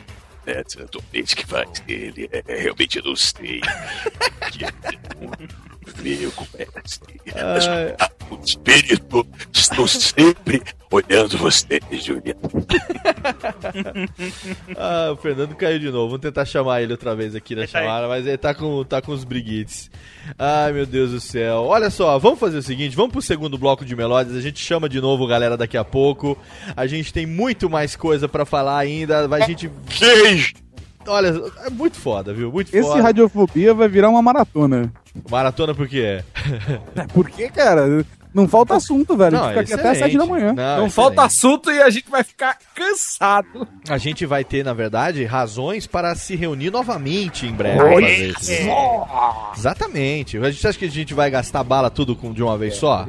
É, 0.46 0.60
atualmente 0.60 1.34
que 1.34 1.44
faz 1.44 1.82
ele, 1.88 2.30
é, 2.32 2.42
realmente 2.62 2.98
eu 2.98 3.04
não 3.04 3.16
sei. 3.16 3.60
É 5.98 6.00
um 6.00 6.04
Meu, 6.04 6.32
como 6.32 6.48
é. 6.54 7.96
O 8.30 8.44
espírito, 8.44 9.26
estou 9.52 9.88
sempre 9.88 10.62
olhando 10.90 11.36
você, 11.36 11.80
Juliana. 11.90 12.38
Ah, 14.76 15.10
o 15.12 15.16
Fernando 15.16 15.54
caiu 15.56 15.78
de 15.80 15.90
novo. 15.90 16.10
Vamos 16.10 16.20
tentar 16.20 16.44
chamar 16.44 16.82
ele 16.82 16.92
outra 16.92 17.14
vez 17.14 17.34
aqui 17.34 17.56
na 17.56 17.66
chamada, 17.66 18.06
mas 18.06 18.26
ele 18.26 18.38
tá 18.38 18.54
com, 18.54 18.84
tá 18.84 19.02
com 19.02 19.12
os 19.12 19.24
briguites. 19.24 19.90
Ai, 20.38 20.72
meu 20.72 20.86
Deus 20.86 21.10
do 21.10 21.20
céu. 21.20 21.64
Olha 21.64 21.90
só, 21.90 22.18
vamos 22.18 22.38
fazer 22.38 22.58
o 22.58 22.62
seguinte: 22.62 22.94
vamos 22.94 23.12
pro 23.12 23.22
segundo 23.22 23.58
bloco 23.58 23.84
de 23.84 23.96
melódias. 23.96 24.36
A 24.36 24.40
gente 24.40 24.60
chama 24.60 24.88
de 24.88 25.00
novo, 25.00 25.26
galera, 25.26 25.56
daqui 25.56 25.76
a 25.76 25.84
pouco. 25.84 26.38
A 26.76 26.86
gente 26.86 27.12
tem 27.12 27.26
muito 27.26 27.68
mais 27.68 27.96
coisa 27.96 28.28
pra 28.28 28.44
falar 28.44 28.78
ainda. 28.78 29.26
Vai 29.26 29.42
a 29.42 29.46
gente. 29.46 29.68
Olha, 31.06 31.28
é 31.64 31.70
muito 31.70 31.96
foda, 31.98 32.32
viu? 32.32 32.52
Muito 32.52 32.68
Esse 32.74 32.86
foda. 32.88 33.02
Radiofobia 33.02 33.72
vai 33.74 33.88
virar 33.88 34.08
uma 34.10 34.22
maratona. 34.22 34.92
Maratona 35.30 35.74
por 35.74 35.88
quê? 35.88 36.22
Por 37.12 37.28
quê, 37.30 37.48
cara? 37.48 38.04
Não 38.32 38.46
falta 38.46 38.76
assunto, 38.76 39.16
velho. 39.16 39.36
Não, 39.36 39.44
a 39.44 39.54
gente 39.54 39.64
fica 39.66 39.74
aqui 39.74 39.74
até 39.74 39.88
as 39.90 39.96
excelente. 39.96 40.12
7 40.12 40.18
da 40.18 40.26
manhã. 40.32 40.52
Não, 40.52 40.82
Não 40.82 40.90
falta 40.90 41.22
assunto 41.24 41.68
e 41.68 41.82
a 41.82 41.90
gente 41.90 42.08
vai 42.08 42.22
ficar 42.22 42.56
cansado. 42.76 43.66
A 43.88 43.98
gente 43.98 44.24
vai 44.24 44.44
ter, 44.44 44.64
na 44.64 44.72
verdade, 44.72 45.24
razões 45.24 45.84
para 45.84 46.14
se 46.14 46.36
reunir 46.36 46.70
novamente 46.70 47.44
em 47.44 47.52
breve. 47.52 48.28
Isso. 48.28 48.52
só! 48.66 49.52
Exatamente. 49.56 50.38
A 50.38 50.48
gente 50.50 50.64
acha 50.64 50.78
que 50.78 50.84
a 50.84 50.90
gente 50.90 51.12
vai 51.12 51.28
gastar 51.28 51.64
bala 51.64 51.90
tudo 51.90 52.14
com- 52.14 52.32
de 52.32 52.40
uma 52.40 52.56
vez 52.56 52.76
só? 52.76 53.04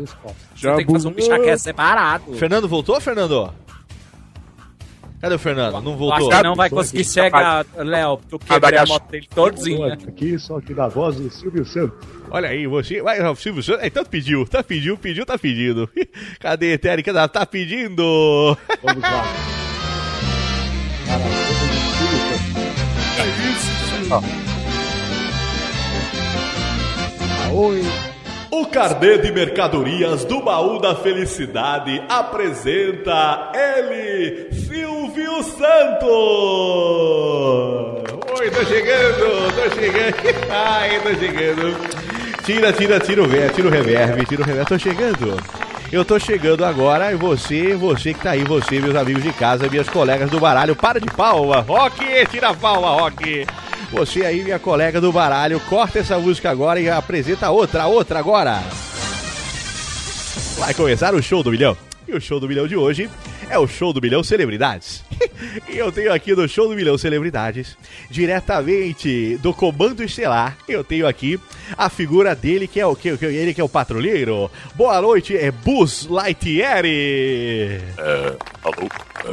Você 0.55 0.73
tem 0.75 0.85
que 0.87 0.91
fazer 0.91 1.07
um 1.07 1.11
bichaqué 1.13 1.55
separado. 1.55 2.33
Fernando 2.33 2.67
voltou, 2.67 2.99
Fernando? 2.99 3.53
Cadê 5.21 5.35
o 5.35 5.39
Fernando? 5.39 5.73
Não 5.81 5.95
voltou? 5.95 6.29
Acho 6.31 6.37
que 6.41 6.43
não 6.43 6.55
vai 6.55 6.67
conseguir 6.69 7.03
chegar, 7.05 7.63
Léo, 7.77 8.17
porque 8.17 8.33
eu 8.33 8.39
quebrei 8.39 8.79
a 8.79 8.85
moto 8.87 9.07
dele 9.11 9.27
todinha. 9.33 9.93
Aqui, 9.93 10.39
só 10.39 10.57
aqui 10.57 10.73
da 10.73 10.87
voz 10.87 11.15
do 11.15 11.29
Silvio 11.29 11.63
Santos. 11.63 11.95
Olha 12.31 12.49
aí, 12.49 12.65
você. 12.65 13.01
Vai, 13.03 13.21
o 13.21 13.35
Silvio 13.35 13.61
Santos. 13.61 13.85
Então 13.85 14.03
pediu, 14.03 14.45
tá 14.47 14.63
pediu, 14.63 14.97
pediu, 14.97 15.23
tá 15.25 15.37
pedindo. 15.37 15.87
Cadê 16.39 16.71
a 16.71 16.73
Etérica? 16.73 17.13
Tá- 17.13 17.27
Tá 17.27 17.45
pedindo. 17.45 18.57
Vamos 18.81 19.01
lá. 19.03 19.23
Oi. 27.53 27.81
O 28.51 28.65
carnê 28.65 29.17
de 29.17 29.31
mercadorias 29.31 30.25
do 30.25 30.41
baú 30.41 30.77
da 30.77 30.93
felicidade 30.93 32.03
apresenta 32.09 33.49
ele, 33.55 34.49
Silvio 34.51 35.41
Santos! 35.41 36.11
Oi, 38.37 38.51
tô 38.51 38.65
chegando, 38.65 39.55
tô 39.55 39.69
chegando. 39.73 40.15
Ai, 40.51 40.99
tô 40.99 41.15
chegando. 41.15 41.77
Tira, 42.43 42.73
tira, 42.73 42.99
tira 42.99 43.23
o 43.23 43.27
tira 43.53 43.67
o 43.69 43.71
reverb, 43.71 44.25
tira 44.25 44.41
o 44.41 44.45
reverb. 44.45 44.67
Tô 44.67 44.77
chegando. 44.77 45.70
Eu 45.91 46.05
tô 46.05 46.17
chegando 46.17 46.63
agora 46.63 47.11
e 47.11 47.15
você, 47.15 47.75
você 47.75 48.13
que 48.13 48.21
tá 48.21 48.31
aí, 48.31 48.45
você, 48.45 48.79
meus 48.79 48.95
amigos 48.95 49.21
de 49.21 49.33
casa, 49.33 49.67
minhas 49.67 49.89
colegas 49.89 50.29
do 50.29 50.39
baralho, 50.39 50.73
para 50.73 51.01
de 51.01 51.07
palma. 51.07 51.59
Rock, 51.59 52.05
tira 52.29 52.51
a 52.51 52.53
palma, 52.53 52.91
Rock. 52.91 53.45
Você 53.91 54.25
aí, 54.25 54.41
minha 54.41 54.57
colega 54.57 55.01
do 55.01 55.11
baralho, 55.11 55.59
corta 55.59 55.99
essa 55.99 56.17
música 56.17 56.49
agora 56.49 56.79
e 56.79 56.89
apresenta 56.89 57.49
outra, 57.49 57.87
outra 57.87 58.19
agora. 58.19 58.63
Vai 60.57 60.73
começar 60.73 61.13
o 61.13 61.21
show 61.21 61.43
do 61.43 61.51
milhão. 61.51 61.75
E 62.07 62.13
o 62.13 62.21
show 62.21 62.39
do 62.39 62.47
milhão 62.47 62.67
de 62.67 62.77
hoje 62.77 63.09
é 63.51 63.59
o 63.59 63.67
show 63.67 63.91
do 63.91 64.01
milhão 64.01 64.23
celebridades. 64.23 65.03
e 65.67 65.77
eu 65.77 65.91
tenho 65.91 66.13
aqui 66.13 66.33
no 66.33 66.47
show 66.47 66.69
do 66.69 66.75
milhão 66.75 66.97
celebridades, 66.97 67.77
diretamente 68.09 69.37
do 69.37 69.53
Comando 69.53 70.01
Estelar, 70.01 70.57
eu 70.69 70.85
tenho 70.85 71.05
aqui 71.05 71.37
a 71.77 71.89
figura 71.89 72.33
dele 72.33 72.65
que 72.65 72.79
é 72.79 72.85
o 72.85 72.95
que, 72.95 73.09
ele 73.09 73.53
que 73.53 73.59
é 73.59 73.63
o 73.63 73.67
patrulheiro. 73.67 74.49
Boa 74.73 75.01
noite, 75.01 75.35
é 75.35 75.51
Buzz 75.51 76.05
Lightyear. 76.05 76.85
É, 76.85 77.81
alô? 78.63 78.89
É, 79.25 79.29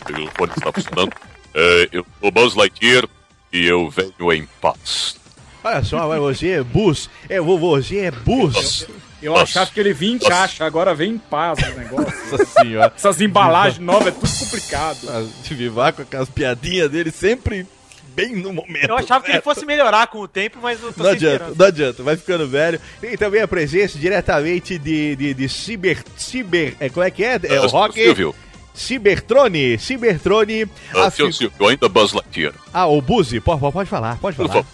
o 0.00 0.04
telefone 0.04 0.52
está 0.56 0.72
funcionando. 0.72 1.12
É, 1.54 1.88
eu 1.92 2.04
sou 2.20 2.32
Buzz 2.32 2.56
Lightyear 2.56 3.08
e 3.52 3.66
eu 3.66 3.88
venho 3.88 4.32
em 4.32 4.48
paz. 4.60 5.16
Olha 5.62 5.84
só, 5.84 6.18
você 6.18 6.48
é 6.48 6.62
Buzz, 6.64 7.08
é 7.28 7.40
você 7.40 7.98
é 7.98 8.10
Buzz. 8.10 8.88
Eu 9.22 9.36
achava 9.36 9.70
que 9.70 9.78
ele 9.78 9.92
vinha 9.92 10.14
em 10.14 10.18
caixa, 10.18 10.64
agora 10.64 10.94
vem 10.94 11.12
em 11.12 11.18
paz 11.18 11.58
o 11.58 11.78
negócio. 11.78 12.12
Nossa 12.30 12.44
senhora. 12.44 12.92
Essas 12.96 13.20
embalagens 13.20 13.78
novas 13.78 14.08
é 14.08 14.10
tudo 14.12 14.38
complicado. 14.38 14.98
De 15.42 15.54
vivar 15.54 15.92
com 15.92 16.02
aquelas 16.02 16.28
piadinhas 16.30 16.90
dele 16.90 17.10
sempre 17.10 17.66
bem 18.14 18.34
no 18.34 18.52
momento. 18.52 18.88
Eu 18.88 18.96
achava 18.96 19.22
que 19.22 19.30
ele 19.30 19.34
certo. 19.34 19.44
fosse 19.44 19.64
melhorar 19.66 20.06
com 20.08 20.18
o 20.20 20.26
tempo, 20.28 20.58
mas 20.60 20.82
eu 20.82 20.92
tô 20.92 21.02
Não 21.04 21.10
adianta, 21.10 21.34
esperança. 21.34 21.54
não 21.58 21.66
adianta, 21.66 22.02
vai 22.02 22.16
ficando 22.16 22.48
velho. 22.48 22.80
Tem 23.00 23.16
também 23.16 23.40
a 23.42 23.46
presença 23.48 23.98
diretamente 23.98 24.78
de, 24.78 25.14
de, 25.16 25.34
de 25.34 25.48
Ciber. 25.48 26.02
Ciber. 26.16 26.74
É, 26.80 26.88
como 26.88 27.04
é 27.04 27.10
que 27.10 27.22
é? 27.24 27.38
É 27.44 27.60
o 27.60 27.64
Ah, 27.64 27.68
Rock. 27.68 27.94
Silvio. 27.94 28.34
Cibertrone. 28.74 29.78
Cibertrone. 29.78 30.66
Ah, 30.94 31.04
a 31.06 31.10
seu 31.10 31.30
Silvio, 31.32 31.68
ainda 31.68 31.88
Buzz 31.88 32.12
Lightyear. 32.12 32.54
Ah, 32.72 32.86
o 32.86 33.00
Buzi. 33.00 33.38
Pode, 33.40 33.60
pode 33.60 33.88
falar, 33.88 34.16
pode 34.18 34.36
falar. 34.36 34.64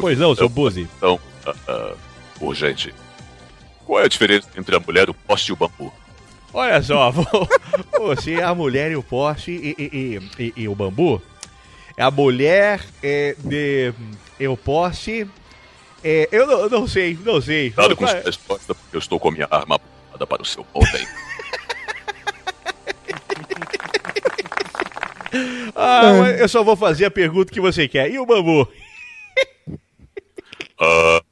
Pois 0.00 0.18
não, 0.18 0.34
seu 0.34 0.44
Eu- 0.44 0.48
Buzi. 0.48 0.88
Então, 0.98 1.18
ah, 1.46 1.54
ah, 1.68 1.92
urgente. 2.40 2.92
Qual 3.86 4.00
é 4.00 4.04
a 4.04 4.08
diferença 4.08 4.48
entre 4.56 4.74
a 4.76 4.80
mulher, 4.80 5.08
o 5.10 5.14
poste 5.14 5.50
e 5.50 5.52
o 5.52 5.56
bambu? 5.56 5.92
Olha 6.52 6.82
só, 6.82 7.10
vo- 7.12 7.48
você, 7.98 8.40
a 8.40 8.54
mulher 8.54 8.90
e 8.92 8.96
o 8.96 9.02
poste 9.02 9.50
e, 9.50 9.74
e- 9.78 10.20
e- 10.38 10.42
e- 10.44 10.52
e 10.62 10.68
o 10.68 10.74
bambu. 10.74 11.20
A 11.98 12.10
mulher 12.10 12.80
é, 13.02 13.34
de. 13.38 13.92
E 14.38 14.48
o 14.48 14.56
poste. 14.56 15.28
É, 16.02 16.28
eu 16.30 16.46
não, 16.46 16.68
não 16.68 16.86
sei, 16.88 17.18
não 17.24 17.40
sei. 17.40 17.70
Cuidado 17.70 17.96
com 17.96 18.06
sua 18.06 18.18
é? 18.18 18.22
resposta, 18.22 18.74
porque 18.74 18.96
eu 18.96 18.98
estou 18.98 19.18
com 19.18 19.28
a 19.28 19.32
minha 19.32 19.48
arma 19.50 19.76
apontada 19.76 20.26
para 20.26 20.42
o 20.42 20.44
seu 20.44 20.64
bem. 20.92 21.06
Ah, 25.74 26.12
mas 26.20 26.40
eu 26.40 26.48
só 26.48 26.62
vou 26.62 26.76
fazer 26.76 27.06
a 27.06 27.10
pergunta 27.10 27.52
que 27.52 27.60
você 27.60 27.88
quer. 27.88 28.08
E 28.08 28.18
o 28.20 28.26
bambu? 28.26 28.68
Ah, 30.78 31.18
ah, 31.18 31.22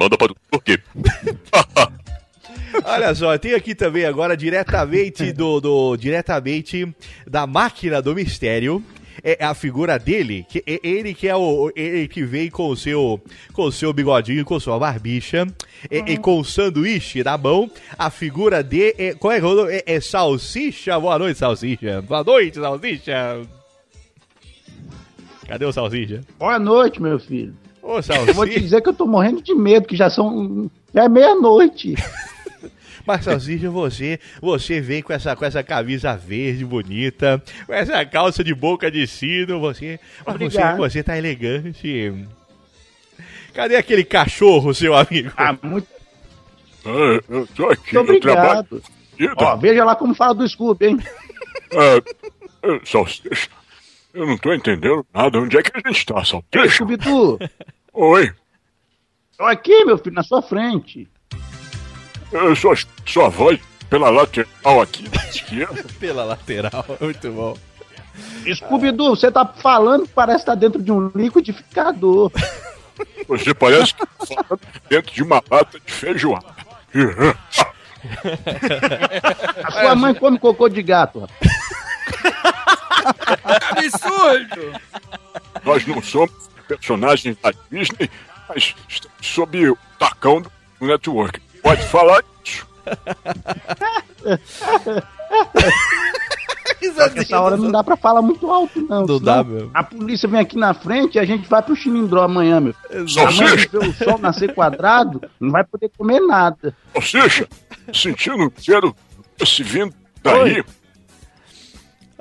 manda 0.00 0.16
para 0.16 0.32
o 0.32 0.36
por 0.50 0.64
quê? 0.64 0.80
Olha 2.84 3.14
só, 3.14 3.36
tem 3.36 3.52
aqui 3.52 3.74
também 3.74 4.06
agora 4.06 4.34
diretamente 4.36 5.32
do, 5.32 5.60
do 5.60 5.96
diretamente 5.96 6.88
da 7.26 7.46
máquina 7.46 8.00
do 8.00 8.14
mistério. 8.14 8.82
É 9.22 9.44
a 9.44 9.52
figura 9.52 9.98
dele, 9.98 10.46
que 10.48 10.64
é 10.66 10.80
ele 10.82 11.12
que 11.12 11.28
é 11.28 11.36
o 11.36 11.70
ele 11.76 12.08
que 12.08 12.24
vem 12.24 12.48
com 12.48 12.70
o 12.70 12.76
seu 12.76 13.20
com 13.52 13.64
o 13.64 13.72
seu 13.72 13.92
bigodinho, 13.92 14.46
com 14.46 14.58
sua 14.58 14.78
barbicha, 14.78 15.46
e, 15.90 16.12
e 16.12 16.16
com 16.16 16.38
o 16.38 16.44
sanduíche 16.44 17.22
na 17.22 17.36
mão. 17.36 17.70
A 17.98 18.08
figura 18.08 18.62
de 18.64 18.94
é, 18.96 19.14
qual 19.14 19.34
é, 19.34 19.38
que 19.38 19.44
é 19.44 19.48
o 19.48 19.54
nome? 19.54 19.72
é, 19.74 19.82
é 19.84 20.00
salsicha. 20.00 20.98
Boa 20.98 21.18
noite, 21.18 21.36
salsicha. 21.36 22.00
Boa 22.00 22.24
noite, 22.24 22.54
salsicha. 22.58 23.42
Cadê 25.46 25.66
o 25.66 25.72
salsicha? 25.72 26.22
Boa 26.38 26.58
noite, 26.58 27.02
meu 27.02 27.18
filho. 27.18 27.54
Ô, 27.82 27.98
Eu 28.26 28.34
vou 28.34 28.46
te 28.46 28.60
dizer 28.60 28.82
que 28.82 28.88
eu 28.88 28.94
tô 28.94 29.06
morrendo 29.06 29.42
de 29.42 29.54
medo, 29.54 29.86
que 29.86 29.96
já 29.96 30.10
são. 30.10 30.70
Já 30.94 31.04
é 31.04 31.08
meia-noite. 31.08 31.94
Mas 33.06 33.24
Salsicha, 33.24 33.70
você, 33.70 34.20
você 34.40 34.80
vem 34.80 35.02
com 35.02 35.12
essa, 35.12 35.34
com 35.34 35.44
essa 35.44 35.62
camisa 35.62 36.14
verde 36.16 36.64
bonita, 36.64 37.42
com 37.66 37.72
essa 37.72 38.04
calça 38.04 38.44
de 38.44 38.54
boca 38.54 38.90
de 38.90 39.06
sino, 39.06 39.58
você, 39.58 39.98
você, 40.26 40.76
você 40.76 41.02
tá 41.02 41.16
elegante. 41.16 42.12
Cadê 43.54 43.76
aquele 43.76 44.04
cachorro, 44.04 44.74
seu 44.74 44.94
amigo? 44.94 45.32
Ah, 45.36 45.56
muito 45.62 45.88
Ah, 46.84 47.20
eu 47.28 47.46
tô 47.48 47.70
aqui, 47.70 47.94
Muito 47.94 48.10
obrigado. 48.10 48.82
Ó, 49.36 49.56
veja 49.56 49.84
lá 49.84 49.96
como 49.96 50.14
fala 50.14 50.34
do 50.34 50.48
Scooby, 50.48 50.86
hein? 50.86 50.98
Ah, 51.72 52.00
ah, 52.62 52.80
Salsicha, 52.84 53.48
eu 54.14 54.26
não 54.26 54.36
tô 54.38 54.52
entendendo 54.52 55.06
nada. 55.14 55.38
Onde 55.38 55.56
é 55.58 55.62
que 55.62 55.70
a 55.74 55.88
gente 55.88 56.06
tá, 56.06 56.24
Salsicha? 56.24 56.68
Scooby-Doo. 56.84 57.38
Oi, 57.92 58.32
Tô 59.36 59.44
aqui, 59.46 59.84
meu 59.86 59.96
filho, 59.96 60.14
na 60.14 60.22
sua 60.22 60.42
frente. 60.42 61.08
eu 62.30 62.54
sou 62.54 62.74
sua 63.06 63.30
voz 63.30 63.58
pela 63.88 64.10
lateral 64.10 64.82
aqui 64.82 65.08
da 65.08 65.16
esquerda. 65.24 65.82
Pela 65.98 66.24
lateral, 66.24 66.84
muito 67.00 67.32
bom. 67.32 67.56
Scooby-Doo, 68.54 69.16
você 69.16 69.32
tá 69.32 69.46
falando 69.46 70.06
que 70.06 70.12
parece 70.12 70.40
estar 70.40 70.54
dentro 70.54 70.82
de 70.82 70.92
um 70.92 71.10
liquidificador. 71.14 72.30
Você 73.28 73.54
parece 73.54 73.94
que 73.94 74.00
tá 74.06 74.26
falando 74.26 74.60
dentro 74.90 75.14
de 75.14 75.22
uma 75.22 75.42
lata 75.50 75.80
de 75.80 75.90
feijoada. 75.90 76.54
A 79.64 79.70
sua 79.70 79.94
mãe 79.94 80.12
come 80.14 80.38
cocô 80.38 80.68
de 80.68 80.82
gato. 80.82 81.20
rapaz. 81.20 81.79
Absurdo! 83.44 84.80
Nós 85.64 85.86
não 85.86 86.02
somos 86.02 86.30
personagens 86.66 87.36
da 87.42 87.52
Disney, 87.70 88.10
mas 88.48 88.74
estamos 88.88 89.16
sob 89.22 89.70
o 89.70 89.78
tacão 89.98 90.40
do 90.40 90.50
network. 90.80 91.40
Pode 91.62 91.82
falar 91.88 92.22
isso. 92.44 92.66
Só 96.94 97.08
que 97.10 97.18
essa 97.20 97.40
hora 97.40 97.56
não 97.56 97.70
dá 97.70 97.84
pra 97.84 97.96
falar 97.96 98.22
muito 98.22 98.50
alto, 98.50 98.80
não. 98.88 99.04
Não 99.04 99.20
dá 99.20 99.44
mesmo. 99.44 99.70
A 99.74 99.82
polícia 99.82 100.28
vem 100.28 100.40
aqui 100.40 100.56
na 100.56 100.72
frente 100.72 101.16
e 101.16 101.18
a 101.18 101.24
gente 101.24 101.48
vai 101.48 101.62
pro 101.62 101.76
Chilindró 101.76 102.22
amanhã, 102.22 102.60
meu. 102.60 102.74
Amanhã 102.90 103.56
que 103.56 103.68
vê 103.68 103.78
o 103.78 103.92
sol 103.92 104.18
nascer 104.18 104.54
quadrado, 104.54 105.20
não 105.38 105.50
vai 105.50 105.62
poder 105.62 105.90
comer 105.96 106.20
nada. 106.20 106.74
Salsicha, 106.92 107.46
sentindo 107.92 108.46
o 108.46 108.52
cheiro 108.58 108.96
desse 109.38 109.62
vindo 109.62 109.94
daí. 110.22 110.64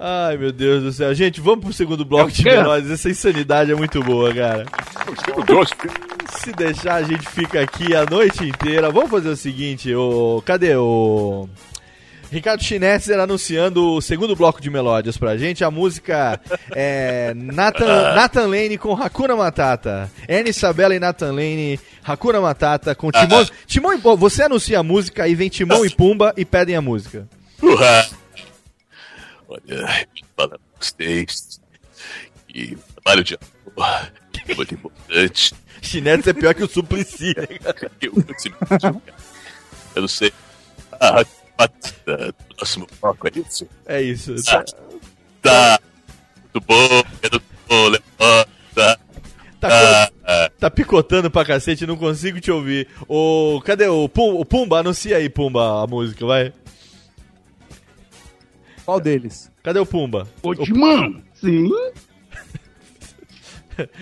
Ai, 0.01 0.37
meu 0.37 0.53
Deus 0.53 0.81
do 0.81 0.93
céu. 0.93 1.13
Gente, 1.13 1.41
vamos 1.41 1.65
pro 1.65 1.73
segundo 1.73 2.05
bloco 2.05 2.31
de 2.31 2.41
quê? 2.41 2.51
menores. 2.51 2.89
Essa 2.89 3.09
insanidade 3.09 3.69
é 3.69 3.75
muito 3.75 4.01
boa, 4.01 4.33
cara. 4.33 4.65
Se 6.37 6.53
deixar, 6.53 6.95
a 6.95 7.03
gente 7.03 7.27
fica 7.27 7.59
aqui 7.59 7.93
a 7.93 8.05
noite 8.05 8.47
inteira. 8.47 8.89
Vamos 8.89 9.09
fazer 9.09 9.27
o 9.27 9.35
seguinte, 9.35 9.93
o... 9.93 10.41
cadê 10.45 10.73
o... 10.77 11.49
Ricardo 12.31 12.63
Schnetzer 12.63 13.19
anunciando 13.19 13.95
o 13.95 14.01
segundo 14.01 14.35
bloco 14.35 14.61
de 14.61 14.69
melódias 14.69 15.17
pra 15.17 15.35
gente. 15.35 15.63
A 15.63 15.71
música 15.71 16.39
é 16.71 17.33
Nathan, 17.35 18.13
Nathan 18.13 18.47
Lane 18.47 18.77
com 18.77 18.93
Hakuna 18.93 19.35
Matata. 19.35 20.09
Ernie 20.27 20.53
Sabella 20.53 20.95
e 20.95 20.99
Nathan 20.99 21.31
Lane, 21.31 21.79
Hakuna 22.05 22.39
Matata 22.39 22.93
com 22.95 23.11
Timão. 23.11 23.45
Timão 23.65 23.93
e 23.93 23.97
Pumba. 23.97 24.15
Você 24.15 24.43
anuncia 24.43 24.79
a 24.79 24.83
música 24.83 25.27
e 25.27 25.35
vem 25.35 25.49
Timão 25.49 25.83
e 25.83 25.89
Pumba 25.89 26.31
e 26.37 26.45
pedem 26.45 26.75
a 26.75 26.81
música. 26.81 27.27
Uhá. 27.61 28.07
Olha, 29.49 30.07
fala 30.37 30.49
pra 30.49 30.59
vocês 30.79 31.59
que 32.47 32.75
o 32.75 33.01
trabalho 33.01 33.23
de 33.23 33.37
amor 33.75 34.11
é 34.47 34.55
muito 34.55 34.73
importante. 34.75 35.53
Schnetzer 35.81 36.35
é 36.35 36.39
pior 36.39 36.53
que 36.53 36.63
o 36.63 36.69
Suplicy. 36.69 37.35
né, 37.35 37.47
cara? 37.59 37.91
Eu, 38.01 38.13
eu 39.95 40.01
não 40.03 40.07
sei. 40.07 40.31
Ah, 40.99 41.23
próximo 42.55 42.87
bloco, 43.01 43.27
é 43.27 43.31
isso? 43.39 43.67
É 43.85 44.01
isso. 44.01 44.35
Ah, 44.49 44.63
tá. 45.41 45.79
Muito 46.53 46.65
bom, 46.67 47.03
muito 47.21 47.41
bom, 47.67 47.87
levanta. 47.89 48.99
Tá, 49.59 50.09
Ah, 50.23 50.51
tá 50.57 50.69
picotando 50.69 51.29
pra 51.29 51.43
cacete, 51.43 51.85
não 51.87 51.97
consigo 51.97 52.39
te 52.39 52.49
ouvir. 52.51 52.87
O, 53.07 53.61
cadê 53.65 53.87
o, 53.87 54.07
Pum, 54.07 54.35
o 54.39 54.45
Pumba? 54.45 54.79
Anuncia 54.79 55.17
aí, 55.17 55.27
Pumba, 55.29 55.83
a 55.83 55.87
música, 55.87 56.25
vai. 56.25 56.53
Qual 58.89 58.99
deles? 58.99 59.51
Cadê 59.61 59.77
o 59.77 59.85
Pumba? 59.85 60.27
Ô, 60.41 60.55
Timão! 60.55 61.21
Sim? 61.35 61.69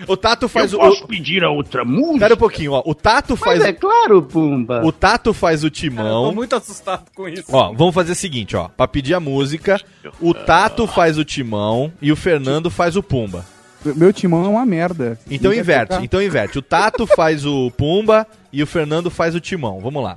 O 0.08 0.16
Tato 0.16 0.48
faz 0.48 0.72
Eu 0.72 0.78
o. 0.80 0.82
posso 0.82 1.06
pedir 1.06 1.44
a 1.44 1.50
outra 1.50 1.84
música? 1.84 2.14
Espera 2.14 2.34
um 2.34 2.38
pouquinho, 2.38 2.72
ó. 2.72 2.82
O 2.86 2.94
Tato 2.94 3.36
faz. 3.36 3.62
é 3.62 3.70
claro, 3.72 4.22
Pumba. 4.22 4.80
O 4.84 4.90
Tato 4.90 5.34
faz 5.34 5.62
o 5.62 5.66
Eu 5.66 5.70
timão. 5.70 6.24
tô 6.30 6.32
muito 6.34 6.56
assustado 6.56 7.04
com 7.14 7.28
isso. 7.28 7.44
Ó, 7.52 7.72
vamos 7.74 7.94
fazer 7.94 8.12
o 8.12 8.14
seguinte, 8.16 8.56
ó. 8.56 8.68
Pra 8.68 8.88
pedir 8.88 9.12
a 9.12 9.20
música, 9.20 9.78
o 10.20 10.32
Tato 10.32 10.86
faz 10.86 11.18
o 11.18 11.24
timão 11.24 11.92
e 12.00 12.10
o 12.10 12.16
Fernando 12.16 12.70
faz 12.70 12.96
o 12.96 13.02
Pumba. 13.02 13.44
Meu 13.84 14.10
timão 14.10 14.44
é 14.46 14.48
uma 14.48 14.64
merda. 14.66 15.20
Então 15.30 15.52
Não 15.52 15.58
inverte, 15.58 15.98
então 16.02 16.20
inverte. 16.22 16.58
O 16.58 16.62
Tato 16.62 17.06
faz 17.14 17.44
o 17.44 17.70
Pumba 17.70 18.26
e 18.50 18.62
o 18.62 18.66
Fernando 18.66 19.10
faz 19.10 19.34
o 19.34 19.40
timão. 19.40 19.80
Vamos 19.80 20.02
lá. 20.02 20.16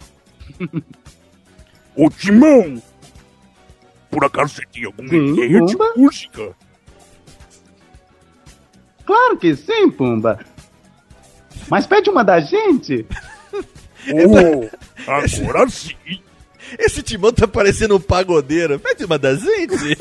O 1.93 2.09
Timão! 2.09 2.81
Por 4.11 4.23
acaso 4.25 4.53
você 4.55 4.61
tem 4.71 4.85
alguma 4.85 5.07
Sim, 5.09 5.33
ideia 5.33 5.61
de 5.65 5.77
Pumba. 5.77 5.93
música? 5.95 6.55
Claro 9.05 9.37
que 9.37 9.55
sim, 9.55 9.89
Pumba. 9.89 10.39
Mas 11.69 11.87
pede 11.87 12.09
uma 12.09 12.23
da 12.23 12.39
gente. 12.39 13.05
Oh, 14.03 14.67
agora 15.11 15.69
sim. 15.69 15.93
Esse 16.79 17.03
timão 17.03 17.31
tá 17.31 17.47
parecendo 17.47 17.95
um 17.97 17.99
pagodeiro. 17.99 18.79
Pede 18.79 19.05
uma 19.05 19.19
da 19.19 19.35
gente. 19.35 19.95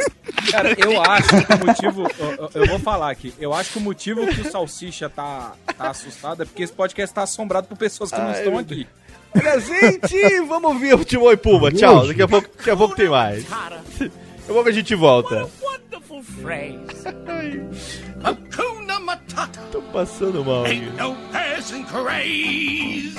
Cara, 0.50 0.74
eu 0.80 1.02
acho 1.02 1.28
que 1.28 1.52
o 1.52 1.66
motivo. 1.66 2.06
eu- 2.18 2.50
eu, 2.62 2.66
vou 2.66 2.78
falar 2.78 3.10
aqui. 3.10 3.34
Eu 3.38 3.52
acho 3.52 3.72
que 3.72 3.78
o 3.78 3.82
motivo 3.82 4.26
que 4.26 4.40
o 4.40 4.50
Salsicha 4.50 5.10
tá, 5.10 5.52
tá 5.76 5.90
assustado 5.90 6.42
é 6.42 6.46
porque 6.46 6.62
esse 6.62 6.72
podcast 6.72 7.14
tá 7.14 7.24
assombrado 7.24 7.68
por 7.68 7.76
pessoas 7.76 8.10
que 8.10 8.16
não 8.18 8.28
Ai, 8.28 8.38
estão 8.38 8.52
meu 8.52 8.60
aqui. 8.62 8.86
Olha, 9.34 9.60
gente, 9.60 10.40
vamos 10.48 10.80
ver 10.80 10.94
o 10.94 11.04
timão 11.04 11.32
e 11.32 11.36
Pumba. 11.36 11.70
Tchau. 11.70 12.06
Daqui 12.06 12.22
a 12.22 12.28
pouco, 12.28 12.48
daqui 12.56 12.70
a 12.70 12.76
pouco 12.76 12.96
tem 12.96 13.08
mais. 13.08 13.44
Daqui 13.44 14.10
a 14.48 14.52
pouco 14.52 14.68
a 14.68 14.72
gente 14.72 14.94
volta. 14.94 15.48
Hakuna 18.22 19.00
Matata. 19.00 19.60
Tô 19.72 19.80
passando 19.82 20.44
mal. 20.44 20.64
Ain't 20.66 20.94
no 20.96 21.14
passing 21.32 21.84
craze. 21.84 23.16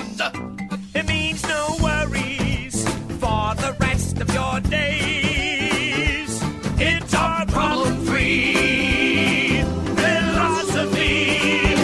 It 0.94 1.08
means 1.08 1.42
no 1.44 1.78
worries 1.82 2.86
for 3.20 3.56
the 3.56 3.74
rest 3.80 4.20
of 4.22 4.32
your 4.34 4.60
days. 4.70 6.42
It's 6.80 7.14
our 7.16 7.46
problem-free 7.48 9.64
philosophy. 9.96 11.76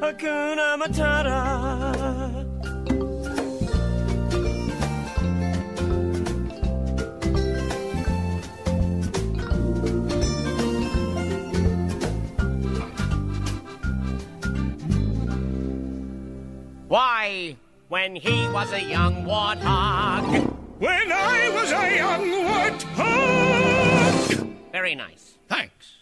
Hakuna 0.00 0.76
Matata. 0.76 2.17
Why, 16.88 17.56
when 17.88 18.16
he 18.16 18.48
was 18.48 18.72
a 18.72 18.82
young 18.82 19.26
warthog. 19.26 20.56
When 20.78 21.12
I 21.12 21.50
was 21.50 21.70
a 21.70 21.96
young 21.96 22.30
warthog. 22.46 24.56
Very 24.72 24.94
nice. 24.94 25.36
Thanks. 25.48 25.96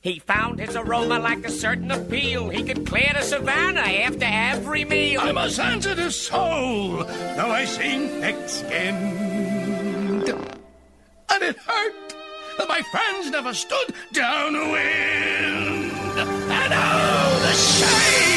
He 0.00 0.20
found 0.20 0.58
his 0.58 0.74
aroma 0.74 1.18
like 1.18 1.46
a 1.46 1.50
certain 1.50 1.90
appeal. 1.90 2.48
He 2.48 2.62
could 2.62 2.86
clear 2.86 3.12
the 3.14 3.20
savannah 3.22 3.80
after 3.80 4.24
every 4.24 4.86
meal. 4.86 5.20
I'm 5.20 5.36
a 5.36 5.50
sensitive 5.50 6.14
soul, 6.14 7.04
though 7.04 7.50
I 7.50 7.66
seem 7.66 8.08
thick-skinned. 8.22 10.30
And 10.30 11.42
it 11.42 11.58
hurt 11.58 12.14
that 12.56 12.68
my 12.68 12.80
friends 12.90 13.30
never 13.30 13.52
stood 13.52 13.92
downwind. 14.14 15.92
And 16.16 16.72
oh, 16.72 17.38
the 17.42 17.52
shame! 17.52 18.31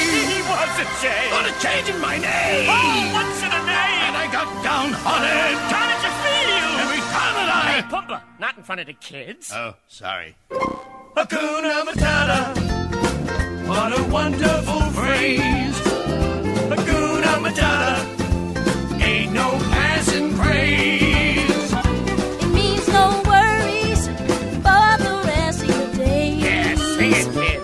What's 0.65 0.79
a 0.79 0.85
shame? 0.99 1.29
For 1.29 1.43
the 1.43 1.53
change 1.61 1.89
in 1.89 2.01
my 2.01 2.17
name! 2.17 2.67
Oh, 2.67 3.11
what's 3.13 3.37
in 3.37 3.51
a 3.51 3.61
name? 3.69 4.01
And 4.07 4.17
I 4.17 4.27
got 4.31 4.47
downhearted. 4.63 5.57
How 5.69 5.85
did 5.91 6.01
you 6.01 6.13
feel? 6.25 6.69
Every 6.81 7.01
time 7.13 7.33
that 7.37 7.49
I... 7.53 7.69
Hey, 7.69 7.83
Pumba, 7.83 8.17
not 8.39 8.57
in 8.57 8.63
front 8.63 8.81
of 8.81 8.87
the 8.87 8.93
kids. 8.93 9.51
Oh, 9.53 9.75
sorry. 9.85 10.35
Hakuna 10.49 11.83
Matata. 11.85 12.55
What 13.67 13.99
a 13.99 14.03
wonderful 14.09 14.81
phrase. 14.97 15.77
Hakuna 16.71 17.31
Matata. 17.45 19.03
Ain't 19.03 19.33
no 19.33 19.51
passing 19.69 20.35
craze. 20.35 21.73
It 22.41 22.49
means 22.49 22.87
no 22.87 23.21
worries 23.27 24.07
for 24.65 24.97
the 25.05 25.21
rest 25.27 25.61
of 25.61 25.69
your 25.69 26.05
days. 26.05 26.41
Yeah, 26.41 26.75
sing 26.75 27.13
it, 27.13 27.54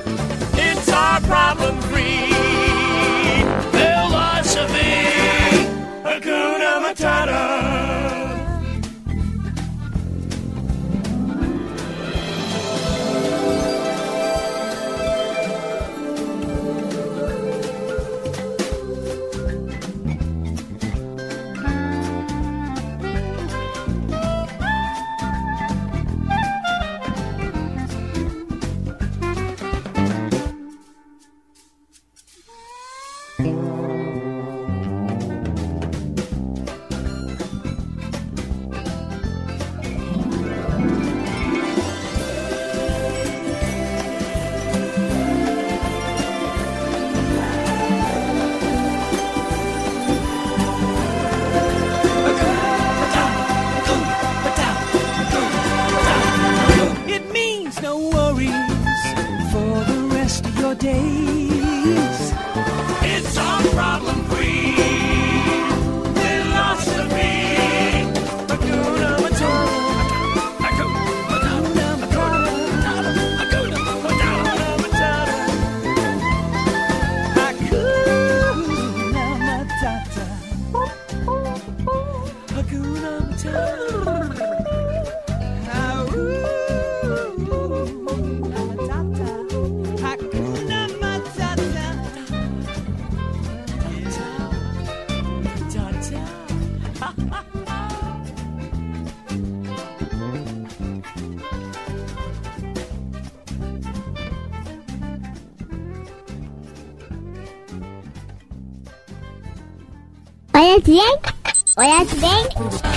Olha 111.78 112.06
bem, 112.20 112.48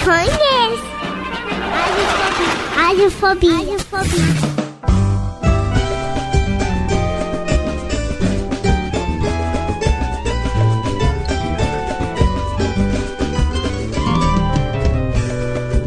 conhece. 0.05 0.83
Radiofobia. 2.75 3.53
Radiofobia. 3.53 4.55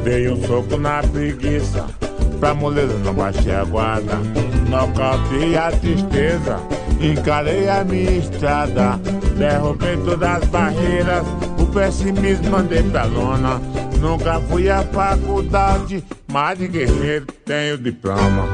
Dei 0.03 0.29
um 0.29 0.47
soco 0.47 0.77
na 0.77 1.01
preguiça, 1.01 1.87
pra 2.39 2.53
moleza 2.53 2.93
não 2.99 3.13
baixar 3.15 3.61
a 3.61 3.65
guarda. 3.65 4.17
Nocautei 4.69 5.57
a 5.57 5.71
tristeza, 5.71 6.59
encarei 7.01 7.67
a 7.67 7.83
minha 7.83 8.11
estrada. 8.19 8.99
Derrubei 9.37 9.97
todas 9.97 10.29
as 10.29 10.45
barreiras, 10.49 11.23
pessimismo 11.77 12.49
mandei 12.49 12.81
pra 12.81 13.03
lona. 13.05 13.61
Nunca 13.99 14.41
fui 14.49 14.67
à 14.67 14.81
faculdade, 14.81 16.03
mas 16.27 16.57
de 16.57 16.67
guerreiro 16.67 17.27
tenho 17.45 17.77
diploma. 17.77 18.47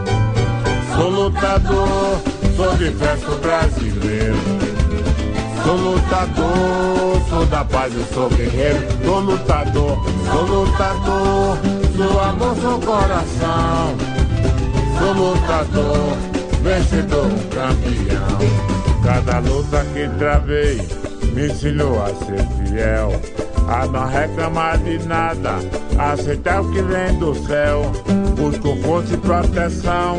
Sou 0.94 1.10
lutador, 1.10 2.22
sou 2.58 2.76
de 2.76 2.90
verso 2.90 3.36
brasileiro. 3.38 4.36
Sou 5.64 5.76
lutador, 5.78 7.22
sou 7.30 7.46
da 7.46 7.64
paz, 7.64 7.94
eu 7.96 8.06
sou 8.14 8.30
guerreiro. 8.30 8.80
Sou 9.06 9.20
lutador, 9.22 10.06
sou 10.30 10.42
lutador, 10.44 11.58
sou 11.96 12.20
amor, 12.20 12.56
sou 12.58 12.80
coração. 12.82 13.96
Sou 15.00 15.14
lutador, 15.14 16.18
vencedor, 16.62 17.30
campeão. 17.54 18.74
Cada 19.02 19.40
luta 19.40 19.86
que 19.94 20.10
travei 20.18 20.82
me 21.34 21.48
ensinou 21.48 22.02
a 22.04 22.08
ser 22.26 22.63
fiel. 22.74 23.12
A 23.68 23.86
não 23.86 24.08
reclamar 24.08 24.78
de 24.80 24.98
nada, 25.08 25.56
aceitar 25.98 26.62
o 26.62 26.72
que 26.72 26.82
vem 26.82 27.18
do 27.18 27.34
céu. 27.36 27.84
Busco 28.36 28.76
força 28.82 29.14
e 29.14 29.18
proteção 29.18 30.18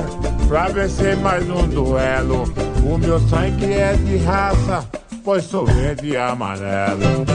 pra 0.48 0.68
vencer 0.68 1.16
mais 1.16 1.44
um 1.50 1.66
duelo. 1.68 2.44
O 2.84 2.96
meu 2.96 3.20
sangue 3.28 3.72
é 3.72 3.94
de 3.94 4.16
raça, 4.18 4.84
pois 5.24 5.44
sou 5.44 5.66
verde 5.66 6.10
e 6.10 6.16
amarelo. 6.16 7.26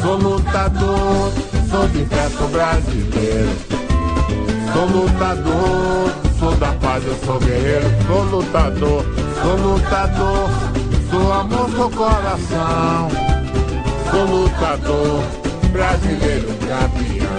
Sou 0.00 0.16
lutador, 0.16 1.32
sou 1.70 1.88
de 1.88 2.04
verso 2.04 2.46
brasileiro. 2.48 3.50
Sou 4.72 4.86
lutador, 4.86 6.12
sou 6.38 6.54
da 6.56 6.72
paz, 6.74 7.04
eu 7.04 7.16
sou 7.24 7.40
guerreiro. 7.40 7.86
Sou 8.06 8.22
lutador, 8.24 9.04
sou 9.42 9.56
lutador, 9.56 10.50
sou 11.10 11.32
amor, 11.32 11.70
sou 11.70 11.90
coração. 11.90 13.37
Sou 14.10 14.24
lutador, 14.24 15.22
brasileiro 15.70 16.48
campeão. 16.66 17.38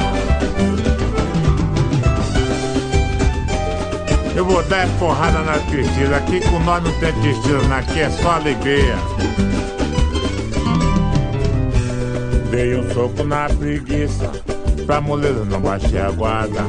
Eu 4.36 4.46
vou 4.46 4.64
dar 4.64 4.88
porrada 5.00 5.40
na 5.40 5.60
Cristina. 5.60 6.18
Aqui 6.18 6.40
com 6.42 6.60
nós 6.60 6.84
não 6.84 6.92
tem 7.00 7.12
tristeza, 7.14 7.76
aqui 7.76 8.00
é 8.00 8.10
só 8.10 8.32
alegria. 8.32 8.96
Dei 12.52 12.76
um 12.76 12.94
soco 12.94 13.24
na 13.24 13.50
preguiça, 13.50 14.32
pra 14.86 15.02
moleza 15.02 15.44
não 15.46 15.60
baixei 15.60 16.00
a 16.00 16.12
guarda. 16.12 16.62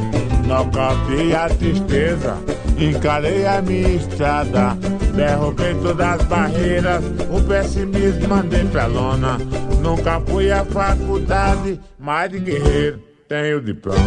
Nocauteei 0.46 1.34
a 1.34 1.48
tristeza, 1.48 2.36
encarei 2.76 3.46
a 3.46 3.62
minha 3.62 3.90
estrada. 3.90 4.76
Derrubei 5.14 5.74
todas 5.74 6.20
as 6.20 6.22
barreiras, 6.26 7.04
o 7.30 7.40
pessimismo 7.42 8.28
mandei 8.28 8.64
pra 8.64 8.86
lona. 8.86 9.38
Nunca 9.80 10.20
fui 10.20 10.50
à 10.50 10.64
faculdade, 10.64 11.80
mas 11.98 12.30
de 12.30 12.40
guerreiro 12.40 13.00
tenho 13.28 13.60
diploma. 13.60 14.00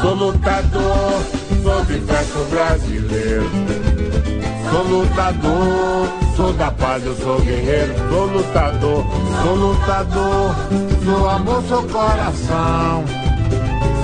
Sou 0.00 0.14
lutador, 0.14 1.22
sou 1.62 1.84
de 1.84 1.98
verso 1.98 2.44
brasileiro. 2.50 3.50
Sou 4.70 4.82
lutador, 4.82 6.08
sou 6.36 6.52
da 6.52 6.70
paz, 6.70 7.04
eu 7.04 7.16
sou 7.16 7.40
guerreiro. 7.40 7.94
Sou 8.08 8.26
lutador, 8.26 9.04
sou 9.42 9.54
lutador, 9.54 10.54
sou 11.04 11.28
amor, 11.28 11.62
sou 11.68 11.82
coração. 11.84 13.04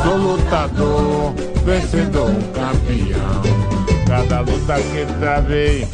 Sou 0.03 0.17
lutador, 0.17 1.35
vencedor, 1.65 2.31
campeão. 2.55 3.43
Cada 4.07 4.41
luta 4.41 4.75
que 4.75 5.07
travei 5.21 5.89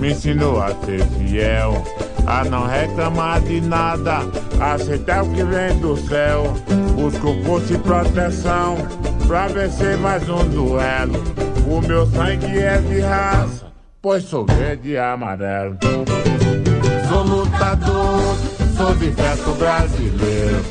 me 0.00 0.12
ensinou 0.12 0.60
a 0.60 0.68
ser 0.84 1.04
fiel. 1.04 1.84
A 2.26 2.44
não 2.44 2.66
reclamar 2.66 3.40
de 3.42 3.60
nada, 3.60 4.20
aceitar 4.60 5.22
o 5.22 5.30
que 5.30 5.44
vem 5.44 5.78
do 5.78 5.96
céu. 5.96 6.54
Busco 6.94 7.36
força 7.44 7.74
e 7.74 7.78
proteção 7.78 8.76
pra 9.26 9.46
vencer 9.48 9.96
mais 9.98 10.28
um 10.28 10.44
duelo. 10.48 11.22
O 11.66 11.80
meu 11.80 12.06
sangue 12.06 12.58
é 12.58 12.78
de 12.78 13.00
raça, 13.00 13.66
pois 14.00 14.24
sou 14.24 14.46
verde 14.46 14.90
e 14.90 14.98
amarelo. 14.98 15.76
Sou 17.08 17.22
lutador, 17.22 18.36
sou 18.76 18.94
de 18.94 19.10
verso 19.10 19.52
brasileiro. 19.52 20.64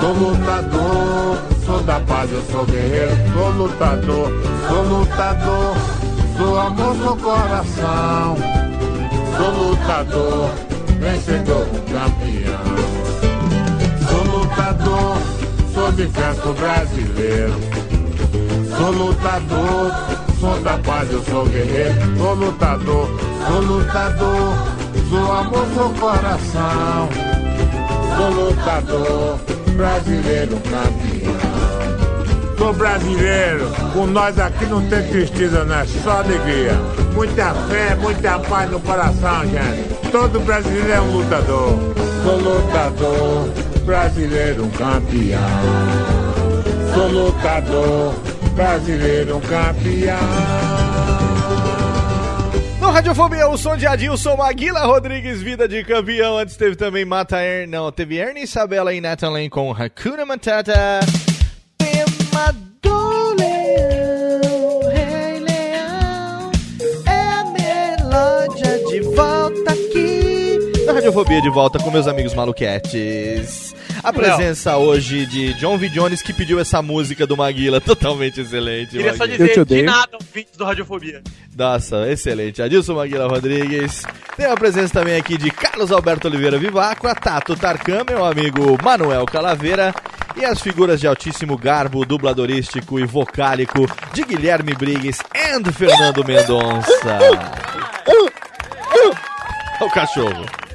Sou 0.00 0.12
lutador, 0.14 1.38
sou 1.64 1.82
da 1.82 2.00
paz, 2.00 2.30
eu 2.32 2.42
sou 2.50 2.64
guerreiro. 2.66 3.12
Sou 3.32 3.50
lutador, 3.50 4.32
sou 4.68 4.82
lutador, 4.82 5.76
sou 6.40 6.58
amor, 6.58 6.96
sou 6.96 7.16
coração. 7.18 8.36
Sou 9.36 9.50
lutador, 9.50 10.50
vencedor, 10.98 11.66
campeão. 11.92 12.64
Sou 14.08 14.38
lutador, 14.38 15.18
sou 15.74 15.92
de 15.92 16.06
verso 16.06 16.52
brasileiro. 16.54 17.54
Sou 18.76 18.90
lutador, 18.90 19.92
sou 20.40 20.60
da 20.62 20.78
paz, 20.78 21.12
eu 21.12 21.22
sou 21.24 21.44
guerreiro. 21.46 22.16
Sou 22.16 22.34
lutador, 22.34 23.08
sou 23.46 23.60
lutador, 23.60 24.54
sou 25.10 25.32
amor, 25.32 25.66
sou 25.74 25.90
coração. 25.90 27.08
Sou 28.16 28.30
lutador, 28.30 29.38
brasileiro 29.76 30.56
campeão. 30.70 31.09
Sou 32.60 32.74
brasileiro, 32.74 33.72
com 33.94 34.06
nós 34.06 34.38
aqui 34.38 34.66
não 34.66 34.86
tem 34.86 35.02
tristeza, 35.08 35.64
né? 35.64 35.86
Só 36.04 36.18
alegria. 36.18 36.74
Muita 37.14 37.54
fé, 37.54 37.94
muita 37.94 38.38
paz 38.38 38.70
no 38.70 38.78
coração, 38.80 39.46
gente. 39.46 40.10
Todo 40.12 40.38
brasileiro 40.40 40.92
é 40.92 41.00
um 41.00 41.10
lutador. 41.10 41.78
Sou 42.22 42.36
lutador, 42.36 43.48
brasileiro 43.86 44.68
campeão. 44.76 45.40
Sou 46.92 47.08
lutador, 47.08 48.14
brasileiro 48.54 49.40
campeão. 49.40 50.18
No 52.78 52.90
Radiofobia, 52.90 53.48
o 53.48 53.56
som 53.56 53.74
de 53.74 53.86
Adilson 53.86 54.36
Maguila 54.36 54.80
Rodrigues, 54.80 55.40
vida 55.40 55.66
de 55.66 55.82
campeão. 55.82 56.36
Antes 56.36 56.56
teve 56.56 56.76
também 56.76 57.06
Mata 57.06 57.40
Er... 57.40 57.66
Não, 57.66 57.90
teve 57.90 58.18
Ernie 58.18 58.42
Isabela 58.42 58.92
e 58.92 59.00
Nathan 59.00 59.48
com 59.48 59.72
Hakuna 59.72 60.26
Matata. 60.26 61.00
Radiofobia, 71.10 71.42
de 71.42 71.50
volta 71.50 71.76
com 71.80 71.90
meus 71.90 72.06
amigos 72.06 72.32
maluquetes. 72.34 73.74
A 74.00 74.12
presença 74.12 74.76
hoje 74.76 75.26
de 75.26 75.54
John 75.54 75.76
V. 75.76 75.88
Jones, 75.88 76.22
que 76.22 76.32
pediu 76.32 76.60
essa 76.60 76.80
música 76.80 77.26
do 77.26 77.36
Maguila, 77.36 77.80
totalmente 77.82 78.40
excelente. 78.40 78.92
Queria 78.92 79.14
só 79.14 79.26
Maguila. 79.26 79.48
dizer 79.48 79.64
de 79.64 79.82
nada 79.82 80.16
ouvintes 80.16 80.56
do 80.56 80.64
Radiofobia. 80.64 81.20
Nossa, 81.56 82.08
excelente. 82.08 82.62
Adilson 82.62 82.94
Maguila 82.94 83.26
Rodrigues. 83.26 84.04
Tem 84.36 84.46
a 84.46 84.54
presença 84.54 84.92
também 84.94 85.16
aqui 85.16 85.36
de 85.36 85.50
Carlos 85.50 85.90
Alberto 85.90 86.28
Oliveira 86.28 86.58
Vivaco, 86.58 87.08
a 87.08 87.14
Tato 87.14 87.56
Tarkan, 87.56 88.04
meu 88.08 88.24
amigo 88.24 88.78
Manuel 88.80 89.26
Calaveira 89.26 89.92
e 90.36 90.44
as 90.44 90.60
figuras 90.60 91.00
de 91.00 91.08
altíssimo 91.08 91.58
garbo, 91.58 92.06
dubladorístico 92.06 93.00
e 93.00 93.04
vocálico 93.04 93.84
de 94.12 94.22
Guilherme 94.22 94.74
Briggs 94.74 95.20
e 95.34 95.72
Fernando 95.72 96.24
Mendonça. 96.24 97.18
Olha 98.06 98.30
o 99.84 99.90
cachorro. 99.90 100.69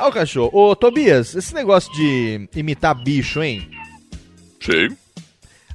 Olha 0.00 0.08
o 0.08 0.12
cachorro. 0.12 0.50
Ô, 0.52 0.76
Tobias, 0.76 1.34
esse 1.34 1.54
negócio 1.54 1.92
de 1.92 2.48
imitar 2.54 2.94
bicho, 2.94 3.42
hein? 3.42 3.68
Sim. 4.60 4.96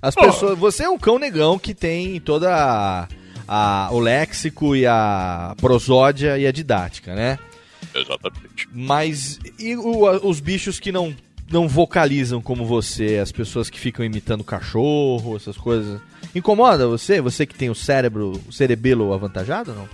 As 0.01 0.15
pessoas. 0.15 0.57
Você 0.59 0.83
é 0.83 0.89
um 0.89 0.97
cão 0.97 1.17
negão 1.17 1.57
que 1.57 1.73
tem 1.73 2.19
toda 2.19 2.53
a, 2.53 3.07
a- 3.47 3.89
o 3.91 3.99
léxico 3.99 4.75
e 4.75 4.85
a 4.85 5.55
prosódia 5.59 6.37
e 6.37 6.45
a 6.45 6.51
didática, 6.51 7.15
né? 7.15 7.39
Exatamente. 7.95 8.67
Mas 8.73 9.39
e 9.59 9.75
o- 9.75 10.27
os 10.27 10.39
bichos 10.39 10.79
que 10.79 10.91
não, 10.91 11.15
não 11.49 11.67
vocalizam 11.67 12.41
como 12.41 12.65
você, 12.65 13.17
as 13.21 13.31
pessoas 13.31 13.69
que 13.69 13.79
ficam 13.79 14.03
imitando 14.05 14.43
cachorro, 14.43 15.35
essas 15.37 15.57
coisas. 15.57 16.01
Incomoda 16.35 16.87
você? 16.87 17.21
Você 17.21 17.45
que 17.45 17.55
tem 17.55 17.69
o 17.69 17.75
cérebro, 17.75 18.41
o 18.47 18.51
cerebelo 18.51 19.13
avantajado 19.13 19.71
ou 19.71 19.77
não? 19.77 19.89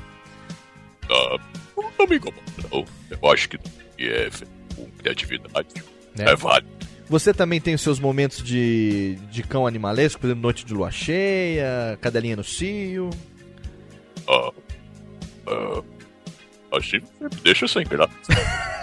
Ah, 1.11 1.37
não 1.97 2.07
me 2.07 2.15
incomoda, 2.15 2.41
não. 2.71 2.85
Eu 3.21 3.31
acho 3.31 3.49
que 3.49 3.59
é 4.07 4.31
feito 4.31 4.51
com 4.75 4.85
criatividade. 4.91 5.67
Né? 6.15 6.25
É 6.25 6.35
válido. 6.35 6.69
Você 7.09 7.33
também 7.33 7.59
tem 7.59 7.73
os 7.73 7.81
seus 7.81 7.99
momentos 7.99 8.43
de, 8.43 9.15
de 9.31 9.41
cão 9.41 9.65
animalesco, 9.65 10.21
por 10.21 10.27
exemplo, 10.27 10.43
noite 10.43 10.63
de 10.63 10.73
lua 10.73 10.91
cheia, 10.91 11.97
cadelinha 11.99 12.35
no 12.35 12.43
cio. 12.43 13.09
Ah, 14.27 14.51
ah, 15.47 15.83
assim 16.77 16.99
deixa 17.43 17.67
sem 17.67 17.83
graça. 17.83 18.13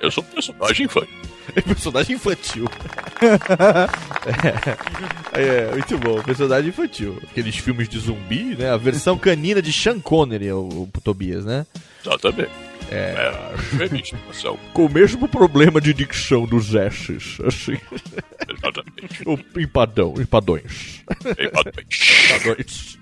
Eu 0.00 0.10
sou 0.10 0.24
um 0.24 0.26
personagem 0.26 0.86
infantil. 0.86 1.14
personagem 1.66 2.16
infantil. 2.16 2.64
é, 5.34 5.42
é, 5.42 5.70
muito 5.72 5.98
bom, 5.98 6.22
personagem 6.22 6.70
infantil. 6.70 7.20
Aqueles 7.30 7.56
filmes 7.56 7.88
de 7.88 7.98
zumbi, 7.98 8.56
né? 8.56 8.70
A 8.70 8.78
versão 8.78 9.18
canina 9.18 9.60
de 9.60 9.72
Sean 9.72 10.00
Connery, 10.00 10.48
é 10.48 10.54
o, 10.54 10.66
o 10.66 10.88
Tobias, 11.02 11.44
né? 11.44 11.66
Exatamente. 12.04 12.69
É. 12.90 13.14
É. 13.14 14.60
Com 14.72 14.86
o 14.86 14.88
mesmo 14.88 15.28
problema 15.28 15.80
de 15.80 15.94
dicção 15.94 16.44
dos 16.44 16.74
S's, 16.74 17.38
assim. 17.46 17.78
Exatamente. 18.48 19.22
o 19.26 19.60
empadão, 19.60 20.14
empadões. 20.18 21.04
Empadões. 21.38 22.30
Empadões. 22.30 22.98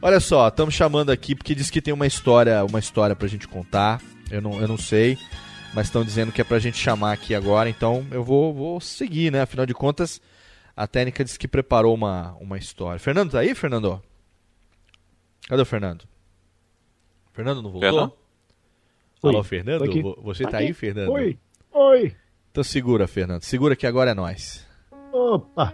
Olha 0.00 0.18
só, 0.18 0.48
estamos 0.48 0.74
chamando 0.74 1.10
aqui 1.10 1.34
porque 1.34 1.54
diz 1.54 1.70
que 1.70 1.82
tem 1.82 1.92
uma 1.92 2.06
história, 2.06 2.64
uma 2.64 2.78
história 2.78 3.14
pra 3.14 3.28
gente 3.28 3.46
contar. 3.46 4.00
Eu 4.30 4.40
não, 4.40 4.60
eu 4.60 4.66
não 4.66 4.78
sei, 4.78 5.18
mas 5.74 5.86
estão 5.86 6.02
dizendo 6.04 6.32
que 6.32 6.40
é 6.40 6.44
pra 6.44 6.58
gente 6.58 6.78
chamar 6.78 7.12
aqui 7.12 7.34
agora, 7.34 7.68
então 7.68 8.06
eu 8.10 8.24
vou, 8.24 8.54
vou 8.54 8.80
seguir, 8.80 9.30
né? 9.30 9.42
Afinal 9.42 9.66
de 9.66 9.74
contas, 9.74 10.20
a 10.74 10.86
técnica 10.86 11.22
disse 11.22 11.38
que 11.38 11.46
preparou 11.46 11.94
uma, 11.94 12.34
uma 12.40 12.56
história. 12.56 12.98
Fernando 12.98 13.32
tá 13.32 13.40
aí, 13.40 13.54
Fernando? 13.54 14.02
Cadê 15.46 15.60
o 15.60 15.66
Fernando? 15.66 16.04
Fernando 17.32 17.62
não 17.62 17.70
voltou? 17.70 17.90
Fernando? 17.90 18.21
Alô, 19.22 19.42
Fernando? 19.44 19.84
aqui. 19.84 20.02
Você 20.22 20.42
tá 20.42 20.58
aqui. 20.58 20.66
aí, 20.66 20.72
Fernando? 20.72 21.12
Oi, 21.12 21.38
oi. 21.72 22.16
Então 22.50 22.64
segura, 22.64 23.06
Fernando. 23.06 23.42
Segura 23.42 23.76
que 23.76 23.86
agora 23.86 24.10
é 24.10 24.14
nós. 24.14 24.66
Opa. 25.12 25.72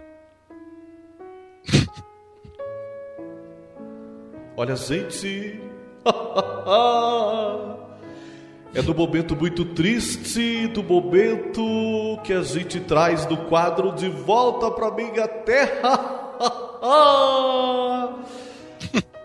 Olha, 4.55 4.75
gente. 4.75 5.59
é 8.75 8.83
do 8.83 8.93
momento 8.93 9.35
muito 9.35 9.65
triste, 9.65 10.67
do 10.67 10.83
momento 10.83 12.19
que 12.23 12.33
a 12.33 12.43
gente 12.43 12.79
traz 12.81 13.25
do 13.25 13.35
quadro 13.35 13.93
de 13.93 14.09
volta 14.09 14.69
pra 14.69 14.91
minha 14.91 15.27
terra. 15.27 16.17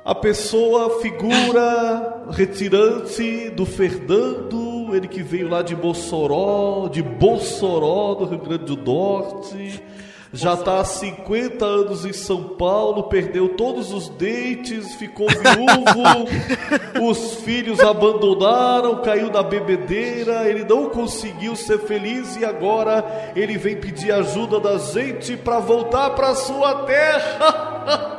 a 0.05 0.15
pessoa, 0.15 1.01
figura 1.01 2.27
retirante 2.31 3.49
do 3.51 3.65
Fernando, 3.65 4.95
ele 4.95 5.09
que 5.09 5.23
veio 5.23 5.49
lá 5.49 5.63
de 5.63 5.75
Mossoró, 5.75 6.89
de 6.89 7.03
Mossoró, 7.03 8.15
do 8.15 8.27
Rio 8.27 8.39
Grande 8.39 8.65
do 8.65 8.77
Norte. 8.77 9.83
Já 10.31 10.55
está 10.55 10.81
há 10.81 10.85
50 10.85 11.65
anos 11.65 12.05
em 12.05 12.13
São 12.13 12.43
Paulo, 12.43 13.05
perdeu 13.05 13.51
todos 13.51 13.93
os 13.93 14.09
dentes, 14.11 14.95
ficou 14.97 15.29
viúvo, 15.29 17.09
os 17.09 17.37
filhos 17.37 17.79
abandonaram, 17.81 19.01
caiu 19.01 19.31
na 19.31 19.45
bebedeira, 19.45 20.47
ele 20.49 20.65
não 20.65 20.91
conseguiu 20.91 21.55
ser 21.55 21.79
feliz 21.79 22.37
e 22.37 22.45
agora 22.45 23.33
ele 23.37 23.57
vem 23.57 23.77
pedir 23.77 24.11
ajuda 24.11 24.59
da 24.59 24.77
gente 24.77 25.37
para 25.37 25.61
voltar 25.61 26.11
para 26.11 26.35
sua 26.35 26.83
terra. 26.83 28.11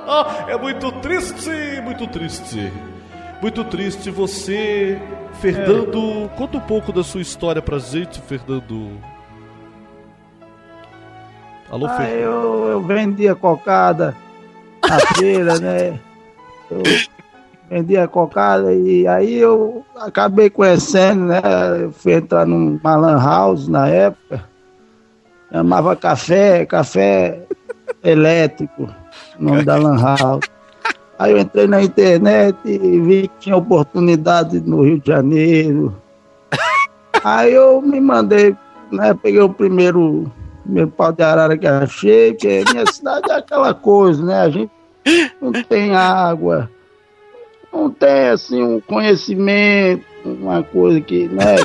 É 0.47 0.57
muito 0.57 0.91
triste, 0.93 1.49
muito 1.83 2.07
triste. 2.07 2.71
Muito 3.41 3.63
triste 3.65 4.09
você, 4.09 4.99
Fernando. 5.41 6.29
Conta 6.37 6.57
um 6.57 6.61
pouco 6.61 6.91
da 6.91 7.03
sua 7.03 7.21
história 7.21 7.61
pra 7.61 7.79
gente, 7.79 8.21
Fernando. 8.21 8.91
Alô, 11.69 11.87
Ah, 11.87 11.97
Fernando. 11.97 12.19
eu, 12.19 12.67
eu 12.69 12.81
vendia 12.81 13.35
cocada 13.35 14.15
na 14.87 14.99
feira, 15.15 15.57
né? 15.59 15.99
Eu 16.69 16.81
vendia 17.69 18.07
cocada 18.07 18.73
e 18.73 19.07
aí 19.07 19.35
eu 19.35 19.83
acabei 19.95 20.49
conhecendo, 20.49 21.25
né? 21.25 21.41
Eu 21.81 21.91
fui 21.91 22.13
entrar 22.13 22.45
numa 22.45 22.95
lan 22.95 23.19
house 23.21 23.67
na 23.67 23.87
época. 23.87 24.43
Chamava 25.51 25.95
café, 25.95 26.65
café 26.65 27.39
elétrico, 28.03 28.87
o 29.39 29.43
nome 29.43 29.63
da 29.63 29.75
lan 29.75 29.97
house. 29.99 30.45
Aí 31.17 31.31
eu 31.31 31.37
entrei 31.39 31.65
na 31.67 31.81
internet 31.81 32.57
e 32.65 32.77
vi 32.99 33.27
que 33.29 33.31
tinha 33.39 33.55
oportunidade 33.55 34.59
no 34.59 34.83
Rio 34.83 34.99
de 34.99 35.07
Janeiro. 35.07 35.95
Aí 37.23 37.53
eu 37.53 37.81
me 37.81 37.99
mandei, 38.01 38.55
né? 38.91 39.13
Peguei 39.13 39.39
o 39.41 39.49
primeiro, 39.49 40.29
primeiro 40.63 40.89
pau 40.91 41.11
de 41.13 41.23
arara 41.23 41.57
que 41.57 41.65
achei, 41.65 42.33
que 42.33 42.63
minha 42.71 42.85
cidade 42.85 43.31
é 43.31 43.35
aquela 43.35 43.73
coisa, 43.73 44.23
né? 44.23 44.41
A 44.41 44.49
gente 44.49 44.71
não 45.41 45.51
tem 45.51 45.95
água, 45.95 46.69
não 47.71 47.89
tem 47.89 48.29
assim 48.29 48.61
um 48.61 48.79
conhecimento, 48.81 50.03
uma 50.25 50.61
coisa 50.63 50.99
que, 51.01 51.27
né? 51.29 51.55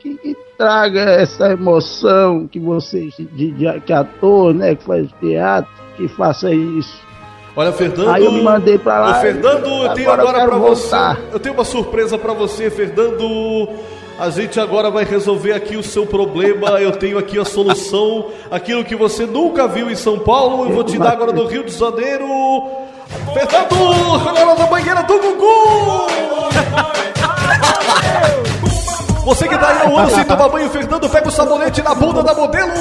Que, 0.00 0.14
que- 0.14 0.18
que 0.34 0.36
traga 0.58 1.00
essa 1.00 1.52
emoção 1.52 2.46
que 2.46 2.58
vocês, 2.60 3.14
de, 3.16 3.50
de, 3.52 3.80
que 3.80 3.92
ator, 3.92 4.52
né? 4.54 4.74
Que 4.74 4.84
faz 4.84 5.08
teatro, 5.20 5.70
que 5.96 6.08
faça 6.08 6.52
isso. 6.52 7.00
Olha, 7.54 7.72
Fernando. 7.72 8.10
Aí 8.10 8.24
eu 8.24 8.32
me 8.32 8.42
mandei 8.42 8.78
pra 8.78 8.98
lá. 8.98 9.14
Fernando, 9.14 9.68
eu 9.68 9.94
tenho 9.94 10.10
agora 10.10 10.42
agora 10.42 10.58
voltar. 10.58 11.16
você. 11.16 11.22
Eu 11.32 11.38
tenho 11.38 11.54
uma 11.54 11.64
surpresa 11.64 12.16
pra 12.18 12.32
você, 12.32 12.70
Fernando. 12.70 13.68
A 14.18 14.30
gente 14.30 14.58
agora 14.60 14.90
vai 14.90 15.04
resolver 15.04 15.52
aqui 15.52 15.76
o 15.76 15.82
seu 15.82 16.06
problema. 16.06 16.80
Eu 16.80 16.92
tenho 16.92 17.18
aqui 17.18 17.38
a 17.38 17.44
solução. 17.44 18.26
Aquilo 18.50 18.84
que 18.84 18.96
você 18.96 19.26
nunca 19.26 19.66
viu 19.68 19.90
em 19.90 19.94
São 19.94 20.18
Paulo, 20.18 20.64
eu 20.64 20.72
vou 20.72 20.84
te 20.84 20.98
dar 20.98 21.12
agora 21.12 21.32
no 21.32 21.46
Rio 21.46 21.64
de 21.64 21.72
Janeiro. 21.72 22.26
Fernando, 23.34 24.28
agora 24.28 24.56
da 24.56 24.66
banheira 24.66 25.02
do 25.02 25.18
Gugu! 25.18 26.06
Você 29.24 29.46
que 29.46 29.56
tá 29.56 29.68
aí 29.68 29.88
no 29.88 29.96
ano 29.98 30.10
sem 30.10 30.24
tomar 30.24 30.48
banho, 30.48 30.68
Fernando, 30.70 31.08
pega 31.08 31.28
o 31.28 31.30
sabonete 31.30 31.82
na 31.82 31.94
bunda 31.94 32.22
da 32.22 32.34
modelo. 32.34 32.72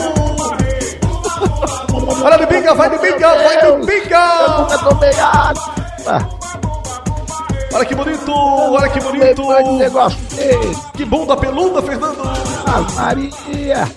Olha 2.23 2.37
de 2.37 2.45
binga, 2.45 2.73
vai 2.73 2.89
de 2.89 2.97
binga, 2.97 3.35
vai 3.43 3.61
de 3.61 3.85
binga! 3.85 4.17
Eu 4.41 4.59
nunca 4.59 4.77
tomei 4.77 5.19
água. 5.19 6.41
Olha 7.73 7.85
que 7.85 7.95
bonito, 7.95 8.31
olha 8.33 8.89
que 8.89 8.99
bonito. 8.99 9.41
um 9.43 9.77
negócio 9.77 10.19
desse. 10.35 10.91
Que 10.91 11.05
bunda 11.05 11.37
peluda, 11.37 11.81
Fernando. 11.81 12.21
Ah, 12.67 12.81
Maria. 12.95 13.87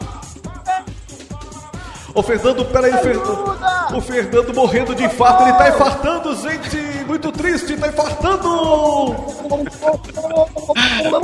Ô 2.14 2.22
Fernando, 2.22 2.64
peraí, 2.66 2.92
Fernando. 2.98 3.58
O 3.94 4.00
Fernando 4.00 4.54
morrendo 4.54 4.94
de 4.94 5.04
infarto, 5.04 5.42
ele 5.42 5.52
tá 5.52 5.68
infartando, 5.68 6.36
gente. 6.36 6.76
Muito 7.06 7.32
triste, 7.32 7.76
tá 7.76 7.88
infartando. 7.88 9.16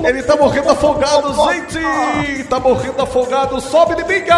Ele 0.05 0.23
tá 0.23 0.37
morrendo 0.37 0.71
afogado, 0.71 1.35
gente. 1.53 2.45
Tá 2.45 2.61
morrendo 2.61 3.03
afogado, 3.03 3.61
sobe 3.61 3.97
de 3.97 4.05
binga. 4.05 4.37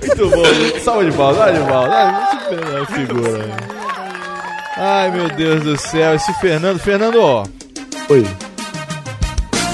Muito 0.00 0.30
bom, 0.30 0.80
salva 0.84 1.04
de 1.04 1.12
palmas, 1.12 1.36
salva 1.36 1.52
de 1.52 1.62
é 2.82 2.86
figura. 2.86 3.72
Ai, 4.76 5.10
meu 5.10 5.28
Deus 5.28 5.62
do 5.62 5.76
céu, 5.78 6.14
esse 6.14 6.32
Fernando. 6.34 6.78
Fernando, 6.78 7.20
ó. 7.20 7.44
Oi. 8.08 8.26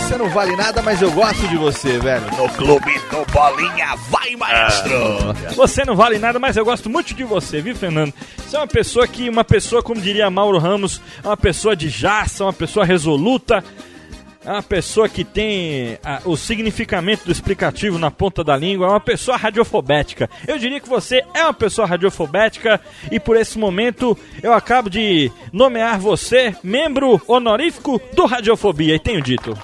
Você 0.09 0.17
não 0.17 0.31
vale 0.31 0.57
nada, 0.57 0.81
mas 0.81 1.03
eu 1.03 1.13
gosto 1.13 1.47
de 1.49 1.57
você, 1.59 1.99
velho. 1.99 2.25
No 2.35 2.49
clube 2.49 2.99
do 3.11 3.31
Bolinha, 3.31 3.95
vai, 4.09 4.35
maestro! 4.37 4.91
Você 5.55 5.85
não 5.85 5.95
vale 5.95 6.19
nada, 6.19 6.39
mas 6.39 6.57
eu 6.57 6.65
gosto 6.65 6.89
muito 6.89 7.13
de 7.13 7.25
você, 7.25 7.61
viu, 7.61 7.77
Fernando? 7.77 8.15
Você 8.39 8.57
é 8.57 8.59
uma 8.59 8.67
pessoa 8.67 9.07
que, 9.07 9.29
uma 9.29 9.45
pessoa, 9.45 9.83
como 9.83 10.01
diria 10.01 10.31
Mauro 10.31 10.59
Ramos, 10.59 11.03
é 11.23 11.27
uma 11.29 11.37
pessoa 11.37 11.77
de 11.77 11.91
jaça, 11.91 12.45
uma 12.45 12.55
pessoa 12.55 12.87
resoluta, 12.87 13.63
é 14.49 14.53
uma 14.53 14.63
pessoa 14.63 15.11
que 15.11 15.25
tem 15.25 15.99
ah, 16.03 16.23
o 16.25 16.35
significamento 16.35 17.27
do 17.27 17.31
explicativo 17.31 17.99
na 17.99 18.11
ponta 18.11 18.43
da 18.43 18.57
língua, 18.57 18.87
é 18.87 18.91
uma 18.91 19.01
pessoa 19.01 19.37
radiofobética. 19.37 20.31
Eu 20.47 20.59
diria 20.59 20.81
que 20.81 20.89
você 20.89 21.23
é 21.35 21.43
uma 21.43 21.53
pessoa 21.53 21.87
radiofobética 21.87 22.81
e 23.13 23.21
por 23.21 23.37
esse 23.37 23.59
momento 23.59 24.17
eu 24.43 24.55
acabo 24.55 24.89
de 24.89 25.31
nomear 25.53 26.01
você 26.01 26.57
membro 26.63 27.21
honorífico 27.29 28.01
do 28.15 28.25
Radiofobia 28.25 28.95
e 28.95 28.99
tenho 28.99 29.21
dito. 29.21 29.57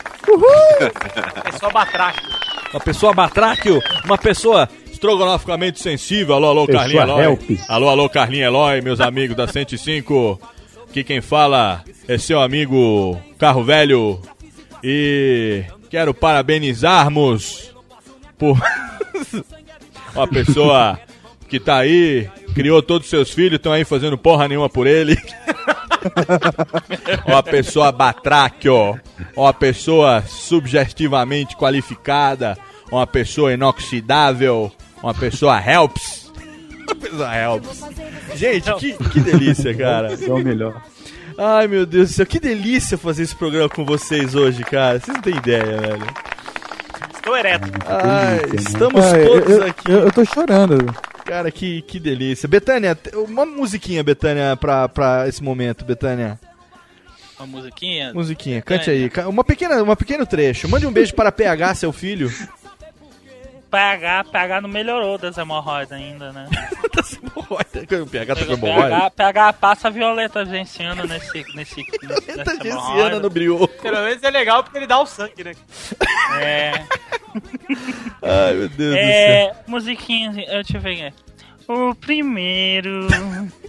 Pessoa 1.51 1.73
batráquio. 1.73 2.29
Uma 2.75 2.81
pessoa 2.81 3.15
batráquio, 3.15 3.83
uma 4.05 4.19
pessoa 4.19 4.69
estrogonoficamente 4.93 5.81
sensível. 5.81 6.35
Alô, 6.35 6.49
alô, 6.49 6.67
Pessoa 6.67 6.83
Carlinha 6.83 7.03
Eloy. 7.05 7.39
Alô, 7.69 7.89
alô, 7.89 8.09
Carlinha 8.11 8.47
Eloy, 8.47 8.83
meus 8.83 9.01
amigos 9.01 9.35
da 9.35 9.47
105. 9.47 10.39
Aqui 10.91 11.03
quem 11.03 11.23
fala 11.23 11.83
é 12.07 12.19
seu 12.19 12.39
amigo 12.39 13.19
Carro 13.39 13.65
Velho. 13.65 14.21
E 14.87 15.65
quero 15.89 16.13
parabenizarmos 16.13 17.75
por 18.37 18.61
uma 20.15 20.29
pessoa 20.29 21.01
que 21.49 21.59
tá 21.59 21.79
aí, 21.79 22.29
criou 22.55 22.83
todos 22.83 23.07
os 23.07 23.11
seus 23.11 23.31
filhos, 23.31 23.57
estão 23.57 23.73
aí 23.73 23.83
fazendo 23.83 24.19
porra 24.19 24.47
nenhuma 24.47 24.69
por 24.69 24.87
ele. 24.87 25.17
uma 27.27 27.43
pessoa 27.43 27.91
batráquio, 27.91 29.01
uma 29.35 29.55
pessoa 29.55 30.23
subjetivamente 30.29 31.57
qualificada, 31.57 32.59
uma 32.93 33.07
pessoa 33.07 33.55
inoxidável, 33.55 34.71
uma 35.03 35.15
pessoa 35.15 35.59
helps. 35.67 36.31
Uma 36.87 36.95
pessoa 36.95 37.35
helps. 37.35 37.81
Gente, 38.35 38.75
que, 38.75 38.93
que 39.09 39.21
delícia, 39.21 39.75
cara. 39.75 40.13
É 40.13 40.31
o 40.31 40.37
melhor. 40.37 40.83
Ai, 41.37 41.67
meu 41.67 41.85
Deus 41.85 42.11
do 42.11 42.15
céu, 42.15 42.27
que 42.27 42.39
delícia 42.39 42.97
fazer 42.97 43.25
esse 43.25 43.35
programa 43.35 43.69
com 43.69 43.85
vocês 43.85 44.35
hoje, 44.35 44.63
cara. 44.65 45.01
Vocês 45.01 45.15
não 45.17 45.23
têm 45.23 45.37
ideia, 45.37 45.65
velho. 45.81 46.07
Estou 47.15 47.37
ereto. 47.37 47.69
Ai, 47.87 48.41
estamos 48.57 49.05
Ah, 49.05 49.19
eu- 49.19 49.29
todos 49.41 49.51
eu, 49.57 49.65
aqui. 49.67 49.91
Eu, 49.91 49.99
eu 50.01 50.13
tô 50.13 50.25
chorando. 50.25 50.95
Cara, 51.25 51.51
que, 51.51 51.83
que 51.83 51.99
delícia. 51.99 52.47
Betânia, 52.49 52.97
uma 53.29 53.45
musiquinha, 53.47 54.05
Betânia, 54.05 54.57
pra, 54.57 54.89
pra 54.89 55.27
esse 55.27 55.43
momento, 55.43 55.85
Betânia. 55.85 56.39
Uma 57.39 57.47
musiquinha. 57.47 58.13
Musiquinha, 58.15 58.63
cante 58.63 58.91
aí. 58.91 59.11
Uma 59.27 59.43
pequena, 59.43 59.83
uma 59.83 59.97
pequeno 59.97 60.25
trecho. 60.27 60.69
Mande 60.69 60.87
um 60.87 60.93
beijo 60.93 61.15
para 61.15 61.33
PH, 61.33 61.75
seu 61.77 61.93
filho. 61.93 62.31
PH, 63.75 64.25
PH 64.31 64.61
não 64.61 64.69
melhorou 64.69 65.19
das 65.19 65.37
hemorroidas 65.37 65.91
ainda, 65.91 66.33
né? 66.33 66.49
O 67.45 68.07
PH 68.07 68.35
tá 68.35 68.47
com 68.47 68.57
PH, 68.57 68.67
hemorroida? 68.67 69.11
PH 69.11 69.53
passa 69.55 69.89
a 69.89 69.91
Violeta 69.91 70.45
Genciano 70.47 71.05
nesse, 71.07 71.45
nesse, 71.55 71.85
nessa 72.03 72.55
Genciano 72.55 73.21
no 73.21 73.29
brioco. 73.29 73.69
Pelo 73.83 74.01
menos 74.03 74.23
é 74.23 74.31
legal 74.31 74.63
porque 74.63 74.79
ele 74.79 74.87
dá 74.87 75.01
o 75.01 75.07
sangue, 75.07 75.45
né? 75.45 75.55
É. 76.41 76.73
Ai, 78.23 78.55
meu 78.55 78.69
Deus 78.69 78.97
É, 78.97 79.53
musiquinha, 79.67 80.45
eu 80.49 80.63
te 80.63 80.79
ver. 80.79 81.13
O 81.67 81.95
primeiro 81.95 83.07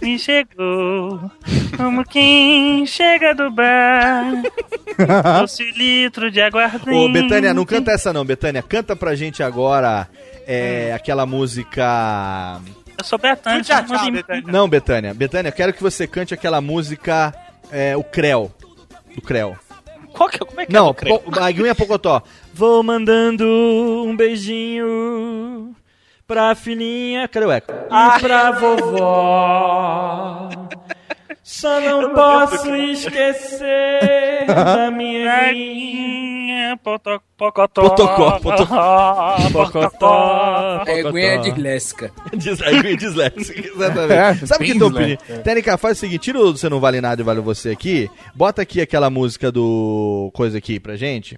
me 0.02 0.18
chegou 0.18 1.30
como 1.76 2.04
quem 2.04 2.84
chega 2.86 3.34
do 3.34 3.50
bar. 3.50 4.42
Trouxe 5.38 5.64
um 5.64 5.76
litro 5.76 6.30
de 6.30 6.40
aguardente. 6.40 6.90
Ô, 6.90 7.08
Betânia, 7.10 7.54
não 7.54 7.64
canta 7.64 7.92
essa 7.92 8.12
não, 8.12 8.24
Betânia. 8.24 8.62
Canta 8.62 8.94
pra 8.94 9.14
gente 9.14 9.42
agora 9.42 10.06
é, 10.46 10.92
aquela 10.94 11.24
música... 11.24 12.60
Eu 12.98 13.04
sou 13.04 13.18
Betânia. 13.18 13.62
Tchau, 13.62 13.84
tchau, 13.84 14.08
em- 14.08 14.12
Betânia. 14.12 14.42
Não, 14.46 14.68
Betânia. 14.68 15.14
Betânia, 15.14 15.48
eu 15.48 15.52
quero 15.54 15.72
que 15.72 15.82
você 15.82 16.06
cante 16.06 16.34
aquela 16.34 16.60
música, 16.60 17.34
é, 17.70 17.96
o 17.96 18.02
Creu. 18.04 18.52
Do 19.14 19.22
Creu. 19.22 19.56
Qual 20.12 20.28
que, 20.30 20.38
como 20.38 20.60
é 20.60 20.66
que 20.66 20.72
Não, 20.72 20.86
é 20.86 20.88
do 20.88 20.94
Creu? 20.94 21.22
a 21.38 21.46
Aguinha 21.46 21.74
Pocotó. 21.74 22.22
Vou 22.54 22.82
mandando 22.82 23.44
um 24.06 24.14
beijinho 24.16 25.74
pra 26.26 26.54
filhinha. 26.54 27.28
Cadê 27.28 27.46
o 27.46 27.52
eco? 27.52 27.72
E 27.72 28.20
pra 28.20 28.50
vovó. 28.52 30.48
Só 31.42 31.80
não 31.80 32.12
posso 32.12 32.74
esquecer 32.74 34.46
da 34.48 34.90
minha 34.90 35.52
Minha 35.52 36.76
poto- 36.78 37.20
pocotó. 37.38 37.82
Potocó, 37.82 38.38
potocó, 38.42 39.36
pocotó. 39.52 40.82
É, 40.88 41.00
é 41.34 41.38
disléxica. 41.38 42.10
Aguinha 42.66 42.96
disléxica, 42.96 43.60
exatamente. 43.60 44.12
É, 44.12 44.34
Sabe 44.46 44.64
o 44.64 44.66
que 44.66 44.72
disléxica. 44.72 45.16
pedindo? 45.26 45.42
Técnica, 45.44 45.78
faz 45.78 45.96
o 45.96 46.00
seguinte, 46.00 46.20
tira 46.20 46.38
o 46.40 46.56
Você 46.56 46.68
Não 46.68 46.80
Vale 46.80 47.00
Nada 47.00 47.20
e 47.22 47.24
Vale 47.24 47.40
Você 47.40 47.70
aqui, 47.70 48.10
bota 48.34 48.62
aqui 48.62 48.80
aquela 48.80 49.08
música 49.10 49.50
do 49.52 50.30
coisa 50.34 50.58
aqui 50.58 50.78
pra 50.80 50.96
gente, 50.96 51.36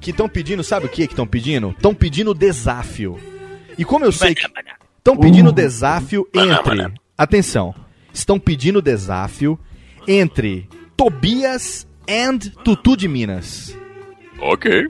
que 0.00 0.10
estão 0.10 0.28
pedindo, 0.28 0.62
sabe 0.64 0.86
o 0.86 0.88
que 0.88 1.06
que 1.06 1.12
estão 1.12 1.26
pedindo? 1.26 1.70
Estão 1.70 1.94
pedindo 1.94 2.34
desafio. 2.34 3.18
E 3.78 3.84
como 3.84 4.04
eu 4.04 4.12
sei 4.12 4.34
que... 4.34 4.42
Estão 4.98 5.16
pedindo 5.16 5.52
desafio 5.52 6.28
entre... 6.34 6.92
Atenção. 7.16 7.74
Estão 8.12 8.38
pedindo 8.38 8.82
desafio 8.82 9.58
entre 10.06 10.68
Tobias 10.96 11.86
and 12.08 12.38
Tutu 12.64 12.96
de 12.96 13.08
Minas. 13.08 13.76
Ok. 14.40 14.86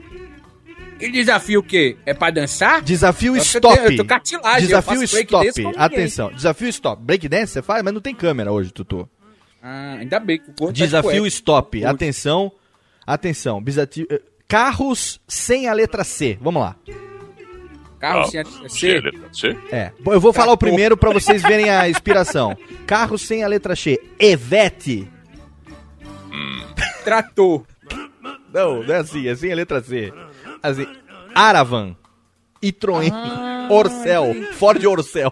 E 0.99 1.09
desafio 1.11 1.61
o 1.61 1.63
quê? 1.63 1.95
É 2.05 2.13
pra 2.13 2.29
dançar? 2.29 2.81
Desafio 2.81 3.33
Eu 3.35 3.39
tô- 3.39 3.45
stop. 3.45 3.77
eu 3.83 3.95
tô 3.97 4.05
cartilagem, 4.05 4.67
Desafio 4.67 4.95
eu 4.95 4.99
faço 5.07 5.13
break 5.13 5.31
dance 5.31 5.47
stop. 5.61 5.75
Atenção. 5.77 6.31
Desafio 6.33 6.67
stop. 6.69 7.01
Breakdance 7.03 7.53
você 7.53 7.61
faz, 7.61 7.83
mas 7.83 7.93
não 7.93 8.01
tem 8.01 8.13
câmera 8.13 8.51
hoje, 8.51 8.71
Tutu. 8.71 9.07
Ah, 9.61 9.95
ainda 9.99 10.19
bem 10.19 10.39
que 10.39 10.49
o 10.51 10.53
tá 10.53 10.71
de 10.71 10.83
Desafio 10.83 11.11
cueca. 11.11 11.27
stop. 11.27 11.85
Atenção. 11.85 12.51
Atenção. 13.07 13.63
Eh, 14.09 14.21
carros 14.47 15.21
sem 15.27 15.67
a 15.67 15.73
letra 15.73 16.03
C. 16.03 16.37
Vamos 16.41 16.61
lá. 16.61 16.75
Carro 17.99 18.21
Ah, 18.21 18.25
sem 18.25 18.39
a 18.39 18.45
C, 18.69 19.01
letra 19.01 19.29
C. 19.33 19.57
É. 19.71 19.91
Bom, 19.99 20.13
Eu 20.13 20.21
vou 20.21 20.31
falar 20.31 20.53
o 20.53 20.57
primeiro 20.57 20.95
pra 20.95 21.11
vocês 21.11 21.41
verem 21.41 21.69
a 21.69 21.89
inspiração. 21.89 22.57
Carros 22.87 23.21
sem 23.21 23.43
a 23.43 23.47
letra 23.47 23.75
C. 23.75 23.99
Evete. 24.17 25.07
Trator. 27.03 27.63
Não, 28.53 28.83
não 28.83 28.93
é 28.93 28.97
assim. 28.99 29.27
É 29.27 29.35
sem 29.35 29.51
a 29.51 29.55
letra 29.55 29.81
C. 29.83 30.13
Assim. 30.63 30.87
Aravan. 31.35 31.95
Citroën. 32.63 33.11
Orcel. 33.69 34.53
Ford 34.53 34.83
Orcel. 34.85 35.31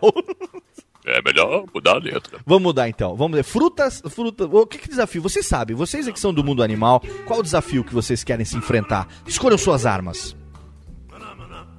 É 1.06 1.22
melhor 1.22 1.64
mudar 1.74 1.96
a 1.96 2.00
letra. 2.00 2.40
Vamos 2.46 2.64
mudar 2.64 2.90
então. 2.90 3.16
Vamos 3.16 3.38
ver. 3.38 3.44
Frutas, 3.44 4.02
frutas. 4.10 4.50
O 4.52 4.66
que, 4.68 4.78
que 4.78 4.90
desafio? 4.90 5.22
Vocês 5.22 5.46
sabem, 5.46 5.74
vocês 5.74 6.06
é 6.06 6.12
que 6.12 6.20
são 6.20 6.34
do 6.34 6.44
mundo 6.44 6.62
animal, 6.62 7.02
qual 7.26 7.40
o 7.40 7.44
desafio 7.44 7.82
que 7.82 7.94
vocês 7.94 8.26
querem 8.26 8.46
se 8.46 8.58
enfrentar? 8.58 9.08
Escolham 9.26 9.58
suas 9.58 9.86
armas. 9.86 10.36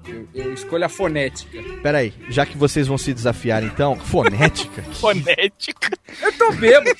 Eu, 0.08 0.26
eu 0.34 0.54
escolho 0.54 0.84
a 0.84 0.88
fonética. 0.88 1.58
Pera 1.82 1.98
aí, 1.98 2.12
já 2.30 2.46
que 2.46 2.56
vocês 2.56 2.86
vão 2.86 2.96
se 2.98 3.12
desafiar 3.12 3.62
então, 3.62 3.96
fonética. 3.96 4.82
Fonética. 4.94 5.90
Eu 6.22 6.32
tô 6.32 6.52
bêbado. 6.52 6.96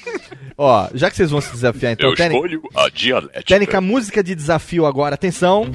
Ó, 0.57 0.89
já 0.95 1.11
que 1.11 1.17
vocês 1.17 1.31
vão 1.31 1.41
se 1.41 1.51
desafiar 1.53 1.93
então, 1.93 2.11
Eu 2.11 2.17
Técnica- 2.17 2.47
escolho 2.47 2.63
a 2.77 2.89
dialética. 2.91 3.43
Técnica, 3.45 3.81
música 3.81 4.23
de 4.23 4.35
desafio 4.35 4.87
agora, 4.87 5.15
atenção. 5.15 5.67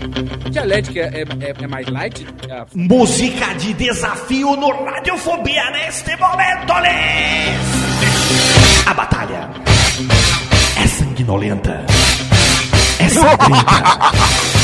Dialética 0.51 0.99
é, 0.99 1.23
é, 1.39 1.63
é 1.63 1.67
mais 1.67 1.87
light? 1.87 2.25
É, 2.49 2.65
Música 2.75 3.53
de 3.55 3.73
desafio 3.73 4.55
no 4.55 4.69
Radiofobia 4.85 5.71
neste 5.71 6.15
momento, 6.17 6.73
Lês! 6.79 7.57
A 8.85 8.93
batalha 8.93 9.49
é 10.81 10.87
sanguinolenta. 10.87 11.85
É 12.99 13.07
sangrenta. 13.09 14.62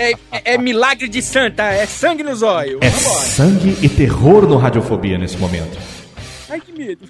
É, 0.00 0.12
é- 0.32 0.54
é 0.54 0.58
milagre 0.58 1.08
de 1.08 1.22
santa, 1.22 1.62
é 1.64 1.86
sangue 1.86 2.22
nos 2.22 2.42
olhos. 2.42 2.78
É 2.82 2.90
sangue 2.90 3.76
e 3.82 3.88
terror 3.88 4.46
no 4.46 4.56
Radiofobia 4.56 5.18
nesse 5.18 5.36
momento. 5.36 5.78
Ai, 6.50 6.60
que 6.60 6.72
medo. 6.72 7.08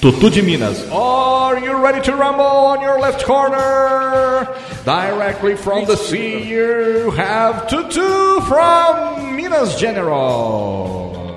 Tutu 0.00 0.30
de 0.30 0.40
Minas. 0.42 0.78
Are 0.92 1.60
you 1.64 1.82
ready 1.82 2.00
to 2.02 2.12
rumble 2.12 2.44
on 2.44 2.80
your 2.82 3.00
left 3.00 3.24
corner? 3.24 4.46
Directly 4.84 5.56
from 5.56 5.84
the 5.86 5.96
sea, 5.96 6.48
you 6.48 7.10
have 7.10 7.66
Tutu 7.66 8.40
from 8.42 9.34
Minas 9.34 9.78
General. 9.78 11.36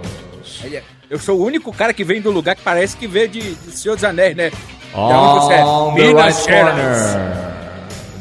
Eu 1.09 1.19
sou 1.19 1.39
o 1.39 1.43
único 1.45 1.73
cara 1.73 1.93
que 1.93 2.03
vem 2.05 2.21
do 2.21 2.31
lugar 2.31 2.55
que 2.55 2.61
parece 2.61 2.95
que 2.95 3.05
veio 3.07 3.27
de, 3.27 3.41
do 3.41 3.71
Senhor 3.71 3.95
dos 3.95 4.03
Anéis, 4.05 4.35
né? 4.35 4.51
Onde 4.93 5.45
você 5.45 5.53
é? 5.55 5.65
On 5.65 5.93
the 5.95 6.01
Minas 6.07 6.37
right 6.37 6.49
Gerais. 6.49 7.50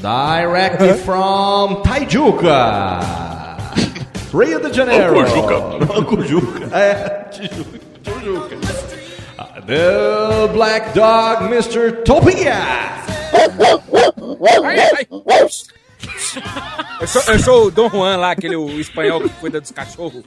Directly 0.01 0.94
from 1.05 1.82
Taijuca. 1.82 3.01
Rio 4.32 4.59
de 4.60 4.72
Janeiro. 4.72 5.12
Cujuca. 5.14 6.05
Cujuca. 6.05 6.70
É, 6.77 7.24
Tijuca. 7.31 7.81
Tijuca. 8.02 8.56
The 9.66 10.48
Black 10.52 10.94
Dog, 10.94 11.44
Mr. 11.44 12.02
Topia. 12.05 12.56
Eu 17.01 17.06
sou, 17.06 17.22
eu 17.22 17.39
sou 17.39 17.66
o 17.66 17.70
Dom 17.70 17.89
Juan 17.90 18.16
lá, 18.16 18.31
aquele 18.31 18.56
o 18.56 18.81
espanhol 18.81 19.20
que 19.20 19.28
cuida 19.28 19.60
dos 19.60 19.70
cachorros. 19.70 20.24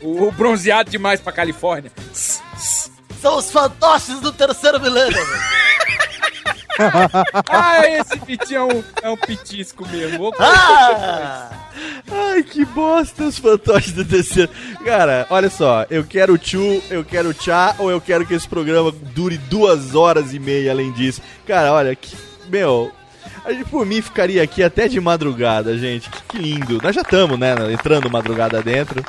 O, 0.00 0.28
o 0.28 0.32
bronzeado 0.32 0.90
demais 0.90 1.20
pra 1.20 1.32
Califórnia. 1.32 1.90
São 3.20 3.36
os 3.36 3.50
fantoches 3.50 4.20
do 4.20 4.32
terceiro 4.32 4.80
milênio. 4.80 5.18
ah, 7.50 7.86
esse 7.86 8.18
pitinho 8.20 8.58
é 8.58 8.64
um, 8.64 8.84
é 9.02 9.10
um 9.10 9.16
pitisco 9.16 9.86
mesmo. 9.88 10.32
Ah! 10.38 11.50
Ai, 12.10 12.42
que 12.42 12.64
bosta 12.64 13.24
os 13.24 13.38
fantoches 13.38 13.92
do 13.92 14.04
terceiro. 14.04 14.50
Cara, 14.84 15.26
olha 15.28 15.50
só, 15.50 15.84
eu 15.90 16.04
quero 16.04 16.38
tchu, 16.38 16.82
eu 16.88 17.04
quero 17.04 17.34
tchá, 17.34 17.74
ou 17.78 17.90
eu 17.90 18.00
quero 18.00 18.26
que 18.26 18.34
esse 18.34 18.48
programa 18.48 18.90
dure 18.90 19.36
duas 19.36 19.94
horas 19.94 20.32
e 20.32 20.38
meia 20.38 20.72
além 20.72 20.90
disso. 20.92 21.20
Cara, 21.46 21.72
olha, 21.72 21.94
que, 21.94 22.16
meu, 22.48 22.90
a 23.44 23.52
gente 23.52 23.64
por 23.68 23.84
mim 23.86 24.00
ficaria 24.02 24.42
aqui 24.42 24.62
até 24.62 24.88
de 24.88 25.00
madrugada, 25.00 25.76
gente. 25.76 26.10
Que, 26.10 26.22
que 26.22 26.38
lindo. 26.38 26.78
Nós 26.82 26.94
já 26.94 27.02
estamos, 27.02 27.38
né, 27.38 27.54
entrando 27.72 28.10
madrugada 28.10 28.62
dentro. 28.62 29.04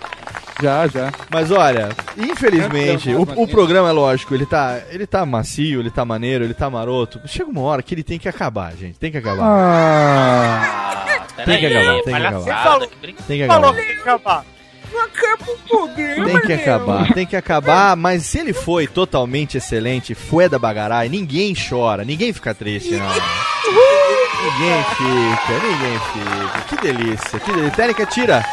Já, 0.62 0.88
já. 0.88 1.12
Mas 1.30 1.50
olha, 1.50 1.90
infelizmente, 2.16 3.12
o, 3.16 3.22
o 3.22 3.48
programa 3.48 3.90
é 3.90 3.92
lógico, 3.92 4.36
ele 4.36 4.46
tá, 4.46 4.80
ele 4.92 5.08
tá 5.08 5.26
macio, 5.26 5.80
ele 5.80 5.90
tá 5.90 6.06
maneiro, 6.06 6.44
ele 6.44 6.54
tá 6.54 6.70
maroto. 6.70 7.20
Chega 7.26 7.50
uma 7.50 7.62
hora 7.62 7.82
que 7.82 7.96
ele 7.96 8.04
tem 8.04 8.20
que 8.20 8.30
acabar, 8.30 8.74
gente. 8.76 9.00
Tem 9.00 9.12
que 9.12 9.18
acabar. 9.18 9.44
Ah. 9.44 11.26
Tem 11.46 11.60
que 11.60 11.66
acabar, 11.66 12.04
tem 12.04 12.14
que 12.14 12.22
acabar. 12.22 12.80
Tem 13.28 13.38
que 13.40 13.48
Falou 13.48 13.70
acabar. 13.70 13.76
que 13.76 13.86
tem 13.88 13.96
que 13.96 14.02
acabar. 14.02 14.46
Não 14.92 15.02
acaba 15.02 15.44
o 15.52 15.58
programa, 15.58 16.26
Tem 16.26 16.42
que 16.42 16.54
acabar, 16.54 17.14
tem 17.14 17.26
que 17.26 17.36
acabar, 17.36 17.96
mas 17.96 18.26
se 18.26 18.40
ele 18.40 18.52
foi 18.52 18.88
totalmente 18.88 19.58
excelente, 19.58 20.14
foi 20.14 20.50
da 20.50 20.60
bagarai, 20.60 21.08
ninguém 21.08 21.56
chora, 21.56 22.04
ninguém 22.04 22.34
fica 22.34 22.54
triste, 22.54 22.92
não. 22.98 24.11
Ninguém 24.44 24.84
fica, 24.84 25.54
ninguém 25.68 26.00
fica. 26.00 26.62
Que 26.68 26.82
delícia, 26.82 27.40
que 27.40 27.52
delícia. 27.52 27.72
Técnica, 27.72 28.06
tira. 28.06 28.46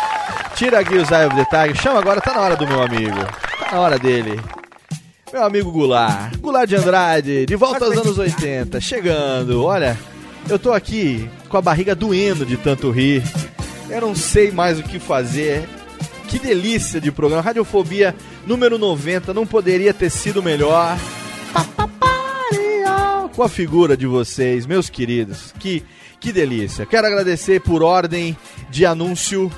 Tira 0.55 0.81
aqui 0.81 0.97
os 0.97 1.11
Eye 1.11 1.27
of 1.27 1.37
the 1.37 1.45
Tiger. 1.45 1.83
Chama 1.83 1.99
agora, 1.99 2.21
tá 2.21 2.35
na 2.35 2.41
hora 2.41 2.57
do 2.57 2.67
meu 2.67 2.83
amigo. 2.83 3.17
Tá 3.59 3.73
na 3.73 3.81
hora 3.81 3.99
dele. 3.99 4.41
Meu 5.33 5.45
amigo 5.45 5.71
Goulart. 5.71 6.37
Goulart 6.39 6.69
de 6.69 6.77
Andrade, 6.77 7.47
de 7.47 7.57
volta 7.57 7.85
aos 7.85 7.97
anos 7.97 8.19
80. 8.19 8.81
Chegando, 8.81 9.65
olha. 9.65 9.99
Eu 10.49 10.59
tô 10.59 10.73
aqui 10.73 11.29
com 11.49 11.57
a 11.59 11.63
barriga 11.63 11.95
doendo 11.95 12.45
de 12.47 12.57
tanto 12.57 12.91
rir. 12.91 13.23
Eu 13.91 14.01
não 14.01 14.15
sei 14.15 14.51
mais 14.51 14.79
o 14.79 14.83
que 14.83 14.99
fazer. 14.99 15.69
Que 16.29 16.39
delícia 16.39 17.01
de 17.01 17.11
programa. 17.11 17.43
Radiofobia 17.43 18.15
número 18.47 18.79
90 18.79 19.33
não 19.33 19.47
poderia 19.47 19.93
ter 19.93 20.11
sido 20.11 20.43
melhor. 20.43 20.97
Com 23.39 23.45
a 23.45 23.49
figura 23.49 23.97
de 23.97 24.05
vocês, 24.05 24.67
meus 24.67 24.91
queridos. 24.91 25.55
Que, 25.61 25.85
que 26.19 26.33
delícia. 26.33 26.85
Quero 26.85 27.07
agradecer 27.07 27.61
por 27.61 27.85
ordem 27.85 28.37
de 28.69 28.85
anúncio. 28.85 29.49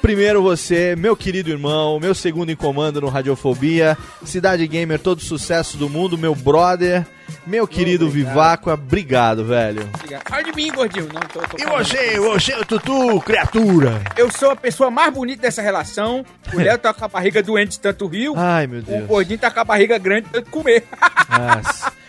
Primeiro 0.00 0.42
você, 0.42 0.96
meu 0.96 1.14
querido 1.14 1.48
irmão, 1.48 2.00
meu 2.00 2.16
segundo 2.16 2.50
em 2.50 2.56
comando 2.56 3.00
no 3.00 3.08
Radiofobia, 3.08 3.96
Cidade 4.24 4.66
Gamer, 4.66 4.98
todo 4.98 5.20
sucesso 5.20 5.76
do 5.76 5.88
mundo, 5.88 6.18
meu 6.18 6.34
brother, 6.34 7.06
meu 7.46 7.64
querido 7.64 8.10
Viváqua, 8.10 8.74
obrigado, 8.74 9.44
velho. 9.44 9.88
Obrigado. 9.94 10.28
Fala 10.28 10.42
de 10.42 10.52
mim, 10.56 10.72
gordinho. 10.72 11.06
Não, 11.14 11.20
tô, 11.20 11.38
tô 11.42 11.56
E 11.56 11.64
você, 11.64 12.18
você, 12.18 12.54
o 12.56 12.64
Tutu, 12.64 13.20
criatura? 13.20 14.02
Eu 14.16 14.32
sou 14.32 14.50
a 14.50 14.56
pessoa 14.56 14.90
mais 14.90 15.14
bonita 15.14 15.42
dessa 15.42 15.62
relação. 15.62 16.26
O 16.52 16.56
Léo 16.58 16.76
tá 16.76 16.92
com 16.92 17.04
a 17.04 17.08
barriga 17.08 17.40
doente 17.40 17.70
de 17.72 17.80
tanto 17.80 18.08
rio. 18.08 18.34
Ai, 18.36 18.66
meu 18.66 18.80
O 18.80 18.82
Deus. 18.82 19.06
gordinho 19.06 19.38
tá 19.38 19.48
com 19.48 19.60
a 19.60 19.64
barriga 19.64 19.96
grande 19.96 20.26
de 20.26 20.32
tanto 20.32 20.50
comer. 20.50 20.82
Nossa. 21.30 22.01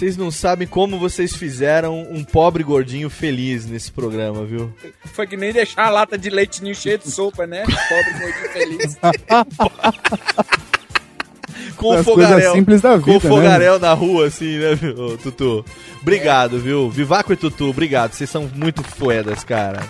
Vocês 0.00 0.16
não 0.16 0.30
sabem 0.30 0.66
como 0.66 0.98
vocês 0.98 1.36
fizeram 1.36 2.00
um 2.10 2.24
pobre 2.24 2.64
gordinho 2.64 3.10
feliz 3.10 3.66
nesse 3.66 3.92
programa, 3.92 4.46
viu? 4.46 4.74
Foi 5.12 5.26
que 5.26 5.36
nem 5.36 5.52
deixar 5.52 5.84
a 5.84 5.90
lata 5.90 6.16
de 6.16 6.30
leite 6.30 6.62
ninho 6.62 6.74
cheia 6.74 6.96
de 6.96 7.10
sopa, 7.10 7.46
né? 7.46 7.66
Pobre 7.66 8.12
gordinho 8.18 8.50
feliz. 8.50 8.96
Com 11.76 12.00
o 12.00 12.02
fogaréu. 12.02 12.54
simples 12.54 12.80
da 12.80 12.98
com 12.98 13.16
o 13.16 13.20
vida, 13.20 13.58
né? 13.58 13.78
na 13.78 13.92
rua, 13.92 14.28
assim, 14.28 14.58
né, 14.58 14.74
viu, 14.74 15.18
Tutu? 15.18 15.62
Obrigado, 16.00 16.58
viu? 16.58 16.88
Vivaco 16.88 17.34
e 17.34 17.36
Tutu, 17.36 17.68
obrigado. 17.68 18.14
Vocês 18.14 18.30
são 18.30 18.50
muito 18.54 18.82
foedas, 18.82 19.44
cara. 19.44 19.80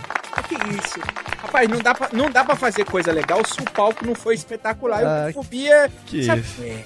que 0.48 0.54
isso? 0.54 0.98
Rapaz, 1.38 1.68
não 1.68 1.78
dá, 1.78 1.94
pra, 1.94 2.08
não 2.12 2.28
dá 2.30 2.44
pra 2.44 2.56
fazer 2.56 2.84
coisa 2.84 3.12
legal 3.12 3.44
se 3.46 3.60
o 3.60 3.64
palco 3.70 4.04
não 4.04 4.16
for 4.16 4.32
espetacular. 4.32 5.04
Ah, 5.04 5.28
Eu 5.28 5.34
fobia. 5.34 5.88
que 6.06 6.24
sabe, 6.24 6.40
isso. 6.40 6.62
É, 6.62 6.84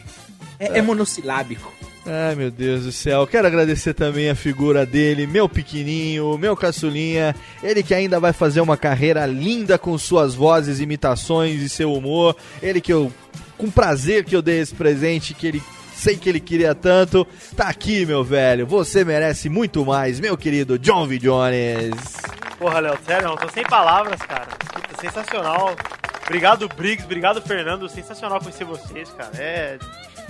é, 0.59 0.79
é 0.79 0.83
monossilábico. 0.83 1.73
Ai, 2.07 2.35
meu 2.35 2.51
Deus 2.51 2.85
do 2.85 2.93
céu. 2.93 3.27
Quero 3.27 3.47
agradecer 3.47 3.95
também 3.95 4.29
a 4.29 4.35
figura 4.35 4.85
dele, 4.85 5.27
meu 5.27 5.49
pequenininho, 5.49 6.37
meu 6.37 6.55
caçulinha. 6.55 7.35
Ele 7.63 7.83
que 7.83 7.95
ainda 7.95 8.21
vai 8.21 8.33
fazer 8.33 8.61
uma 8.61 8.77
carreira 8.77 9.25
linda 9.25 9.79
com 9.79 9.97
suas 9.97 10.35
vozes, 10.35 10.81
imitações 10.81 11.63
e 11.63 11.69
seu 11.69 11.95
humor. 11.95 12.37
Ele 12.63 12.81
que 12.81 12.93
eu, 12.93 13.11
com 13.57 13.71
prazer 13.71 14.25
que 14.25 14.37
eu 14.37 14.43
dei 14.43 14.61
esse 14.61 14.75
presente, 14.75 15.33
que 15.33 15.47
ele 15.47 15.63
sei 15.95 16.17
que 16.19 16.29
ele 16.29 16.41
queria 16.41 16.75
tanto. 16.75 17.27
Tá 17.57 17.69
aqui, 17.69 18.05
meu 18.05 18.23
velho. 18.23 18.67
Você 18.67 19.03
merece 19.03 19.49
muito 19.49 19.87
mais, 19.87 20.21
meu 20.21 20.37
querido 20.37 20.79
John 20.79 21.07
V. 21.07 21.19
Jones. 21.19 22.17
Porra, 22.59 22.81
Léo, 22.81 22.99
sério, 23.07 23.29
eu 23.29 23.37
tô 23.37 23.49
sem 23.49 23.65
palavras, 23.65 24.21
cara. 24.21 24.49
Puta, 24.75 25.01
sensacional. 25.01 25.75
Obrigado, 26.25 26.69
Briggs. 26.69 27.05
Obrigado, 27.05 27.41
Fernando. 27.41 27.89
Sensacional 27.89 28.41
conhecer 28.41 28.65
vocês, 28.65 29.11
cara. 29.11 29.31
É, 29.37 29.79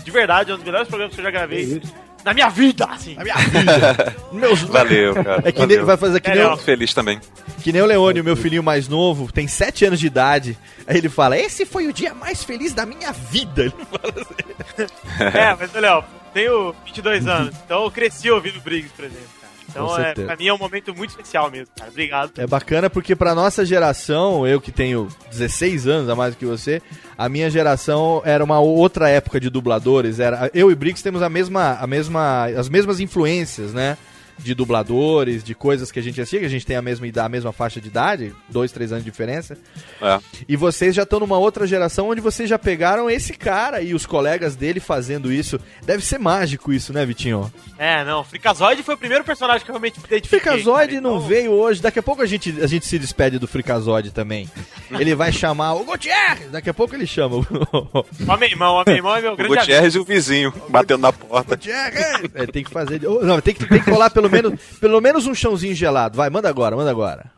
de 0.05 0.11
verdade, 0.11 0.51
é 0.51 0.55
um 0.55 0.57
dos 0.57 0.65
melhores 0.65 0.89
programas 0.89 1.15
que 1.15 1.21
eu 1.21 1.25
já 1.25 1.31
gravei 1.31 1.81
na 2.25 2.33
minha 2.33 2.49
vida, 2.49 2.87
assim. 2.87 3.15
Na 3.15 3.23
minha 3.23 3.37
vida. 3.37 4.17
Meus... 4.33 4.63
Valeu, 4.65 5.15
cara. 5.15 5.43
É 5.45 5.53
que 5.53 5.59
valeu. 5.59 5.77
nem, 5.77 5.85
vai 5.85 5.97
fazer 5.97 6.21
que 6.21 6.31
nem, 6.31 6.39
Eu 6.39 6.57
feliz 6.57 6.95
também. 6.95 7.21
que 7.63 7.71
nem 7.71 7.83
o 7.83 7.87
Leone, 7.87 8.21
o 8.21 8.25
meu 8.25 8.37
filhinho 8.37 8.63
mais 8.63 8.89
novo, 8.89 9.31
tem 9.31 9.47
7 9.47 9.85
anos 9.85 10.01
de 10.01 10.07
idade. 10.07 10.59
Aí 10.87 10.97
ele 10.97 11.09
fala: 11.11 11.37
Esse 11.39 11.67
foi 11.67 11.87
o 11.87 11.93
dia 11.93 12.15
mais 12.15 12.43
feliz 12.43 12.73
da 12.73 12.87
minha 12.87 13.13
vida. 13.13 13.65
Ele 13.65 13.75
fala 13.91 14.15
assim. 14.17 14.89
É, 15.39 15.55
mas, 15.55 15.73
Léo, 15.73 16.03
tenho 16.33 16.75
22 16.85 17.27
anos, 17.29 17.55
então 17.65 17.85
eu 17.85 17.91
cresci 17.91 18.31
ouvindo 18.31 18.61
Briggs, 18.61 18.93
por 18.97 19.05
exemplo. 19.05 19.44
Então, 19.69 19.99
é, 19.99 20.15
pra 20.15 20.37
mim 20.37 20.47
é 20.47 20.55
um 20.55 20.59
momento 20.59 20.95
muito 20.95 21.11
especial 21.11 21.51
mesmo, 21.51 21.69
cara. 21.77 21.91
Obrigado. 21.91 22.33
É 22.37 22.47
bacana 22.47 22.89
porque 22.89 23.17
pra 23.17 23.35
nossa 23.35 23.65
geração, 23.65 24.47
eu 24.47 24.61
que 24.61 24.71
tenho 24.71 25.09
16 25.31 25.87
anos 25.87 26.09
a 26.09 26.15
mais 26.15 26.35
do 26.35 26.39
que 26.39 26.47
você, 26.47 26.81
a 27.17 27.29
minha 27.29 27.51
geração 27.51 28.23
era 28.25 28.43
uma 28.43 28.61
outra 28.61 29.09
época 29.09 29.41
de 29.41 29.51
dubladores. 29.51 30.21
Era 30.21 30.51
eu 30.55 30.71
e 30.71 30.75
Briggs 30.75 31.03
temos 31.03 31.23
a 31.23 31.29
mesma, 31.29 31.79
a 31.81 31.87
mesma, 31.87 32.45
as 32.47 32.69
mesmas 32.69 33.01
influências, 33.01 33.73
né? 33.73 33.97
De 34.39 34.55
dubladores, 34.55 35.43
de 35.43 35.55
coisas 35.55 35.91
que 35.91 35.99
a 35.99 36.03
gente 36.03 36.21
assistia, 36.21 36.41
que 36.41 36.47
a 36.47 36.51
gente 36.51 36.67
tem 36.67 36.77
a 36.77 36.83
mesma 36.83 37.07
idade, 37.07 37.27
a 37.27 37.31
mesma 37.31 37.53
faixa 37.53 37.81
de 37.81 37.89
idade, 37.89 38.35
dois, 38.49 38.73
três 38.73 38.93
anos 38.93 39.05
de 39.05 39.11
diferença. 39.11 39.57
É. 40.03 40.19
E 40.49 40.57
vocês 40.57 40.95
já 40.95 41.05
estão 41.05 41.21
numa 41.21 41.39
outra 41.39 41.67
geração 41.67 42.09
onde 42.11 42.21
vocês 42.21 42.49
já 42.49 42.59
pegaram 42.59 43.09
esse 43.09 43.33
cara 43.35 43.81
e 43.81 43.95
os 43.95 44.05
colegas 44.07 44.55
dele 44.57 44.81
fazendo 44.81 45.33
isso. 45.33 45.59
Deve 45.85 46.05
ser 46.05 46.19
mágico 46.19 46.73
isso, 46.73 46.93
né, 46.93 47.07
Vitinho? 47.07 47.53
É, 47.79 48.05
não, 48.05 48.23
Frikazoid 48.25 48.83
foi 48.83 48.95
o 48.95 48.99
primeiro 48.99 49.25
personagem 49.25 49.65
que 49.65 49.71
eu 49.71 49.75
realmente 49.75 49.99
me 49.99 50.05
identifiquei. 50.07 50.41
Fricazoide 50.41 50.95
cara, 50.97 51.01
não 51.01 51.17
então- 51.17 51.29
veio 51.29 51.53
hoje. 51.53 51.81
Daqui 51.81 51.99
a 51.99 52.03
pouco 52.03 52.23
a 52.23 52.27
gente, 52.27 52.55
a 52.61 52.67
gente 52.67 52.87
se 52.87 52.99
despede 52.99 53.39
do 53.39 53.47
Fricazoide 53.47 54.11
também. 54.11 54.49
Ele 54.91 55.15
vai 55.15 55.33
chamar 55.33 55.75
o 55.75 55.85
Gutierrez. 55.85 56.51
Daqui 56.51 56.71
a 56.71 56.75
pouco 56.75 56.95
ele 56.95 57.07
chama 57.07 57.37
o 57.37 57.45
Ó, 58.29 58.37
meu 58.37 58.49
irmão, 58.49 58.75
ó, 58.75 58.85
meu 58.87 58.95
irmão 58.97 59.17
é 59.17 59.21
meu 59.23 59.33
O 59.33 59.37
grande 59.37 59.53
amigo. 59.53 59.61
Gutierrez 59.67 59.95
e 59.95 59.99
o 59.99 60.05
vizinho 60.05 60.53
batendo 60.69 61.01
na 61.01 61.13
porta. 61.13 61.57
Gutierrez. 61.57 62.21
É, 62.35 62.47
tem 62.47 62.63
que 62.63 62.71
fazer. 62.71 63.01
Não, 63.03 63.41
tem 63.41 63.55
que, 63.55 63.67
tem 63.67 63.81
que 63.81 63.91
colar 63.91 64.11
pelo 64.11 64.24
menos, 64.31 64.61
pelo 64.81 65.01
menos 65.01 65.27
um 65.27 65.35
chãozinho 65.35 65.75
gelado. 65.75 66.17
Vai, 66.17 66.31
manda 66.31 66.49
agora, 66.49 66.77
manda 66.77 66.91
agora. 66.91 67.31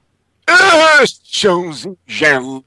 Chãozinho 1.25 1.97
gelado. 2.07 2.65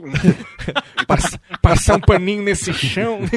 Passa- 1.06 1.40
passar 1.60 1.96
um 1.96 2.00
paninho 2.00 2.42
nesse 2.42 2.72
chão. 2.72 3.20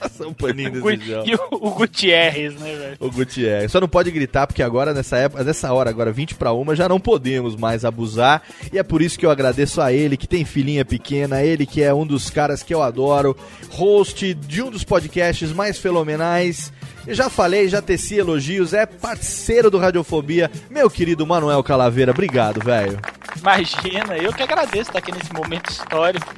Passar 0.00 0.26
um 0.26 0.32
paninho 0.32 0.80
Gu- 0.80 0.90
nesse 0.90 1.06
chão. 1.06 1.24
E 1.26 1.34
o, 1.34 1.40
o 1.50 1.70
Gutierrez, 1.72 2.54
né, 2.58 2.74
velho? 2.74 2.96
O 2.98 3.10
Gutierrez. 3.10 3.70
Só 3.70 3.80
não 3.80 3.88
pode 3.88 4.10
gritar, 4.10 4.46
porque 4.46 4.62
agora, 4.62 4.92
nessa 4.94 5.16
época, 5.18 5.44
nessa 5.44 5.72
hora, 5.72 5.90
agora 5.90 6.10
20 6.10 6.34
para 6.34 6.52
uma, 6.52 6.74
já 6.74 6.88
não 6.88 6.98
podemos 6.98 7.54
mais 7.54 7.84
abusar. 7.84 8.42
E 8.72 8.78
é 8.78 8.82
por 8.82 9.00
isso 9.02 9.18
que 9.18 9.24
eu 9.26 9.30
agradeço 9.30 9.80
a 9.80 9.92
ele, 9.92 10.16
que 10.16 10.26
tem 10.26 10.44
filhinha 10.44 10.84
pequena, 10.84 11.42
ele 11.42 11.66
que 11.66 11.82
é 11.82 11.92
um 11.94 12.06
dos 12.06 12.30
caras 12.30 12.62
que 12.62 12.74
eu 12.74 12.82
adoro, 12.82 13.36
host 13.70 14.34
de 14.34 14.62
um 14.62 14.70
dos 14.70 14.82
podcasts 14.82 15.52
mais 15.52 15.78
fenomenais. 15.78 16.72
Eu 17.06 17.14
já 17.14 17.30
falei, 17.30 17.68
já 17.68 17.80
teci 17.80 18.16
elogios, 18.16 18.72
é 18.74 18.84
parceiro 18.86 19.70
do 19.70 19.78
Radiofobia, 19.78 20.50
meu 20.68 20.90
querido 20.90 21.26
Manuel 21.26 21.62
Calaveira. 21.62 22.10
Obrigado, 22.12 22.62
velho. 22.62 22.98
Imagina, 23.38 24.16
eu 24.18 24.32
que 24.32 24.42
agradeço 24.42 24.90
estar 24.90 24.98
aqui 24.98 25.10
nesse 25.12 25.32
momento 25.32 25.59
histórico. 25.68 26.34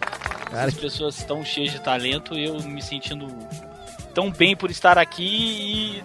Cara, 0.51 0.69
As 0.69 0.75
pessoas 0.75 1.23
tão 1.25 1.45
cheias 1.45 1.73
de 1.73 1.81
talento, 1.81 2.35
eu 2.39 2.61
me 2.63 2.83
sentindo 2.83 3.27
tão 4.15 4.31
bem 4.31 4.55
por 4.55 4.71
estar 4.71 4.99
aqui 4.99 6.03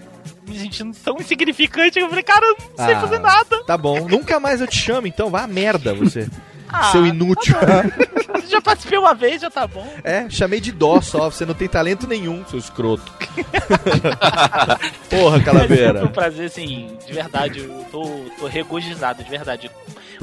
e 0.48 0.50
me 0.50 0.58
sentindo 0.60 0.96
tão 1.04 1.18
insignificante. 1.18 2.00
Eu 2.00 2.08
falei, 2.10 2.24
cara, 2.24 2.46
eu 2.46 2.58
não 2.78 2.86
sei 2.86 2.96
Ah, 2.96 3.02
fazer 3.02 3.20
nada. 3.20 3.64
Tá 3.66 3.78
bom, 3.78 4.08
nunca 4.08 4.40
mais 4.40 4.62
eu 4.62 4.68
te 4.68 4.78
chamo, 4.78 5.08
então 5.08 5.30
vá 5.30 5.46
merda 5.48 5.94
você. 5.94 6.30
Ah, 6.70 6.92
Seu 6.92 7.06
inútil. 7.06 7.56
Já 8.48 8.62
participei 8.62 8.98
uma 8.98 9.14
vez, 9.14 9.42
já 9.42 9.50
tá 9.50 9.68
bom. 9.68 9.86
É, 10.04 10.30
chamei 10.30 10.62
de 10.62 10.72
dó 10.72 11.02
só, 11.02 11.30
você 11.30 11.46
não 11.46 11.54
tem 11.54 11.68
talento 11.68 12.08
nenhum, 12.08 12.46
seu 12.46 12.58
escroto. 12.58 13.04
Porra, 15.10 15.36
Foi 15.38 15.44
Calaveira. 15.44 16.04
um 16.06 16.08
prazer, 16.08 16.46
assim, 16.48 16.98
de 17.06 17.14
verdade. 17.14 17.60
Eu 17.60 17.86
tô, 17.92 18.04
tô 18.40 18.48
regozijado, 18.48 19.24
de 19.24 19.30
verdade. 19.30 19.70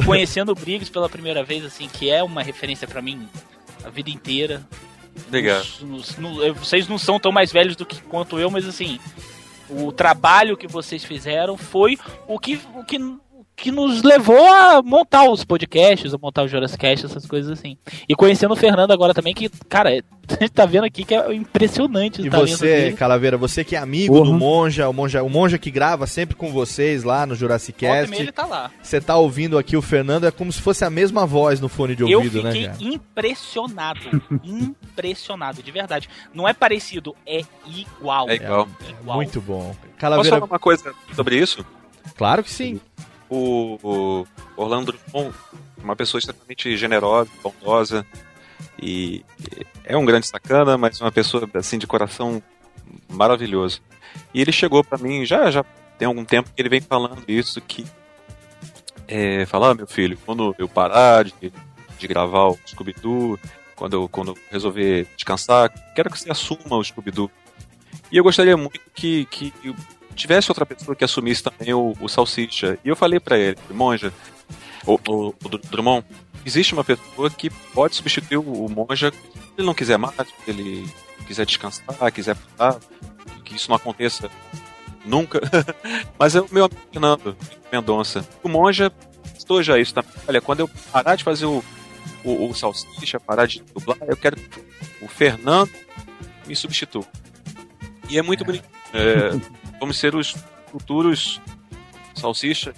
Conhecendo 0.07 0.53
o 0.53 0.55
Briggs 0.55 0.91
pela 0.91 1.09
primeira 1.09 1.43
vez, 1.45 1.65
assim, 1.65 1.89
que 1.89 2.11
é 2.11 2.23
uma 2.23 2.43
referência 2.43 2.87
pra 2.89 3.03
mim 3.03 3.29
a 3.85 3.91
vida 3.91 4.11
inteira. 4.11 4.62
Obrigado. 5.29 5.65
Nos- 5.83 6.16
nos- 6.16 6.16
no- 6.16 6.55
vocês 6.55 6.89
não 6.89 6.99
são 6.99 7.21
tão 7.21 7.31
mais 7.31 7.53
velhos 7.53 7.77
do 7.77 7.87
que 7.87 8.01
quanto 8.03 8.39
eu, 8.39 8.51
mas 8.51 8.66
assim, 8.66 8.99
o 9.69 9.93
trabalho 9.93 10.57
que 10.57 10.66
vocês 10.66 11.05
fizeram 11.05 11.57
foi 11.57 11.99
o 12.27 12.39
que, 12.39 12.59
o 12.75 12.85
que, 12.85 12.99
que 13.56 13.70
nos 13.70 14.02
levou 14.02 14.47
a 14.52 14.82
montar 14.82 15.28
os 15.31 15.44
podcasts, 15.44 16.12
a 16.12 16.18
montar 16.18 16.43
o 16.43 16.48
Jurassicast, 16.48 17.06
essas 17.06 17.24
coisas 17.24 17.52
assim. 17.52 17.76
E 18.09 18.14
conhecendo 18.14 18.52
o 18.52 18.56
Fernando 18.56 18.90
agora 18.90 19.14
também, 19.14 19.32
que, 19.32 19.48
cara, 19.68 19.90
a 20.28 20.32
gente 20.43 20.51
tá 20.51 20.66
vendo 20.66 20.85
aqui 20.85 21.05
que 21.05 21.14
é 21.14 21.32
impressionante 21.35 22.20
o 22.20 22.26
E 22.26 22.28
você, 22.28 22.66
dele. 22.66 22.97
Calaveira, 22.97 23.36
você 23.36 23.62
que 23.62 23.76
é 23.76 23.78
amigo 23.78 24.20
do 24.22 24.32
Monja, 24.32 24.89
o 24.89 24.93
Monja, 24.93 25.22
o 25.22 25.28
Monja 25.28 25.56
que 25.56 25.70
grava 25.70 26.06
sempre 26.06 26.35
com 26.35 26.51
vocês 26.51 27.05
lá 27.05 27.24
no 27.26 27.35
Jurassic 27.35 27.78
Cast. 27.78 28.14
ele 28.14 28.32
tá 28.32 28.44
lá. 28.44 28.70
Você 28.82 29.01
tá 29.01 29.16
ouvindo 29.16 29.56
aqui 29.56 29.76
o 29.76 29.82
Fernando, 29.82 30.26
é 30.26 30.31
como 30.31 30.52
se 30.52 30.60
fosse 30.60 30.85
a 30.85 30.90
mesma 30.90 31.24
voz 31.24 31.60
no 31.60 31.68
fone 31.68 31.94
de 31.94 32.02
Eu 32.02 32.18
ouvido, 32.18 32.43
né, 32.43 32.52
fiquei 32.52 32.66
cara? 32.68 32.78
impressionado. 32.82 34.01
impressionado, 34.43 35.62
de 35.62 35.70
verdade. 35.70 36.09
Não 36.35 36.48
é 36.48 36.52
parecido, 36.52 37.14
é 37.26 37.43
igual. 37.66 38.28
É 38.28 38.35
igual. 38.35 38.68
Muito 39.05 39.40
bom. 39.40 39.68
Posso 39.68 39.97
Calaveira, 39.98 40.36
falar 40.36 40.47
uma 40.47 40.59
coisa 40.59 40.93
sobre 41.14 41.39
isso? 41.39 41.64
claro 42.16 42.43
que 42.43 42.51
sim. 42.51 42.81
O, 43.28 43.78
o 43.82 44.26
Orlando 44.56 44.92
Drummond 44.92 45.34
uma 45.82 45.94
pessoa 45.94 46.18
extremamente 46.18 46.76
generosa, 46.76 47.30
bondosa 47.42 48.06
e 48.80 49.24
é 49.84 49.96
um 49.96 50.05
grande 50.05 50.26
sacana, 50.26 50.78
mas 50.78 51.01
uma 51.01 51.12
pessoa 51.12 51.48
assim 51.55 51.78
de 51.78 51.86
coração 51.86 52.42
maravilhoso. 53.09 53.82
E 54.32 54.40
ele 54.40 54.52
chegou 54.52 54.82
pra 54.82 54.98
mim 54.98 55.24
já 55.24 55.51
já 55.51 55.64
tem 55.98 56.06
algum 56.06 56.24
tempo 56.24 56.51
que 56.55 56.60
ele 56.60 56.68
vem 56.68 56.80
falando 56.80 57.22
isso 57.28 57.60
que 57.60 57.84
é, 59.06 59.44
falar, 59.46 59.70
ah, 59.70 59.74
meu 59.74 59.86
filho, 59.86 60.18
quando 60.24 60.55
eu 60.59 60.68
parar 60.68 61.24
de, 61.24 61.52
de 61.98 62.06
gravar 62.09 62.48
o 62.48 62.59
Scooby-Doo, 62.66 63.38
quando 63.76 63.94
eu, 63.94 64.09
quando 64.09 64.28
eu 64.28 64.38
resolver 64.51 65.06
descansar, 65.16 65.70
quero 65.94 66.10
que 66.10 66.18
você 66.18 66.30
assuma 66.30 66.76
o 66.76 66.82
Scooby-Doo. 66.82 67.30
E 68.10 68.16
eu 68.16 68.24
gostaria 68.24 68.56
muito 68.56 68.80
que, 68.94 69.26
que 69.26 69.52
tivesse 70.15 70.51
outra 70.51 70.65
pessoa 70.66 70.95
que 70.97 71.05
assumisse 71.05 71.43
também 71.43 71.73
o, 71.74 71.95
o 72.01 72.09
Salsicha. 72.09 72.78
E 72.85 72.89
eu 72.89 72.97
falei 72.97 73.20
pra 73.20 73.39
ele, 73.39 73.57
Monja, 73.70 74.12
o, 74.86 74.95
o, 75.09 75.28
o 75.45 75.49
Dr- 75.49 75.61
Drummond, 75.70 76.07
existe 76.45 76.73
uma 76.74 76.85
pessoa 76.85 77.31
que 77.31 77.51
pode 77.51 77.97
substituir 77.97 78.39
o, 78.39 78.69
Monja 78.69 79.11
se 79.11 79.19
ele 79.59 79.66
não 79.66 79.74
quiser 79.74 79.97
mais, 79.99 80.15
se 80.16 80.51
ele 80.51 80.89
quiser 81.27 81.47
descansar, 81.47 82.12
quiser 82.12 82.36
parar, 82.57 82.78
que 83.45 83.55
isso 83.57 83.69
não 83.69 83.77
aconteça 83.77 84.31
Nunca. 85.05 85.39
Mas 86.19 86.35
é 86.35 86.41
o 86.41 86.49
meu 86.51 86.65
amigo 86.65 86.81
Fernando 86.91 87.36
Mendonça. 87.70 88.27
O 88.43 88.49
Monja 88.49 88.91
estou 89.36 89.62
já 89.62 89.78
isso, 89.78 89.93
tá? 89.93 90.03
Olha, 90.27 90.41
quando 90.41 90.61
eu 90.61 90.69
parar 90.91 91.15
de 91.15 91.23
fazer 91.23 91.45
o, 91.45 91.62
o, 92.24 92.49
o 92.49 92.55
salsicha, 92.55 93.20
parar 93.20 93.47
de 93.47 93.62
dublar, 93.74 93.99
eu 94.09 94.16
quero 94.16 94.36
que 94.36 94.61
o 95.03 95.07
Fernando 95.09 95.70
me 96.47 96.57
substitua. 96.57 97.05
E 98.09 98.19
é 98.19 98.23
muito 98.23 98.45
bonito. 98.47 98.65
É, 98.95 99.31
vamos 99.80 99.98
ser 99.98 100.14
os 100.14 100.34
futuros 100.70 101.40
salsicha 102.14 102.72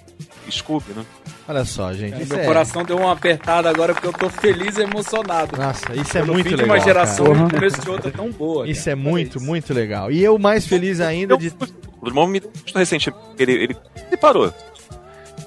e 0.47 0.51
Scooby, 0.51 0.93
né? 0.93 1.05
Olha 1.47 1.63
só, 1.63 1.93
gente. 1.93 2.11
Cara, 2.11 2.23
isso 2.23 2.33
meu 2.33 2.43
é- 2.43 2.45
coração 2.45 2.83
deu 2.83 2.97
uma 2.97 3.13
apertada 3.13 3.69
agora 3.69 3.93
porque 3.93 4.07
eu 4.07 4.13
tô 4.13 4.29
feliz 4.29 4.77
e 4.77 4.81
emocionado. 4.81 5.55
Nossa, 5.57 5.95
isso 5.95 6.17
é 6.17 6.23
muito 6.23 6.49
fim 6.49 6.55
de 6.55 6.61
legal. 6.61 6.75
uma 6.75 6.83
geração 6.83 7.25
cara. 7.27 7.39
no 7.39 7.49
começo 7.49 7.81
de 7.81 7.89
outra 7.89 8.11
tão 8.11 8.31
boa. 8.31 8.67
Isso 8.67 8.89
é 8.89 8.95
muito, 8.95 9.39
muito 9.39 9.73
legal. 9.73 10.11
E 10.11 10.21
eu 10.21 10.37
mais 10.37 10.67
feliz 10.67 10.99
ainda 10.99 11.37
de. 11.37 11.53
O 12.01 12.07
irmão 12.07 12.27
me 12.27 12.41
recentemente. 12.75 13.17
Ele, 13.39 13.51
ele, 13.53 13.77
ele 14.07 14.17
parou. 14.17 14.53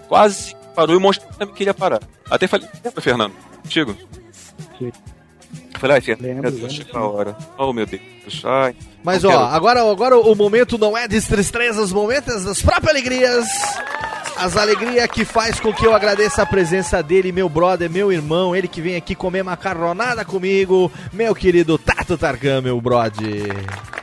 Quase 0.08 0.56
parou 0.74 0.94
e 0.94 0.98
o 0.98 1.00
monstro 1.00 1.28
também 1.36 1.54
queria 1.54 1.74
parar. 1.74 2.00
Até 2.30 2.46
falei, 2.46 2.66
lembra, 2.84 3.00
Fernando? 3.02 3.34
Contigo? 3.62 3.96
Sim. 4.78 4.92
Falei, 5.80 6.00
Fernando, 6.00 6.26
Lembro, 6.28 6.50
lembro, 6.50 6.68
lembro. 6.68 6.98
a 6.98 7.08
hora. 7.08 7.36
Oh, 7.56 7.72
meu 7.72 7.86
Deus. 7.86 8.00
Ai, 8.44 8.74
Mas 9.02 9.24
ó, 9.24 9.28
quero. 9.30 9.40
agora, 9.44 9.90
agora 9.90 10.18
o 10.18 10.34
momento 10.34 10.76
não 10.76 10.96
é 10.96 11.08
de 11.08 11.20
tristezas, 11.22 11.90
o 11.90 11.94
momento 11.94 12.30
é 12.30 12.38
das 12.40 12.60
próprias 12.60 12.90
alegrias. 12.90 13.46
As 14.36 14.56
alegrias 14.56 15.06
que 15.10 15.24
faz 15.24 15.58
com 15.60 15.72
que 15.72 15.86
eu 15.86 15.94
agradeça 15.94 16.42
a 16.42 16.46
presença 16.46 17.02
dele, 17.02 17.30
meu 17.32 17.46
brother, 17.48 17.90
meu 17.90 18.10
irmão, 18.12 18.54
ele 18.56 18.68
que 18.68 18.80
vem 18.80 18.96
aqui 18.96 19.14
comer 19.14 19.42
macarronada 19.42 20.24
comigo, 20.24 20.90
meu 21.12 21.34
querido 21.34 21.76
Tato 21.76 22.16
Tarkan, 22.16 22.62
meu 22.62 22.80
brother. 22.80 23.54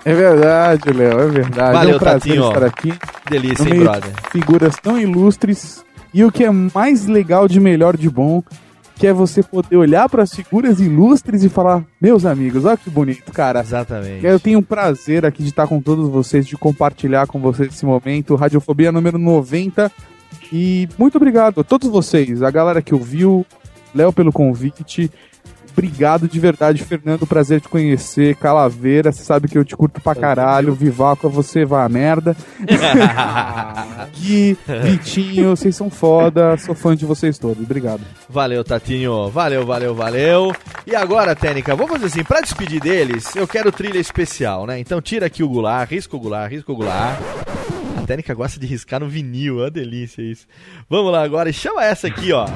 É 0.05 0.13
verdade, 0.13 0.91
Léo, 0.91 1.19
é 1.19 1.27
verdade. 1.27 1.73
Valeu, 1.73 1.93
é 1.93 1.95
um 1.95 1.99
prazer 1.99 2.19
Tatinho. 2.21 2.47
estar 2.47 2.63
aqui. 2.63 2.93
Delícia, 3.29 3.67
hein, 3.67 3.79
brother? 3.83 4.11
Figuras 4.31 4.75
tão 4.81 4.97
ilustres. 4.99 5.83
E 6.13 6.23
o 6.23 6.31
que 6.31 6.43
é 6.43 6.51
mais 6.51 7.07
legal 7.07 7.47
de 7.47 7.59
melhor 7.59 7.97
de 7.97 8.09
bom, 8.09 8.43
que 8.97 9.05
é 9.05 9.13
você 9.13 9.43
poder 9.43 9.77
olhar 9.77 10.09
para 10.09 10.23
as 10.23 10.33
figuras 10.33 10.79
ilustres 10.79 11.43
e 11.43 11.49
falar: 11.49 11.85
Meus 12.01 12.25
amigos, 12.25 12.65
olha 12.65 12.77
que 12.77 12.89
bonito, 12.89 13.31
cara. 13.31 13.61
Exatamente. 13.61 14.25
Eu 14.25 14.39
tenho 14.39 14.59
um 14.59 14.63
prazer 14.63 15.25
aqui 15.25 15.43
de 15.43 15.49
estar 15.49 15.67
com 15.67 15.79
todos 15.81 16.09
vocês, 16.09 16.45
de 16.45 16.57
compartilhar 16.57 17.27
com 17.27 17.39
vocês 17.39 17.73
esse 17.73 17.85
momento. 17.85 18.35
Radiofobia 18.35 18.91
número 18.91 19.17
90. 19.17 19.91
E 20.51 20.87
muito 20.97 21.17
obrigado 21.17 21.61
a 21.61 21.63
todos 21.63 21.89
vocês, 21.89 22.41
a 22.41 22.49
galera 22.49 22.81
que 22.81 22.93
ouviu, 22.93 23.45
Léo 23.93 24.11
pelo 24.11 24.31
convite. 24.31 25.11
Obrigado 25.77 26.27
de 26.27 26.39
verdade, 26.39 26.83
Fernando. 26.83 27.27
Prazer 27.27 27.61
te 27.61 27.69
conhecer. 27.69 28.35
Calaveira, 28.37 29.11
você 29.11 29.23
sabe 29.23 29.47
que 29.47 29.55
eu 29.55 29.63
te 29.63 29.77
curto 29.77 30.01
pra 30.01 30.15
caralho. 30.15 30.73
Vivaco, 30.73 31.29
você 31.29 31.65
vai 31.65 31.85
a 31.85 31.89
merda. 31.89 32.35
Gui, 34.17 34.57
Vitinho, 34.81 35.55
vocês 35.55 35.75
são 35.75 35.87
foda. 35.91 36.57
Sou 36.57 36.73
fã 36.73 36.95
de 36.95 37.05
vocês 37.05 37.37
todos. 37.37 37.63
Obrigado. 37.63 38.01
Valeu, 38.27 38.63
Tatinho. 38.63 39.29
Valeu, 39.29 39.67
valeu, 39.67 39.93
valeu. 39.93 40.51
E 40.87 40.95
agora, 40.95 41.35
Técnica, 41.35 41.75
vamos 41.75 41.91
fazer 41.91 42.07
assim, 42.07 42.23
pra 42.23 42.41
despedir 42.41 42.81
deles, 42.81 43.35
eu 43.35 43.47
quero 43.47 43.71
trilha 43.71 43.99
especial, 43.99 44.65
né? 44.65 44.79
Então 44.79 44.99
tira 44.99 45.27
aqui 45.27 45.43
o 45.43 45.49
Goulart, 45.49 45.91
risca 45.91 46.15
o 46.15 46.19
Goulart, 46.19 46.51
risca 46.51 46.71
o 46.71 46.75
Goulart. 46.75 47.19
A 47.95 48.01
Técnica 48.01 48.33
gosta 48.33 48.59
de 48.59 48.65
riscar 48.65 48.99
no 48.99 49.07
vinil, 49.07 49.59
é 49.59 49.65
uma 49.65 49.69
delícia 49.69 50.23
isso. 50.23 50.47
Vamos 50.89 51.11
lá 51.11 51.21
agora 51.21 51.51
e 51.51 51.53
chama 51.53 51.85
essa 51.85 52.07
aqui, 52.07 52.33
ó. 52.33 52.47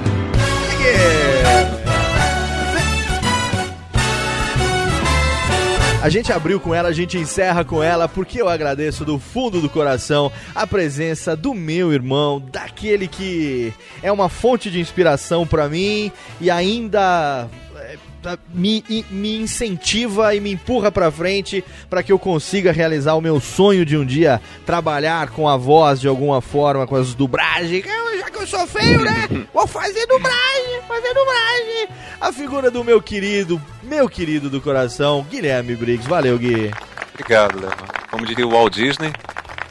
A 6.01 6.09
gente 6.09 6.33
abriu 6.33 6.59
com 6.59 6.73
ela, 6.73 6.89
a 6.89 6.93
gente 6.93 7.15
encerra 7.15 7.63
com 7.63 7.83
ela, 7.83 8.09
porque 8.09 8.41
eu 8.41 8.49
agradeço 8.49 9.05
do 9.05 9.19
fundo 9.19 9.61
do 9.61 9.69
coração 9.69 10.31
a 10.55 10.65
presença 10.65 11.35
do 11.35 11.53
meu 11.53 11.93
irmão, 11.93 12.41
daquele 12.51 13.07
que 13.07 13.71
é 14.01 14.11
uma 14.11 14.27
fonte 14.27 14.71
de 14.71 14.79
inspiração 14.79 15.45
pra 15.45 15.69
mim 15.69 16.11
e 16.39 16.49
ainda 16.49 17.47
me, 18.53 18.83
me 19.09 19.37
incentiva 19.37 20.35
e 20.35 20.39
me 20.39 20.51
empurra 20.51 20.91
pra 20.91 21.11
frente 21.11 21.63
pra 21.89 22.03
que 22.03 22.11
eu 22.11 22.19
consiga 22.19 22.71
realizar 22.71 23.15
o 23.15 23.21
meu 23.21 23.39
sonho 23.39 23.85
de 23.85 23.97
um 23.97 24.05
dia 24.05 24.41
trabalhar 24.65 25.29
com 25.29 25.47
a 25.47 25.57
voz 25.57 25.99
de 25.99 26.07
alguma 26.07 26.41
forma, 26.41 26.85
com 26.87 26.95
as 26.95 27.13
dublagens. 27.13 27.85
Eu, 27.85 28.19
Já 28.19 28.29
que 28.29 28.37
eu 28.37 28.47
sou 28.47 28.67
feio, 28.67 29.01
né? 29.01 29.27
Vou 29.53 29.67
fazer 29.67 30.05
dublagem, 30.05 30.81
fazer 30.87 31.13
dublagem. 31.13 31.87
A 32.19 32.31
figura 32.31 32.69
do 32.69 32.83
meu 32.83 33.01
querido, 33.01 33.61
meu 33.83 34.07
querido 34.07 34.49
do 34.49 34.61
coração, 34.61 35.25
Guilherme 35.29 35.75
Briggs. 35.75 36.07
Valeu, 36.07 36.37
Gui. 36.37 36.71
Obrigado, 37.13 37.59
Léo. 37.59 37.71
Como 38.09 38.25
diria 38.25 38.45
o 38.45 38.51
Walt 38.51 38.73
Disney, 38.73 39.11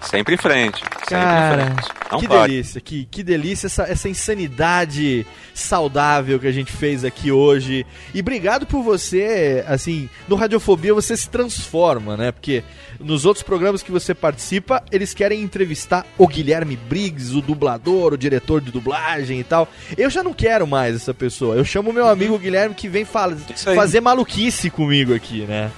sempre 0.03 0.35
em 0.35 0.39
frente. 0.39 0.79
Sempre 0.79 1.09
Cara, 1.09 1.63
em 1.63 1.67
frente. 1.67 1.89
Não 2.11 2.19
que 2.21 2.29
pare. 2.29 2.51
delícia, 2.53 2.81
que, 2.81 3.05
que 3.11 3.23
delícia 3.23 3.67
essa, 3.67 3.85
essa 3.85 4.09
insanidade 4.09 5.25
saudável 5.55 6.39
que 6.41 6.47
a 6.47 6.53
gente 6.53 6.73
fez 6.73 7.05
aqui 7.05 7.31
hoje. 7.31 7.87
E 8.15 8.21
obrigado 8.21 8.67
por 8.67 8.83
você, 8.83 9.65
assim, 9.69 10.09
no 10.27 10.35
Radiofobia 10.37 10.93
você 10.95 11.17
se 11.17 11.29
transforma, 11.29 12.17
né? 12.17 12.33
Porque 12.33 12.65
nos 12.99 13.25
outros 13.25 13.43
programas 13.43 13.83
que 13.83 13.93
você 13.93 14.15
participa, 14.15 14.83
eles 14.91 15.15
querem 15.15 15.41
entrevistar 15.43 16.05
o 16.19 16.27
Guilherme 16.27 16.77
Briggs, 16.77 17.37
o 17.37 17.41
dublador, 17.41 18.13
o 18.15 18.19
diretor 18.19 18.61
de 18.61 18.71
dublagem 18.73 19.39
e 19.41 19.45
tal. 19.45 19.69
Eu 19.97 20.11
já 20.11 20.23
não 20.25 20.33
quero 20.33 20.67
mais 20.67 20.97
essa 20.97 21.15
pessoa. 21.15 21.55
Eu 21.55 21.65
chamo 21.65 21.93
meu 21.93 22.09
amigo 22.09 22.39
Guilherme 22.39 22.75
que 22.75 22.89
vem 22.89 23.05
fa- 23.05 23.27
aí. 23.67 23.75
fazer 23.77 24.01
maluquice 24.01 24.69
comigo 24.71 25.15
aqui, 25.15 25.43
né? 25.43 25.71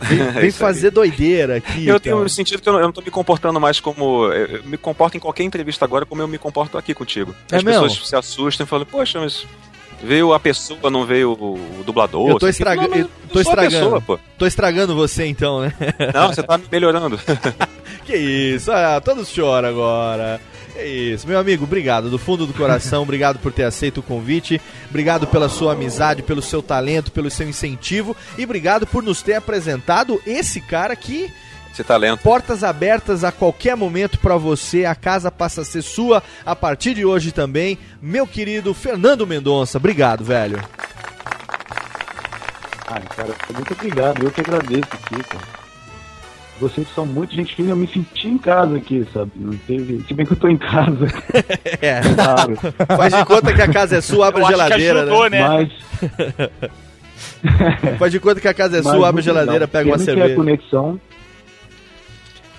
Vem, 0.00 0.20
É 0.28 0.30
vem 0.40 0.50
fazer 0.50 0.90
doideira 0.90 1.56
aqui. 1.56 1.86
Eu 1.86 1.96
e 1.96 2.00
tenho 2.00 2.18
tal. 2.18 2.28
sentido 2.28 2.62
que 2.62 2.68
eu 2.68 2.72
não, 2.72 2.80
eu 2.80 2.86
não 2.86 2.92
tô 2.92 3.00
me 3.00 3.10
comportando 3.10 3.60
mais 3.60 3.80
como. 3.80 4.26
Eu 4.26 4.62
me 4.64 4.76
comporto 4.76 5.16
em 5.16 5.20
qualquer 5.20 5.42
entrevista 5.44 5.84
agora 5.84 6.06
como 6.06 6.22
eu 6.22 6.28
me 6.28 6.38
comporto 6.38 6.78
aqui 6.78 6.94
contigo. 6.94 7.34
É 7.50 7.56
As 7.56 7.62
mesmo? 7.62 7.82
pessoas 7.82 8.08
se 8.08 8.16
assustam 8.16 8.64
e 8.64 8.68
falam, 8.68 8.86
poxa, 8.86 9.20
mas 9.20 9.46
veio 10.02 10.32
a 10.32 10.40
pessoa, 10.40 10.90
não 10.90 11.04
veio 11.04 11.32
o, 11.32 11.80
o 11.80 11.84
dublador. 11.84 12.28
Eu 12.28 12.38
tô, 12.38 12.46
o 12.46 12.48
quê." 12.48 12.50
estraga... 12.50 12.88
Não, 12.88 12.96
eu 12.96 13.00
eu 13.00 13.08
tô 13.32 13.40
estragando. 13.40 13.84
pessoa, 13.84 14.00
pô. 14.00 14.18
tô 14.38 14.46
estragando 14.46 14.94
você 14.94 15.26
então, 15.26 15.60
né? 15.60 15.72
Não, 16.14 16.28
você 16.28 16.42
tá 16.42 16.56
me 16.56 16.64
melhorando. 16.70 17.18
que 18.06 18.16
isso, 18.16 18.70
ah, 18.72 19.00
todos 19.04 19.28
choram 19.28 19.68
agora. 19.68 20.40
É 20.78 20.86
isso, 20.86 21.26
meu 21.26 21.40
amigo, 21.40 21.64
obrigado 21.64 22.08
do 22.08 22.20
fundo 22.20 22.46
do 22.46 22.54
coração, 22.54 23.02
obrigado 23.02 23.40
por 23.40 23.52
ter 23.52 23.64
aceito 23.64 23.98
o 23.98 24.02
convite, 24.02 24.60
obrigado 24.88 25.26
pela 25.26 25.48
sua 25.48 25.72
amizade, 25.72 26.22
pelo 26.22 26.40
seu 26.40 26.62
talento, 26.62 27.10
pelo 27.10 27.28
seu 27.32 27.48
incentivo 27.48 28.16
e 28.38 28.44
obrigado 28.44 28.86
por 28.86 29.02
nos 29.02 29.20
ter 29.20 29.34
apresentado 29.34 30.22
esse 30.24 30.60
cara 30.60 30.94
que 30.94 31.32
Esse 31.72 31.82
talento. 31.82 32.20
Portas 32.22 32.62
abertas 32.62 33.24
a 33.24 33.32
qualquer 33.32 33.76
momento 33.76 34.20
pra 34.20 34.36
você, 34.36 34.84
a 34.84 34.94
casa 34.94 35.32
passa 35.32 35.62
a 35.62 35.64
ser 35.64 35.82
sua 35.82 36.22
a 36.46 36.54
partir 36.54 36.94
de 36.94 37.04
hoje 37.04 37.32
também. 37.32 37.76
Meu 38.00 38.24
querido 38.24 38.72
Fernando 38.72 39.26
Mendonça, 39.26 39.78
obrigado, 39.78 40.22
velho. 40.22 40.62
Ai, 42.86 43.02
cara, 43.16 43.34
muito 43.52 43.72
obrigado. 43.72 44.22
Eu 44.22 44.30
que 44.30 44.40
agradeço 44.42 44.88
aqui, 44.92 45.24
cara. 45.24 45.57
Vocês 46.60 46.88
são 46.94 47.06
muito 47.06 47.34
gente 47.34 47.54
fina, 47.54 47.70
eu 47.70 47.76
me 47.76 47.86
senti 47.86 48.28
em 48.28 48.38
casa 48.38 48.76
aqui, 48.76 49.06
sabe? 49.12 49.30
Não 49.36 49.56
teve. 49.58 50.02
Se 50.06 50.14
bem 50.14 50.26
que 50.26 50.32
eu 50.32 50.36
tô 50.36 50.48
em 50.48 50.56
casa. 50.56 51.06
É. 51.80 52.00
Claro. 52.00 52.56
Faz 52.96 53.14
de 53.14 53.24
conta 53.24 53.54
que 53.54 53.62
a 53.62 53.68
casa 53.68 53.96
é 53.96 54.00
sua, 54.00 54.28
abre 54.28 54.42
a 54.42 54.48
geladeira, 54.48 55.04
né? 55.04 55.48
Mas. 55.48 55.70
Faz 57.98 58.10
de 58.10 58.18
conta 58.18 58.40
que 58.40 58.48
a 58.48 58.54
casa 58.54 58.78
é 58.78 58.82
mas 58.82 58.96
sua, 58.96 59.08
abre 59.08 59.20
a 59.20 59.24
geladeira, 59.24 59.52
legal. 59.52 59.68
pega 59.68 59.90
uma 59.90 59.98
cerveja. 59.98 60.34
conexão. 60.34 61.00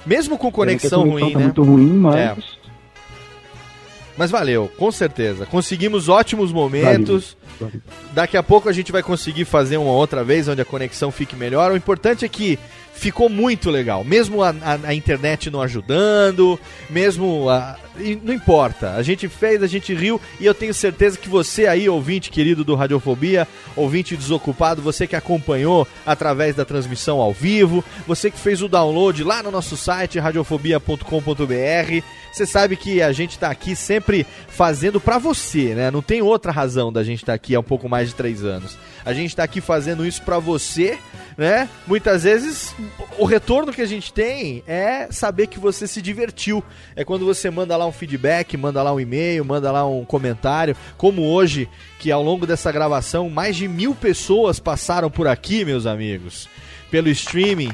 Mesmo 0.05 0.37
com 0.37 0.51
pena 0.51 0.77
que 0.77 0.87
a 0.87 0.89
conexão 0.89 1.01
conexão 1.01 1.19
ruim, 1.19 1.33
tá 1.33 1.39
né? 1.39 1.45
muito 1.45 1.63
ruim, 1.63 1.93
mas. 1.93 2.15
É. 2.15 2.35
Mas 4.17 4.31
valeu, 4.31 4.69
com 4.77 4.91
certeza. 4.91 5.45
Conseguimos 5.45 6.09
ótimos 6.09 6.51
momentos. 6.51 7.37
Valeu. 7.59 7.81
Daqui 8.13 8.37
a 8.37 8.43
pouco 8.43 8.69
a 8.69 8.73
gente 8.73 8.91
vai 8.91 9.03
conseguir 9.03 9.45
fazer 9.45 9.77
uma 9.77 9.91
outra 9.91 10.23
vez 10.23 10.47
onde 10.47 10.61
a 10.61 10.65
conexão 10.65 11.11
fique 11.11 11.35
melhor. 11.35 11.71
O 11.71 11.77
importante 11.77 12.25
é 12.25 12.29
que 12.29 12.59
ficou 12.99 13.29
muito 13.29 13.69
legal. 13.71 14.03
Mesmo 14.03 14.43
a, 14.43 14.49
a- 14.49 14.79
a 14.89 14.93
internet 14.93 15.49
não 15.49 15.61
ajudando, 15.61 16.59
mesmo. 16.89 17.49
a- 17.49 17.77
não 18.23 18.33
importa. 18.33 18.93
A 18.93 19.01
gente 19.03 19.27
fez, 19.27 19.61
a 19.61 19.67
gente 19.67 19.93
riu 19.93 20.21
e 20.39 20.45
eu 20.45 20.53
tenho 20.53 20.73
certeza 20.73 21.17
que 21.17 21.27
você 21.27 21.67
aí, 21.67 21.89
ouvinte 21.89 22.29
querido 22.29 22.63
do 22.63 22.73
Radiofobia, 22.75 23.45
ouvinte 23.75 24.15
desocupado, 24.15 24.81
você 24.81 25.05
que 25.05 25.17
acompanhou 25.17 25.85
através 26.05 26.55
da 26.55 26.63
transmissão 26.63 27.19
ao 27.19 27.33
vivo, 27.33 27.83
você 28.07 28.31
que 28.31 28.39
fez 28.39 28.61
o 28.61 28.69
download 28.69 29.21
lá 29.23 29.43
no 29.43 29.51
nosso 29.51 29.75
site 29.75 30.17
radiofobia.com.br, 30.17 32.03
você 32.31 32.45
sabe 32.45 32.75
que 32.75 33.01
a 33.01 33.11
gente 33.11 33.37
tá 33.37 33.49
aqui 33.49 33.75
sempre 33.75 34.25
fazendo 34.47 34.99
pra 34.99 35.17
você, 35.17 35.73
né? 35.75 35.91
Não 35.91 36.01
tem 36.01 36.21
outra 36.21 36.51
razão 36.51 36.91
da 36.91 37.03
gente 37.03 37.19
estar 37.19 37.33
aqui 37.33 37.55
há 37.55 37.59
um 37.59 37.63
pouco 37.63 37.89
mais 37.89 38.09
de 38.09 38.15
três 38.15 38.43
anos. 38.43 38.77
A 39.05 39.13
gente 39.13 39.35
tá 39.35 39.43
aqui 39.43 39.61
fazendo 39.61 40.05
isso 40.05 40.21
pra 40.21 40.39
você, 40.39 40.97
né? 41.37 41.69
Muitas 41.87 42.23
vezes 42.23 42.75
o 43.17 43.25
retorno 43.25 43.73
que 43.73 43.81
a 43.81 43.85
gente 43.85 44.13
tem 44.13 44.63
é 44.67 45.07
saber 45.11 45.47
que 45.47 45.59
você 45.59 45.87
se 45.87 46.01
divertiu. 46.01 46.63
É 46.95 47.03
quando 47.03 47.25
você 47.25 47.49
manda 47.49 47.75
lá 47.75 47.85
um 47.85 47.91
feedback, 47.91 48.55
manda 48.57 48.83
lá 48.83 48.93
um 48.93 48.99
e-mail, 48.99 49.43
manda 49.45 49.71
lá 49.71 49.85
um 49.87 50.05
comentário. 50.05 50.75
Como 50.97 51.23
hoje, 51.23 51.67
que 51.99 52.11
ao 52.11 52.23
longo 52.23 52.45
dessa 52.45 52.71
gravação, 52.71 53.29
mais 53.29 53.55
de 53.55 53.67
mil 53.67 53.95
pessoas 53.95 54.59
passaram 54.59 55.09
por 55.09 55.27
aqui, 55.27 55.65
meus 55.65 55.85
amigos, 55.85 56.47
pelo 56.91 57.09
streaming. 57.09 57.71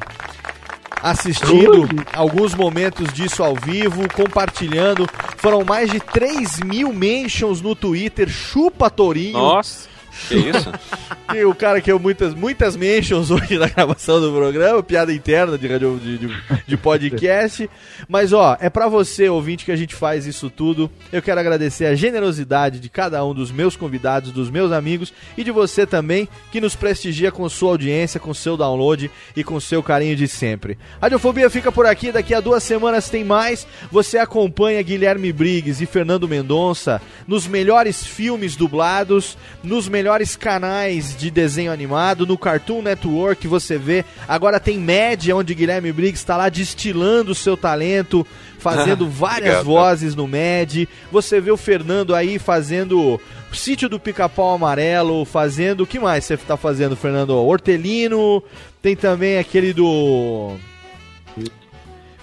Assistindo 1.01 1.87
alguns 2.13 2.53
momentos 2.53 3.11
disso 3.13 3.43
ao 3.43 3.55
vivo, 3.55 4.07
compartilhando. 4.13 5.07
Foram 5.37 5.63
mais 5.63 5.91
de 5.91 5.99
3 5.99 6.59
mil 6.61 6.93
mentions 6.93 7.61
no 7.61 7.75
Twitter. 7.75 8.29
Chupa 8.29 8.89
Tourinho. 8.89 9.33
Nossa, 9.33 9.87
que 10.27 10.35
isso? 10.35 10.71
E 11.33 11.43
o 11.43 11.55
cara 11.55 11.81
que 11.81 11.91
eu 11.91 11.99
muitas, 11.99 12.33
muitas 12.33 12.77
mentions 12.77 13.29
hoje 13.31 13.57
na 13.57 13.67
gravação 13.67 14.21
do 14.21 14.31
programa, 14.31 14.81
piada 14.81 15.11
interna 15.11 15.57
de, 15.57 15.67
radio, 15.67 15.99
de, 16.01 16.17
de, 16.19 16.29
de 16.65 16.77
podcast. 16.77 17.69
Mas 18.07 18.31
ó, 18.31 18.55
é 18.61 18.69
pra 18.69 18.87
você, 18.87 19.27
ouvinte, 19.27 19.65
que 19.65 19.71
a 19.71 19.75
gente 19.75 19.95
faz 19.95 20.25
isso 20.25 20.49
tudo. 20.49 20.89
Eu 21.11 21.21
quero 21.21 21.39
agradecer 21.39 21.87
a 21.87 21.95
generosidade 21.95 22.79
de 22.79 22.87
cada 22.87 23.25
um 23.25 23.33
dos 23.33 23.51
meus 23.51 23.75
convidados, 23.75 24.31
dos 24.31 24.49
meus 24.49 24.71
amigos 24.71 25.11
e 25.35 25.43
de 25.43 25.51
você 25.51 25.85
também, 25.85 26.29
que 26.51 26.61
nos 26.61 26.75
prestigia 26.75 27.31
com 27.31 27.49
sua 27.49 27.71
audiência, 27.71 28.19
com 28.19 28.33
seu 28.33 28.55
download 28.55 29.11
e 29.35 29.43
com 29.43 29.59
seu 29.59 29.83
carinho 29.83 30.15
de 30.15 30.27
sempre. 30.27 30.77
Radiofobia 31.01 31.49
fica 31.49 31.71
por 31.71 31.85
aqui, 31.85 32.11
daqui 32.13 32.33
a 32.33 32.39
duas 32.39 32.63
semanas 32.63 33.09
tem 33.09 33.25
mais. 33.25 33.67
Você 33.91 34.17
acompanha 34.19 34.81
Guilherme 34.81 35.33
Briggs 35.33 35.83
e 35.83 35.87
Fernando 35.87 36.29
Mendonça 36.29 37.01
nos 37.27 37.47
melhores 37.47 38.05
filmes 38.05 38.55
dublados, 38.55 39.37
nos 39.63 39.89
melhores 39.89 40.04
canais 40.35 41.15
de 41.17 41.29
desenho 41.31 41.71
animado, 41.71 42.25
no 42.25 42.37
Cartoon 42.37 42.81
Network 42.81 43.47
você 43.47 43.77
vê. 43.77 44.05
Agora 44.27 44.59
tem 44.59 44.77
Média, 44.77 45.35
onde 45.35 45.53
Guilherme 45.55 45.91
Briggs 45.91 46.19
está 46.19 46.37
lá 46.37 46.49
destilando 46.49 47.31
o 47.31 47.35
seu 47.35 47.55
talento, 47.57 48.25
fazendo 48.59 49.07
várias 49.09 49.55
Obrigado. 49.59 49.65
vozes 49.65 50.15
no 50.15 50.27
Med. 50.27 50.87
Você 51.11 51.39
vê 51.39 51.51
o 51.51 51.57
Fernando 51.57 52.13
aí 52.13 52.37
fazendo 52.39 52.99
o 52.99 53.19
Sítio 53.55 53.87
do 53.87 53.99
Pica-Pau 53.99 54.53
Amarelo, 54.53 55.25
fazendo. 55.25 55.81
O 55.81 55.87
que 55.87 55.99
mais 55.99 56.25
você 56.25 56.37
tá 56.37 56.57
fazendo, 56.57 56.95
Fernando? 56.95 57.31
Hortelino. 57.31 58.43
Tem 58.81 58.95
também 58.95 59.37
aquele 59.37 59.73
do. 59.73 60.55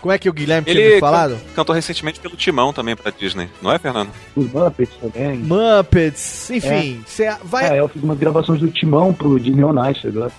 Como 0.03 0.13
é 0.13 0.19
que 0.19 0.29
o 0.29 0.33
Guilherme 0.33 0.65
tinha 0.65 0.75
me 0.77 0.91
Ele 0.93 1.01
falado? 1.01 1.37
can- 1.37 1.55
cantou 1.57 1.75
recentemente 1.75 2.21
pelo 2.21 2.37
Timão 2.37 2.73
também 2.73 2.95
pra 2.95 3.11
Disney, 3.11 3.49
não 3.63 3.73
é, 3.73 3.79
Fernando? 3.79 4.11
Os 4.37 4.53
Muppets 4.53 4.95
também. 5.01 5.39
Muppets, 5.39 6.51
enfim, 6.51 7.03
você 7.07 7.35
vai. 7.45 7.77
É, 7.77 7.81
eu 7.81 7.89
fiz 7.89 8.03
umas 8.03 8.19
gravações 8.19 8.61
do 8.61 8.69
Timão 8.71 9.15
pro 9.15 9.39
Disney 9.41 9.65
On 9.65 9.91
Ice 9.91 10.07
agora. 10.07 10.31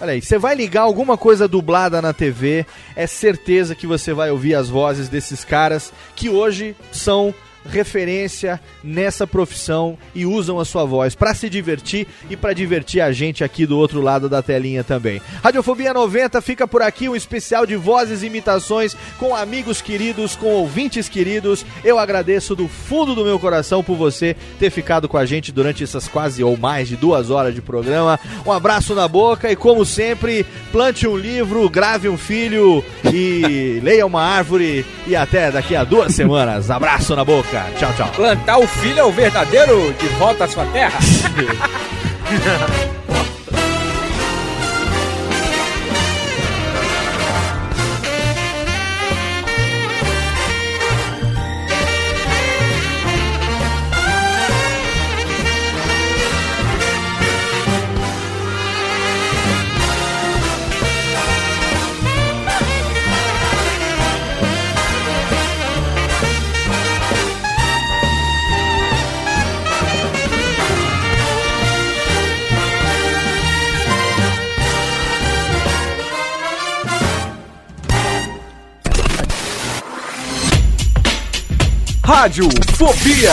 Olha 0.00 0.12
aí, 0.14 0.20
você 0.20 0.36
vai 0.36 0.54
ligar 0.56 0.80
alguma 0.82 1.16
coisa 1.16 1.46
dublada 1.46 2.02
na 2.02 2.12
TV, 2.12 2.66
é 2.96 3.06
certeza 3.06 3.74
que 3.76 3.86
você 3.86 4.12
vai 4.12 4.30
ouvir 4.32 4.54
as 4.56 4.68
vozes 4.68 5.08
desses 5.08 5.44
caras 5.44 5.92
que 6.16 6.28
hoje 6.28 6.74
são 6.90 7.32
referência 7.68 8.60
nessa 8.82 9.26
profissão 9.26 9.96
e 10.14 10.26
usam 10.26 10.58
a 10.58 10.64
sua 10.64 10.84
voz 10.84 11.14
pra 11.14 11.34
se 11.34 11.48
divertir 11.48 12.06
e 12.28 12.36
pra 12.36 12.52
divertir 12.52 13.00
a 13.00 13.12
gente 13.12 13.44
aqui 13.44 13.66
do 13.66 13.78
outro 13.78 14.00
lado 14.00 14.28
da 14.28 14.42
telinha 14.42 14.82
também. 14.82 15.20
Radiofobia 15.42 15.94
90 15.94 16.40
fica 16.40 16.66
por 16.66 16.82
aqui 16.82 17.08
um 17.08 17.16
especial 17.16 17.66
de 17.66 17.76
vozes 17.76 18.22
e 18.22 18.26
imitações 18.26 18.96
com 19.18 19.34
amigos 19.34 19.80
queridos, 19.80 20.34
com 20.34 20.46
ouvintes 20.46 21.08
queridos. 21.08 21.64
Eu 21.84 21.98
agradeço 21.98 22.54
do 22.54 22.68
fundo 22.68 23.14
do 23.14 23.24
meu 23.24 23.38
coração 23.38 23.82
por 23.82 23.96
você 23.96 24.36
ter 24.58 24.70
ficado 24.70 25.08
com 25.08 25.16
a 25.16 25.24
gente 25.24 25.52
durante 25.52 25.84
essas 25.84 26.08
quase 26.08 26.42
ou 26.42 26.56
mais 26.56 26.88
de 26.88 26.96
duas 26.96 27.30
horas 27.30 27.54
de 27.54 27.62
programa. 27.62 28.18
Um 28.46 28.52
abraço 28.52 28.94
na 28.94 29.06
boca 29.06 29.50
e 29.50 29.56
como 29.56 29.84
sempre, 29.84 30.46
plante 30.70 31.06
um 31.06 31.16
livro, 31.16 31.68
grave 31.68 32.08
um 32.08 32.16
filho 32.16 32.84
e 33.12 33.80
leia 33.84 34.06
uma 34.06 34.22
árvore 34.22 34.84
e 35.06 35.14
até 35.14 35.50
daqui 35.50 35.76
a 35.76 35.84
duas 35.84 36.14
semanas. 36.14 36.70
Abraço 36.70 37.14
na 37.14 37.24
boca. 37.24 37.51
Tchau, 37.52 37.92
tchau. 37.92 38.08
Plantar 38.16 38.58
o 38.58 38.66
filho 38.66 39.00
é 39.00 39.04
o 39.04 39.12
verdadeiro 39.12 39.92
de 39.92 40.06
volta 40.16 40.44
à 40.44 40.48
sua 40.48 40.64
terra. 40.66 40.98
Rádio 82.12 82.46
Fobia. 82.76 83.32